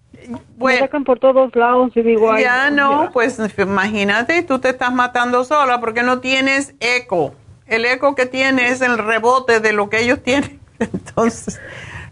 me 0.59 0.79
sacan 0.81 1.05
por 1.05 1.21
todos 1.21 1.55
lados 1.55 1.93
y 1.95 2.03
digo, 2.03 2.33
ay, 2.33 2.43
Ya 2.43 2.71
no, 2.71 3.11
pues 3.13 3.39
imagínate, 3.57 4.43
tú 4.43 4.59
te 4.59 4.71
estás 4.71 4.93
matando 4.93 5.45
sola 5.45 5.81
porque 5.81 6.03
no 6.03 6.19
tienes 6.21 6.75
eco. 6.81 7.35
El 7.67 7.85
eco 7.85 8.17
que 8.17 8.27
tienes 8.27 8.73
es 8.73 8.81
el 8.83 8.99
rebote 8.99 9.61
de 9.61 9.73
lo 9.73 9.89
que 9.89 10.03
ellos 10.03 10.23
tienen. 10.23 10.61
Entonces, 10.79 11.61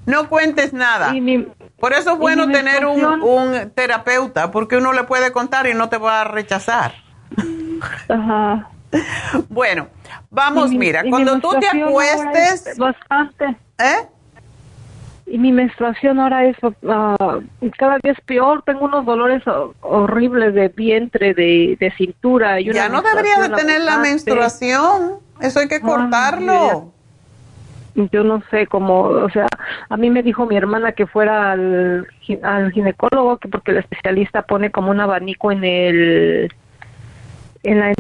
no 0.06 0.28
cuentes 0.28 0.72
nada. 0.72 1.14
Por 1.78 1.92
eso 1.92 2.12
es 2.12 2.18
bueno 2.18 2.50
tener 2.50 2.86
un, 2.86 3.04
un, 3.22 3.70
terapeuta, 3.70 4.50
porque 4.50 4.76
uno 4.76 4.92
le 4.92 5.04
puede 5.04 5.32
contar 5.32 5.66
y 5.66 5.74
no 5.74 5.88
te 5.88 5.98
va 5.98 6.20
a 6.20 6.24
rechazar. 6.24 6.94
Ajá. 8.08 8.68
Bueno, 9.48 9.88
vamos, 10.30 10.70
mira, 10.70 11.02
cuando 11.08 11.40
tú 11.40 11.48
te 11.58 11.66
acuestes... 11.66 12.76
Bastante. 12.76 13.56
¿Eh? 13.78 14.06
Y 15.24 15.38
mi 15.38 15.50
menstruación 15.50 16.20
ahora 16.20 16.44
es 16.44 16.56
ah, 16.86 17.40
cada 17.78 17.96
día 18.02 18.12
es 18.12 18.20
peor. 18.26 18.62
Tengo 18.66 18.84
unos 18.84 19.06
dolores 19.06 19.42
horribles 19.80 20.52
de 20.52 20.68
vientre, 20.68 21.32
de, 21.32 21.78
de 21.80 21.90
cintura. 21.96 22.60
Y 22.60 22.70
ya 22.70 22.90
no 22.90 23.00
debería 23.00 23.38
de 23.38 23.48
tener 23.56 23.80
la 23.80 23.96
menstruación. 23.96 25.20
Eso 25.40 25.60
hay 25.60 25.68
que 25.68 25.80
cortarlo 25.80 26.91
yo 27.94 28.24
no 28.24 28.42
sé 28.50 28.66
cómo, 28.66 29.02
o 29.02 29.30
sea, 29.30 29.46
a 29.88 29.96
mí 29.96 30.10
me 30.10 30.22
dijo 30.22 30.46
mi 30.46 30.56
hermana 30.56 30.92
que 30.92 31.06
fuera 31.06 31.52
al, 31.52 32.06
al 32.42 32.72
ginecólogo, 32.72 33.38
que 33.38 33.48
porque 33.48 33.72
el 33.72 33.78
especialista 33.78 34.42
pone 34.42 34.70
como 34.70 34.90
un 34.90 35.00
abanico 35.00 35.52
en 35.52 35.64
el 35.64 36.52
en 37.64 37.78
la 37.78 37.92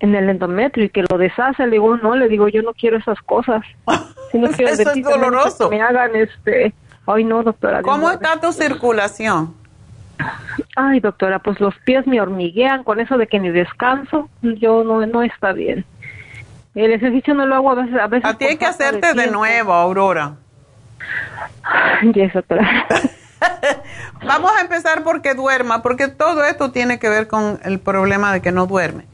en 0.00 0.14
el 0.14 0.28
endometrio 0.28 0.84
y 0.84 0.90
que 0.90 1.04
lo 1.08 1.18
deshace, 1.18 1.64
le 1.64 1.72
digo, 1.72 1.96
no, 1.96 2.14
le 2.14 2.28
digo, 2.28 2.48
yo 2.48 2.62
no 2.62 2.74
quiero 2.74 2.98
esas 2.98 3.20
cosas. 3.22 3.62
Si 4.30 4.38
no 4.38 4.48
quiero 4.56 4.72
Eso 4.72 4.90
es 4.90 5.02
doloroso. 5.02 5.70
Que 5.70 5.76
me 5.76 5.82
hagan 5.82 6.14
este, 6.16 6.74
ay 7.06 7.24
no, 7.24 7.42
doctora. 7.42 7.82
¿Cómo 7.82 8.10
está 8.10 8.40
tu 8.40 8.52
circulación? 8.52 9.54
Ay, 10.74 11.00
doctora, 11.00 11.38
pues 11.38 11.60
los 11.60 11.74
pies 11.84 12.06
me 12.06 12.20
hormiguean 12.20 12.82
con 12.82 13.00
eso 13.00 13.16
de 13.18 13.28
que 13.28 13.38
ni 13.38 13.50
descanso, 13.50 14.28
yo 14.42 14.82
no 14.84 15.06
no 15.06 15.22
está 15.22 15.52
bien. 15.52 15.84
El 16.78 16.92
ejercicio 16.92 17.34
no 17.34 17.44
lo 17.44 17.56
hago 17.56 17.72
a 17.72 17.74
veces. 17.74 18.00
A, 18.00 18.06
veces 18.06 18.30
a 18.30 18.38
ti 18.38 18.44
hay 18.44 18.56
que 18.56 18.64
hacerte 18.64 19.12
de, 19.12 19.28
nuevo, 19.32 19.72
Aurora. 19.72 20.36
Yes, 22.14 22.32
doctora. 22.32 22.86
Vamos 24.24 24.52
a 24.56 24.60
empezar 24.60 25.02
porque 25.02 25.34
duerma, 25.34 25.82
porque 25.82 26.06
todo 26.06 26.44
esto 26.44 26.70
tiene 26.70 27.00
que 27.00 27.08
ver 27.08 27.26
con 27.26 27.58
el 27.64 27.80
problema 27.80 28.32
de 28.32 28.40
que 28.40 28.52
no 28.52 28.66
duerme. 28.66 29.06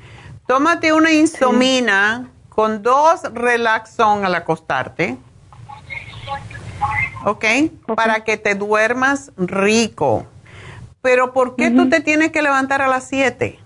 Tómate 0.46 0.92
una 0.92 1.12
insomina 1.12 2.28
con 2.50 2.82
dos 2.82 3.22
relaxón 3.32 4.26
al 4.26 4.34
acostarte. 4.34 5.16
¿Ok? 7.24 7.46
Para 7.96 8.24
que 8.24 8.36
te 8.36 8.56
duermas 8.56 9.32
rico. 9.38 10.26
Pero 11.00 11.32
¿por 11.32 11.56
qué 11.56 11.70
tú 11.70 11.88
te 11.88 12.00
tienes 12.00 12.30
que 12.30 12.42
levantar 12.42 12.82
a 12.82 12.88
las 12.88 13.08
7? 13.08 13.58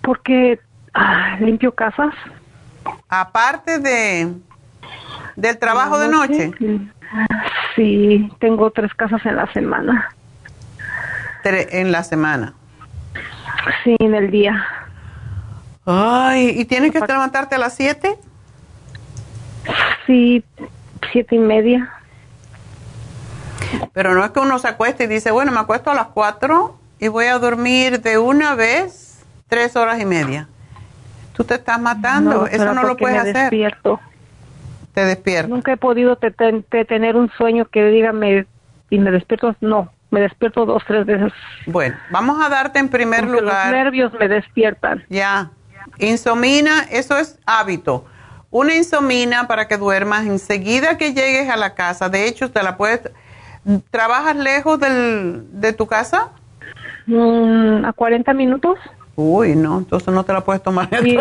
Porque 0.00 0.60
ah, 0.94 1.38
limpio 1.40 1.74
casas. 1.74 2.14
Aparte 3.08 3.78
de 3.78 4.32
del 5.36 5.58
trabajo 5.58 5.98
de 5.98 6.08
noche. 6.08 6.52
Sí, 7.74 8.30
tengo 8.38 8.70
tres 8.70 8.94
casas 8.94 9.24
en 9.26 9.36
la 9.36 9.50
semana. 9.52 10.14
en 11.44 11.92
la 11.92 12.04
semana. 12.04 12.54
Sí, 13.84 13.96
en 13.98 14.14
el 14.14 14.30
día. 14.30 14.64
Ay, 15.84 16.54
¿y 16.56 16.64
tienes 16.64 16.92
que 16.92 17.00
levantarte 17.00 17.56
a 17.56 17.58
las 17.58 17.74
siete? 17.74 18.16
Sí, 20.06 20.44
siete 21.12 21.36
y 21.36 21.38
media. 21.38 21.92
Pero 23.92 24.14
no 24.14 24.24
es 24.24 24.30
que 24.30 24.40
uno 24.40 24.58
se 24.58 24.68
acueste 24.68 25.04
y 25.04 25.06
dice, 25.06 25.30
bueno, 25.30 25.52
me 25.52 25.60
acuesto 25.60 25.90
a 25.90 25.94
las 25.94 26.08
cuatro 26.08 26.78
y 26.98 27.08
voy 27.08 27.26
a 27.26 27.38
dormir 27.38 28.00
de 28.00 28.18
una 28.18 28.54
vez 28.54 29.24
tres 29.48 29.76
horas 29.76 30.00
y 30.00 30.04
media. 30.04 30.48
Tú 31.42 31.48
te 31.48 31.54
estás 31.54 31.80
matando, 31.80 32.46
eso 32.46 32.72
no 32.72 32.84
lo 32.84 32.96
puedes 32.96 33.18
hacer. 33.18 33.34
Despierto. 33.34 33.98
Te 34.94 35.04
despierto. 35.04 35.52
Nunca 35.52 35.72
he 35.72 35.76
podido 35.76 36.16
tener 36.16 37.16
un 37.16 37.32
sueño 37.32 37.64
que 37.64 37.84
diga 37.86 38.12
me, 38.12 38.46
y 38.90 38.98
me 39.00 39.10
despierto, 39.10 39.56
no, 39.60 39.92
me 40.12 40.20
despierto 40.20 40.64
dos, 40.66 40.84
tres 40.86 41.04
veces. 41.04 41.32
Bueno, 41.66 41.96
vamos 42.10 42.40
a 42.40 42.48
darte 42.48 42.78
en 42.78 42.88
primer 42.88 43.24
lugar. 43.26 43.72
Los 43.72 43.74
nervios 43.74 44.12
me 44.20 44.28
despiertan. 44.28 45.02
Ya. 45.08 45.50
Insomina, 45.98 46.84
eso 46.92 47.16
es 47.18 47.40
hábito. 47.44 48.04
Una 48.52 48.76
insomina 48.76 49.48
para 49.48 49.66
que 49.66 49.76
duermas 49.78 50.24
enseguida 50.24 50.96
que 50.96 51.12
llegues 51.12 51.50
a 51.50 51.56
la 51.56 51.74
casa. 51.74 52.08
De 52.08 52.28
hecho, 52.28 52.52
te 52.52 52.62
la 52.62 52.76
puedes. 52.76 53.00
¿Trabajas 53.90 54.36
lejos 54.36 54.78
del, 54.78 55.60
de 55.60 55.72
tu 55.72 55.88
casa? 55.88 56.30
Mm, 57.06 57.84
a 57.84 57.92
40 57.92 58.32
minutos. 58.32 58.78
Uy, 59.14 59.54
no, 59.54 59.78
entonces 59.78 60.12
no 60.12 60.24
te 60.24 60.32
la 60.32 60.40
puedes 60.40 60.62
tomar 60.62 60.88
y, 61.06 61.18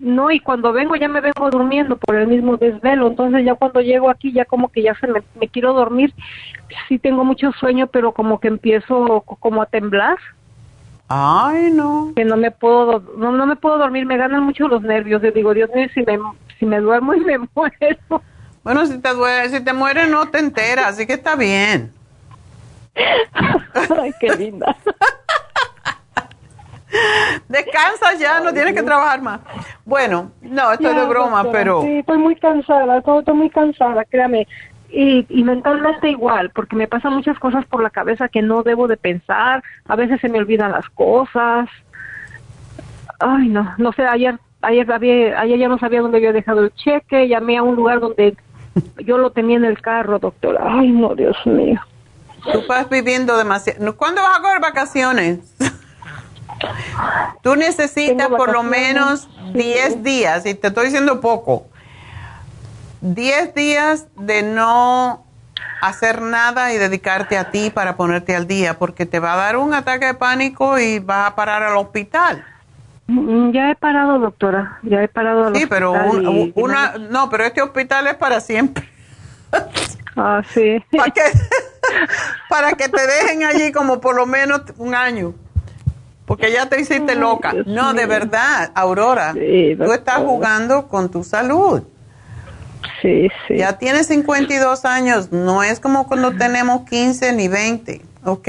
no, 0.00 0.30
y 0.30 0.40
cuando 0.40 0.72
vengo 0.72 0.96
ya 0.96 1.06
me 1.06 1.20
vengo 1.20 1.48
durmiendo 1.50 1.96
por 1.96 2.16
el 2.16 2.26
mismo 2.26 2.56
desvelo, 2.56 3.06
entonces 3.06 3.44
ya 3.44 3.54
cuando 3.54 3.80
llego 3.80 4.10
aquí 4.10 4.32
ya 4.32 4.44
como 4.44 4.68
que 4.68 4.82
ya 4.82 4.94
se 4.96 5.06
me, 5.06 5.22
quiero 5.48 5.74
dormir, 5.74 6.12
sí 6.88 6.98
tengo 6.98 7.24
mucho 7.24 7.52
sueño, 7.52 7.86
pero 7.86 8.12
como 8.12 8.40
que 8.40 8.48
empiezo 8.48 9.22
como 9.38 9.62
a 9.62 9.66
temblar. 9.66 10.16
Ay, 11.08 11.70
no. 11.70 12.12
Que 12.16 12.24
no 12.24 12.36
me 12.36 12.50
puedo, 12.50 13.02
no, 13.16 13.32
no 13.32 13.46
me 13.46 13.56
puedo 13.56 13.78
dormir, 13.78 14.04
me 14.04 14.16
ganan 14.16 14.42
mucho 14.42 14.68
los 14.68 14.82
nervios. 14.82 15.22
Yo 15.22 15.30
digo, 15.30 15.54
Dios 15.54 15.70
mío, 15.74 15.88
si 15.94 16.02
me, 16.02 16.18
si 16.58 16.66
me 16.66 16.80
duermo 16.80 17.14
y 17.14 17.20
me 17.20 17.38
muero. 17.54 18.22
Bueno, 18.62 18.84
si 18.86 18.98
te 18.98 19.14
duele, 19.14 19.48
si 19.48 19.64
te 19.64 19.72
mueres 19.72 20.10
no 20.10 20.28
te 20.28 20.38
enteras, 20.38 20.88
así 20.88 21.06
que 21.06 21.14
está 21.14 21.34
bien. 21.36 21.92
Ay, 24.02 24.12
qué 24.20 24.34
linda. 24.36 24.76
Descansa 27.48 28.14
ya, 28.18 28.40
no 28.40 28.52
tienes 28.52 28.74
que 28.74 28.82
trabajar 28.82 29.20
más. 29.22 29.40
Bueno, 29.84 30.32
no, 30.42 30.72
estoy 30.72 30.94
de 30.94 31.04
broma, 31.06 31.50
pero... 31.50 31.82
Sí, 31.82 31.98
estoy 31.98 32.18
muy 32.18 32.36
cansada, 32.36 32.98
estoy 32.98 33.34
muy 33.34 33.50
cansada, 33.50 34.04
créame. 34.04 34.46
Y, 34.90 35.26
y 35.28 35.44
mentalmente 35.44 36.08
igual, 36.08 36.50
porque 36.54 36.74
me 36.74 36.88
pasan 36.88 37.12
muchas 37.12 37.38
cosas 37.38 37.66
por 37.66 37.82
la 37.82 37.90
cabeza 37.90 38.28
que 38.28 38.40
no 38.40 38.62
debo 38.62 38.88
de 38.88 38.96
pensar, 38.96 39.62
a 39.86 39.96
veces 39.96 40.18
se 40.20 40.30
me 40.30 40.38
olvidan 40.38 40.72
las 40.72 40.88
cosas. 40.90 41.68
Ay, 43.20 43.48
no, 43.48 43.74
no 43.76 43.92
sé, 43.92 44.06
ayer 44.06 44.38
ayer, 44.62 44.90
había, 44.90 45.40
ayer 45.40 45.58
ya 45.58 45.68
no 45.68 45.78
sabía 45.78 46.00
dónde 46.00 46.18
había 46.18 46.32
dejado 46.32 46.62
el 46.62 46.74
cheque, 46.74 47.28
llamé 47.28 47.58
a 47.58 47.62
un 47.62 47.76
lugar 47.76 48.00
donde 48.00 48.36
yo 48.98 49.18
lo 49.18 49.30
tenía 49.30 49.56
en 49.56 49.64
el 49.64 49.80
carro, 49.80 50.18
doctora. 50.18 50.60
Ay, 50.64 50.90
no, 50.90 51.14
Dios 51.14 51.36
mío. 51.46 51.80
Tú 52.52 52.58
estás 52.58 52.88
viviendo 52.88 53.36
demasiado. 53.36 53.96
¿Cuándo 53.96 54.22
vas 54.22 54.38
a 54.38 54.42
coger 54.42 54.60
vacaciones? 54.60 55.54
Tú 57.42 57.56
necesitas 57.56 58.28
por 58.28 58.52
lo 58.52 58.62
menos 58.62 59.28
10 59.52 60.02
días, 60.02 60.46
y 60.46 60.54
te 60.54 60.68
estoy 60.68 60.86
diciendo 60.86 61.20
poco, 61.20 61.66
10 63.00 63.54
días 63.54 64.06
de 64.16 64.42
no 64.42 65.24
hacer 65.80 66.20
nada 66.22 66.72
y 66.72 66.78
dedicarte 66.78 67.38
a 67.38 67.50
ti 67.50 67.70
para 67.70 67.96
ponerte 67.96 68.34
al 68.34 68.46
día, 68.46 68.78
porque 68.78 69.06
te 69.06 69.20
va 69.20 69.34
a 69.34 69.36
dar 69.36 69.56
un 69.56 69.74
ataque 69.74 70.06
de 70.06 70.14
pánico 70.14 70.78
y 70.78 70.98
vas 70.98 71.28
a 71.28 71.34
parar 71.36 71.62
al 71.62 71.76
hospital. 71.76 72.44
Mm, 73.06 73.52
ya 73.52 73.70
he 73.70 73.74
parado, 73.74 74.18
doctora, 74.18 74.78
ya 74.82 75.02
he 75.02 75.08
parado. 75.08 75.54
sí, 75.54 75.66
pero 75.66 75.94
una, 76.54 76.98
no, 76.98 77.30
pero 77.30 77.44
este 77.44 77.62
hospital 77.62 78.06
es 78.08 78.16
para 78.16 78.40
siempre. 78.40 78.88
Ah, 80.16 80.42
sí. 80.52 80.82
¿Para, 80.96 81.12
para 82.50 82.72
que 82.72 82.88
te 82.88 83.06
dejen 83.06 83.44
allí 83.44 83.72
como 83.72 84.00
por 84.00 84.16
lo 84.16 84.26
menos 84.26 84.62
un 84.76 84.94
año. 84.94 85.34
Porque 86.28 86.52
ya 86.52 86.68
te 86.68 86.78
hiciste 86.78 87.14
loca. 87.14 87.54
no, 87.64 87.94
de 87.94 88.04
verdad, 88.04 88.70
Aurora, 88.74 89.32
tú 89.32 89.92
estás 89.92 90.18
jugando 90.18 90.86
con 90.86 91.10
tu 91.10 91.24
salud. 91.24 91.82
Sí, 93.00 93.28
sí. 93.46 93.56
Ya 93.56 93.78
tienes 93.78 94.08
52 94.08 94.84
años, 94.84 95.32
no 95.32 95.62
es 95.62 95.80
como 95.80 96.06
cuando 96.06 96.36
tenemos 96.36 96.82
15 96.82 97.32
ni 97.32 97.48
20, 97.48 98.02
¿ok? 98.24 98.48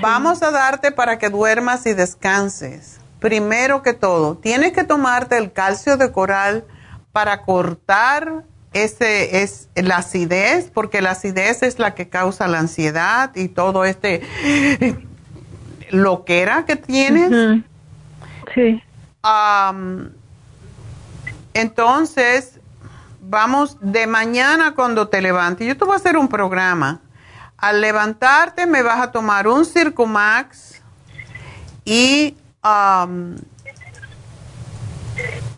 Vamos 0.00 0.42
a 0.42 0.50
darte 0.50 0.90
para 0.90 1.18
que 1.18 1.28
duermas 1.28 1.84
y 1.84 1.92
descanses. 1.92 2.98
Primero 3.18 3.82
que 3.82 3.92
todo, 3.92 4.36
tienes 4.36 4.72
que 4.72 4.84
tomarte 4.84 5.36
el 5.36 5.52
calcio 5.52 5.98
de 5.98 6.10
coral 6.12 6.64
para 7.12 7.42
cortar 7.42 8.44
ese 8.72 9.42
es 9.42 9.68
la 9.74 9.96
acidez, 9.96 10.70
porque 10.72 11.02
la 11.02 11.10
acidez 11.10 11.62
es 11.62 11.78
la 11.78 11.94
que 11.94 12.08
causa 12.08 12.48
la 12.48 12.60
ansiedad 12.60 13.32
y 13.34 13.48
todo 13.48 13.84
este 13.84 14.22
lo 15.90 16.24
que 16.24 16.40
era 16.40 16.64
que 16.64 16.76
tienes. 16.76 17.62
Sí. 18.54 18.82
entonces, 21.54 22.60
vamos 23.20 23.76
de 23.80 24.06
mañana 24.06 24.74
cuando 24.74 25.08
te 25.08 25.20
levantes. 25.20 25.66
Yo 25.66 25.76
te 25.76 25.84
voy 25.84 25.94
a 25.94 25.96
hacer 25.96 26.16
un 26.16 26.28
programa. 26.28 27.00
al 27.56 27.82
levantarte 27.82 28.66
me 28.66 28.82
vas 28.82 29.00
a 29.00 29.12
tomar 29.12 29.46
un 29.46 29.66
Circumax 29.66 30.80
y, 31.84 32.34
um, 32.64 33.36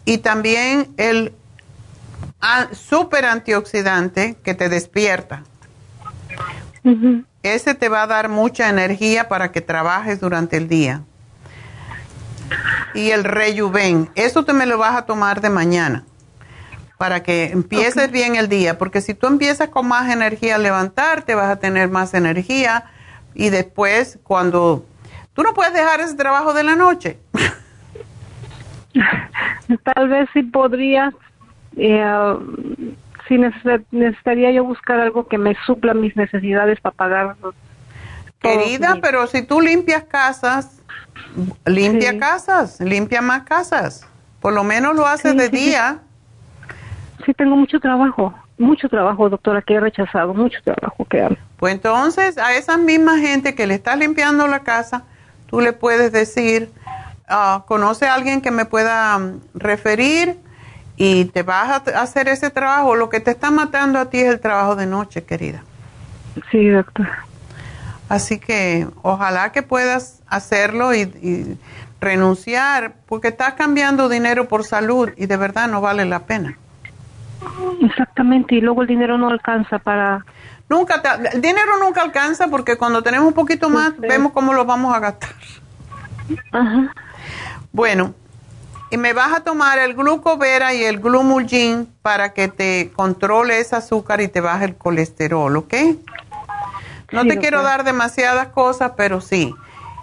y 0.04 0.18
también 0.18 0.92
el 0.96 1.32
super 2.72 3.24
antioxidante 3.24 4.36
que 4.42 4.54
te 4.54 4.68
despierta. 4.68 5.44
Ese 7.42 7.74
te 7.74 7.88
va 7.88 8.02
a 8.02 8.06
dar 8.06 8.28
mucha 8.28 8.68
energía 8.68 9.28
para 9.28 9.52
que 9.52 9.60
trabajes 9.60 10.20
durante 10.20 10.56
el 10.56 10.68
día. 10.68 11.02
Y 12.94 13.10
el 13.10 13.24
rejuven, 13.24 14.10
eso 14.14 14.44
te 14.44 14.52
me 14.52 14.66
lo 14.66 14.78
vas 14.78 14.96
a 14.96 15.06
tomar 15.06 15.40
de 15.40 15.50
mañana 15.50 16.04
para 17.02 17.24
que 17.24 17.46
empieces 17.46 18.12
bien 18.12 18.36
el 18.36 18.48
día, 18.48 18.78
porque 18.78 19.00
si 19.00 19.12
tú 19.12 19.26
empiezas 19.26 19.70
con 19.70 19.88
más 19.88 20.08
energía 20.08 20.54
a 20.54 20.58
levantarte, 20.58 21.34
vas 21.34 21.48
a 21.48 21.56
tener 21.56 21.88
más 21.88 22.14
energía 22.14 22.84
y 23.34 23.50
después 23.50 24.20
cuando 24.22 24.86
tú 25.32 25.42
no 25.42 25.52
puedes 25.52 25.72
dejar 25.72 25.98
ese 25.98 26.14
trabajo 26.14 26.54
de 26.54 26.62
la 26.62 26.76
noche. 26.76 27.18
Tal 29.82 30.08
vez 30.08 30.28
sí 30.32 30.44
podría, 30.44 31.12
eh, 31.76 32.36
si 33.32 33.96
necesitaría 33.96 34.50
yo 34.50 34.64
buscar 34.64 35.00
algo 35.00 35.26
que 35.26 35.38
me 35.38 35.56
supla 35.66 35.94
mis 35.94 36.16
necesidades 36.16 36.80
para 36.80 36.94
pagar. 36.94 37.36
Querida, 38.40 38.98
pero 39.00 39.26
si 39.26 39.42
tú 39.42 39.60
limpias 39.60 40.04
casas, 40.04 40.82
limpia 41.64 42.18
casas, 42.18 42.80
limpia 42.80 43.22
más 43.22 43.42
casas. 43.42 44.06
Por 44.40 44.52
lo 44.52 44.64
menos 44.64 44.96
lo 44.96 45.06
haces 45.06 45.36
de 45.36 45.48
día 45.48 46.00
sí 47.24 47.34
tengo 47.34 47.56
mucho 47.56 47.80
trabajo, 47.80 48.34
mucho 48.58 48.88
trabajo, 48.88 49.28
doctora, 49.28 49.62
que 49.62 49.74
he 49.74 49.80
rechazado, 49.80 50.34
mucho 50.34 50.58
trabajo 50.62 51.04
que 51.04 51.20
hago. 51.20 51.36
Pues 51.56 51.74
entonces 51.74 52.38
a 52.38 52.54
esa 52.54 52.76
misma 52.76 53.18
gente 53.18 53.54
que 53.54 53.66
le 53.66 53.74
está 53.74 53.96
limpiando 53.96 54.46
la 54.46 54.60
casa, 54.60 55.04
tú 55.46 55.60
le 55.60 55.72
puedes 55.72 56.12
decir, 56.12 56.70
uh, 57.30 57.64
conoce 57.66 58.06
a 58.06 58.14
alguien 58.14 58.40
que 58.40 58.50
me 58.50 58.64
pueda 58.64 59.16
um, 59.16 59.40
referir 59.54 60.36
y 60.96 61.26
te 61.26 61.42
vas 61.42 61.88
a 61.88 62.02
hacer 62.02 62.28
ese 62.28 62.50
trabajo. 62.50 62.94
Lo 62.96 63.08
que 63.08 63.20
te 63.20 63.30
está 63.30 63.50
matando 63.50 63.98
a 63.98 64.10
ti 64.10 64.20
es 64.20 64.28
el 64.28 64.40
trabajo 64.40 64.76
de 64.76 64.86
noche, 64.86 65.24
querida. 65.24 65.62
Sí, 66.50 66.68
doctora. 66.68 67.24
Así 68.08 68.38
que 68.38 68.86
ojalá 69.02 69.52
que 69.52 69.62
puedas 69.62 70.22
hacerlo 70.26 70.94
y, 70.94 71.00
y 71.00 71.58
renunciar, 72.00 72.94
porque 73.06 73.28
estás 73.28 73.54
cambiando 73.54 74.08
dinero 74.08 74.48
por 74.48 74.64
salud 74.64 75.10
y 75.16 75.26
de 75.26 75.36
verdad 75.36 75.68
no 75.68 75.80
vale 75.80 76.04
la 76.04 76.26
pena. 76.26 76.58
Exactamente, 77.80 78.56
y 78.56 78.60
luego 78.60 78.82
el 78.82 78.88
dinero 78.88 79.16
no 79.18 79.28
alcanza 79.28 79.78
para... 79.78 80.24
Nunca, 80.68 81.02
el 81.32 81.40
dinero 81.40 81.78
nunca 81.80 82.02
alcanza 82.02 82.48
porque 82.48 82.76
cuando 82.76 83.02
tenemos 83.02 83.28
un 83.28 83.34
poquito 83.34 83.68
más 83.68 83.98
vemos 83.98 84.32
cómo 84.32 84.52
lo 84.54 84.64
vamos 84.64 84.94
a 84.94 85.00
gastar. 85.00 85.34
Ajá. 86.50 86.92
Bueno, 87.72 88.14
y 88.92 88.98
me 88.98 89.14
vas 89.14 89.32
a 89.32 89.40
tomar 89.40 89.78
el 89.78 89.94
glucovera 89.94 90.74
y 90.74 90.84
el 90.84 91.00
glumulgin 91.00 91.88
para 92.02 92.34
que 92.34 92.48
te 92.48 92.92
controle 92.94 93.58
ese 93.58 93.74
azúcar 93.74 94.20
y 94.20 94.28
te 94.28 94.42
baje 94.42 94.66
el 94.66 94.76
colesterol, 94.76 95.56
¿ok? 95.56 95.74
No 97.10 97.26
te 97.26 97.38
quiero 97.38 97.62
dar 97.62 97.84
demasiadas 97.84 98.48
cosas, 98.48 98.92
pero 98.94 99.22
sí. 99.22 99.54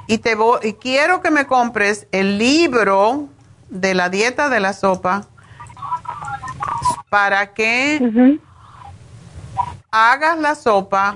Y 0.08 0.18
te 0.18 0.34
voy, 0.34 0.60
y 0.64 0.74
quiero 0.74 1.22
que 1.22 1.30
me 1.30 1.46
compres 1.46 2.08
el 2.12 2.40
libro 2.40 3.28
de 3.70 3.94
la 3.94 4.10
dieta 4.10 4.50
de 4.50 4.60
la 4.60 4.74
sopa 4.74 5.28
para 7.10 7.54
que 7.54 8.40
hagas 9.92 10.40
la 10.40 10.56
sopa, 10.56 11.16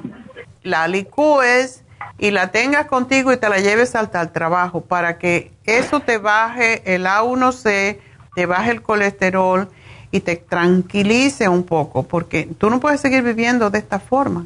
la 0.62 0.88
licúes 0.88 1.83
y 2.24 2.32
la 2.32 2.52
tengas 2.52 2.86
contigo 2.86 3.34
y 3.34 3.38
te 3.38 3.50
la 3.50 3.58
lleves 3.58 3.98
hasta 3.98 4.22
el 4.22 4.30
trabajo 4.30 4.80
para 4.80 5.18
que 5.18 5.52
eso 5.66 6.00
te 6.00 6.20
baje 6.20 6.96
el 6.96 7.06
A1C, 7.06 7.98
te 8.34 8.46
baje 8.46 8.72
el 8.72 8.82
colesterol 8.82 9.68
y 10.10 10.22
te 10.22 10.38
tranquilice 10.38 11.50
un 11.50 11.66
poco, 11.66 12.04
porque 12.04 12.48
tú 12.58 12.70
no 12.70 12.80
puedes 12.80 13.02
seguir 13.02 13.24
viviendo 13.24 13.70
de 13.70 13.80
esta 13.80 14.00
forma. 14.00 14.46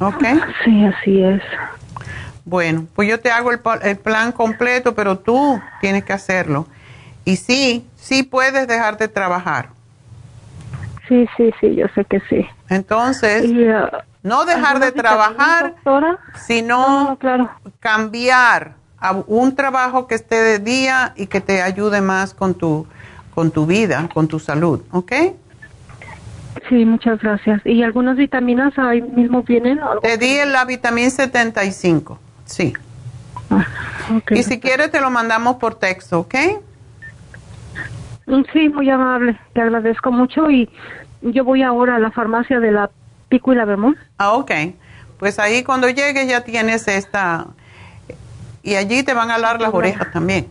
¿Ok? 0.00 0.24
Sí, 0.64 0.86
así 0.86 1.22
es. 1.22 1.42
Bueno, 2.46 2.86
pues 2.94 3.06
yo 3.06 3.20
te 3.20 3.30
hago 3.30 3.52
el, 3.52 3.60
el 3.82 3.98
plan 3.98 4.32
completo, 4.32 4.94
pero 4.94 5.18
tú 5.18 5.60
tienes 5.82 6.04
que 6.04 6.14
hacerlo. 6.14 6.68
Y 7.26 7.36
sí, 7.36 7.86
sí 7.96 8.22
puedes 8.22 8.66
dejar 8.66 8.96
de 8.96 9.08
trabajar. 9.08 9.68
Sí, 11.06 11.28
sí, 11.36 11.52
sí, 11.60 11.74
yo 11.74 11.86
sé 11.94 12.02
que 12.06 12.18
sí. 12.30 12.46
Entonces, 12.70 13.44
uh, 13.44 13.96
no 14.26 14.44
dejar 14.44 14.80
de 14.80 14.90
trabajar, 14.90 15.76
sino 16.34 17.16
cambiar 17.78 18.74
a 18.98 19.12
un 19.12 19.54
trabajo 19.54 20.08
que 20.08 20.16
esté 20.16 20.42
de 20.42 20.58
día 20.58 21.12
y 21.14 21.28
que 21.28 21.40
te 21.40 21.62
ayude 21.62 22.00
más 22.00 22.34
con 22.34 22.54
tu, 22.54 22.88
con 23.36 23.52
tu 23.52 23.66
vida, 23.66 24.08
con 24.12 24.26
tu 24.26 24.40
salud, 24.40 24.82
¿ok? 24.90 25.12
Sí, 26.68 26.84
muchas 26.84 27.20
gracias. 27.20 27.64
¿Y 27.64 27.84
algunas 27.84 28.16
vitaminas 28.16 28.76
ahí 28.76 29.00
mismo 29.00 29.44
vienen? 29.44 29.78
Te 30.02 30.18
di 30.18 30.38
la 30.44 30.64
vitamina 30.64 31.08
75, 31.08 32.18
sí. 32.46 32.72
Ah, 33.48 33.64
y 34.30 34.42
si 34.42 34.58
quieres 34.58 34.90
te 34.90 35.00
lo 35.00 35.08
mandamos 35.08 35.56
por 35.56 35.76
texto, 35.76 36.18
¿ok? 36.18 36.34
Mm, 38.26 38.42
sí, 38.52 38.68
muy 38.70 38.90
amable, 38.90 39.38
te 39.52 39.60
agradezco 39.60 40.10
mucho 40.10 40.50
y 40.50 40.68
yo 41.22 41.44
voy 41.44 41.62
ahora 41.62 41.94
a 41.94 41.98
la 42.00 42.10
farmacia 42.10 42.58
de 42.58 42.72
la 42.72 42.90
Pico 43.28 43.52
y 43.52 43.56
la 43.56 43.64
Vermont. 43.64 43.96
Ah, 44.18 44.32
ok. 44.32 44.50
Pues 45.18 45.38
ahí 45.38 45.62
cuando 45.62 45.88
llegues 45.88 46.28
ya 46.28 46.42
tienes 46.44 46.88
esta... 46.88 47.46
Y 48.62 48.74
allí 48.74 49.02
te 49.04 49.14
van 49.14 49.30
a 49.30 49.36
alar 49.36 49.60
las 49.60 49.72
orejas 49.72 50.10
también. 50.12 50.48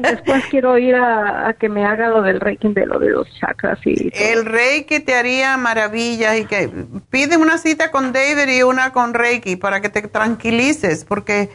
Después 0.00 0.44
quiero 0.50 0.78
ir 0.78 0.94
a, 0.94 1.54
que 1.58 1.68
me 1.68 1.84
haga 1.84 2.08
lo 2.08 2.22
del 2.22 2.40
reiki, 2.40 2.72
de 2.72 2.86
lo 2.86 2.98
de 2.98 3.10
los 3.10 3.28
chakras 3.38 3.78
y... 3.84 4.10
El 4.14 4.46
reiki 4.46 5.00
te 5.00 5.14
haría 5.14 5.56
maravillas 5.58 6.38
y 6.38 6.46
que 6.46 6.70
pide 7.10 7.36
una 7.36 7.58
cita 7.58 7.90
con 7.90 8.12
David 8.12 8.48
y 8.48 8.62
una 8.62 8.92
con 8.92 9.12
reiki 9.12 9.56
para 9.56 9.82
que 9.82 9.90
te 9.90 10.02
tranquilices 10.02 11.04
porque, 11.04 11.50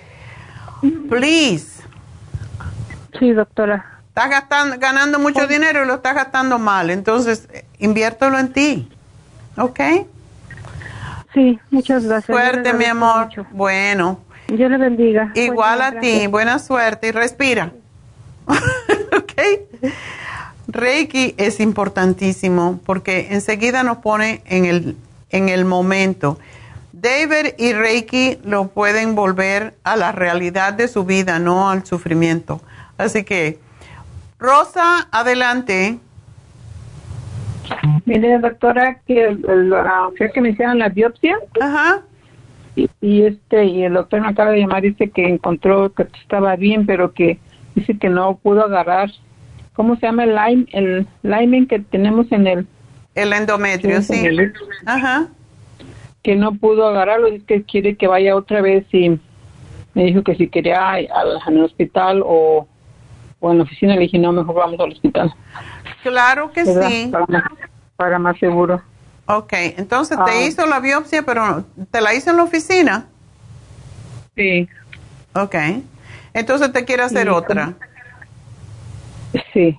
please, 1.09 1.79
Sí, 3.17 3.31
doctora. 3.31 3.98
Estás 4.19 4.31
gastando, 4.31 4.75
ganando 4.77 5.17
mucho 5.17 5.47
dinero 5.47 5.81
y 5.81 5.87
lo 5.87 5.93
estás 5.93 6.13
gastando 6.13 6.59
mal, 6.59 6.89
entonces 6.89 7.47
inviértelo 7.77 8.37
en 8.37 8.51
ti. 8.51 8.89
¿Ok? 9.57 9.79
Sí, 11.33 11.57
muchas 11.71 12.03
gracias. 12.03 12.25
Suerte, 12.25 12.73
mi 12.73 12.83
amor. 12.83 13.29
Bueno. 13.51 14.19
Dios 14.49 14.69
le 14.69 14.77
bendiga. 14.77 15.31
Igual 15.35 15.81
a 15.81 16.01
ti, 16.01 16.27
buena 16.27 16.59
suerte 16.59 17.07
y 17.07 17.11
respira. 17.11 17.71
¿Ok? 19.17 19.33
Reiki 20.67 21.35
es 21.37 21.61
importantísimo 21.61 22.81
porque 22.85 23.27
enseguida 23.31 23.83
nos 23.83 23.99
pone 23.99 24.41
en 24.47 24.65
el, 24.65 24.97
en 25.29 25.47
el 25.47 25.63
momento. 25.63 26.37
David 26.91 27.53
y 27.57 27.71
Reiki 27.71 28.37
lo 28.43 28.67
pueden 28.67 29.15
volver 29.15 29.75
a 29.85 29.95
la 29.95 30.11
realidad 30.11 30.73
de 30.73 30.89
su 30.89 31.05
vida, 31.05 31.39
no 31.39 31.69
al 31.69 31.85
sufrimiento. 31.85 32.59
Así 32.97 33.23
que, 33.23 33.68
Rosa, 34.39 35.07
adelante. 35.11 35.99
Mire, 38.05 38.39
doctora, 38.39 38.99
que, 39.05 39.37
que 40.33 40.41
me 40.41 40.49
hicieron 40.49 40.79
la 40.79 40.89
biopsia. 40.89 41.37
Ajá. 41.59 42.01
Y, 43.01 43.23
este 43.23 43.65
y 43.65 43.83
el 43.83 43.93
doctor 43.93 44.21
me 44.21 44.29
acaba 44.29 44.51
de 44.51 44.59
llamar 44.59 44.81
dice 44.81 45.09
que 45.09 45.27
encontró 45.27 45.93
que 45.93 46.07
estaba 46.21 46.55
bien, 46.55 46.85
pero 46.85 47.13
que 47.13 47.39
dice 47.75 47.97
que 47.97 48.09
no 48.09 48.37
pudo 48.37 48.63
agarrar. 48.63 49.11
¿Cómo 49.73 49.95
se 49.97 50.05
llama 50.05 50.23
el 50.23 50.35
lime? 51.23 51.57
El 51.57 51.67
que 51.67 51.79
tenemos 51.79 52.31
en 52.31 52.47
el 52.47 52.67
el 53.15 53.33
endometrio, 53.33 54.01
sí. 54.01 54.25
Ajá. 54.85 55.27
Que 56.23 56.35
no 56.35 56.53
pudo 56.53 56.87
agarrarlo, 56.87 57.27
es 57.27 57.43
que 57.43 57.63
quiere 57.63 57.95
que 57.95 58.07
vaya 58.07 58.35
otra 58.35 58.61
vez 58.61 58.85
y 58.93 59.19
me 59.93 60.05
dijo 60.05 60.23
que 60.23 60.35
si 60.35 60.47
quería 60.47 60.91
al, 60.91 61.07
al 61.45 61.63
hospital 61.63 62.21
o 62.25 62.67
o 63.39 63.51
en 63.51 63.59
la 63.59 63.63
oficina 63.63 63.95
le 63.95 64.01
dije, 64.01 64.17
no, 64.17 64.31
mejor 64.31 64.55
vamos 64.55 64.79
al 64.79 64.91
hospital. 64.91 65.33
Claro 66.03 66.51
que 66.51 66.65
sí. 66.65 67.11
Para 67.95 68.19
más, 68.19 68.37
seguro. 68.39 68.81
Ok, 69.25 69.53
entonces 69.53 70.17
te 70.25 70.31
ah. 70.31 70.47
hizo 70.47 70.65
la 70.65 70.79
biopsia, 70.79 71.23
pero 71.23 71.65
¿te 71.91 72.01
la 72.01 72.13
hizo 72.13 72.31
en 72.31 72.37
la 72.37 72.43
oficina? 72.43 73.05
Sí. 74.35 74.67
Ok. 75.33 75.55
Entonces 76.33 76.71
te 76.71 76.85
quiere 76.85 77.03
hacer 77.03 77.29
otra. 77.29 77.73
Sí. 79.53 79.77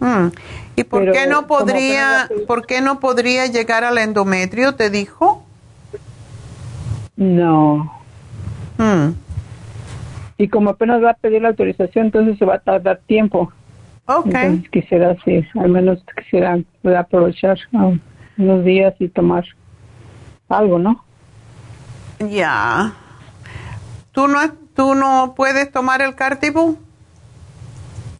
Mm. 0.00 0.28
¿Y 0.76 0.84
por 0.84 1.12
qué 1.12 1.26
no 1.26 1.46
podría, 1.46 2.28
por 2.46 2.66
qué 2.66 2.80
no 2.80 3.00
podría 3.00 3.46
llegar 3.46 3.84
al 3.84 3.98
endometrio? 3.98 4.74
¿Te 4.74 4.90
dijo? 4.90 5.44
No. 7.16 7.92
Mm 8.78 9.23
y 10.38 10.48
como 10.48 10.70
apenas 10.70 11.02
va 11.02 11.10
a 11.10 11.14
pedir 11.14 11.42
la 11.42 11.48
autorización, 11.48 12.06
entonces 12.06 12.38
se 12.38 12.44
va 12.44 12.54
a 12.56 12.58
tardar 12.58 13.00
tiempo. 13.06 13.52
Ok. 14.06 14.26
Entonces 14.26 14.70
quisiera, 14.70 15.16
sí, 15.24 15.44
al 15.58 15.70
menos 15.70 16.04
quisiera 16.16 16.58
aprovechar 16.98 17.58
um, 17.72 17.98
unos 18.36 18.64
días 18.64 18.94
y 18.98 19.08
tomar 19.08 19.44
algo, 20.48 20.78
¿no? 20.78 21.04
Ya. 22.28 22.92
¿Tú 24.12 24.28
no, 24.28 24.38
¿Tú 24.74 24.94
no 24.94 25.34
puedes 25.36 25.70
tomar 25.70 26.02
el 26.02 26.14
Cartibú? 26.14 26.78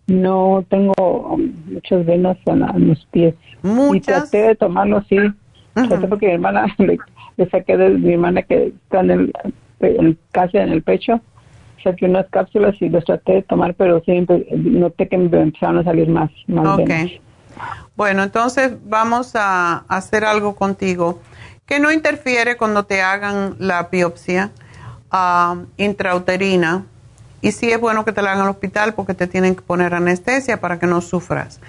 No, 0.06 0.64
tengo 0.68 0.92
um, 0.98 1.52
muchas 1.66 2.04
venas 2.04 2.36
en, 2.46 2.62
en 2.62 2.88
los 2.88 3.04
pies. 3.06 3.34
Muchas. 3.62 3.96
Y 3.96 4.00
traté 4.30 4.48
de 4.48 4.54
tomarlo 4.54 4.98
así. 4.98 5.16
Traté 5.74 6.06
porque 6.06 6.26
mi 6.26 6.32
hermana, 6.34 6.66
le, 6.78 6.98
le 7.36 7.50
saqué 7.50 7.76
de 7.76 7.90
mi 7.90 8.12
hermana 8.12 8.42
que 8.42 8.66
está 8.68 9.00
en 9.00 9.10
el, 9.10 9.32
en- 9.80 10.18
casi 10.32 10.58
en 10.58 10.70
el 10.70 10.82
pecho. 10.82 11.20
Saqué 11.84 12.06
unas 12.06 12.26
cápsulas 12.30 12.74
y 12.80 12.88
los 12.88 13.04
traté 13.04 13.34
de 13.34 13.42
tomar, 13.42 13.74
pero 13.74 14.00
siempre 14.00 14.46
noté 14.52 15.08
que 15.08 15.16
me 15.16 15.26
empezaron 15.26 15.78
a 15.78 15.84
salir 15.84 16.08
más, 16.08 16.30
más 16.48 16.66
Ok. 16.66 16.78
venas. 16.78 17.10
Bueno, 17.94 18.24
entonces 18.24 18.72
vamos 18.84 19.36
a 19.36 19.84
hacer 19.88 20.24
algo 20.24 20.56
contigo 20.56 21.20
que 21.66 21.78
no 21.78 21.92
interfiere 21.92 22.56
cuando 22.56 22.84
te 22.84 23.02
hagan 23.02 23.56
la 23.58 23.84
biopsia 23.84 24.50
ah, 25.10 25.56
intrauterina. 25.76 26.84
Y 27.40 27.52
sí 27.52 27.70
es 27.70 27.78
bueno 27.78 28.04
que 28.04 28.12
te 28.12 28.22
la 28.22 28.32
hagan 28.32 28.44
al 28.44 28.50
hospital 28.50 28.94
porque 28.94 29.14
te 29.14 29.26
tienen 29.26 29.54
que 29.54 29.62
poner 29.62 29.94
anestesia 29.94 30.60
para 30.60 30.78
que 30.78 30.86
no 30.86 31.00
sufras. 31.02 31.60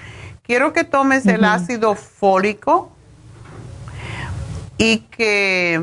Quiero 0.41 0.73
que 0.73 0.83
tomes 0.83 1.25
el 1.25 1.43
ácido 1.43 1.95
fólico 1.95 2.91
y 4.77 4.99
que 4.99 5.81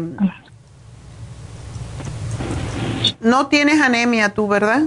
no 3.22 3.46
tienes 3.46 3.80
anemia 3.80 4.30
tú, 4.30 4.48
¿verdad? 4.48 4.82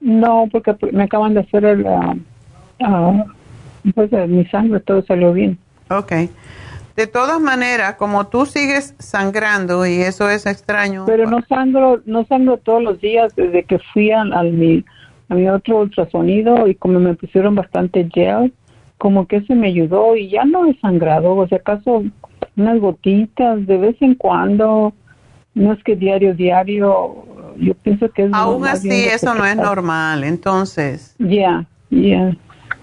No, 0.00 0.48
porque 0.52 0.76
me 0.92 1.04
acaban 1.04 1.34
de 1.34 1.40
hacer 1.40 1.64
el, 1.64 1.86
ah, 1.86 3.24
pues 3.94 4.12
eh, 4.12 4.26
mi 4.26 4.44
sangre, 4.46 4.80
todo 4.80 5.02
salió 5.02 5.32
bien. 5.32 5.58
Ok. 5.90 6.12
De 6.96 7.06
todas 7.06 7.40
maneras, 7.40 7.94
como 7.94 8.26
tú 8.26 8.44
sigues 8.44 8.94
sangrando 8.98 9.86
y 9.86 10.00
eso 10.00 10.28
es 10.28 10.46
extraño. 10.46 11.04
Pero 11.06 11.30
no 11.30 11.40
sangro, 11.48 12.00
no 12.06 12.24
sangro 12.24 12.58
todos 12.58 12.82
los 12.82 13.00
días 13.00 13.34
desde 13.36 13.64
que 13.64 13.78
fui 13.78 14.10
al, 14.10 14.32
al 14.32 14.52
mi, 14.52 14.84
a 15.28 15.34
mi 15.34 15.48
otro 15.48 15.78
ultrasonido 15.78 16.66
y 16.66 16.74
como 16.74 16.98
me 16.98 17.14
pusieron 17.14 17.54
bastante 17.54 18.08
gel, 18.12 18.52
como 18.98 19.26
que 19.26 19.42
se 19.42 19.54
me 19.54 19.68
ayudó 19.68 20.16
y 20.16 20.28
ya 20.28 20.44
no 20.44 20.66
he 20.66 20.76
sangrado, 20.80 21.36
o 21.36 21.46
sea, 21.46 21.58
acaso 21.58 22.02
unas 22.56 22.80
gotitas 22.80 23.64
de 23.66 23.78
vez 23.78 23.96
en 24.00 24.16
cuando, 24.16 24.92
no 25.58 25.72
es 25.72 25.82
que 25.82 25.96
diario, 25.96 26.34
diario, 26.34 27.24
yo 27.56 27.74
pienso 27.74 28.08
que 28.10 28.24
es 28.24 28.30
Aún 28.32 28.66
así, 28.66 28.88
eso 28.90 29.34
no 29.34 29.44
es 29.44 29.56
normal. 29.56 30.22
Entonces, 30.24 31.14
Ya, 31.18 31.66
ya. 31.90 32.36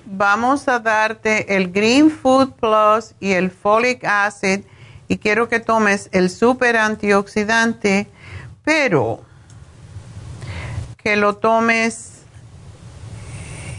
vamos 0.06 0.68
a 0.68 0.80
darte 0.80 1.56
el 1.56 1.72
Green 1.72 2.10
Food 2.12 2.52
Plus 2.54 3.16
y 3.20 3.32
el 3.32 3.50
Folic 3.50 4.04
Acid 4.04 4.62
y 5.08 5.18
quiero 5.18 5.48
que 5.48 5.60
tomes 5.60 6.10
el 6.12 6.30
super 6.30 6.76
antioxidante, 6.76 8.08
pero 8.64 9.22
que 10.98 11.16
lo 11.16 11.38
tomes 11.38 12.24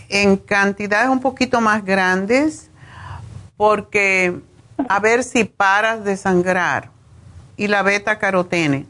en 0.08 0.36
cantidades 0.36 1.10
un 1.10 1.20
poquito 1.20 1.60
más 1.60 1.84
grandes 1.84 2.70
porque 3.56 4.40
a 4.88 5.00
ver 5.00 5.24
si 5.24 5.44
paras 5.44 6.04
de 6.04 6.16
sangrar 6.16 6.95
y 7.56 7.68
la 7.68 7.82
beta 7.82 8.18
carotene. 8.18 8.86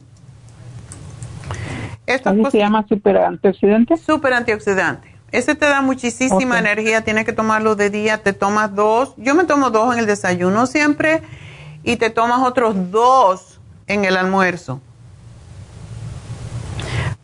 Esto 2.07 2.31
¿Así 2.31 2.43
se 2.51 2.59
llama 2.59 2.87
super 2.89 3.17
antioxidante? 3.17 3.97
Super 3.97 4.33
antioxidante. 4.33 5.17
Ese 5.33 5.55
te 5.55 5.67
da 5.67 5.83
muchísima 5.83 6.59
energía, 6.59 7.03
tienes 7.03 7.25
que 7.25 7.33
tomarlo 7.33 7.75
de 7.75 7.91
día, 7.91 8.23
te 8.23 8.33
tomas 8.33 8.75
dos. 8.75 9.15
Yo 9.17 9.35
me 9.35 9.45
tomo 9.45 9.71
dos 9.71 9.93
en 9.93 10.01
el 10.01 10.07
desayuno 10.07 10.67
siempre 10.67 11.21
y 11.83 11.97
te 11.97 12.11
tomas 12.11 12.41
otros 12.43 12.91
dos 12.91 13.61
en 13.87 14.05
el 14.05 14.17
almuerzo. 14.17 14.81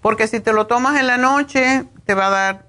Porque 0.01 0.27
si 0.27 0.41
te 0.41 0.53
lo 0.53 0.67
tomas 0.67 0.99
en 0.99 1.07
la 1.07 1.17
noche, 1.17 1.85
te 2.05 2.15
va 2.15 2.27
a 2.27 2.31
dar, 2.31 2.65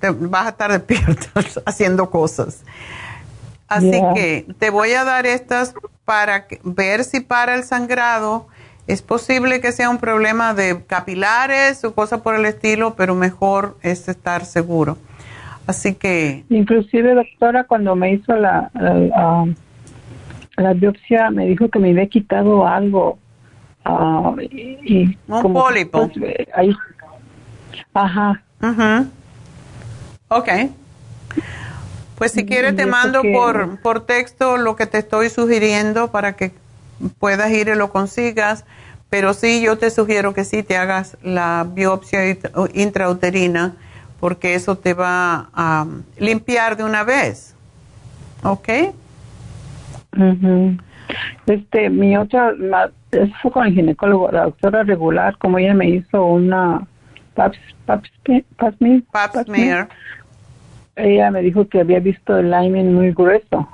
te 0.00 0.10
vas 0.10 0.46
a 0.46 0.48
estar 0.50 0.72
despierto 0.86 1.26
haciendo 1.64 2.10
cosas. 2.10 2.62
Así 3.68 3.90
Yeah. 3.90 4.14
que 4.14 4.46
te 4.58 4.70
voy 4.70 4.92
a 4.92 5.04
dar 5.04 5.26
estas 5.26 5.74
para 6.04 6.46
ver 6.64 7.04
si 7.04 7.20
para 7.20 7.54
el 7.54 7.64
sangrado. 7.64 8.46
Es 8.86 9.02
posible 9.02 9.60
que 9.60 9.72
sea 9.72 9.90
un 9.90 9.98
problema 9.98 10.54
de 10.54 10.82
capilares 10.86 11.84
o 11.84 11.94
cosas 11.94 12.22
por 12.22 12.34
el 12.34 12.46
estilo, 12.46 12.94
pero 12.94 13.14
mejor 13.14 13.76
es 13.82 14.08
estar 14.08 14.46
seguro. 14.46 14.96
Así 15.66 15.94
que, 15.94 16.44
Inclusive, 16.48 17.12
doctora, 17.14 17.64
cuando 17.64 17.94
me 17.94 18.14
hizo 18.14 18.34
la, 18.34 18.70
la, 18.72 19.46
la 20.56 20.72
biopsia, 20.72 21.30
me 21.30 21.44
dijo 21.44 21.68
que 21.68 21.78
me 21.78 21.90
había 21.90 22.06
quitado 22.08 22.66
algo. 22.66 23.18
ah, 23.84 24.32
y, 24.40 24.78
y 24.82 25.18
Un 25.28 25.42
como, 25.42 25.62
pólipo. 25.62 26.08
pues, 26.08 26.16
eh, 26.24 26.48
ahí. 26.54 26.74
Ajá. 27.92 28.42
ujú. 28.62 29.06
ok. 30.28 30.48
Pues 32.18 32.32
si 32.32 32.44
quieres 32.44 32.72
Y 32.72 32.76
te 32.76 32.86
mando 32.86 33.22
que- 33.22 33.32
por, 33.32 33.80
por 33.80 34.04
texto 34.04 34.56
lo 34.58 34.76
que 34.76 34.86
te 34.86 34.98
estoy 34.98 35.30
sugiriendo 35.30 36.10
para 36.10 36.34
que 36.34 36.52
puedas 37.18 37.50
ir 37.52 37.68
y 37.68 37.74
lo 37.76 37.90
consigas. 37.90 38.64
Pero 39.10 39.32
sí, 39.32 39.62
yo 39.62 39.78
te 39.78 39.90
sugiero 39.90 40.34
que 40.34 40.44
sí 40.44 40.62
te 40.62 40.76
hagas 40.76 41.16
la 41.22 41.64
biopsia 41.66 42.24
int- 42.26 42.70
intrauterina 42.74 43.74
porque 44.20 44.54
eso 44.54 44.76
te 44.76 44.92
va 44.94 45.48
a 45.54 45.86
limpiar 46.18 46.76
de 46.76 46.84
una 46.84 47.04
vez. 47.04 47.54
¿Ok? 48.42 48.68
Ujú. 50.16 50.76
Este, 51.46 51.88
mi 51.88 52.16
otra, 52.16 52.52
eso 53.12 53.32
fue 53.40 53.50
con 53.52 53.66
el 53.66 53.74
ginecólogo, 53.74 54.30
la 54.30 54.44
doctora 54.44 54.82
regular, 54.82 55.36
como 55.38 55.58
ella 55.58 55.72
me 55.74 55.88
hizo 55.88 56.24
una 56.26 56.86
pap, 57.34 57.54
pap, 57.86 58.04
pap 58.56 58.74
smear, 58.76 59.02
Pap 59.10 59.32
pap 59.32 59.46
smear. 59.46 59.88
Ella 60.98 61.30
me 61.30 61.42
dijo 61.42 61.68
que 61.68 61.80
había 61.80 62.00
visto 62.00 62.36
el 62.36 62.52
hymen 62.52 62.94
muy 62.94 63.12
grueso. 63.12 63.68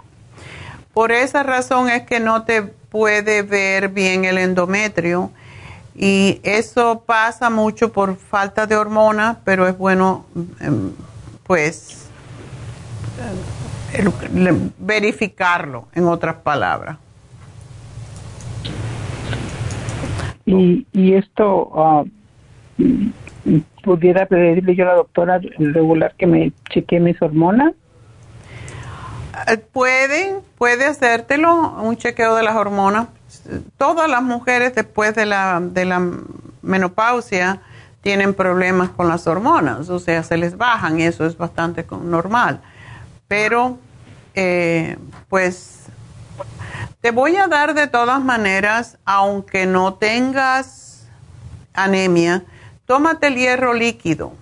Por 0.93 1.11
esa 1.11 1.43
razón 1.43 1.89
es 1.89 2.03
que 2.03 2.21
no 2.21 2.45
te 2.45 2.63
puede 2.63 3.43
ver 3.43 3.89
bien 3.89 4.25
el 4.25 4.39
endometrio 4.39 5.31
y 5.97 6.41
eso 6.43 7.03
pasa 7.07 7.51
mucho 7.51 7.93
por 7.93 8.17
falta 8.17 8.67
de 8.67 8.77
hormona, 8.77 9.39
pero 9.45 9.67
es 9.67 9.77
bueno 9.77 10.27
em, 10.61 10.93
pues 11.45 12.09
eh, 13.93 14.71
verificarlo, 14.79 15.89
en 15.95 16.07
otras 16.07 16.37
palabras. 16.37 16.99
Y, 20.47 20.87
y 20.93 21.15
esto, 21.15 22.07
mm, 22.77 23.09
pudiera 23.83 24.27
pedirle 24.27 24.75
yo 24.75 24.85
a 24.85 24.89
la 24.89 24.95
doctora 24.95 25.41
regular 25.59 26.15
que 26.17 26.27
me 26.27 26.53
chequee 26.71 27.01
mis 27.01 27.21
hormonas. 27.21 27.73
Eh, 29.49 29.59
Puede, 29.59 30.41
puede 30.59 30.87
hacértelo, 30.87 31.83
un 31.83 31.97
chequeo 31.97 32.35
de 32.35 32.43
las 32.43 32.57
hormonas. 32.57 33.09
Todas 33.77 34.09
las 34.09 34.23
mujeres 34.23 34.75
después 34.75 35.15
de 35.15 35.27
la, 35.27 35.61
de 35.61 35.85
la 35.85 36.01
menopausia 36.63 37.61
tienen 38.01 38.35
problemas 38.35 38.91
con 38.91 39.09
las 39.09 39.27
hormonas, 39.27 39.89
o 39.89 39.99
sea, 39.99 40.23
se 40.23 40.37
les 40.37 40.59
bajan 40.59 41.01
eso 41.01 41.25
es 41.27 41.39
bastante 41.39 41.87
normal. 42.03 42.61
Pero, 43.29 43.79
eh, 44.35 44.99
pues, 45.29 45.87
te 47.01 47.11
voy 47.11 47.37
a 47.37 47.49
dar 47.49 47.75
de 47.75 47.87
todas 47.87 48.23
maneras, 48.23 48.99
aunque 49.07 49.65
no 49.65 49.95
tengas 49.95 51.09
anemia, 51.73 52.45
tómate 52.87 53.29
el 53.29 53.37
hierro 53.37 53.75
líquido 53.75 54.33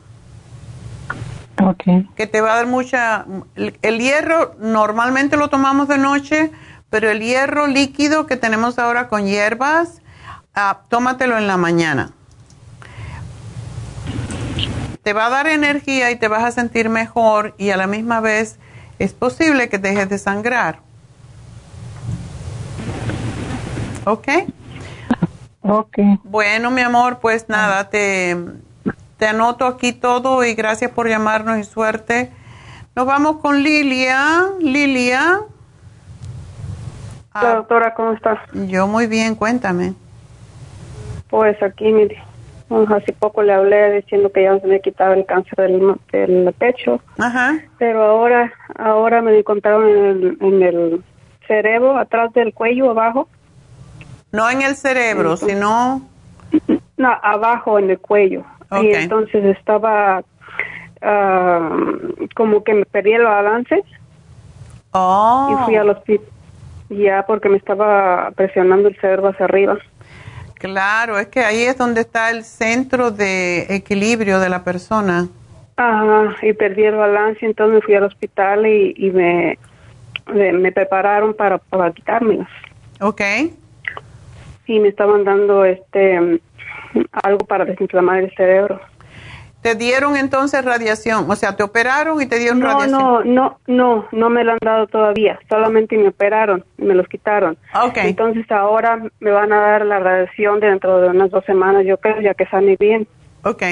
Okay. 1.65 2.09
que 2.17 2.27
te 2.27 2.41
va 2.41 2.55
a 2.55 2.57
dar 2.57 2.67
mucha... 2.67 3.25
El, 3.55 3.79
el 3.83 4.01
hierro 4.01 4.57
normalmente 4.59 5.37
lo 5.37 5.49
tomamos 5.49 5.87
de 5.87 5.99
noche, 5.99 6.51
pero 6.91 7.11
el 7.11 7.21
hierro 7.21 7.67
líquido 7.67 8.27
que 8.27 8.37
tenemos 8.37 8.79
ahora 8.79 9.09
con 9.09 9.27
hierbas, 9.27 10.03
ah, 10.55 10.81
tómatelo 10.89 11.39
en 11.39 11.47
la 11.47 11.57
mañana. 11.57 12.11
Te 15.03 15.13
va 15.13 15.27
a 15.27 15.31
dar 15.31 15.47
energía 15.47 16.11
y 16.11 16.17
te 16.17 16.29
vas 16.29 16.45
a 16.45 16.51
sentir 16.51 16.89
mejor 16.89 17.55
y 17.59 17.71
a 17.71 17.77
la 17.77 17.87
misma 17.87 18.21
vez 18.21 18.59
es 18.99 19.13
posible 19.13 19.69
que 19.69 19.79
dejes 19.79 20.09
de 20.09 20.19
sangrar. 20.19 20.81
¿Ok? 24.05 24.29
Ok. 25.63 25.99
Bueno, 26.25 26.71
mi 26.71 26.81
amor, 26.81 27.19
pues 27.21 27.49
nada, 27.49 27.89
te, 27.89 28.37
te 29.17 29.27
anoto 29.27 29.67
aquí 29.67 29.93
todo 29.93 30.45
y 30.45 30.55
gracias 30.55 30.91
por 30.91 31.09
llamarnos 31.09 31.59
y 31.59 31.65
suerte. 31.65 32.31
Nos 32.95 33.07
vamos 33.07 33.37
con 33.39 33.63
Lilia. 33.63 34.45
Lilia. 34.61 35.41
Hola, 37.35 37.55
doctora, 37.55 37.95
¿cómo 37.95 38.13
estás? 38.13 38.39
Yo 38.53 38.87
muy 38.87 39.07
bien, 39.07 39.35
cuéntame. 39.35 39.95
Pues 41.31 41.63
aquí, 41.63 41.91
mire, 41.91 42.23
hace 42.95 43.13
poco 43.15 43.43
le 43.43 43.55
hablé 43.55 44.03
diciendo 44.03 44.31
que 44.31 44.43
ya 44.43 44.59
se 44.61 44.67
me 44.67 44.81
quitaba 44.81 45.15
el 45.15 45.25
cáncer 45.25 45.59
del, 45.59 45.95
del 46.11 46.53
pecho. 46.53 47.01
Ajá. 47.19 47.55
Pero 47.79 48.03
ahora, 48.03 48.53
ahora 48.77 49.23
me 49.23 49.39
encontraron 49.39 49.89
en 49.89 50.05
el, 50.05 50.39
en 50.41 50.63
el 50.63 51.05
cerebro, 51.47 51.97
atrás 51.97 52.33
del 52.35 52.53
cuello, 52.53 52.91
abajo. 52.91 53.29
No 54.33 54.49
en 54.51 54.63
el 54.63 54.77
cerebro, 54.77 55.33
Entonces- 55.35 55.49
sino... 55.49 56.09
No, 56.97 57.09
abajo 57.23 57.79
en 57.79 57.91
el 57.91 57.99
cuello. 57.99 58.45
Y 58.81 58.93
entonces 58.95 59.45
estaba 59.57 60.23
ah, 61.03 61.71
como 62.35 62.63
que 62.65 62.75
me 62.75 62.85
perdí 62.87 63.13
el 63.13 63.25
balance 63.25 63.83
Oh. 64.93 65.49
y 65.61 65.65
fui 65.65 65.77
al 65.77 65.89
hospital. 65.91 66.27
Ya 66.91 67.25
porque 67.27 67.49
me 67.49 67.57
estaba 67.57 68.31
presionando 68.37 68.89
el 68.89 68.97
cerebro 69.01 69.29
hacia 69.29 69.47
arriba. 69.47 69.79
Claro, 70.55 71.19
es 71.19 71.29
que 71.29 71.41
ahí 71.41 71.63
es 71.63 71.77
donde 71.79 72.03
está 72.03 72.31
el 72.31 72.45
centro 72.45 73.11
de 73.11 73.67
equilibrio 73.75 74.39
de 74.39 74.49
la 74.51 74.63
persona. 74.63 75.29
Ajá, 75.77 76.37
y 76.43 76.53
perdí 76.53 76.85
el 76.85 76.95
balance, 76.97 77.45
entonces 77.47 77.77
me 77.77 77.81
fui 77.81 77.95
al 77.95 78.05
hospital 78.05 78.67
y, 78.67 78.95
y 78.97 79.11
me, 79.11 79.59
me, 80.35 80.71
prepararon 80.71 81.33
para, 81.35 81.57
para 81.59 81.91
quitármelos. 81.93 82.47
Ok. 83.01 83.23
Y 84.67 84.81
me 84.81 84.89
estaban 84.89 85.25
dando 85.25 85.65
este 85.65 86.41
algo 87.25 87.47
para 87.47 87.65
desinflamar 87.65 88.19
el 88.19 88.35
cerebro. 88.35 88.81
¿Te 89.63 89.77
dieron 89.77 90.17
entonces 90.17 90.65
radiación? 90.65 91.31
O 91.31 91.37
sea, 91.37 91.55
te 91.55 91.63
operaron 91.63 92.21
y 92.21 92.27
te 92.27 92.39
dieron 92.39 92.59
No, 92.59 92.67
radiación. 92.67 93.01
no, 93.01 93.23
no, 93.25 93.59
no, 93.69 94.09
no 94.11 94.29
me 94.29 94.43
lo 94.43 94.53
han 94.53 94.59
dado 94.61 94.89
todavía. 94.89 95.39
Solamente 95.49 95.97
me 95.97 96.09
operaron 96.09 96.65
y 96.79 96.83
me 96.83 96.95
los 96.95 97.07
quitaron. 97.07 97.57
Ok. 97.81 97.99
Entonces 97.99 98.51
ahora 98.51 99.01
me 99.21 99.31
van 99.31 99.53
a 99.53 99.61
dar 99.61 99.87
la 99.87 100.01
radiación 100.01 100.59
dentro 100.59 101.01
de 101.01 101.09
unas 101.09 101.31
dos 101.31 101.45
semanas, 101.45 101.85
yo 101.87 101.97
creo, 101.99 102.21
ya 102.21 102.35
que 102.35 102.47
sane 102.47 102.77
bien. 102.77 103.07
Ok. 103.45 103.63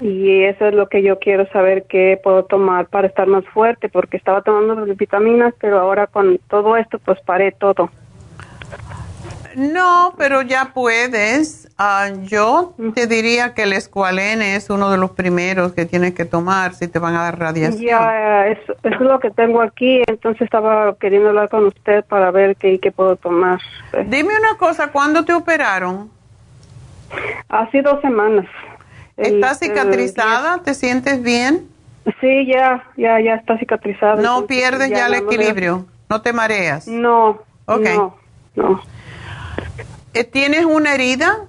Y 0.00 0.44
eso 0.44 0.66
es 0.66 0.74
lo 0.74 0.88
que 0.88 1.02
yo 1.02 1.18
quiero 1.18 1.48
saber 1.50 1.84
qué 1.88 2.20
puedo 2.22 2.44
tomar 2.44 2.86
para 2.86 3.06
estar 3.08 3.26
más 3.26 3.44
fuerte, 3.46 3.88
porque 3.88 4.18
estaba 4.18 4.42
tomando 4.42 4.74
las 4.74 4.96
vitaminas, 4.96 5.54
pero 5.58 5.78
ahora 5.80 6.06
con 6.06 6.38
todo 6.48 6.76
esto, 6.76 6.98
pues 6.98 7.18
paré 7.22 7.50
todo. 7.52 7.90
No, 9.58 10.14
pero 10.16 10.42
ya 10.42 10.70
puedes. 10.72 11.68
Ah, 11.78 12.10
yo 12.22 12.74
te 12.94 13.08
diría 13.08 13.54
que 13.54 13.64
el 13.64 13.72
escualene 13.72 14.54
es 14.54 14.70
uno 14.70 14.88
de 14.88 14.98
los 14.98 15.10
primeros 15.10 15.72
que 15.72 15.84
tienes 15.84 16.14
que 16.14 16.24
tomar 16.24 16.74
si 16.74 16.86
te 16.86 17.00
van 17.00 17.16
a 17.16 17.22
dar 17.24 17.40
radiación. 17.40 17.80
Ya, 17.84 18.46
eso, 18.46 18.72
eso 18.84 18.94
es 18.94 19.00
lo 19.00 19.18
que 19.18 19.30
tengo 19.32 19.60
aquí, 19.60 20.02
entonces 20.06 20.42
estaba 20.42 20.94
queriendo 21.00 21.30
hablar 21.30 21.48
con 21.48 21.66
usted 21.66 22.04
para 22.04 22.30
ver 22.30 22.54
qué, 22.54 22.78
qué 22.78 22.92
puedo 22.92 23.16
tomar. 23.16 23.58
Dime 24.06 24.38
una 24.38 24.56
cosa, 24.58 24.92
¿cuándo 24.92 25.24
te 25.24 25.32
operaron? 25.34 26.08
Hace 27.48 27.82
dos 27.82 28.00
semanas. 28.00 28.46
El- 29.16 29.34
¿Estás 29.34 29.60
el 29.62 29.70
cicatrizada? 29.70 30.62
¿Te 30.62 30.74
sientes 30.74 31.20
bien? 31.20 31.66
Sí, 32.20 32.46
ya, 32.46 32.84
ya, 32.96 33.20
ya 33.20 33.34
está 33.34 33.58
cicatrizada. 33.58 34.14
No 34.14 34.20
entonces 34.40 34.46
pierdes 34.46 34.90
ya, 34.90 35.06
el 35.06 35.12
no 35.14 35.18
me- 35.22 35.34
equilibrio, 35.34 35.86
no 36.08 36.22
te 36.22 36.32
mareas. 36.32 36.86
No, 36.86 37.40
Ok. 37.66 37.80
no, 37.94 38.16
no. 38.54 38.80
Eh, 40.14 40.24
¿Tienes 40.24 40.64
una 40.64 40.94
herida? 40.94 41.46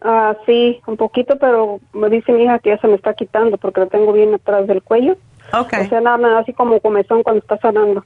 Ah, 0.00 0.34
sí, 0.46 0.80
un 0.86 0.96
poquito, 0.96 1.38
pero 1.38 1.80
me 1.92 2.08
dice 2.08 2.32
mi 2.32 2.44
hija 2.44 2.58
que 2.58 2.70
ya 2.70 2.78
se 2.78 2.88
me 2.88 2.94
está 2.94 3.14
quitando 3.14 3.58
porque 3.58 3.80
lo 3.80 3.88
tengo 3.88 4.12
bien 4.12 4.34
atrás 4.34 4.66
del 4.66 4.82
cuello. 4.82 5.16
Ok. 5.52 5.74
O 5.84 5.88
sea, 5.88 6.00
nada 6.00 6.16
más 6.16 6.42
así 6.42 6.52
como 6.52 6.80
comezón 6.80 7.22
cuando 7.22 7.40
está 7.40 7.58
sanando. 7.58 8.04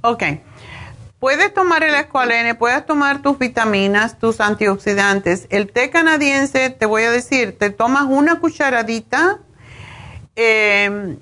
Ok. 0.00 0.24
Puedes 1.20 1.54
tomar 1.54 1.84
el 1.84 1.94
escualene, 1.94 2.56
puedes 2.56 2.84
tomar 2.84 3.22
tus 3.22 3.38
vitaminas, 3.38 4.18
tus 4.18 4.40
antioxidantes. 4.40 5.46
El 5.50 5.70
té 5.70 5.90
canadiense, 5.90 6.70
te 6.70 6.86
voy 6.86 7.04
a 7.04 7.12
decir, 7.12 7.56
te 7.56 7.70
tomas 7.70 8.06
una 8.08 8.40
cucharadita 8.40 9.38
eh, 10.34 11.16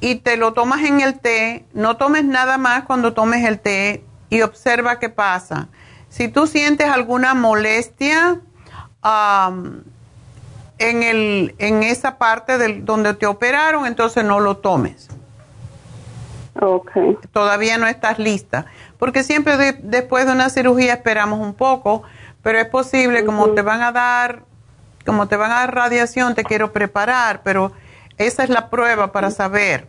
y 0.00 0.16
te 0.16 0.36
lo 0.36 0.52
tomas 0.52 0.84
en 0.84 1.00
el 1.00 1.18
té. 1.18 1.64
No 1.72 1.96
tomes 1.96 2.24
nada 2.24 2.56
más 2.56 2.84
cuando 2.84 3.14
tomes 3.14 3.44
el 3.44 3.58
té 3.58 4.04
y 4.36 4.42
observa 4.42 4.98
qué 4.98 5.08
pasa. 5.08 5.68
Si 6.08 6.28
tú 6.28 6.46
sientes 6.46 6.88
alguna 6.88 7.34
molestia 7.34 8.40
en, 10.78 11.02
el, 11.02 11.54
en 11.58 11.82
esa 11.82 12.18
parte 12.18 12.58
del, 12.58 12.84
donde 12.84 13.14
te 13.14 13.26
operaron, 13.26 13.86
entonces 13.86 14.24
no 14.24 14.40
lo 14.40 14.58
tomes. 14.58 15.08
Okay. 16.58 17.18
Todavía 17.32 17.76
no 17.78 17.86
estás 17.86 18.18
lista. 18.18 18.66
Porque 18.98 19.22
siempre 19.22 19.56
de- 19.56 19.78
después 19.82 20.26
de 20.26 20.32
una 20.32 20.48
cirugía 20.48 20.94
esperamos 20.94 21.40
un 21.40 21.54
poco, 21.54 22.02
pero 22.42 22.58
es 22.58 22.66
posible, 22.66 23.24
como 23.24 23.50
te 23.50 23.62
van 23.62 23.82
a 23.82 23.92
dar, 23.92 24.42
como 25.04 25.28
te 25.28 25.36
van 25.36 25.50
a 25.52 25.56
dar 25.56 25.74
radiación, 25.74 26.34
te 26.34 26.44
quiero 26.44 26.72
preparar, 26.72 27.42
pero 27.42 27.72
esa 28.16 28.42
es 28.44 28.48
la 28.50 28.70
prueba 28.70 29.12
para 29.12 29.30
saber. 29.30 29.88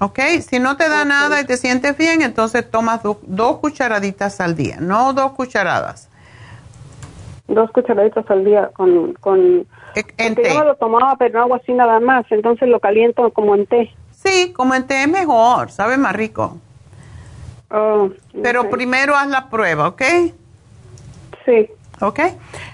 ¿Ok? 0.00 0.18
Si 0.48 0.58
no 0.58 0.76
te 0.76 0.88
da 0.88 1.04
nada 1.04 1.40
y 1.40 1.44
te 1.44 1.56
sientes 1.56 1.96
bien, 1.96 2.22
entonces 2.22 2.68
tomas 2.70 3.02
do- 3.02 3.20
dos 3.22 3.58
cucharaditas 3.58 4.40
al 4.40 4.56
día, 4.56 4.78
no 4.80 5.12
dos 5.12 5.32
cucharadas. 5.32 6.08
Dos 7.46 7.70
cucharaditas 7.72 8.28
al 8.30 8.44
día 8.44 8.70
con... 8.74 9.12
con 9.14 9.66
porque 9.92 10.48
yo 10.48 10.58
me 10.60 10.64
lo 10.64 10.76
tomaba, 10.76 11.16
pero 11.16 11.38
no 11.38 11.44
hago 11.44 11.54
así 11.56 11.72
nada 11.72 11.98
más. 12.00 12.24
Entonces 12.30 12.68
lo 12.68 12.78
caliento 12.80 13.30
como 13.32 13.54
en 13.54 13.66
té. 13.66 13.92
Sí, 14.12 14.52
como 14.56 14.74
en 14.74 14.86
té 14.86 15.02
es 15.02 15.08
mejor, 15.08 15.70
sabe 15.70 15.96
más 15.96 16.14
rico. 16.14 16.56
Pero 18.42 18.70
primero 18.70 19.16
haz 19.16 19.28
la 19.28 19.48
prueba, 19.48 19.88
¿ok? 19.88 20.02
Sí. 21.44 21.68
¿Ok? 22.00 22.20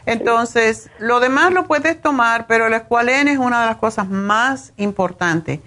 Entonces, 0.07 0.89
lo 0.99 1.21
demás 1.21 1.53
lo 1.53 1.67
puedes 1.67 2.01
tomar, 2.01 2.47
pero 2.47 2.67
el 2.67 2.75
escualene 2.75 3.33
es 3.33 3.39
una 3.39 3.61
de 3.63 3.67
las 3.67 3.77
cosas 3.77 4.09
más 4.09 4.73
importantes. 4.77 5.61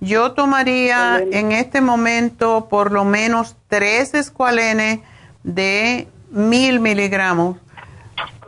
Yo 0.00 0.32
tomaría 0.32 1.22
en 1.30 1.52
este 1.52 1.80
momento 1.80 2.68
por 2.68 2.92
lo 2.92 3.04
menos 3.04 3.56
tres 3.68 4.14
escualenes 4.14 5.00
de 5.42 6.08
mil 6.30 6.80
miligramos, 6.80 7.56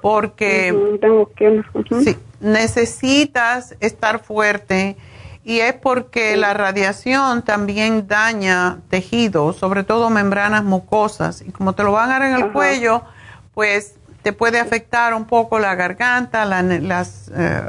porque 0.03 0.75
sí, 2.05 2.17
necesitas 2.41 3.75
estar 3.81 4.23
fuerte 4.23 4.97
y 5.45 5.61
es 5.61 5.73
porque 5.73 6.37
la 6.37 6.53
radiación 6.53 7.43
también 7.43 8.07
daña 8.07 8.81
tejidos, 8.91 9.57
sobre 9.57 9.83
todo 9.83 10.11
membranas 10.11 10.63
mucosas, 10.65 11.41
y 11.41 11.51
como 11.51 11.73
te 11.73 11.83
lo 11.83 11.93
van 11.93 12.11
a 12.11 12.13
dar 12.13 12.23
en 12.23 12.35
el 12.35 12.43
Ajá. 12.43 12.53
cuello, 12.53 13.03
pues 13.55 13.95
te 14.23 14.35
puede 14.35 14.61
afectar 14.61 15.15
un 15.15 15.25
poco 15.25 15.59
la 15.59 15.75
garganta, 15.75 16.45
la, 16.45 16.63
las, 16.63 17.31
eh, 17.35 17.63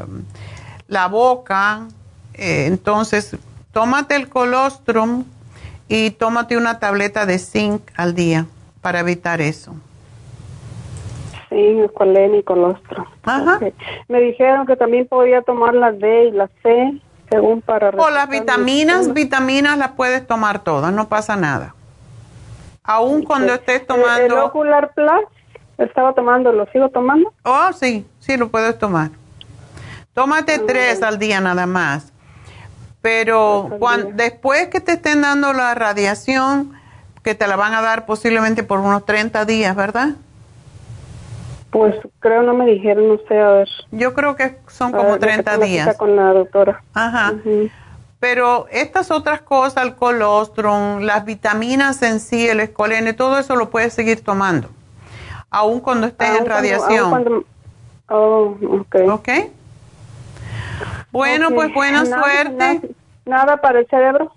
la 0.89 1.07
boca. 1.07 1.88
Eh, 2.34 2.65
entonces, 2.65 3.38
tómate 3.71 4.15
el 4.15 4.29
colostrum 4.29 5.25
y 5.87 6.11
tómate 6.11 6.57
una 6.57 6.79
tableta 6.79 7.25
de 7.25 7.39
zinc 7.39 7.81
al 7.95 8.13
día 8.15 8.45
para 8.81 8.99
evitar 8.99 9.41
eso. 9.41 9.75
Sí, 11.49 11.79
escualene 11.83 12.39
y 12.39 12.43
colostro. 12.43 13.07
Ajá. 13.23 13.59
Me 14.07 14.21
dijeron 14.21 14.67
que 14.67 14.75
también 14.75 15.07
podía 15.07 15.41
tomar 15.41 15.73
la 15.73 15.91
D 15.91 16.25
y 16.25 16.31
la 16.31 16.47
C, 16.61 17.01
según 17.29 17.61
para... 17.61 17.89
O 17.89 18.09
las 18.11 18.29
vitaminas, 18.29 19.13
vitaminas 19.13 19.77
las 19.77 19.91
puedes 19.93 20.25
tomar 20.27 20.59
todas, 20.63 20.93
no 20.93 21.09
pasa 21.09 21.35
nada. 21.35 21.73
Aún 22.83 23.23
cuando 23.23 23.53
estés 23.53 23.81
Eh, 23.81 23.85
tomando... 23.87 24.25
El 24.25 24.33
Ocular 24.33 24.91
Plus, 24.93 25.25
estaba 25.79 26.13
tomando, 26.13 26.51
¿lo 26.51 26.67
sigo 26.67 26.89
tomando? 26.89 27.33
Oh, 27.43 27.73
sí, 27.73 28.05
sí, 28.19 28.37
lo 28.37 28.49
puedes 28.49 28.77
tomar. 28.77 29.09
Tómate 30.13 30.59
tres 30.59 31.01
al 31.01 31.17
día 31.17 31.39
nada 31.41 31.65
más. 31.65 32.13
Pero 33.01 33.69
cuan- 33.80 34.15
después 34.17 34.67
que 34.67 34.81
te 34.81 34.93
estén 34.93 35.21
dando 35.21 35.53
la 35.53 35.73
radiación, 35.76 36.73
que 37.23 37.34
te 37.35 37.47
la 37.47 37.55
van 37.55 37.73
a 37.73 37.81
dar 37.81 38.05
posiblemente 38.05 38.63
por 38.63 38.80
unos 38.80 39.05
30 39.05 39.45
días, 39.45 39.76
¿verdad? 39.76 40.09
Pues 41.71 41.95
creo 42.19 42.41
no 42.41 42.53
me 42.53 42.65
dijeron, 42.65 43.07
no 43.07 43.17
sé, 43.27 43.39
a 43.39 43.49
ver. 43.51 43.69
Yo 43.91 44.13
creo 44.13 44.35
que 44.35 44.57
son 44.67 44.91
como 44.91 45.11
ver, 45.11 45.19
30 45.19 45.51
tengo 45.51 45.61
la 45.61 45.67
cita 45.67 45.84
días. 45.85 45.97
con 45.97 46.15
la 46.15 46.34
doctora. 46.34 46.84
Ajá. 46.93 47.34
Pero 48.19 48.65
estas 48.71 49.11
otras 49.11 49.41
cosas, 49.41 49.85
el 49.85 49.95
colostrum, 49.95 50.99
las 51.01 51.23
vitaminas 51.26 52.01
en 52.01 52.19
sí, 52.19 52.47
el 52.49 52.59
escolene, 52.59 53.13
todo 53.13 53.38
eso 53.39 53.55
lo 53.55 53.69
puedes 53.69 53.93
seguir 53.93 54.23
tomando. 54.23 54.67
Aún 55.51 55.80
cuando 55.80 56.07
estés 56.07 56.27
Aún 56.30 56.38
en 56.39 56.43
cuando- 56.45 56.55
radiación. 56.55 56.99
aún 56.99 57.09
cuando- 57.11 57.43
Oh, 58.11 58.57
ok. 58.81 58.95
¿Ok? 59.11 59.30
Bueno, 61.11 61.49
pues 61.52 61.73
buena 61.73 62.03
Nada, 62.03 62.22
suerte. 62.22 62.53
Nada, 62.56 62.81
nada 63.26 63.57
para 63.57 63.80
el 63.80 63.88
cerebro. 63.88 64.31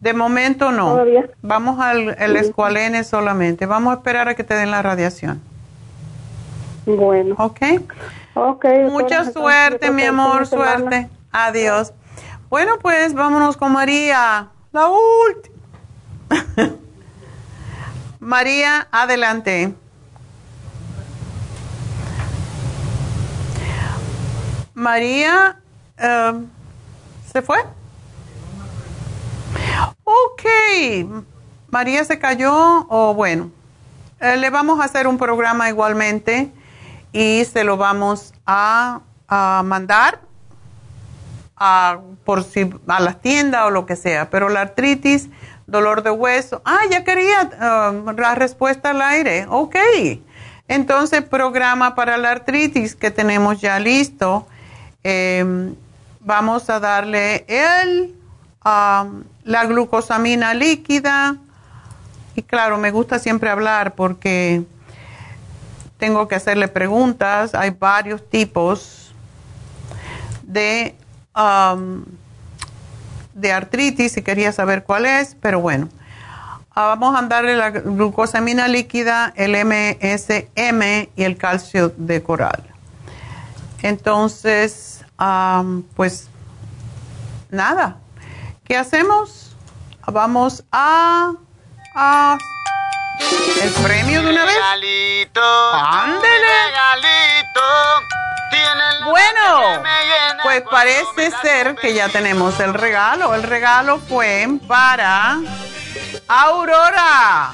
De 0.00 0.12
momento 0.14 0.70
no. 0.72 0.90
¿Todavía? 0.92 1.28
Vamos 1.42 1.78
al 1.80 2.16
el 2.18 2.36
escualene 2.36 3.04
solamente. 3.04 3.66
Vamos 3.66 3.92
a 3.92 3.96
esperar 3.96 4.28
a 4.28 4.34
que 4.34 4.44
te 4.44 4.54
den 4.54 4.70
la 4.70 4.80
radiación. 4.82 5.40
Bueno. 6.86 7.34
¿Ok? 7.38 7.60
Ok. 8.34 8.64
Mucha 8.90 9.30
suerte, 9.30 9.90
mi 9.90 10.02
amor, 10.04 10.46
semana- 10.46 10.78
suerte. 10.78 11.08
Adiós. 11.32 11.92
Bueno, 12.48 12.78
pues 12.80 13.12
vámonos 13.14 13.56
con 13.56 13.72
María. 13.72 14.48
La 14.72 14.86
última. 14.88 15.56
María, 18.20 18.88
adelante. 18.90 19.74
María 24.80 25.60
eh, 25.98 26.32
se 27.30 27.42
fue. 27.42 27.58
Ok, 30.04 30.42
María 31.68 32.02
se 32.04 32.18
cayó 32.18 32.86
o 32.88 33.12
bueno, 33.12 33.50
eh, 34.20 34.38
le 34.38 34.48
vamos 34.48 34.80
a 34.80 34.84
hacer 34.84 35.06
un 35.06 35.18
programa 35.18 35.68
igualmente 35.68 36.50
y 37.12 37.44
se 37.44 37.62
lo 37.62 37.76
vamos 37.76 38.32
a, 38.46 39.02
mandar 39.28 40.20
a, 41.56 41.98
por 42.24 42.42
si, 42.42 42.72
a 42.88 43.00
las 43.00 43.20
tiendas 43.20 43.66
o 43.66 43.70
lo 43.70 43.84
que 43.84 43.96
sea. 43.96 44.30
Pero 44.30 44.48
la 44.48 44.62
artritis, 44.62 45.28
dolor 45.66 46.02
de 46.02 46.10
hueso, 46.10 46.62
ah, 46.64 46.80
ya 46.90 47.04
quería 47.04 47.42
eh, 47.42 48.14
la 48.16 48.34
respuesta 48.34 48.90
al 48.90 49.02
aire, 49.02 49.44
ok. 49.46 49.76
Entonces, 50.68 51.22
programa 51.22 51.94
para 51.94 52.16
la 52.16 52.30
artritis 52.30 52.96
que 52.96 53.10
tenemos 53.10 53.60
ya 53.60 53.78
listo. 53.78 54.46
Em, 55.02 55.74
vamos 56.20 56.68
a 56.68 56.78
darle 56.78 57.44
el, 57.48 58.14
la 58.64 59.64
glucosamina 59.66 60.54
líquida. 60.54 61.36
Y 62.34 62.42
claro, 62.42 62.78
me 62.78 62.90
gusta 62.90 63.18
siempre 63.18 63.50
hablar 63.50 63.94
porque 63.94 64.62
tengo 65.98 66.28
que 66.28 66.34
hacerle 66.34 66.68
preguntas. 66.68 67.54
Hay 67.54 67.70
varios 67.70 68.28
tipos 68.28 69.14
de, 70.42 70.94
de 73.34 73.52
artritis 73.52 74.16
y 74.16 74.22
quería 74.22 74.52
saber 74.52 74.84
cuál 74.84 75.06
es, 75.06 75.36
pero 75.40 75.60
bueno. 75.60 75.88
Ah, 76.72 76.86
vamos 76.86 77.18
a 77.18 77.22
darle 77.22 77.56
la 77.56 77.70
glucosamina 77.70 78.68
líquida, 78.68 79.32
el 79.36 79.52
MSM 79.52 81.08
y 81.16 81.24
el 81.24 81.36
calcio 81.36 81.92
de 81.96 82.22
coral. 82.22 82.62
Entonces, 83.82 85.04
pues 85.96 86.28
nada, 87.50 87.96
¿qué 88.64 88.76
hacemos? 88.76 89.56
Vamos 90.06 90.64
a, 90.72 91.32
a 91.94 92.38
el 93.62 93.70
premio 93.82 94.22
de 94.22 94.30
una 94.30 94.44
vez. 94.44 94.56
Ándele. 95.72 96.46
Bueno, 99.04 99.82
pues 100.42 100.62
parece 100.70 101.30
ser 101.42 101.76
que 101.76 101.94
ya 101.94 102.08
tenemos 102.08 102.58
el 102.60 102.74
regalo. 102.74 103.34
El 103.34 103.42
regalo 103.42 103.98
fue 103.98 104.48
para 104.66 105.38
Aurora. 106.28 107.52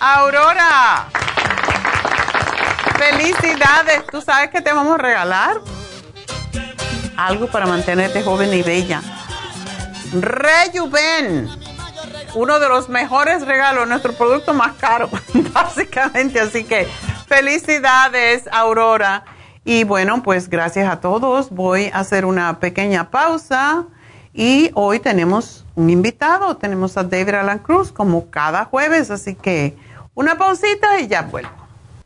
Aurora. 0.00 1.08
Felicidades. 2.96 4.06
¿Tú 4.10 4.20
sabes 4.20 4.50
qué 4.50 4.60
te 4.60 4.72
vamos 4.72 4.94
a 4.94 4.98
regalar? 4.98 5.60
Algo 7.16 7.46
para 7.48 7.66
mantenerte 7.66 8.22
joven 8.22 8.52
y 8.52 8.62
bella. 8.62 9.02
Rejuven. 10.12 11.48
Uno 12.34 12.58
de 12.60 12.68
los 12.68 12.88
mejores 12.88 13.46
regalos, 13.46 13.86
nuestro 13.86 14.14
producto 14.14 14.54
más 14.54 14.72
caro, 14.74 15.10
básicamente. 15.52 16.40
Así 16.40 16.64
que 16.64 16.88
felicidades, 17.26 18.48
Aurora. 18.50 19.24
Y 19.64 19.84
bueno, 19.84 20.22
pues 20.22 20.48
gracias 20.48 20.90
a 20.90 21.00
todos. 21.00 21.50
Voy 21.50 21.90
a 21.92 22.00
hacer 22.00 22.24
una 22.24 22.58
pequeña 22.58 23.10
pausa. 23.10 23.84
Y 24.34 24.70
hoy 24.74 24.98
tenemos 24.98 25.66
un 25.74 25.90
invitado, 25.90 26.56
tenemos 26.56 26.96
a 26.96 27.04
David 27.04 27.34
Alan 27.34 27.58
Cruz 27.58 27.92
como 27.92 28.30
cada 28.30 28.64
jueves, 28.64 29.10
así 29.10 29.34
que 29.34 29.76
una 30.14 30.38
pausita 30.38 31.00
y 31.00 31.06
ya 31.06 31.22
vuelvo. 31.22 31.61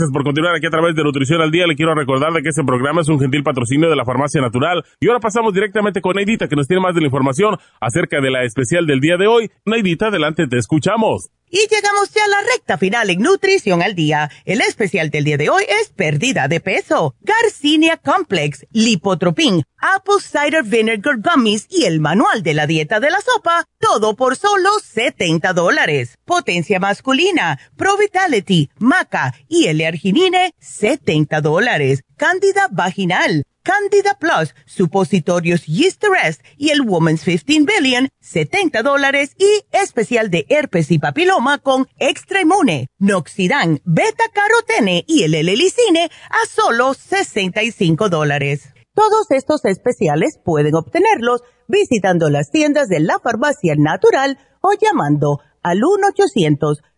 Gracias 0.00 0.14
por 0.14 0.24
continuar 0.24 0.56
aquí 0.56 0.66
a 0.66 0.70
través 0.70 0.94
de 0.94 1.04
Nutrición 1.04 1.42
al 1.42 1.50
Día. 1.50 1.66
Le 1.66 1.76
quiero 1.76 1.94
recordar 1.94 2.32
de 2.32 2.40
que 2.40 2.48
este 2.48 2.64
programa 2.64 3.02
es 3.02 3.08
un 3.08 3.20
gentil 3.20 3.42
patrocinio 3.42 3.90
de 3.90 3.96
la 3.96 4.06
Farmacia 4.06 4.40
Natural. 4.40 4.82
Y 4.98 5.08
ahora 5.08 5.20
pasamos 5.20 5.52
directamente 5.52 6.00
con 6.00 6.16
Neidita, 6.16 6.48
que 6.48 6.56
nos 6.56 6.66
tiene 6.66 6.80
más 6.80 6.94
de 6.94 7.02
la 7.02 7.08
información 7.08 7.58
acerca 7.82 8.18
de 8.22 8.30
la 8.30 8.42
especial 8.44 8.86
del 8.86 9.00
día 9.00 9.18
de 9.18 9.26
hoy. 9.26 9.50
Neidita, 9.66 10.06
adelante, 10.06 10.46
te 10.48 10.56
escuchamos. 10.56 11.28
Y 11.52 11.66
llegamos 11.68 12.12
ya 12.14 12.24
a 12.24 12.28
la 12.28 12.42
recta 12.54 12.78
final 12.78 13.10
en 13.10 13.22
Nutrición 13.22 13.82
al 13.82 13.96
Día. 13.96 14.30
El 14.44 14.60
especial 14.60 15.10
del 15.10 15.24
día 15.24 15.36
de 15.36 15.50
hoy 15.50 15.64
es 15.68 15.88
pérdida 15.88 16.46
de 16.46 16.60
peso. 16.60 17.16
Garcinia 17.22 17.96
Complex, 17.96 18.66
Lipotropin, 18.70 19.64
Apple 19.78 20.20
Cider 20.20 20.62
Vinegar 20.62 21.16
Gummies 21.18 21.66
y 21.68 21.86
el 21.86 21.98
manual 21.98 22.44
de 22.44 22.54
la 22.54 22.68
dieta 22.68 23.00
de 23.00 23.10
la 23.10 23.20
sopa, 23.20 23.64
todo 23.80 24.14
por 24.14 24.36
solo 24.36 24.70
70 24.80 25.52
dólares. 25.52 26.18
Potencia 26.24 26.78
masculina, 26.78 27.58
Pro 27.76 27.96
Vitality, 27.96 28.70
Maca 28.78 29.34
y 29.48 29.66
L-Arginine, 29.90 30.54
70 30.60 31.40
dólares. 31.40 32.04
Cándida 32.16 32.68
vaginal, 32.70 33.44
Candida 33.62 34.16
Plus, 34.18 34.54
supositorios 34.66 35.66
Yeast 35.66 36.04
Rest 36.04 36.42
y 36.56 36.70
el 36.70 36.82
Woman's 36.82 37.24
15 37.24 37.60
Billion, 37.60 38.08
70 38.20 38.82
dólares 38.82 39.34
y 39.38 39.64
especial 39.72 40.30
de 40.30 40.46
herpes 40.48 40.90
y 40.90 40.98
papiloma 40.98 41.58
con 41.58 41.88
Extra 41.98 42.40
Inmune, 42.42 42.88
Noxidan, 42.98 43.80
Beta 43.84 44.24
Carotene 44.32 45.04
y 45.06 45.24
el 45.24 45.34
L-Licine 45.34 46.10
a 46.30 46.46
solo 46.48 46.94
65 46.94 48.08
dólares. 48.08 48.68
Todos 48.94 49.30
estos 49.30 49.64
especiales 49.64 50.38
pueden 50.44 50.74
obtenerlos 50.74 51.42
visitando 51.68 52.30
las 52.30 52.50
tiendas 52.50 52.88
de 52.88 53.00
la 53.00 53.18
farmacia 53.18 53.74
natural 53.76 54.38
o 54.60 54.72
llamando 54.72 55.40
al 55.62 55.82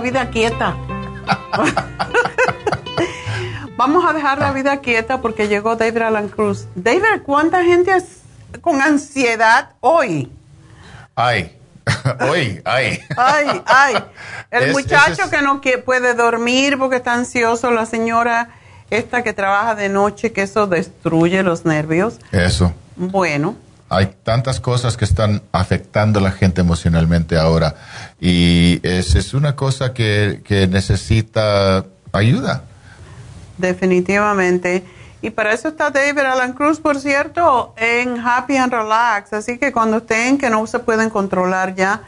Vida 0.00 0.30
quieta. 0.30 0.76
Vamos 3.76 4.04
a 4.08 4.12
dejar 4.12 4.38
la 4.38 4.52
vida 4.52 4.78
quieta 4.78 5.20
porque 5.20 5.48
llegó 5.48 5.76
David 5.76 6.02
Alan 6.02 6.28
Cruz. 6.28 6.66
David, 6.74 7.22
¿cuánta 7.24 7.62
gente 7.62 7.94
es 7.94 8.22
con 8.60 8.80
ansiedad 8.80 9.70
hoy? 9.80 10.32
Ay, 11.14 11.54
hoy, 12.20 12.60
ay. 12.64 13.00
Ay, 13.16 13.62
ay. 13.66 13.94
El 14.50 14.72
muchacho 14.72 15.30
que 15.30 15.42
no 15.42 15.60
puede 15.84 16.14
dormir 16.14 16.78
porque 16.78 16.96
está 16.96 17.12
ansioso, 17.14 17.70
la 17.70 17.86
señora 17.86 18.48
esta 18.90 19.22
que 19.22 19.34
trabaja 19.34 19.74
de 19.74 19.90
noche, 19.90 20.32
que 20.32 20.42
eso 20.42 20.66
destruye 20.66 21.42
los 21.42 21.66
nervios. 21.66 22.18
Eso. 22.32 22.72
Bueno 22.96 23.67
hay 23.88 24.14
tantas 24.22 24.60
cosas 24.60 24.96
que 24.96 25.04
están 25.04 25.42
afectando 25.52 26.18
a 26.18 26.22
la 26.22 26.32
gente 26.32 26.60
emocionalmente 26.60 27.36
ahora 27.38 27.74
y 28.20 28.80
es, 28.82 29.14
es 29.14 29.34
una 29.34 29.56
cosa 29.56 29.94
que, 29.94 30.42
que 30.44 30.66
necesita 30.66 31.84
ayuda. 32.12 32.64
Definitivamente. 33.56 34.84
Y 35.20 35.30
para 35.30 35.52
eso 35.52 35.68
está 35.68 35.90
David 35.90 36.20
Alan 36.20 36.52
Cruz, 36.52 36.78
por 36.78 37.00
cierto, 37.00 37.74
en 37.76 38.18
Happy 38.18 38.56
and 38.56 38.72
Relax. 38.72 39.32
Así 39.32 39.58
que 39.58 39.72
cuando 39.72 39.98
estén 39.98 40.38
que 40.38 40.48
no 40.48 40.64
se 40.66 40.78
pueden 40.78 41.10
controlar 41.10 41.74
ya, 41.74 42.02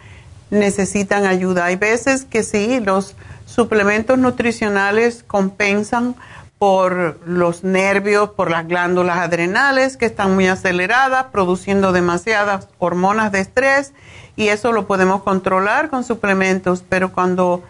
necesitan 0.51 1.27
ayuda. 1.27 1.65
Hay 1.67 1.77
veces 1.77 2.25
que 2.25 2.45
sí, 2.45 2.81
los 2.81 3.17
suplementos 3.47 4.17
nutricionales 4.19 5.25
compensan 5.27 6.15
por 6.61 7.19
los 7.27 7.65
nervios, 7.65 8.29
por 8.33 8.51
las 8.51 8.69
glándulas 8.69 9.17
adrenales 9.17 9.97
que 9.97 10.05
están 10.05 10.35
muy 10.35 10.47
aceleradas, 10.47 11.29
produciendo 11.33 11.91
demasiadas 11.91 12.69
hormonas 12.79 13.33
de 13.33 13.41
estrés 13.41 13.95
y 14.37 14.49
eso 14.49 14.71
lo 14.71 14.87
podemos 14.87 15.23
controlar 15.23 15.89
con 15.89 16.05
suplementos, 16.05 16.85
pero 16.87 17.13
cuando 17.13 17.65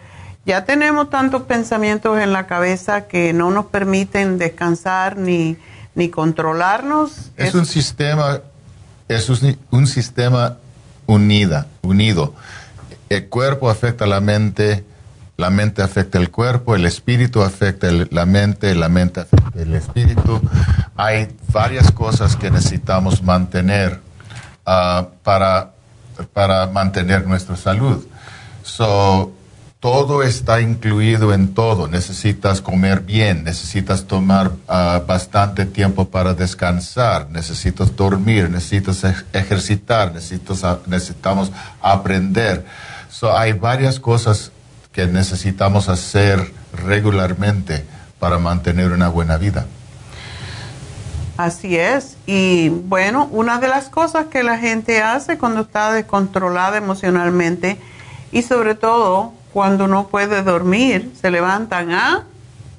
ya 0.45 0.65
tenemos 0.65 1.09
tantos 1.09 1.43
pensamientos 1.43 2.19
en 2.19 2.33
la 2.33 2.47
cabeza 2.47 3.07
que 3.07 3.31
no 3.31 3.49
nos 3.49 3.67
permiten 3.67 4.37
descansar 4.37 5.15
ni, 5.15 5.55
ni 5.95 6.09
controlarnos. 6.09 7.31
Es, 7.37 7.55
un 7.55 7.65
sistema, 7.65 8.41
es 9.07 9.29
un, 9.29 9.87
sistema 9.87 10.57
unida, 11.05 11.67
unido. 11.81 12.33
El 13.07 13.29
cuerpo 13.29 13.69
afecta 13.69 14.03
a 14.03 14.07
la 14.09 14.19
mente, 14.19 14.83
la 15.37 15.49
mente 15.49 15.81
afecta 15.81 16.17
el 16.17 16.29
cuerpo, 16.29 16.75
el 16.75 16.85
espíritu 16.85 17.41
afecta 17.41 17.87
la 18.11 18.25
mente, 18.25 18.75
la 18.75 18.89
mente 18.89 19.21
afecta 19.21 19.59
el 19.61 19.73
espíritu. 19.73 20.39
Hay 20.95 21.35
varias 21.51 21.91
cosas 21.91 22.35
que 22.35 22.51
necesitamos 22.51 23.23
mantener 23.23 23.99
ah, 24.65 25.07
para, 25.23 25.71
para 26.33 26.67
mantener 26.67 27.25
nuestra 27.25 27.55
salud. 27.55 28.05
So, 28.63 29.33
todo 29.79 30.21
está 30.21 30.61
incluido 30.61 31.33
en 31.33 31.55
todo. 31.55 31.87
Necesitas 31.87 32.61
comer 32.61 32.99
bien, 32.99 33.43
necesitas 33.43 34.05
tomar 34.05 34.51
ah, 34.67 35.01
bastante 35.07 35.65
tiempo 35.65 36.07
para 36.09 36.35
descansar, 36.35 37.31
necesitas 37.31 37.95
dormir, 37.95 38.47
necesitas 38.47 39.03
ejercitar, 39.33 40.13
necesitas, 40.13 40.63
necesitamos 40.85 41.51
aprender. 41.81 42.63
So, 43.09 43.35
hay 43.35 43.53
varias 43.53 43.99
cosas 43.99 44.51
que 44.91 45.07
necesitamos 45.07 45.89
hacer 45.89 46.53
regularmente 46.73 47.85
para 48.19 48.37
mantener 48.37 48.91
una 48.91 49.09
buena 49.09 49.37
vida. 49.37 49.65
Así 51.37 51.77
es. 51.77 52.17
Y 52.25 52.69
bueno, 52.69 53.27
una 53.31 53.59
de 53.59 53.67
las 53.67 53.89
cosas 53.89 54.27
que 54.27 54.43
la 54.43 54.57
gente 54.57 55.01
hace 55.01 55.37
cuando 55.37 55.61
está 55.61 55.91
descontrolada 55.91 56.77
emocionalmente 56.77 57.79
y 58.31 58.43
sobre 58.43 58.75
todo 58.75 59.33
cuando 59.53 59.87
no 59.87 60.07
puede 60.07 60.43
dormir, 60.43 61.11
se 61.19 61.31
levantan 61.31 61.91
a... 61.91 62.25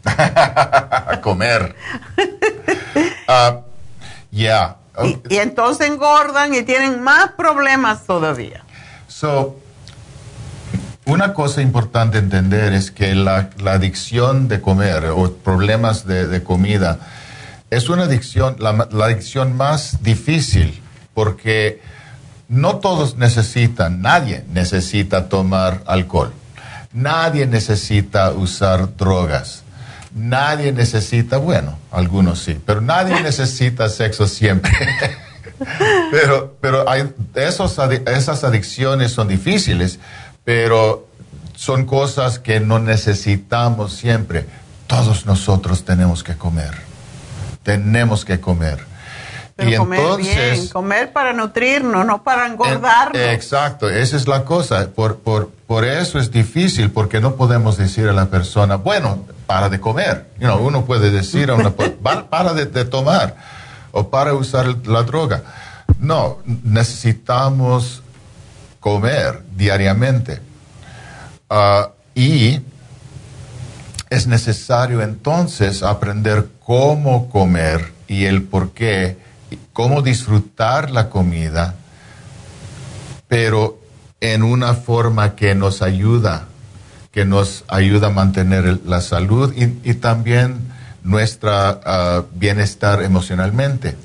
a 0.05 1.21
comer. 1.23 1.75
Ah, 3.29 3.61
ya. 4.33 4.77
Y, 5.05 5.35
y, 5.35 5.39
entonces 5.39 5.89
engordan 5.89 6.53
y 6.53 6.63
tienen 6.63 7.01
más 7.01 7.31
problemas 7.31 8.05
todavía. 8.05 8.63
So, 9.07 9.62
una 11.05 11.35
cosa 11.35 11.63
importante 11.63 12.19
entender 12.19 12.73
es 12.73 12.91
que 12.91 13.15
la, 13.15 13.51
adicción 13.67 14.49
de 14.49 14.61
comer 14.61 15.07
o 15.07 15.33
problemas 15.33 16.07
de, 16.07 16.43
comida 16.43 16.99
es 17.71 17.89
una 17.89 18.05
adicción, 18.05 18.57
la, 18.59 18.89
la 18.91 19.07
adicción 19.07 19.57
más 19.57 20.03
difícil, 20.03 20.81
porque 21.15 21.81
no 22.49 22.77
todos 22.77 23.17
necesitan, 23.17 24.03
nadie 24.03 24.45
necesita 24.53 25.29
tomar 25.29 25.83
alcohol, 25.87 26.33
nadie 26.93 27.47
necesita 27.47 28.31
usar 28.31 28.97
drogas, 28.97 29.63
nadie 30.15 30.73
necesita, 30.73 31.39
bueno, 31.39 31.79
algunos 31.91 32.41
sí, 32.41 32.61
pero 32.65 32.81
nadie 32.81 33.21
necesita 33.23 33.89
sexo 33.89 34.29
siempre. 34.29 34.71
pero 36.11 36.57
pero 36.61 36.89
hay, 36.89 37.13
esos, 37.35 37.79
esas 38.07 38.45
adicciones 38.45 39.13
son 39.13 39.29
difíciles, 39.29 39.99
pero 40.45 41.07
son 41.55 41.85
cosas 41.85 42.39
que 42.39 42.61
no 42.61 42.79
necesitamos 42.79 43.93
siempre. 43.93 44.47
Todos 44.87 45.27
nosotros 45.27 45.85
tenemos 45.85 46.23
que 46.25 46.37
comer. 46.37 46.75
Tenemos 47.63 48.25
que 48.25 48.41
comer. 48.41 48.85
y 49.59 49.77
comer 49.77 50.01
entonces, 50.01 50.53
bien, 50.53 50.69
comer 50.69 51.13
para 51.13 51.33
nutrirnos, 51.33 52.05
no 52.05 52.23
para 52.25 52.47
engordarnos. 52.47 53.23
exacto, 53.23 53.89
esa 53.89 54.17
es 54.17 54.27
la 54.27 54.45
cosa. 54.45 54.89
Por, 54.91 55.19
por, 55.19 55.51
por 55.67 55.85
eso 55.85 56.19
es 56.19 56.33
difícil, 56.33 56.91
porque 56.91 57.21
no 57.21 57.37
podemos 57.37 57.77
decir 57.77 58.09
a 58.09 58.13
la 58.13 58.27
persona, 58.27 58.77
bueno, 58.77 59.25
para 59.47 59.69
de 59.69 59.81
comer. 59.81 60.27
uno 60.61 60.85
puede 60.85 61.11
decir 61.11 61.51
a 61.51 61.55
una 61.55 61.71
persona, 61.77 62.27
para 62.29 62.55
de, 62.55 62.85
tomar 62.85 63.37
o 63.93 64.09
para 64.09 64.35
usar 64.35 64.67
la 64.87 65.03
droga. 65.03 65.43
No, 65.99 66.39
necesitamos 66.65 68.02
comer 68.83 69.45
diariamente. 69.57 70.41
Ah, 71.49 71.91
y 72.17 72.61
es 74.11 74.27
necesario 74.27 75.01
entonces 75.03 75.85
aprender 75.85 76.49
cómo 76.67 77.31
comer 77.31 77.93
y 78.09 78.25
el 78.25 78.43
por 78.43 78.73
qué, 78.73 79.19
cómo 79.73 80.03
disfrutar 80.03 80.91
la 80.91 81.09
comida, 81.11 81.77
pero 83.29 83.79
en 84.21 84.43
una 84.43 84.75
forma 84.75 85.37
que 85.37 85.55
nos 85.55 85.81
ayuda, 85.81 86.49
que 87.13 87.25
nos 87.25 87.65
ayuda 87.69 88.09
a 88.09 88.11
mantener 88.11 88.81
la 88.85 89.01
salud 89.01 89.55
y, 89.55 89.95
también 89.95 90.57
nuestro 91.05 91.53
ah, 91.53 92.25
bienestar 92.35 93.03
emocionalmente. 93.05 93.97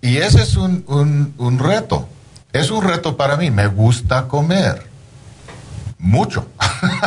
Y 0.00 0.16
ese 0.16 0.42
es 0.42 0.56
un, 0.56 0.84
un 1.36 1.58
reto. 1.58 2.08
Es 2.52 2.70
un 2.70 2.84
reto 2.84 3.16
para 3.16 3.36
mí. 3.36 3.50
Me 3.50 3.66
gusta 3.66 4.28
comer 4.28 4.92
mucho. 5.98 6.46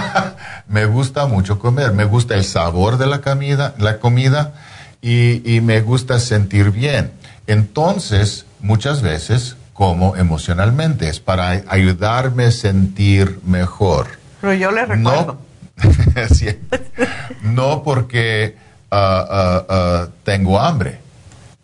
me 0.67 0.85
gusta 0.85 1.27
mucho 1.27 1.59
comer, 1.59 1.91
me 1.93 2.05
gusta 2.05 2.35
el 2.35 2.43
sabor 2.43 2.97
de 2.97 3.05
la 3.05 3.22
comida, 3.22 3.76
la 3.77 3.99
comida 3.99 4.53
y, 5.01 5.59
me 5.61 5.81
gusta 5.81 6.19
sentir 6.19 6.72
bien. 6.72 7.11
Entonces, 7.45 8.45
muchas 8.61 9.03
veces 9.03 9.55
como 9.73 10.15
emocionalmente, 10.15 11.09
es 11.09 11.19
para 11.19 11.63
ayudarme 11.67 12.45
a 12.45 12.51
sentir 12.51 13.41
mejor. 13.45 14.07
Pero 14.39 14.53
yo 14.53 14.72
le 14.72 14.85
recuerdo. 14.85 15.39
No, 17.43 17.84
porque 17.84 18.55
ah, 18.89 19.26
ah, 19.30 19.65
ah, 19.69 20.07
tengo 20.23 20.59
hambre, 20.59 20.99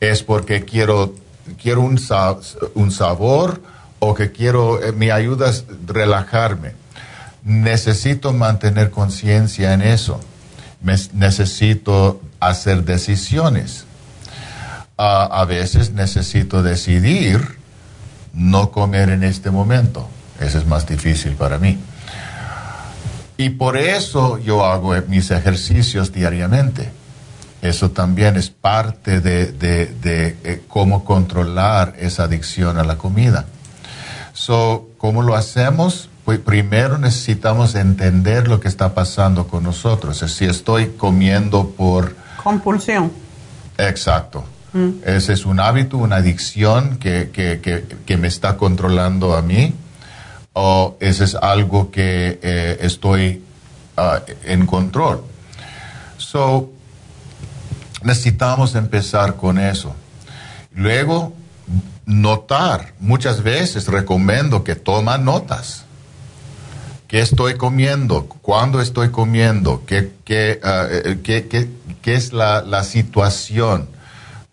es 0.01 0.21
porque 0.21 0.65
quiero, 0.65 1.15
quiero 1.56 1.82
un, 1.82 1.98
sabor 2.91 3.61
o 3.99 4.14
que 4.14 4.32
quiero, 4.32 4.84
eh, 4.84 4.91
me 4.91 5.11
ayudas 5.11 5.65
a 5.69 5.94
relajarme 5.94 6.82
necesito 7.44 8.34
mantener 8.34 8.91
conciencia 8.91 9.73
en 9.73 9.82
eso. 9.82 10.19
necesito 11.14 12.22
hacer 12.40 12.84
decisiones. 12.84 13.86
a 14.98 15.45
veces 15.45 15.94
necesito 15.94 16.61
decidir 16.61 17.57
no 18.34 18.72
comer 18.72 19.10
en 19.10 19.23
este 19.23 19.49
momento. 19.49 20.07
Eso 20.40 20.60
es 20.60 20.68
más 20.68 20.88
difícil 20.88 21.34
para 21.34 21.57
mí. 21.57 21.80
Y 23.38 23.49
por 23.49 23.78
eso 23.78 24.38
yo 24.38 24.64
hago 24.64 24.94
mis 25.07 25.32
ejercicios 25.32 26.11
diariamente. 26.11 26.91
Eso 27.61 27.91
también 27.91 28.38
es 28.38 28.49
parte 28.49 29.21
de, 29.21 29.51
de 29.51 30.38
eh, 30.43 30.61
cómo 30.67 31.03
controlar 31.03 31.93
esa 31.99 32.23
adicción 32.23 32.77
a 32.77 32.83
la 32.83 32.97
comida. 32.97 33.45
So, 34.33 34.91
¿Cómo 35.01 35.23
lo 35.23 35.35
hacemos? 35.35 36.09
Pues 36.25 36.38
primero 36.38 36.99
necesitamos 36.99 37.73
entender 37.73 38.47
lo 38.47 38.59
que 38.59 38.67
está 38.67 38.93
pasando 38.93 39.47
con 39.47 39.63
nosotros. 39.63 40.19
Si 40.19 40.45
estoy 40.45 40.89
comiendo 40.95 41.69
por... 41.69 42.15
Compulsión. 42.43 43.11
Exacto. 43.79 44.45
Mm. 44.73 44.89
Ese 45.03 45.33
es 45.33 45.43
un 45.43 45.59
hábito, 45.59 45.97
una 45.97 46.17
adicción 46.17 46.97
que, 46.97 47.31
que, 47.31 48.17
me 48.17 48.27
está 48.27 48.57
controlando 48.57 49.35
a 49.35 49.41
mí. 49.41 49.73
O 50.53 50.97
ese 50.99 51.23
es 51.23 51.33
algo 51.33 51.89
que 51.89 52.39
eh, 52.43 52.77
estoy 52.81 53.43
ah, 53.97 54.21
en 54.43 54.67
control. 54.67 55.23
So, 56.17 56.69
necesitamos 58.03 58.76
empezar 58.76 59.36
con 59.36 59.60
eso. 59.60 59.95
Luego, 60.73 61.34
notar. 62.06 62.94
Muchas 62.99 63.44
veces 63.44 63.88
recomiendo 63.88 64.64
que 64.64 64.76
toma 64.76 65.18
notas. 65.18 65.86
¿Qué 67.07 67.19
estoy 67.19 67.56
comiendo? 67.56 68.26
¿Cuándo 68.26 68.80
estoy 68.80 69.10
comiendo? 69.10 69.84
¿Qué, 69.86 70.14
qué, 70.23 70.60
ah, 70.64 70.88
eh, 70.90 71.19
qué, 71.22 71.48
qué, 72.02 72.14
es 72.14 72.32
la, 72.32 72.61
la 72.61 72.84
situación? 72.84 73.90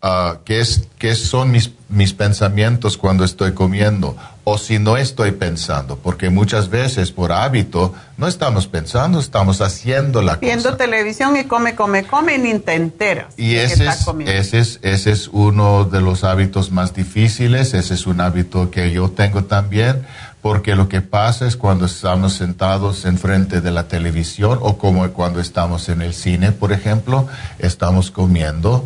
Uh, 0.02 0.38
¿qué, 0.44 0.60
es, 0.60 0.88
¿Qué 0.98 1.14
son 1.14 1.50
mis, 1.50 1.70
mis 1.88 2.12
pensamientos 2.14 2.96
cuando 2.96 3.24
estoy 3.24 3.52
comiendo? 3.52 4.16
O 4.50 4.56
si 4.56 4.78
no 4.78 4.96
estoy 4.96 5.32
pensando, 5.32 5.98
porque 5.98 6.30
muchas 6.30 6.70
veces 6.70 7.12
por 7.12 7.32
hábito 7.32 7.94
no 8.16 8.26
estamos 8.26 8.66
pensando, 8.66 9.20
estamos 9.20 9.60
haciendo 9.60 10.22
la 10.22 10.36
Viendo 10.36 10.74
televisión 10.74 11.36
y 11.36 11.44
come, 11.44 11.74
come, 11.74 12.04
come 12.04 12.36
y 12.36 12.38
ni 12.38 12.58
te 12.58 12.74
enteras. 12.74 13.34
Y 13.36 13.56
ese 13.56 13.86
es, 13.86 14.08
ese, 14.26 14.58
es, 14.58 14.78
ese 14.80 15.10
es 15.10 15.28
uno 15.28 15.84
de 15.84 16.00
los 16.00 16.24
hábitos 16.24 16.70
más 16.70 16.94
difíciles, 16.94 17.74
ese 17.74 17.92
es 17.92 18.06
un 18.06 18.22
hábito 18.22 18.70
que 18.70 18.90
yo 18.90 19.10
tengo 19.10 19.44
también 19.44 20.06
porque 20.40 20.74
lo 20.76 20.88
que 20.88 21.02
pasa 21.02 21.46
es 21.46 21.56
cuando 21.56 21.84
estamos 21.84 22.32
sentados 22.32 23.04
enfrente 23.04 23.60
de 23.60 23.70
la 23.70 23.86
televisión 23.86 24.58
o 24.62 24.78
como 24.78 25.06
cuando 25.10 25.40
estamos 25.40 25.90
en 25.90 26.00
el 26.00 26.14
cine, 26.14 26.52
por 26.52 26.72
ejemplo, 26.72 27.28
estamos 27.58 28.10
comiendo 28.10 28.82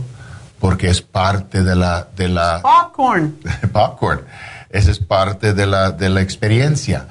porque 0.58 0.88
es 0.88 1.02
parte 1.02 1.62
de 1.62 1.76
la 1.76 2.08
de 2.16 2.28
la 2.28 2.62
popcorn. 2.62 3.36
popcorn. 3.72 4.22
Esa 4.72 4.90
es 4.90 4.98
parte 4.98 5.52
de 5.52 5.66
la 5.66 5.90
de 5.92 6.08
la 6.08 6.22
experiencia. 6.22 7.06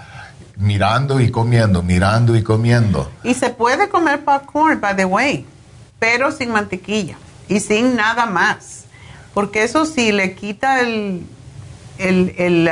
Mirando 0.58 1.20
y 1.20 1.32
comiendo, 1.32 1.82
mirando 1.82 2.36
y 2.36 2.44
comiendo. 2.44 3.12
Y 3.24 3.34
se 3.34 3.50
puede 3.50 3.88
comer 3.90 4.24
popcorn, 4.24 4.82
by 4.82 4.96
the 4.96 5.06
way, 5.06 5.46
pero 5.98 6.32
sin 6.32 6.52
mantequilla 6.52 7.18
y 7.48 7.60
sin 7.60 7.96
nada 7.96 8.26
más. 8.26 8.86
Porque 9.34 9.64
eso 9.64 9.86
sí 9.86 10.12
le 10.12 10.36
quita 10.36 10.82
el, 10.82 11.26
el, 11.98 12.36
el 12.38 12.70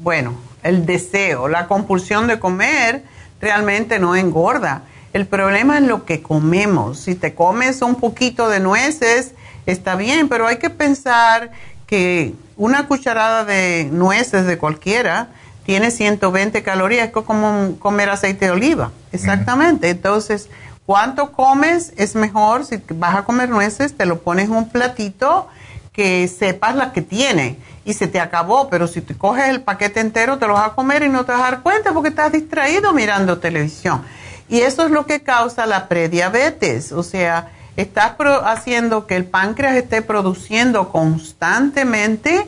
bueno, 0.00 0.34
el 0.62 0.86
deseo, 0.86 1.48
la 1.48 1.66
compulsión 1.66 2.26
de 2.26 2.38
comer 2.38 3.04
realmente 3.40 3.98
no 3.98 4.16
engorda. 4.16 4.82
El 5.12 5.26
problema 5.26 5.78
es 5.78 5.84
lo 5.84 6.04
que 6.04 6.22
comemos. 6.22 6.98
Si 6.98 7.14
te 7.14 7.34
comes 7.34 7.82
un 7.82 7.94
poquito 7.94 8.48
de 8.48 8.60
nueces, 8.60 9.32
está 9.66 9.94
bien, 9.94 10.28
pero 10.28 10.46
hay 10.46 10.56
que 10.58 10.70
pensar 10.70 11.52
que 11.86 12.34
una 12.56 12.86
cucharada 12.86 13.44
de 13.44 13.88
nueces 13.90 14.46
de 14.46 14.58
cualquiera 14.58 15.28
tiene 15.64 15.90
120 15.90 16.62
calorías, 16.62 17.08
es 17.08 17.12
como 17.12 17.76
comer 17.78 18.10
aceite 18.10 18.46
de 18.46 18.50
oliva. 18.50 18.92
Exactamente. 19.12 19.90
Entonces, 19.90 20.50
¿cuánto 20.86 21.32
comes? 21.32 21.92
Es 21.96 22.14
mejor, 22.14 22.64
si 22.64 22.82
vas 22.90 23.16
a 23.16 23.24
comer 23.24 23.48
nueces, 23.48 23.96
te 23.96 24.04
lo 24.04 24.20
pones 24.20 24.46
en 24.46 24.52
un 24.52 24.68
platito 24.68 25.48
que 25.92 26.28
sepas 26.28 26.74
la 26.74 26.92
que 26.92 27.02
tiene 27.02 27.56
y 27.84 27.94
se 27.94 28.08
te 28.08 28.20
acabó, 28.20 28.68
pero 28.68 28.88
si 28.88 29.00
te 29.00 29.14
coges 29.14 29.48
el 29.48 29.60
paquete 29.62 30.00
entero 30.00 30.38
te 30.38 30.46
lo 30.46 30.54
vas 30.54 30.68
a 30.68 30.74
comer 30.74 31.02
y 31.04 31.08
no 31.08 31.24
te 31.24 31.32
vas 31.32 31.40
a 31.40 31.44
dar 31.44 31.62
cuenta 31.62 31.92
porque 31.92 32.08
estás 32.08 32.32
distraído 32.32 32.92
mirando 32.92 33.38
televisión. 33.38 34.02
Y 34.48 34.60
eso 34.60 34.84
es 34.84 34.90
lo 34.90 35.06
que 35.06 35.22
causa 35.22 35.66
la 35.66 35.88
prediabetes, 35.88 36.92
o 36.92 37.02
sea, 37.02 37.48
estás 37.76 38.12
haciendo 38.44 39.06
que 39.06 39.16
el 39.16 39.24
páncreas 39.24 39.76
esté 39.76 40.02
produciendo 40.02 40.90
constantemente 40.90 42.46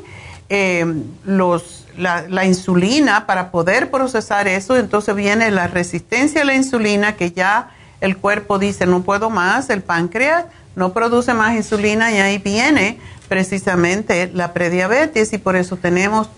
eh, 0.49 0.87
los, 1.25 1.87
la, 1.97 2.45
insulina 2.45 3.27
para 3.27 3.51
poder 3.51 3.91
procesar 3.91 4.47
eso, 4.47 4.77
entonces 4.77 5.17
viene 5.17 5.51
la 5.51 5.67
resistencia 5.67 6.43
a 6.43 6.45
la 6.45 6.55
insulina 6.55 7.17
que 7.17 7.33
ya 7.33 7.71
el 8.01 8.17
cuerpo 8.17 8.59
dice 8.59 8.87
no 8.87 9.03
puedo 9.03 9.31
más, 9.31 9.71
el 9.71 9.83
páncreas 9.83 10.45
no 10.77 10.93
produce 10.93 11.35
más 11.35 11.57
insulina 11.57 12.13
y 12.13 12.19
ahí 12.19 12.39
viene 12.39 13.01
precisamente 13.29 14.31
la 14.33 14.53
prediabetes 14.53 15.33
y 15.33 15.39
por 15.39 15.57
eso 15.57 15.77
tenemos 15.77 16.29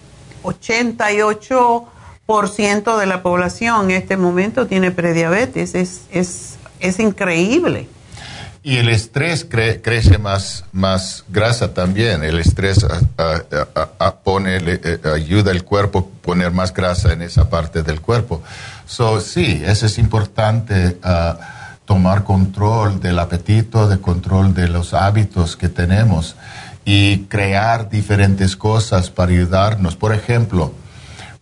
88% 0.43 2.99
de 2.99 3.07
la 3.07 3.23
población 3.23 3.91
en 3.91 3.97
este 3.97 4.17
momento 4.17 4.67
tiene 4.67 4.91
prediabetes. 4.91 5.75
Es, 5.75 6.01
es, 6.11 6.57
es 6.81 6.99
increíble. 7.01 7.89
Y 8.63 8.77
el 8.77 8.89
estrés 8.89 9.47
crece 9.49 10.19
más, 10.19 10.65
más 10.73 11.25
grasa 11.29 11.73
también. 11.73 12.25
El 12.25 12.39
estrés 12.39 12.85
pone, 14.25 14.57
eh, 14.57 15.01
ayuda 15.15 15.53
al 15.53 15.63
cuerpo 15.65 15.99
a 15.99 16.23
poner 16.25 16.51
más 16.51 16.75
grasa 16.75 17.13
en 17.13 17.23
esa 17.23 17.49
parte 17.49 17.83
del 17.83 18.01
cuerpo. 18.01 18.43
So, 18.87 19.21
sí, 19.21 19.63
eso 19.65 19.87
es 19.87 19.99
importante 19.99 20.99
ah, 21.03 21.39
tomar 21.85 22.25
control 22.25 23.01
del 23.01 23.19
apetito, 23.19 23.89
de 23.89 23.99
control 24.01 24.53
de 24.55 24.69
los 24.69 24.93
hábitos 24.93 25.57
que 25.57 25.69
tenemos 25.69 26.37
y 26.85 27.25
crear 27.25 27.89
diferentes 27.89 28.57
cosas 28.57 29.11
para 29.11 29.33
ayudarnos. 29.33 29.95
Por 29.95 30.15
ejemplo, 30.15 30.73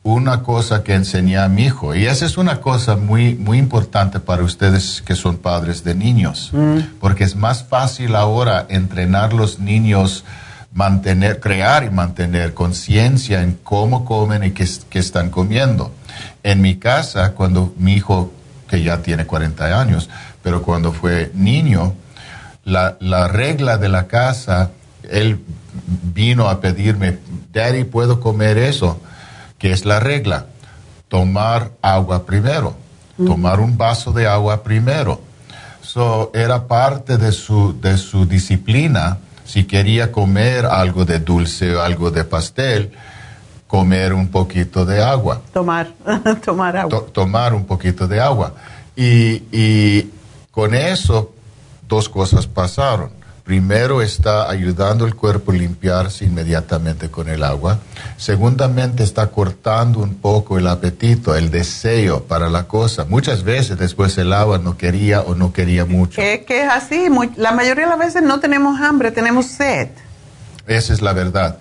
una 0.06 0.44
cosa 0.44 0.84
que 0.84 0.94
enseñé 0.94 1.36
a 1.36 1.48
mi 1.48 1.64
hijo, 1.64 1.92
y 1.92 2.06
esa 2.06 2.26
es 2.26 2.38
una 2.38 2.60
cosa 2.60 2.94
muy, 2.94 3.34
muy 3.34 3.58
importante 3.58 4.20
para 4.20 4.44
ustedes 4.44 5.02
que 5.04 5.16
son 5.16 5.36
padres 5.36 5.82
de 5.82 5.96
niños, 5.96 6.50
mm. 6.52 6.98
porque 7.00 7.24
es 7.24 7.34
más 7.34 7.64
fácil 7.64 8.14
ahora 8.14 8.66
entrenar 8.68 9.32
los 9.32 9.58
niños, 9.58 10.22
mantener, 10.72 11.40
crear 11.40 11.82
y 11.82 11.90
mantener 11.90 12.54
conciencia 12.54 13.42
en 13.42 13.58
cómo 13.64 14.04
comen 14.04 14.44
y 14.44 14.52
qué, 14.52 14.68
están 14.92 15.28
comiendo. 15.28 15.90
En 16.44 16.60
mi 16.60 16.76
casa, 16.76 17.32
cuando 17.32 17.74
mi 17.76 17.94
hijo, 17.94 18.32
que 18.68 18.84
ya 18.84 19.02
tiene 19.02 19.26
40 19.26 19.80
años, 19.80 20.08
pero 20.40 20.62
cuando 20.62 20.92
fue 20.92 21.32
niño, 21.34 21.94
la, 22.62 22.96
la 23.00 23.26
regla 23.26 23.76
de 23.76 23.88
la 23.88 24.06
casa, 24.06 24.70
él 25.10 25.40
vino 26.14 26.48
a 26.48 26.60
pedirme, 26.60 27.18
Daddy, 27.52 27.82
¿puedo 27.82 28.20
comer 28.20 28.56
eso? 28.56 29.00
Que 29.58 29.72
es 29.72 29.84
la 29.84 30.00
regla? 30.00 30.46
Tomar 31.08 31.70
agua 31.82 32.26
primero, 32.26 32.76
tomar 33.16 33.60
un 33.60 33.76
vaso 33.78 34.12
de 34.12 34.26
agua 34.26 34.62
primero. 34.62 35.20
So, 35.80 36.30
era 36.34 36.66
parte 36.66 37.16
de 37.16 37.32
su, 37.32 37.80
de 37.80 37.96
su 37.96 38.26
disciplina, 38.26 39.18
si 39.44 39.64
quería 39.64 40.10
comer 40.10 40.66
algo 40.66 41.04
de 41.04 41.20
dulce 41.20 41.76
o 41.76 41.80
algo 41.80 42.10
de 42.10 42.24
pastel, 42.24 42.92
comer 43.68 44.12
un 44.12 44.28
poquito 44.28 44.84
de 44.84 45.02
agua. 45.02 45.40
Tomar, 45.52 45.92
tomar 46.44 46.76
agua. 46.76 47.04
tomar 47.12 47.54
un 47.54 47.64
poquito 47.64 48.08
de 48.08 48.20
agua. 48.20 48.52
Y, 48.96 49.44
y 49.52 50.10
con 50.50 50.74
eso, 50.74 51.32
dos 51.88 52.08
cosas 52.08 52.46
pasaron 52.46 53.15
primero 53.46 54.02
está 54.02 54.50
ayudando 54.50 55.06
el 55.06 55.14
cuerpo 55.14 55.52
a 55.52 55.54
limpiarse 55.54 56.24
inmediatamente 56.24 57.08
con 57.10 57.28
el 57.28 57.44
agua. 57.44 57.78
Segundamente 58.16 59.04
está 59.04 59.28
cortando 59.28 60.00
un 60.00 60.16
poco 60.16 60.58
el 60.58 60.66
apetito, 60.66 61.36
el 61.36 61.52
deseo 61.52 62.24
para 62.24 62.50
la 62.50 62.64
cosa. 62.64 63.04
Muchas 63.04 63.44
veces 63.44 63.78
después 63.78 64.18
el 64.18 64.32
agua 64.32 64.58
no 64.58 64.76
quería 64.76 65.20
o 65.20 65.36
no 65.36 65.52
quería 65.52 65.84
mucho. 65.84 66.20
Es 66.20 66.44
que 66.44 66.64
es 66.64 66.68
así, 66.68 67.06
la 67.36 67.52
mayoría 67.52 67.84
de 67.84 67.90
las 67.90 68.00
veces 68.00 68.22
no 68.24 68.40
tenemos 68.40 68.80
hambre, 68.80 69.12
tenemos 69.12 69.46
sed. 69.46 69.90
Esa 70.66 70.92
es 70.92 71.00
la 71.00 71.12
verdad. 71.12 71.60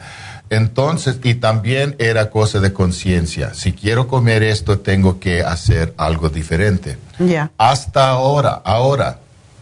Entonces, 0.49 1.19
y 1.23 1.35
también 1.35 1.95
era 1.99 2.31
cosa 2.31 2.59
de 2.59 2.73
conciencia. 2.73 3.53
Si 3.53 3.73
quiero 3.73 4.07
comer 4.07 4.41
esto, 4.41 4.79
tengo 4.79 5.19
que 5.19 5.43
hacer 5.43 5.93
algo 5.97 6.29
diferente. 6.29 6.97
Ya. 7.19 7.51
Hasta 7.57 8.09
ahora, 8.09 8.61
ahora, 8.63 9.19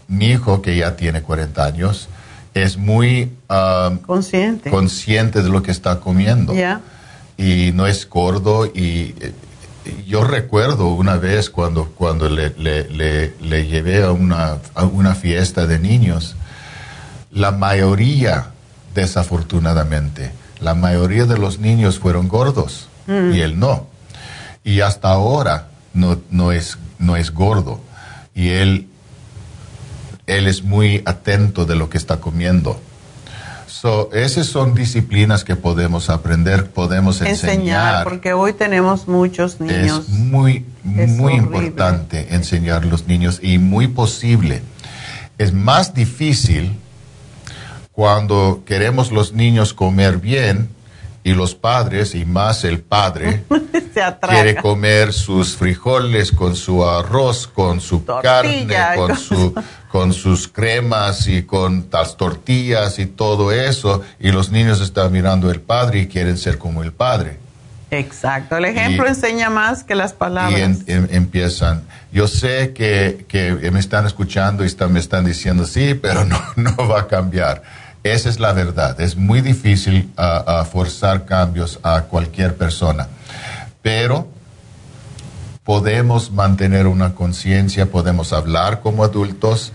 mi 0.08 0.28
hijo 0.32 0.62
que 0.62 0.78
ya 0.78 0.96
tiene 0.96 1.22
40 1.22 1.64
años, 1.64 2.10
es 2.54 2.78
muy 2.78 3.32
um, 3.50 3.98
consciente. 4.00 4.70
consciente 4.70 5.42
de 5.42 5.50
lo 5.50 5.64
que 5.64 5.72
está 5.72 6.00
comiendo. 6.00 6.54
Y 7.38 7.72
no 7.74 7.88
es 7.88 8.08
gordo. 8.08 8.66
Y, 8.66 9.16
yo 10.08 10.24
recuerdo 10.24 10.88
una 10.88 11.18
vez 11.18 11.50
cuando, 11.50 11.90
cuando 11.90 12.30
le, 12.30 12.54
le, 12.58 13.68
llevé 13.68 14.04
a 14.04 14.12
una, 14.12 14.60
a 14.76 14.86
una, 14.86 15.14
fiesta 15.14 15.68
de 15.68 15.78
niños, 15.78 16.36
la 17.32 17.52
mayoría, 17.52 18.52
desafortunadamente, 18.96 20.32
la 20.62 20.74
mayoría 20.74 21.26
de 21.26 21.38
los 21.38 21.60
niños 21.60 22.00
fueron 22.00 22.30
gordos 22.30 22.88
mm. 23.08 23.34
y 23.34 23.42
él 23.42 23.60
no. 23.60 23.88
Y 24.64 24.80
hasta 24.80 25.10
ahora 25.10 25.68
no, 25.94 26.18
no, 26.30 26.54
es, 26.54 26.78
no 26.98 27.18
es 27.18 27.32
gordo. 27.32 27.82
Y 28.34 28.50
él 28.50 28.88
él 30.28 30.48
es 30.48 30.64
muy 30.64 31.02
atento 31.06 31.66
de 31.66 31.76
lo 31.76 31.90
que 31.90 31.98
está 31.98 32.18
comiendo. 32.18 32.80
So, 33.68 34.10
esas 34.14 34.48
son 34.48 34.76
disciplinas 34.76 35.44
que 35.44 35.56
podemos 35.56 36.10
aprender, 36.10 36.70
podemos 36.70 37.22
enseñar. 37.22 37.56
enseñar. 37.56 38.04
porque 38.06 38.32
hoy 38.32 38.54
tenemos 38.54 39.08
muchos 39.08 39.60
niños. 39.60 40.06
Es 40.08 40.10
muy, 40.10 40.66
muy 40.84 41.34
importante 41.34 42.34
enseñar 42.34 42.84
a 42.84 42.86
los 42.86 43.08
niños 43.08 43.40
y 43.42 43.58
muy 43.58 43.88
posible. 43.88 44.62
Es 45.38 45.52
más 45.52 45.94
difícil 45.94 46.78
cuando 47.92 48.64
queremos 48.66 49.12
los 49.12 49.34
niños 49.34 49.74
comer 49.74 50.18
bien 50.18 50.70
y 51.24 51.34
los 51.34 51.56
padres, 51.56 52.16
y 52.16 52.26
más 52.26 52.66
el 52.66 52.82
padre, 52.82 53.44
quiere 54.30 54.56
comer 54.56 55.14
sus 55.14 55.56
frijoles 55.56 56.32
con 56.32 56.56
su 56.56 56.86
arroz, 56.86 57.48
con 57.48 57.80
su 57.80 58.04
carne, 58.06 58.68
con, 58.96 59.18
su, 59.18 59.54
con 59.90 60.14
sus 60.14 60.50
cremas 60.50 61.28
y 61.28 61.44
con 61.44 61.88
las 61.92 62.18
tortillas 62.18 63.00
y 63.00 63.06
todo 63.06 63.54
eso, 63.54 64.02
y 64.20 64.32
los 64.32 64.52
niños 64.52 64.82
están 64.82 65.12
mirando 65.14 65.50
al 65.50 65.62
padre 65.62 66.02
y 66.02 66.08
quieren 66.08 66.38
ser 66.38 66.58
como 66.58 66.84
el 66.84 66.92
padre. 66.92 67.38
Exacto, 67.90 68.58
el 68.58 68.66
ejemplo 68.66 69.08
enseña 69.08 69.50
más 69.50 69.84
que 69.84 69.94
las 69.94 70.14
palabras. 70.14 70.60
Y 70.88 70.92
em, 70.92 71.08
empiezan, 71.12 71.84
yo 72.12 72.28
sé 72.28 72.74
que, 72.74 73.26
que, 73.28 73.54
me 73.72 73.80
están 73.80 74.08
escuchando 74.08 74.64
y 74.64 74.68
están, 74.68 74.92
me 74.92 75.00
están 75.00 75.26
diciendo 75.26 75.66
sí, 75.66 75.94
pero 75.94 76.26
no, 76.26 76.42
no 76.56 76.76
va 76.88 77.02
a 77.02 77.08
cambiar 77.08 77.62
esa 78.04 78.30
es 78.30 78.40
la 78.40 78.54
verdad. 78.54 79.00
Es 79.00 79.16
muy 79.16 79.42
difícil 79.42 80.12
uh, 80.18 80.64
forzar 80.66 81.26
cambios 81.26 81.80
a 81.84 82.02
cualquier 82.02 82.56
persona. 82.56 83.08
Pero 83.82 84.28
podemos 85.64 86.32
mantener 86.32 86.88
una 86.88 87.16
conciencia, 87.16 87.90
podemos 87.90 88.34
hablar 88.34 88.82
como 88.82 89.04
adultos 89.04 89.72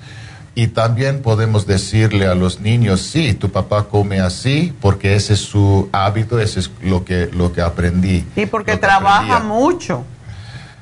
y 0.55 0.69
también 0.69 1.23
podemos 1.23 1.67
decirle 1.67 2.27
a 2.27 2.35
los 2.35 2.61
niños, 2.61 3.01
sí, 3.01 3.33
tu 3.33 3.51
papá 3.51 3.85
come 3.85 4.21
así 4.21 4.75
porque 4.81 5.15
ese 5.15 5.35
es 5.35 5.41
su 5.41 5.89
hábito, 5.93 6.39
ese 6.39 6.61
es 6.61 6.71
lo 6.83 7.05
que, 7.05 7.31
lo 7.33 7.53
que 7.53 7.63
aprendí. 7.63 8.27
Y 8.37 8.45
porque 8.47 8.77
trabaja 8.77 9.41
mucho. 9.41 10.05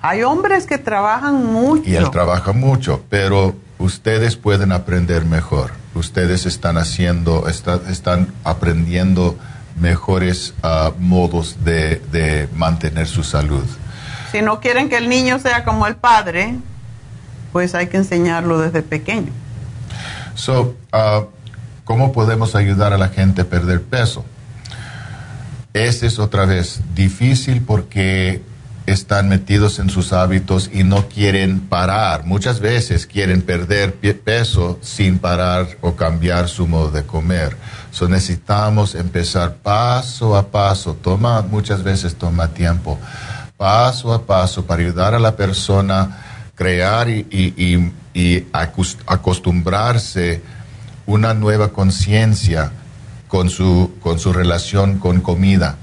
Hay 0.02 0.22
hombres 0.22 0.66
que 0.66 0.78
trabajan 0.78 1.46
mucho. 1.46 1.88
Y 1.88 1.94
él 1.94 2.10
trabaja 2.10 2.52
mucho, 2.52 3.04
pero 3.08 3.54
ustedes 3.78 4.36
pueden 4.36 4.72
aprender 4.72 5.24
mejor 5.24 5.85
ustedes 5.96 6.46
están 6.46 6.78
haciendo, 6.78 7.48
están 7.48 8.32
aprendiendo 8.44 9.36
mejores 9.80 10.54
ah, 10.62 10.92
modos 10.98 11.56
de, 11.64 12.48
mantener 12.54 13.06
su 13.06 13.22
salud. 13.22 13.64
Si 14.32 14.42
no 14.42 14.60
quieren 14.60 14.88
que 14.88 14.96
el 14.96 15.08
niño 15.08 15.38
sea 15.38 15.64
como 15.64 15.86
el 15.86 15.96
padre, 15.96 16.56
pues 17.52 17.74
hay 17.74 17.86
que 17.88 17.96
enseñarlo 17.96 18.60
desde 18.60 18.82
pequeño. 18.82 19.32
So, 20.34 20.76
uh, 20.92 21.26
¿cómo 21.84 22.12
podemos 22.12 22.54
ayudar 22.54 22.92
a 22.92 22.98
la 22.98 23.08
gente 23.08 23.42
a 23.42 23.44
perder 23.44 23.82
peso? 23.82 24.24
Este 25.72 26.06
es 26.06 26.18
otra 26.18 26.44
vez 26.44 26.80
difícil 26.94 27.62
porque 27.62 28.42
están 28.86 29.28
metidos 29.28 29.80
en 29.80 29.90
sus 29.90 30.12
hábitos 30.12 30.70
y 30.72 30.84
no 30.84 31.08
quieren 31.08 31.60
parar. 31.60 32.24
Muchas 32.24 32.60
veces 32.60 33.06
quieren 33.06 33.42
perder 33.42 33.94
peso 33.94 34.78
sin 34.80 35.18
parar 35.18 35.66
o 35.80 35.96
cambiar 35.96 36.48
su 36.48 36.66
modo 36.68 36.90
de 36.90 37.04
comer. 37.04 37.56
So 37.90 38.08
necesitamos 38.08 38.94
empezar 38.94 39.56
paso 39.56 40.36
a 40.36 40.48
paso. 40.48 40.94
Toma, 40.94 41.42
muchas 41.42 41.82
veces 41.82 42.14
toma 42.14 42.48
tiempo. 42.48 42.98
Paso 43.56 44.12
a 44.12 44.22
paso 44.24 44.64
para 44.64 44.82
ayudar 44.82 45.14
a 45.14 45.18
la 45.18 45.34
persona 45.34 46.00
a 46.00 46.18
crear 46.54 47.08
y, 47.08 47.26
y, 47.30 47.92
y 48.14 48.46
acostumbrarse 48.52 50.42
una 51.06 51.34
nueva 51.34 51.72
conciencia 51.72 52.70
con 53.26 53.50
su, 53.50 53.94
con 54.00 54.18
su 54.18 54.32
relación 54.32 54.98
con 54.98 55.20
comida 55.20 55.76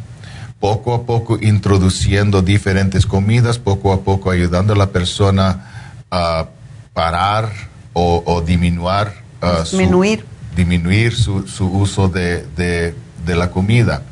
poco 0.63 0.93
a 0.93 1.05
poco 1.05 1.37
introduciendo 1.41 2.41
diferentes 2.41 3.05
comidas, 3.05 3.59
poco 3.59 3.91
a 3.91 3.99
poco 3.99 4.31
ayudando 4.31 4.71
a 4.71 4.77
la 4.77 4.91
persona 4.91 5.99
a 6.09 6.47
parar 6.93 7.51
o, 7.91 8.41
disminuir, 8.47 9.09
disminuir. 9.41 10.21
Su, 10.21 10.55
disminuir 10.55 11.13
su, 11.13 11.67
uso 11.67 12.07
de, 12.07 12.95
la 13.27 13.51
comida. 13.51 14.03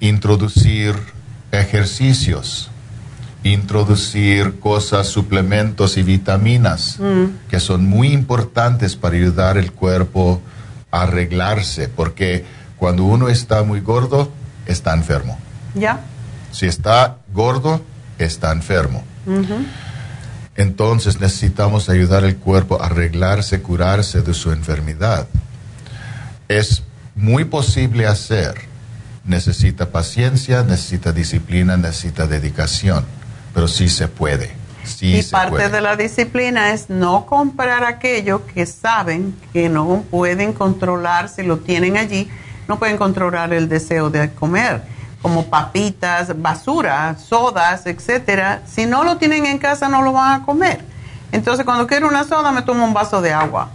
Introducir 0.00 0.94
ejercicios, 1.52 2.70
introducir 3.42 4.60
cosas, 4.60 5.08
suplementos 5.08 5.98
y 5.98 6.02
vitaminas 6.02 6.98
mm. 6.98 7.50
que 7.50 7.60
son 7.60 7.86
muy 7.86 8.14
importantes 8.14 8.96
para 8.96 9.16
ayudar 9.16 9.58
al 9.58 9.72
cuerpo 9.72 10.40
a 10.90 11.02
arreglarse, 11.02 11.90
porque 11.90 12.46
cuando 12.78 13.04
uno 13.04 13.28
está 13.28 13.64
muy 13.64 13.80
gordo, 13.80 14.32
está 14.64 14.94
enfermo. 14.94 15.38
Ya. 15.74 16.00
Si 16.52 16.66
está 16.66 17.18
gordo, 17.32 17.82
está 18.18 18.52
enfermo. 18.52 19.04
entonces 20.56 21.20
necesitamos 21.20 21.88
ayudar 21.88 22.24
al 22.24 22.36
cuerpo 22.36 22.82
a 22.82 22.86
arreglarse, 22.86 23.62
curarse 23.62 24.22
de 24.22 24.34
su 24.34 24.50
enfermedad. 24.50 25.28
Es 26.48 26.82
muy 27.14 27.44
posible 27.44 28.06
hacer. 28.06 28.54
Necesita 29.24 29.90
paciencia, 29.90 30.62
necesita 30.62 31.12
disciplina, 31.12 31.76
necesita 31.76 32.26
dedicación, 32.26 33.04
pero 33.52 33.68
sí 33.68 33.88
se 33.88 34.08
puede. 34.08 34.50
Sí 34.84 35.18
y 35.18 35.22
parte 35.22 35.68
de 35.68 35.82
la 35.82 35.96
disciplina 35.96 36.72
es 36.72 36.88
no 36.88 37.26
comprar 37.26 37.84
aquello 37.84 38.46
que 38.46 38.64
saben 38.64 39.36
que 39.52 39.68
no 39.68 40.04
pueden 40.10 40.54
controlar 40.54 41.28
si 41.28 41.42
lo 41.42 41.58
tienen 41.58 41.98
allí, 41.98 42.30
no 42.68 42.78
pueden 42.78 42.96
controlar 42.96 43.52
el 43.52 43.68
deseo 43.68 44.08
de 44.08 44.30
comer 44.32 44.82
como 45.22 45.46
papitas, 45.46 46.40
basura, 46.40 47.16
sodas, 47.18 47.86
etcétera, 47.86 48.62
si 48.66 48.86
no 48.86 49.04
lo 49.04 49.16
tienen 49.16 49.46
en 49.46 49.58
casa 49.58 49.88
no 49.88 50.02
lo 50.02 50.12
van 50.12 50.42
a 50.42 50.46
comer. 50.46 50.84
Entonces, 51.32 51.64
cuando 51.64 51.86
quiero 51.86 52.08
una 52.08 52.24
soda, 52.24 52.52
me 52.52 52.62
tomo 52.62 52.84
un 52.84 52.94
vaso 52.94 53.20
de 53.20 53.32
agua. 53.32 53.70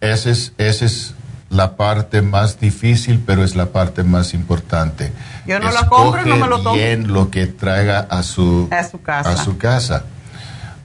Esa 0.00 0.30
es, 0.30 0.52
esa 0.56 0.84
es 0.84 1.14
la 1.50 1.76
parte 1.76 2.22
más 2.22 2.58
difícil, 2.58 3.22
pero 3.24 3.44
es 3.44 3.54
la 3.54 3.66
parte 3.66 4.02
más 4.02 4.34
importante. 4.34 5.12
Yo 5.46 5.58
no 5.58 5.70
la 5.70 5.86
compro 5.86 6.22
y 6.22 6.28
no 6.28 6.36
me 6.36 6.48
lo 6.48 6.62
tomo. 6.62 6.74
bien 6.74 7.12
lo 7.12 7.30
que 7.30 7.46
traiga 7.46 8.00
a 8.00 8.22
su, 8.22 8.68
a 8.70 8.84
su 8.84 9.02
casa. 9.02 9.30
A 9.30 9.36
su 9.36 9.58
casa. 9.58 10.04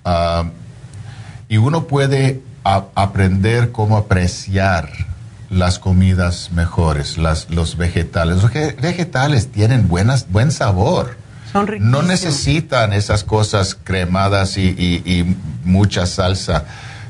Ah, 0.03 0.45
y 1.47 1.57
uno 1.57 1.85
puede 1.85 2.41
aprender 2.63 3.71
cómo 3.71 3.97
apreciar 3.97 4.89
las 5.49 5.79
comidas 5.79 6.51
mejores, 6.51 7.17
las, 7.17 7.49
los 7.49 7.77
vegetales. 7.77 8.43
Los 8.43 8.51
vegetales 8.51 9.51
tienen 9.51 9.87
buenas, 9.87 10.29
buen 10.29 10.51
sabor. 10.51 11.17
Son 11.51 11.67
no 11.79 12.03
necesitan 12.03 12.93
esas 12.93 13.23
cosas 13.23 13.75
cremadas 13.83 14.57
y, 14.57 14.69
y, 14.69 15.35
mucha 15.63 16.05
salsa. 16.05 16.65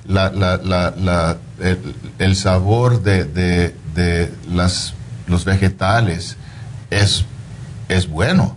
La, 0.08 0.32
la, 0.32 0.58
la, 0.58 1.38
el, 2.18 2.36
sabor 2.36 3.04
de, 3.04 3.26
de, 3.26 3.76
de, 3.94 4.34
las, 4.50 4.94
los 5.28 5.46
vegetales 5.46 6.38
es, 6.90 7.26
es 7.90 8.08
bueno, 8.08 8.56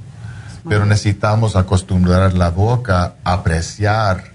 pero 0.69 0.87
necesitamos 0.87 1.57
acostumbrar 1.57 2.35
la 2.35 2.51
boca 2.51 3.17
a 3.25 3.33
apreciar 3.33 4.33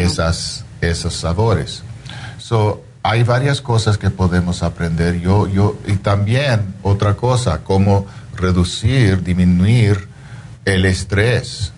esas, 0.00 0.64
esos 0.80 1.14
sabores. 1.14 1.82
So, 2.38 2.82
hay 3.02 3.22
varias 3.22 3.60
cosas 3.60 3.98
que 3.98 4.10
podemos 4.10 4.62
aprender. 4.62 5.20
Yo, 5.20 5.46
yo, 5.46 5.78
y 5.86 5.96
también 5.96 6.74
otra 6.82 7.14
cosa, 7.14 7.60
cómo 7.64 8.06
reducir, 8.36 9.22
disminuir 9.22 10.08
el 10.64 10.84
estrés. 10.84 11.72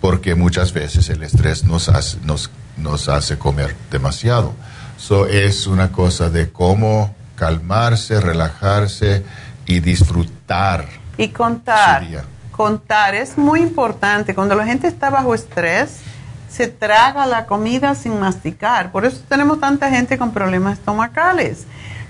Porque 0.00 0.34
muchas 0.34 0.72
veces 0.72 1.08
el 1.08 1.22
estrés 1.22 1.64
nos 1.64 1.88
hace, 1.88 2.18
nos, 2.22 2.50
nos 2.76 3.08
hace 3.08 3.38
comer 3.38 3.74
demasiado. 3.90 4.54
So, 4.98 5.26
es 5.26 5.66
una 5.66 5.92
cosa 5.92 6.30
de 6.30 6.50
cómo 6.50 7.14
calmarse, 7.34 8.20
relajarse 8.20 9.24
y 9.66 9.80
disfrutar. 9.80 10.86
Y 11.18 11.28
contar. 11.28 12.24
Contar 12.50 13.14
es 13.14 13.36
muy 13.36 13.60
importante. 13.60 14.34
Cuando 14.34 14.54
la 14.54 14.64
gente 14.64 14.86
está 14.86 15.10
bajo 15.10 15.34
estrés, 15.34 16.00
se 16.56 16.68
traga 16.68 17.26
la 17.26 17.44
comida 17.44 17.94
sin 17.94 18.18
masticar. 18.18 18.90
Por 18.90 19.04
eso 19.04 19.20
tenemos 19.28 19.60
tanta 19.60 19.90
gente 19.90 20.16
con 20.16 20.32
problemas 20.32 20.78
estomacales. 20.78 21.66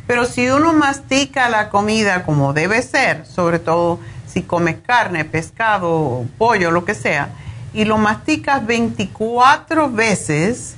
Pero 0.06 0.24
si 0.24 0.48
uno 0.48 0.72
mastica 0.72 1.48
la 1.48 1.68
comida 1.68 2.22
como 2.22 2.52
debe 2.52 2.80
ser, 2.82 3.26
sobre 3.26 3.58
todo 3.58 3.98
si 4.28 4.42
comes 4.42 4.76
carne, 4.86 5.24
pescado, 5.24 6.24
pollo, 6.38 6.70
lo 6.70 6.84
que 6.84 6.94
sea, 6.94 7.30
y 7.74 7.84
lo 7.84 7.98
masticas 7.98 8.64
24 8.64 9.90
veces, 9.90 10.76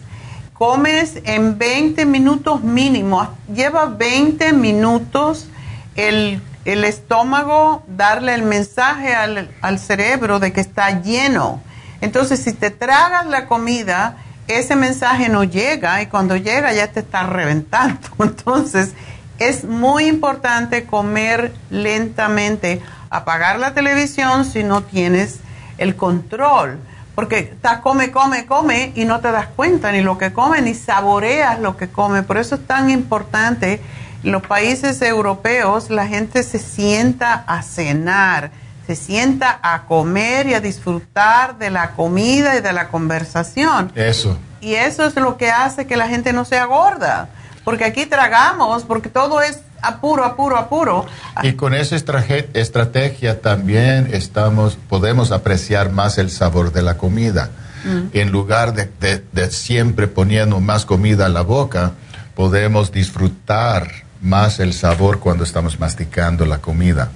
comes 0.55 1.21
en 1.25 1.59
20 1.59 2.07
minutos 2.07 2.63
mínimo. 2.63 3.29
Lleva 3.53 3.85
20 3.85 4.55
minutos 4.55 5.47
el, 5.95 6.41
estómago 6.65 7.83
darle 7.87 8.35
el 8.35 8.43
mensaje 8.43 9.15
al, 9.15 9.51
al 9.61 9.79
cerebro 9.79 10.39
de 10.39 10.53
que 10.55 10.61
está 10.63 11.03
lleno 11.03 11.61
entonces, 12.01 12.41
si 12.41 12.53
te 12.53 12.71
tragas 12.71 13.27
la 13.27 13.47
comida, 13.47 14.17
ese 14.47 14.77
mensaje 14.77 15.29
no 15.29 15.45
llega 15.45 16.01
y 16.01 16.07
cuando 16.07 16.37
llega 16.37 16.73
ya 16.73 16.89
te 16.89 17.01
está 17.01 17.25
reventando. 17.25 18.09
Entonces, 18.19 18.95
es 19.39 19.65
muy 19.65 20.07
importante 20.07 20.85
comer 20.85 21.53
lentamente, 21.71 22.81
apagar 23.11 23.59
la 23.59 23.75
televisión 23.75 24.45
si 24.45 24.65
no 24.65 24.83
tienes 24.83 25.39
el 25.77 25.95
control, 25.95 26.79
porque 27.15 27.39
estás 27.39 27.79
come, 27.81 28.11
come, 28.11 28.47
come 28.47 28.93
y 28.95 29.05
no 29.05 29.21
te 29.21 29.31
das 29.31 29.47
cuenta 29.49 29.93
ni 29.93 30.03
lo 30.03 30.19
que 30.19 30.33
come 30.33 30.61
ni 30.61 30.75
saboreas 30.75 31.61
lo 31.61 31.77
que 31.77 31.89
come. 31.89 32.23
Por 32.23 32.39
eso 32.39 32.57
es 32.57 32.67
tan 32.67 32.91
importante, 32.91 33.81
en 34.25 34.33
los 34.33 34.43
países 34.43 35.01
europeos 35.03 35.91
la 35.91 36.07
gente 36.07 36.43
se 36.43 36.59
sienta 36.59 37.45
a 37.47 37.63
cenar 37.63 38.51
se 38.89 38.97
sienta 38.97 39.61
a 39.63 39.83
comer 39.83 40.47
y 40.47 40.55
a 40.55 40.61
disfrutar 40.61 41.59
de 41.59 41.69
la 41.69 41.91
comida 41.91 42.57
y 42.57 42.63
de 42.63 42.73
la 42.73 42.89
conversación. 42.89 43.93
Eso. 43.95 44.39
Y 44.63 44.77
eso 44.77 45.05
es 45.05 45.15
lo 45.17 45.37
que 45.37 45.51
hace 45.51 45.87
que 45.87 45.99
la 45.99 46.09
gente 46.09 46.33
no 46.33 46.47
sea 46.47 46.65
gorda, 46.65 47.29
porque 47.65 47.85
aquí 47.85 48.07
tragamos, 48.07 48.85
porque 48.85 49.11
todo 49.11 49.43
es 49.43 49.61
apuro, 49.83 50.25
apuro, 50.25 50.57
apuro. 50.57 51.05
Y 51.43 51.53
con 51.53 51.75
esa 51.75 51.97
estrategia 51.97 53.43
también 53.43 54.09
estamos, 54.11 54.79
podemos 54.89 55.33
apreciar 55.33 55.93
más 55.93 56.17
el 56.17 56.31
sabor 56.31 56.73
de 56.73 56.81
la 56.81 56.97
comida. 56.97 57.51
Mm. 57.85 58.17
En 58.17 58.31
lugar 58.31 58.73
de, 58.73 58.89
de 59.31 59.51
siempre 59.51 60.09
poniendo 60.09 60.61
más 60.61 60.87
comida 60.87 61.27
a 61.27 61.29
la 61.29 61.43
boca, 61.43 61.93
podemos 62.35 62.91
disfrutar 62.91 63.91
más 64.23 64.61
el 64.61 64.73
sabor 64.73 65.19
cuando 65.19 65.45
estamos 65.45 65.79
masticando 65.79 66.47
la 66.47 66.57
comida. 66.63 67.11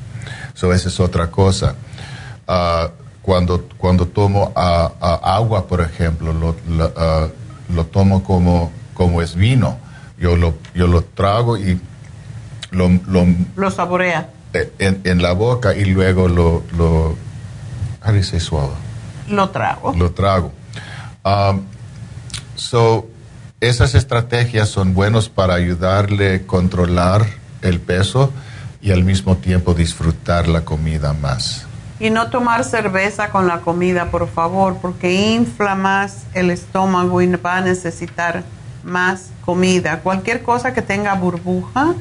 So, 0.55 0.73
esa 0.73 0.89
es 0.89 1.01
otra 1.01 1.31
cosa. 1.31 1.75
Ah, 2.47 2.91
cuando, 3.23 3.69
cuando 3.79 4.07
tomo 4.07 4.53
ah, 4.57 4.93
ah, 5.01 5.21
agua, 5.37 5.67
por 5.67 5.81
ejemplo, 5.81 6.33
lo, 6.33 6.57
lo, 7.75 7.87
tomo 7.87 8.23
como, 8.23 8.73
como 8.95 9.23
es 9.23 9.35
vino. 9.35 9.79
Yo 10.19 10.37
lo, 10.37 10.55
yo 10.75 10.87
lo 10.87 11.03
trago 11.03 11.57
y 11.57 11.81
lo... 12.71 12.89
Lo, 13.07 13.27
lo 13.57 13.71
saborea. 13.71 14.31
Eh, 14.53 14.73
en, 14.79 15.01
en, 15.05 15.23
la 15.23 15.33
boca 15.33 15.75
y 15.75 15.85
luego 15.85 16.29
lo... 16.29 16.63
lo 16.77 17.17
do 18.05 18.77
Lo 19.29 19.51
trago. 19.51 19.95
Lo 19.95 20.11
trago. 20.11 20.53
so, 22.57 23.07
esas 23.61 23.95
estrategias 23.95 24.69
son 24.69 24.95
buenas 24.95 25.29
para 25.29 25.55
ayudarle 25.55 26.35
a 26.35 26.47
controlar 26.47 27.25
el 27.63 27.81
peso 27.81 28.33
y 28.83 28.91
al 28.91 29.05
mismo 29.05 29.37
tiempo 29.37 29.75
disfrutar 29.75 30.49
la 30.49 30.65
comida 30.65 31.13
más. 31.13 31.67
Y 32.01 32.11
no 32.11 32.31
tomar 32.31 32.65
cerveza 32.65 33.31
con 33.31 33.47
la 33.47 33.61
comida, 33.61 34.11
por 34.11 34.29
favor, 34.29 34.77
porque 34.83 35.33
infla 35.33 35.77
más 35.77 36.25
el 36.35 36.51
estómago 36.51 37.23
y 37.23 37.29
va 37.37 37.59
a 37.59 37.61
necesitar 37.61 38.43
más 38.83 39.31
comida. 39.45 40.01
Cualquier 40.01 40.43
cosa 40.43 40.75
que 40.75 40.83
tenga 40.83 41.15
burbuja 41.15 41.95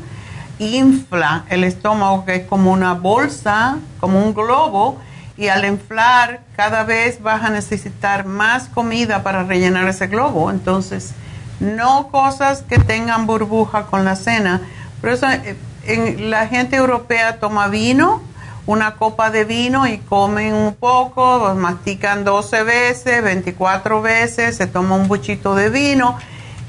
infla 0.57 1.45
el 1.49 1.63
estómago, 1.63 2.25
que 2.25 2.35
es 2.35 2.47
como 2.47 2.71
una 2.71 2.93
bolsa, 2.93 3.77
como 3.99 4.23
un 4.25 4.33
globo, 4.33 4.99
y 5.37 5.47
al 5.47 5.65
inflar 5.65 6.41
cada 6.55 6.83
vez 6.83 7.21
vas 7.21 7.43
a 7.43 7.51
necesitar 7.51 8.25
más 8.25 8.67
comida 8.67 9.21
para 9.21 9.43
rellenar 9.43 9.87
ese 9.87 10.07
globo. 10.07 10.49
Entonces, 10.49 11.13
no 11.59 12.07
cosas 12.07 12.63
que 12.63 12.79
tengan 12.79 13.27
burbuja 13.27 13.83
con 13.85 14.03
la 14.03 14.15
cena. 14.15 14.61
Por 14.99 15.11
eso 15.11 15.27
eh, 15.29 15.55
en, 15.85 16.29
la 16.29 16.47
gente 16.47 16.75
europea 16.75 17.39
toma 17.39 17.67
vino, 17.67 18.21
una 18.65 18.95
copa 18.95 19.31
de 19.31 19.43
vino 19.43 19.87
y 19.87 19.97
comen 19.97 20.53
un 20.53 20.75
poco, 20.75 21.53
mastican 21.55 22.23
12 22.23 22.63
veces, 22.63 23.23
24 23.23 24.01
veces, 24.01 24.57
se 24.57 24.67
toma 24.67 24.95
un 24.95 25.07
buchito 25.07 25.55
de 25.55 25.69
vino 25.69 26.17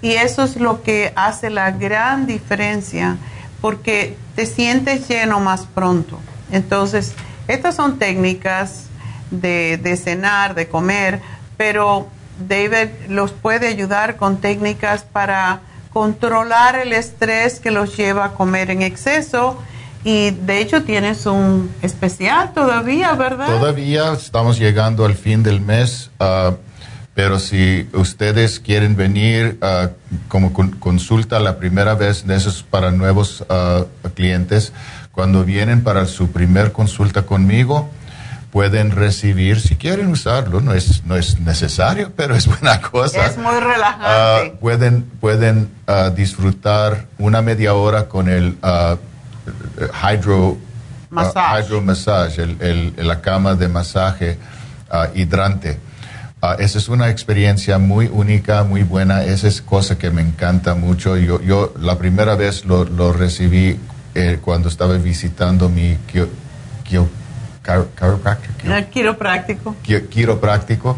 y 0.01 0.13
eso 0.13 0.43
es 0.43 0.57
lo 0.57 0.83
que 0.83 1.13
hace 1.17 1.51
la 1.51 1.71
gran 1.71 2.27
diferencia 2.27 3.19
porque 3.61 4.17
te 4.35 4.47
sientes 4.47 5.09
lleno 5.09 5.39
más 5.39 5.67
pronto. 5.67 6.19
Entonces, 6.51 7.15
estas 7.47 7.77
son 7.77 7.99
técnicas 7.99 8.87
de 9.31 10.01
cenar, 10.03 10.55
de 10.55 10.69
comer, 10.69 11.21
pero 11.57 12.09
David 12.49 12.91
los 13.09 13.33
puede 13.33 13.69
ayudar 13.69 14.17
con 14.17 14.39
técnicas 14.39 15.05
para 15.05 15.61
controlar 15.93 16.77
el 16.77 16.93
estrés 16.93 17.61
que 17.61 17.71
los 17.71 17.97
lleva 17.97 18.25
a 18.27 18.33
comer 18.33 18.71
en 18.71 18.83
exceso. 18.83 19.59
Y 20.05 20.31
de 20.31 20.61
hecho 20.61 20.83
tienes 20.83 21.27
un 21.27 21.71
especial 21.81 22.53
todavía, 22.53 23.13
¿verdad? 23.15 23.47
Todavía 23.47 24.13
estamos 24.13 24.59
llegando 24.59 25.05
al 25.05 25.15
fin 25.15 25.45
del 25.45 25.61
mes, 25.61 26.11
ah, 26.19 26.55
pero 27.15 27.39
si 27.39 27.89
ustedes 27.93 28.59
quieren 28.59 28.97
venir 28.97 29.59
uh, 29.63 29.89
como 30.29 30.53
consulta 30.53 31.39
la 31.39 31.59
primera 31.59 31.95
vez, 31.95 32.25
eso 32.29 32.49
es 32.49 32.63
para 32.63 32.91
nuevos 32.91 33.45
ah, 33.49 33.85
clientes, 34.15 34.73
cuando 35.13 35.45
vienen 35.45 35.85
para 35.85 36.07
su 36.07 36.33
primer 36.33 36.73
consulta 36.73 37.23
conmigo, 37.23 37.91
pueden 38.53 38.91
recibir, 38.91 39.61
si 39.61 39.77
quieren 39.77 40.09
usarlo, 40.09 40.61
no 40.61 40.75
es, 40.75 41.05
no 41.07 41.17
es 41.17 41.41
necesario, 41.41 42.13
pero 42.17 42.37
es 42.37 42.47
buena 42.47 42.81
cosa. 42.81 43.27
Es 43.27 43.39
muy 43.39 43.59
relajante. 43.59 44.07
Ah, 44.07 44.59
pueden 44.61 45.03
pueden 45.21 45.71
ah, 45.87 46.11
disfrutar 46.15 47.07
una 47.19 47.41
media 47.43 47.75
hora 47.75 48.09
con 48.09 48.29
el 48.29 48.59
uh, 48.63 48.97
hydro 50.07 50.59
massage, 51.09 51.65
hydro 51.65 51.81
massage 51.81 52.43
el, 52.43 52.95
la 52.99 53.21
cama 53.21 53.55
de 53.55 53.69
masaje 53.69 54.39
hidrante. 55.15 55.81
esa 56.59 56.79
es 56.79 56.89
una 56.91 57.09
experiencia 57.09 57.79
muy 57.79 58.11
única, 58.13 58.63
muy 58.63 58.83
buena. 58.83 59.25
Esa 59.25 59.49
es 59.49 59.63
cosa 59.63 59.97
que 59.97 60.11
me 60.11 60.21
encanta 60.21 60.75
mucho. 60.75 61.17
Yo, 61.17 61.41
yo 61.41 61.73
la 61.81 61.97
primera 61.97 62.37
vez 62.37 62.67
lo, 62.67 62.85
lo 62.85 63.15
recibí 63.15 63.79
eh, 64.15 64.39
cuando 64.43 64.69
estaba 64.69 64.99
visitando 64.99 65.71
mi 65.71 65.97
quiropráctico. 68.91 69.77
quiropráctico 70.11 70.97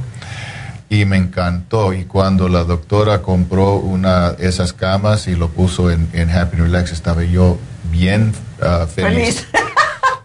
y 0.88 1.04
me 1.04 1.16
encantó. 1.16 1.92
Y 1.92 2.04
cuando 2.04 2.48
la 2.48 2.64
doctora 2.64 3.22
compró 3.22 3.76
una 3.76 4.34
esas 4.38 4.72
camas 4.72 5.26
y 5.26 5.34
lo 5.34 5.48
puso 5.48 5.90
en, 5.90 6.30
Happy 6.30 6.56
Relax 6.56 6.92
estaba 6.92 7.24
yo 7.24 7.58
bien 7.90 8.32
uh, 8.60 8.86
feliz, 8.86 9.46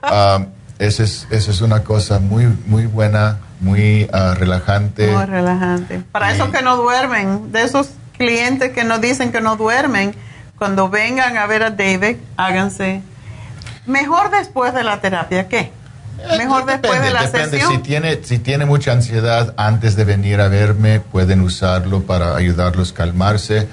um, 0.04 0.46
esa, 0.80 1.04
es, 1.04 1.28
es 1.32 1.62
una 1.62 1.84
cosa 1.84 2.20
muy 2.20 2.48
muy 2.66 2.86
buena 2.86 3.40
muy 3.60 4.10
uh, 4.14 4.36
relajante. 4.36 5.12
Muy 5.12 5.26
relajante. 5.26 6.02
Para 6.12 6.32
esos 6.32 6.50
que 6.50 6.62
no 6.62 6.78
duermen 6.78 7.52
de 7.52 7.64
esos 7.64 7.90
clientes 8.18 8.72
que 8.72 8.84
nos 8.84 9.02
dicen 9.02 9.32
que 9.32 9.42
no 9.42 9.56
duermen 9.56 10.14
cuando 10.58 10.90
vengan 10.90 11.38
a 11.38 11.46
ver 11.46 11.64
a 11.64 11.70
David 11.70 12.18
háganse 12.38 13.02
mejor 13.86 14.30
después 14.30 14.74
de 14.74 14.84
la 14.84 15.02
terapia. 15.02 15.48
Qué 15.48 15.72
eh, 16.24 16.38
Mejor 16.38 16.66
después 16.66 17.02
de 17.02 17.12
la 17.12 17.24
depende. 17.24 17.62
Si 17.62 17.78
tiene, 17.80 18.20
si 18.24 18.40
tiene 18.40 18.66
mucha 18.66 18.92
ansiedad 18.92 19.54
antes 19.58 19.96
de 19.96 20.06
venir 20.06 20.42
a 20.42 20.48
verme, 20.48 21.00
pueden 21.00 21.42
usarlo 21.42 22.04
para 22.04 22.36
ayudarlos 22.36 22.92
a 22.92 22.96
calmarse 22.96 23.68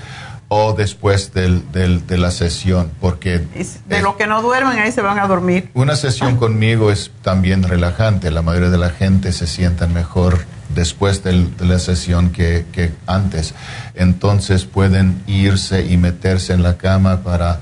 o 0.49 0.75
después 0.75 1.33
del, 1.33 1.71
del, 1.73 2.07
de 2.07 2.19
la 2.19 2.31
sesión, 2.31 2.93
porque... 3.01 3.45
De 3.87 4.01
lo 4.01 4.17
que 4.17 4.27
no 4.27 4.43
duermen, 4.43 4.79
ahí 4.79 4.93
se 4.93 5.03
van 5.03 5.19
a 5.19 5.27
dormir. 5.27 5.71
Una 5.75 5.97
sesión 5.97 6.37
conmigo 6.37 6.93
es 6.93 7.11
también 7.23 7.65
relajante. 7.65 8.31
La 8.31 8.43
mayoría 8.43 8.71
de 8.71 8.79
la 8.79 8.91
gente 8.91 9.33
se 9.33 9.49
sienta 9.49 9.89
mejor 9.89 10.45
después 10.69 11.25
de 11.25 11.49
la 11.59 11.79
sesión 11.81 12.31
que, 12.31 12.65
que 12.71 12.93
antes. 13.07 13.55
Entonces 13.95 14.67
pueden 14.67 15.21
irse 15.27 15.85
y 15.85 15.97
meterse 15.97 16.53
en 16.53 16.63
la 16.63 16.77
cama 16.77 17.23
para 17.23 17.59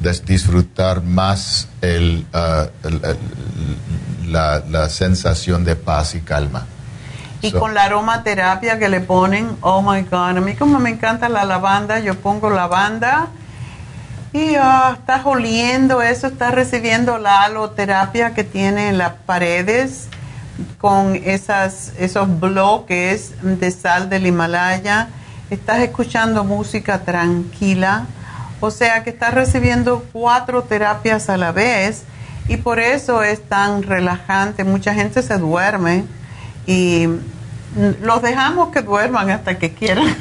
disfrutar 0.00 1.02
más 1.02 1.68
el, 1.82 2.26
uh, 2.32 4.28
la, 4.28 4.62
la, 4.68 4.88
sensación 4.88 5.64
de 5.64 5.76
paz 5.76 6.14
y 6.14 6.20
calma. 6.20 6.66
Y 7.42 7.52
con 7.52 7.74
la 7.74 7.84
aromaterapia 7.84 8.78
que 8.78 8.88
le 8.88 9.00
ponen, 9.00 9.56
oh 9.60 9.82
my 9.82 10.02
God, 10.02 10.36
a 10.36 10.40
mí 10.40 10.54
como 10.54 10.78
me 10.78 10.90
encanta 10.90 11.28
la 11.28 11.44
lavanda, 11.44 11.98
yo 11.98 12.14
pongo 12.16 12.50
lavanda 12.50 13.28
y 14.32 14.56
uh, 14.56 14.92
estás 14.94 15.22
oliendo 15.24 16.02
eso, 16.02 16.28
estás 16.28 16.54
recibiendo 16.54 17.18
la 17.18 17.44
aloterapia 17.44 18.34
que 18.34 18.44
tiene 18.44 18.88
en 18.88 18.98
las 18.98 19.12
paredes 19.26 20.08
con 20.78 21.16
esas, 21.16 21.92
esos 21.98 22.40
bloques 22.40 23.32
de 23.42 23.70
sal 23.70 24.10
del 24.10 24.26
Himalaya, 24.26 25.08
estás 25.50 25.80
escuchando 25.80 26.44
música 26.44 27.00
tranquila 27.00 28.06
o 28.60 28.70
sea 28.70 29.02
que 29.02 29.10
está 29.10 29.30
recibiendo 29.30 30.04
cuatro 30.12 30.62
terapias 30.62 31.28
a 31.28 31.36
la 31.36 31.52
vez 31.52 32.04
y 32.48 32.56
por 32.56 32.80
eso 32.80 33.22
es 33.22 33.42
tan 33.42 33.82
relajante. 33.82 34.64
Mucha 34.64 34.94
gente 34.94 35.22
se 35.22 35.38
duerme 35.38 36.04
y 36.66 37.08
los 38.02 38.22
dejamos 38.22 38.70
que 38.70 38.82
duerman 38.82 39.30
hasta 39.30 39.58
que 39.58 39.72
quieran. 39.72 40.14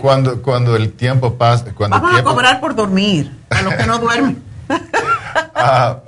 Cuando, 0.00 0.42
cuando 0.42 0.76
el 0.76 0.92
tiempo 0.92 1.34
pasa... 1.34 1.64
Cuando 1.74 1.98
Vamos 1.98 2.20
a 2.20 2.22
cobrar 2.22 2.60
por 2.60 2.74
dormir 2.74 3.32
a 3.48 3.62
los 3.62 3.74
que 3.74 3.86
no 3.86 3.98
duermen. 3.98 4.42
Ah, 5.54 5.98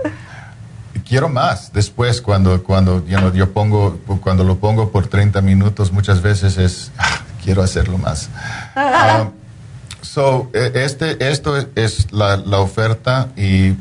quiero 1.07 1.29
más. 1.29 1.73
Después, 1.73 2.21
cuando, 2.21 2.63
cuando 2.63 3.05
yo 3.07 3.53
pongo, 3.53 4.01
cuando 4.21 4.43
lo 4.43 4.57
pongo 4.57 4.91
por 4.91 5.07
30 5.07 5.41
minutos, 5.43 5.93
muchas 5.93 6.21
veces 6.23 6.59
es, 6.59 6.91
ah, 6.99 7.21
quiero 7.43 7.63
hacerlo 7.63 7.99
más. 7.99 8.29
Ah, 8.75 9.29
So, 10.05 10.51
e, 10.53 10.71
este, 10.75 11.31
esto 11.31 11.57
es 11.75 12.13
la, 12.13 12.37
la 12.37 12.59
oferta 12.59 13.29
y 13.37 13.75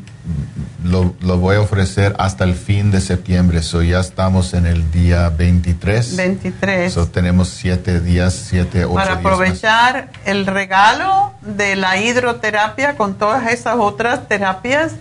lo, 0.82 1.14
lo, 1.20 1.36
voy 1.38 1.56
a 1.56 1.60
ofrecer 1.60 2.16
hasta 2.18 2.44
el 2.44 2.54
fin 2.54 2.90
de 2.90 3.00
septiembre. 3.00 3.62
So, 3.62 3.82
ya 3.82 4.00
estamos 4.00 4.54
en 4.54 4.66
el 4.66 4.90
día 4.90 5.28
23. 5.28 6.16
23. 6.16 6.92
So, 6.92 7.06
tenemos 7.08 7.48
siete 7.50 8.00
días, 8.00 8.34
siete, 8.34 8.86
ocho 8.86 8.94
Para 8.94 9.14
aprovechar 9.14 10.10
el 10.24 10.46
regalo 10.46 11.34
de 11.42 11.76
la 11.76 11.98
hidroterapia 11.98 12.96
con 12.96 13.14
todas 13.14 13.52
esas 13.52 13.76
otras 13.78 14.26
terapias 14.26 14.92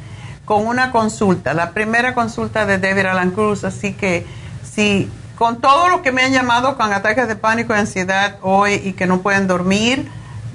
con 0.43 0.67
una 0.67 0.91
consulta. 0.91 1.53
La 1.53 1.71
primera 1.71 2.13
consulta 2.13 2.65
de 2.65 2.79
David 2.79 3.05
Alan 3.05 3.31
Cruz. 3.31 3.63
Así 3.63 3.93
que 3.93 4.25
si 4.69 5.09
con 5.37 5.61
todo 5.61 5.87
lo 5.87 6.01
que 6.01 6.11
me 6.11 6.21
han 6.21 6.33
llamado 6.33 6.75
con 6.75 6.91
ataques 6.91 7.29
de 7.29 7.37
pánico 7.37 7.73
y 7.73 7.79
ansiedad 7.79 8.37
hoy 8.41 8.73
y 8.73 8.91
que 8.91 9.07
no 9.07 9.21
pueden 9.21 9.47
dormir, 9.47 10.09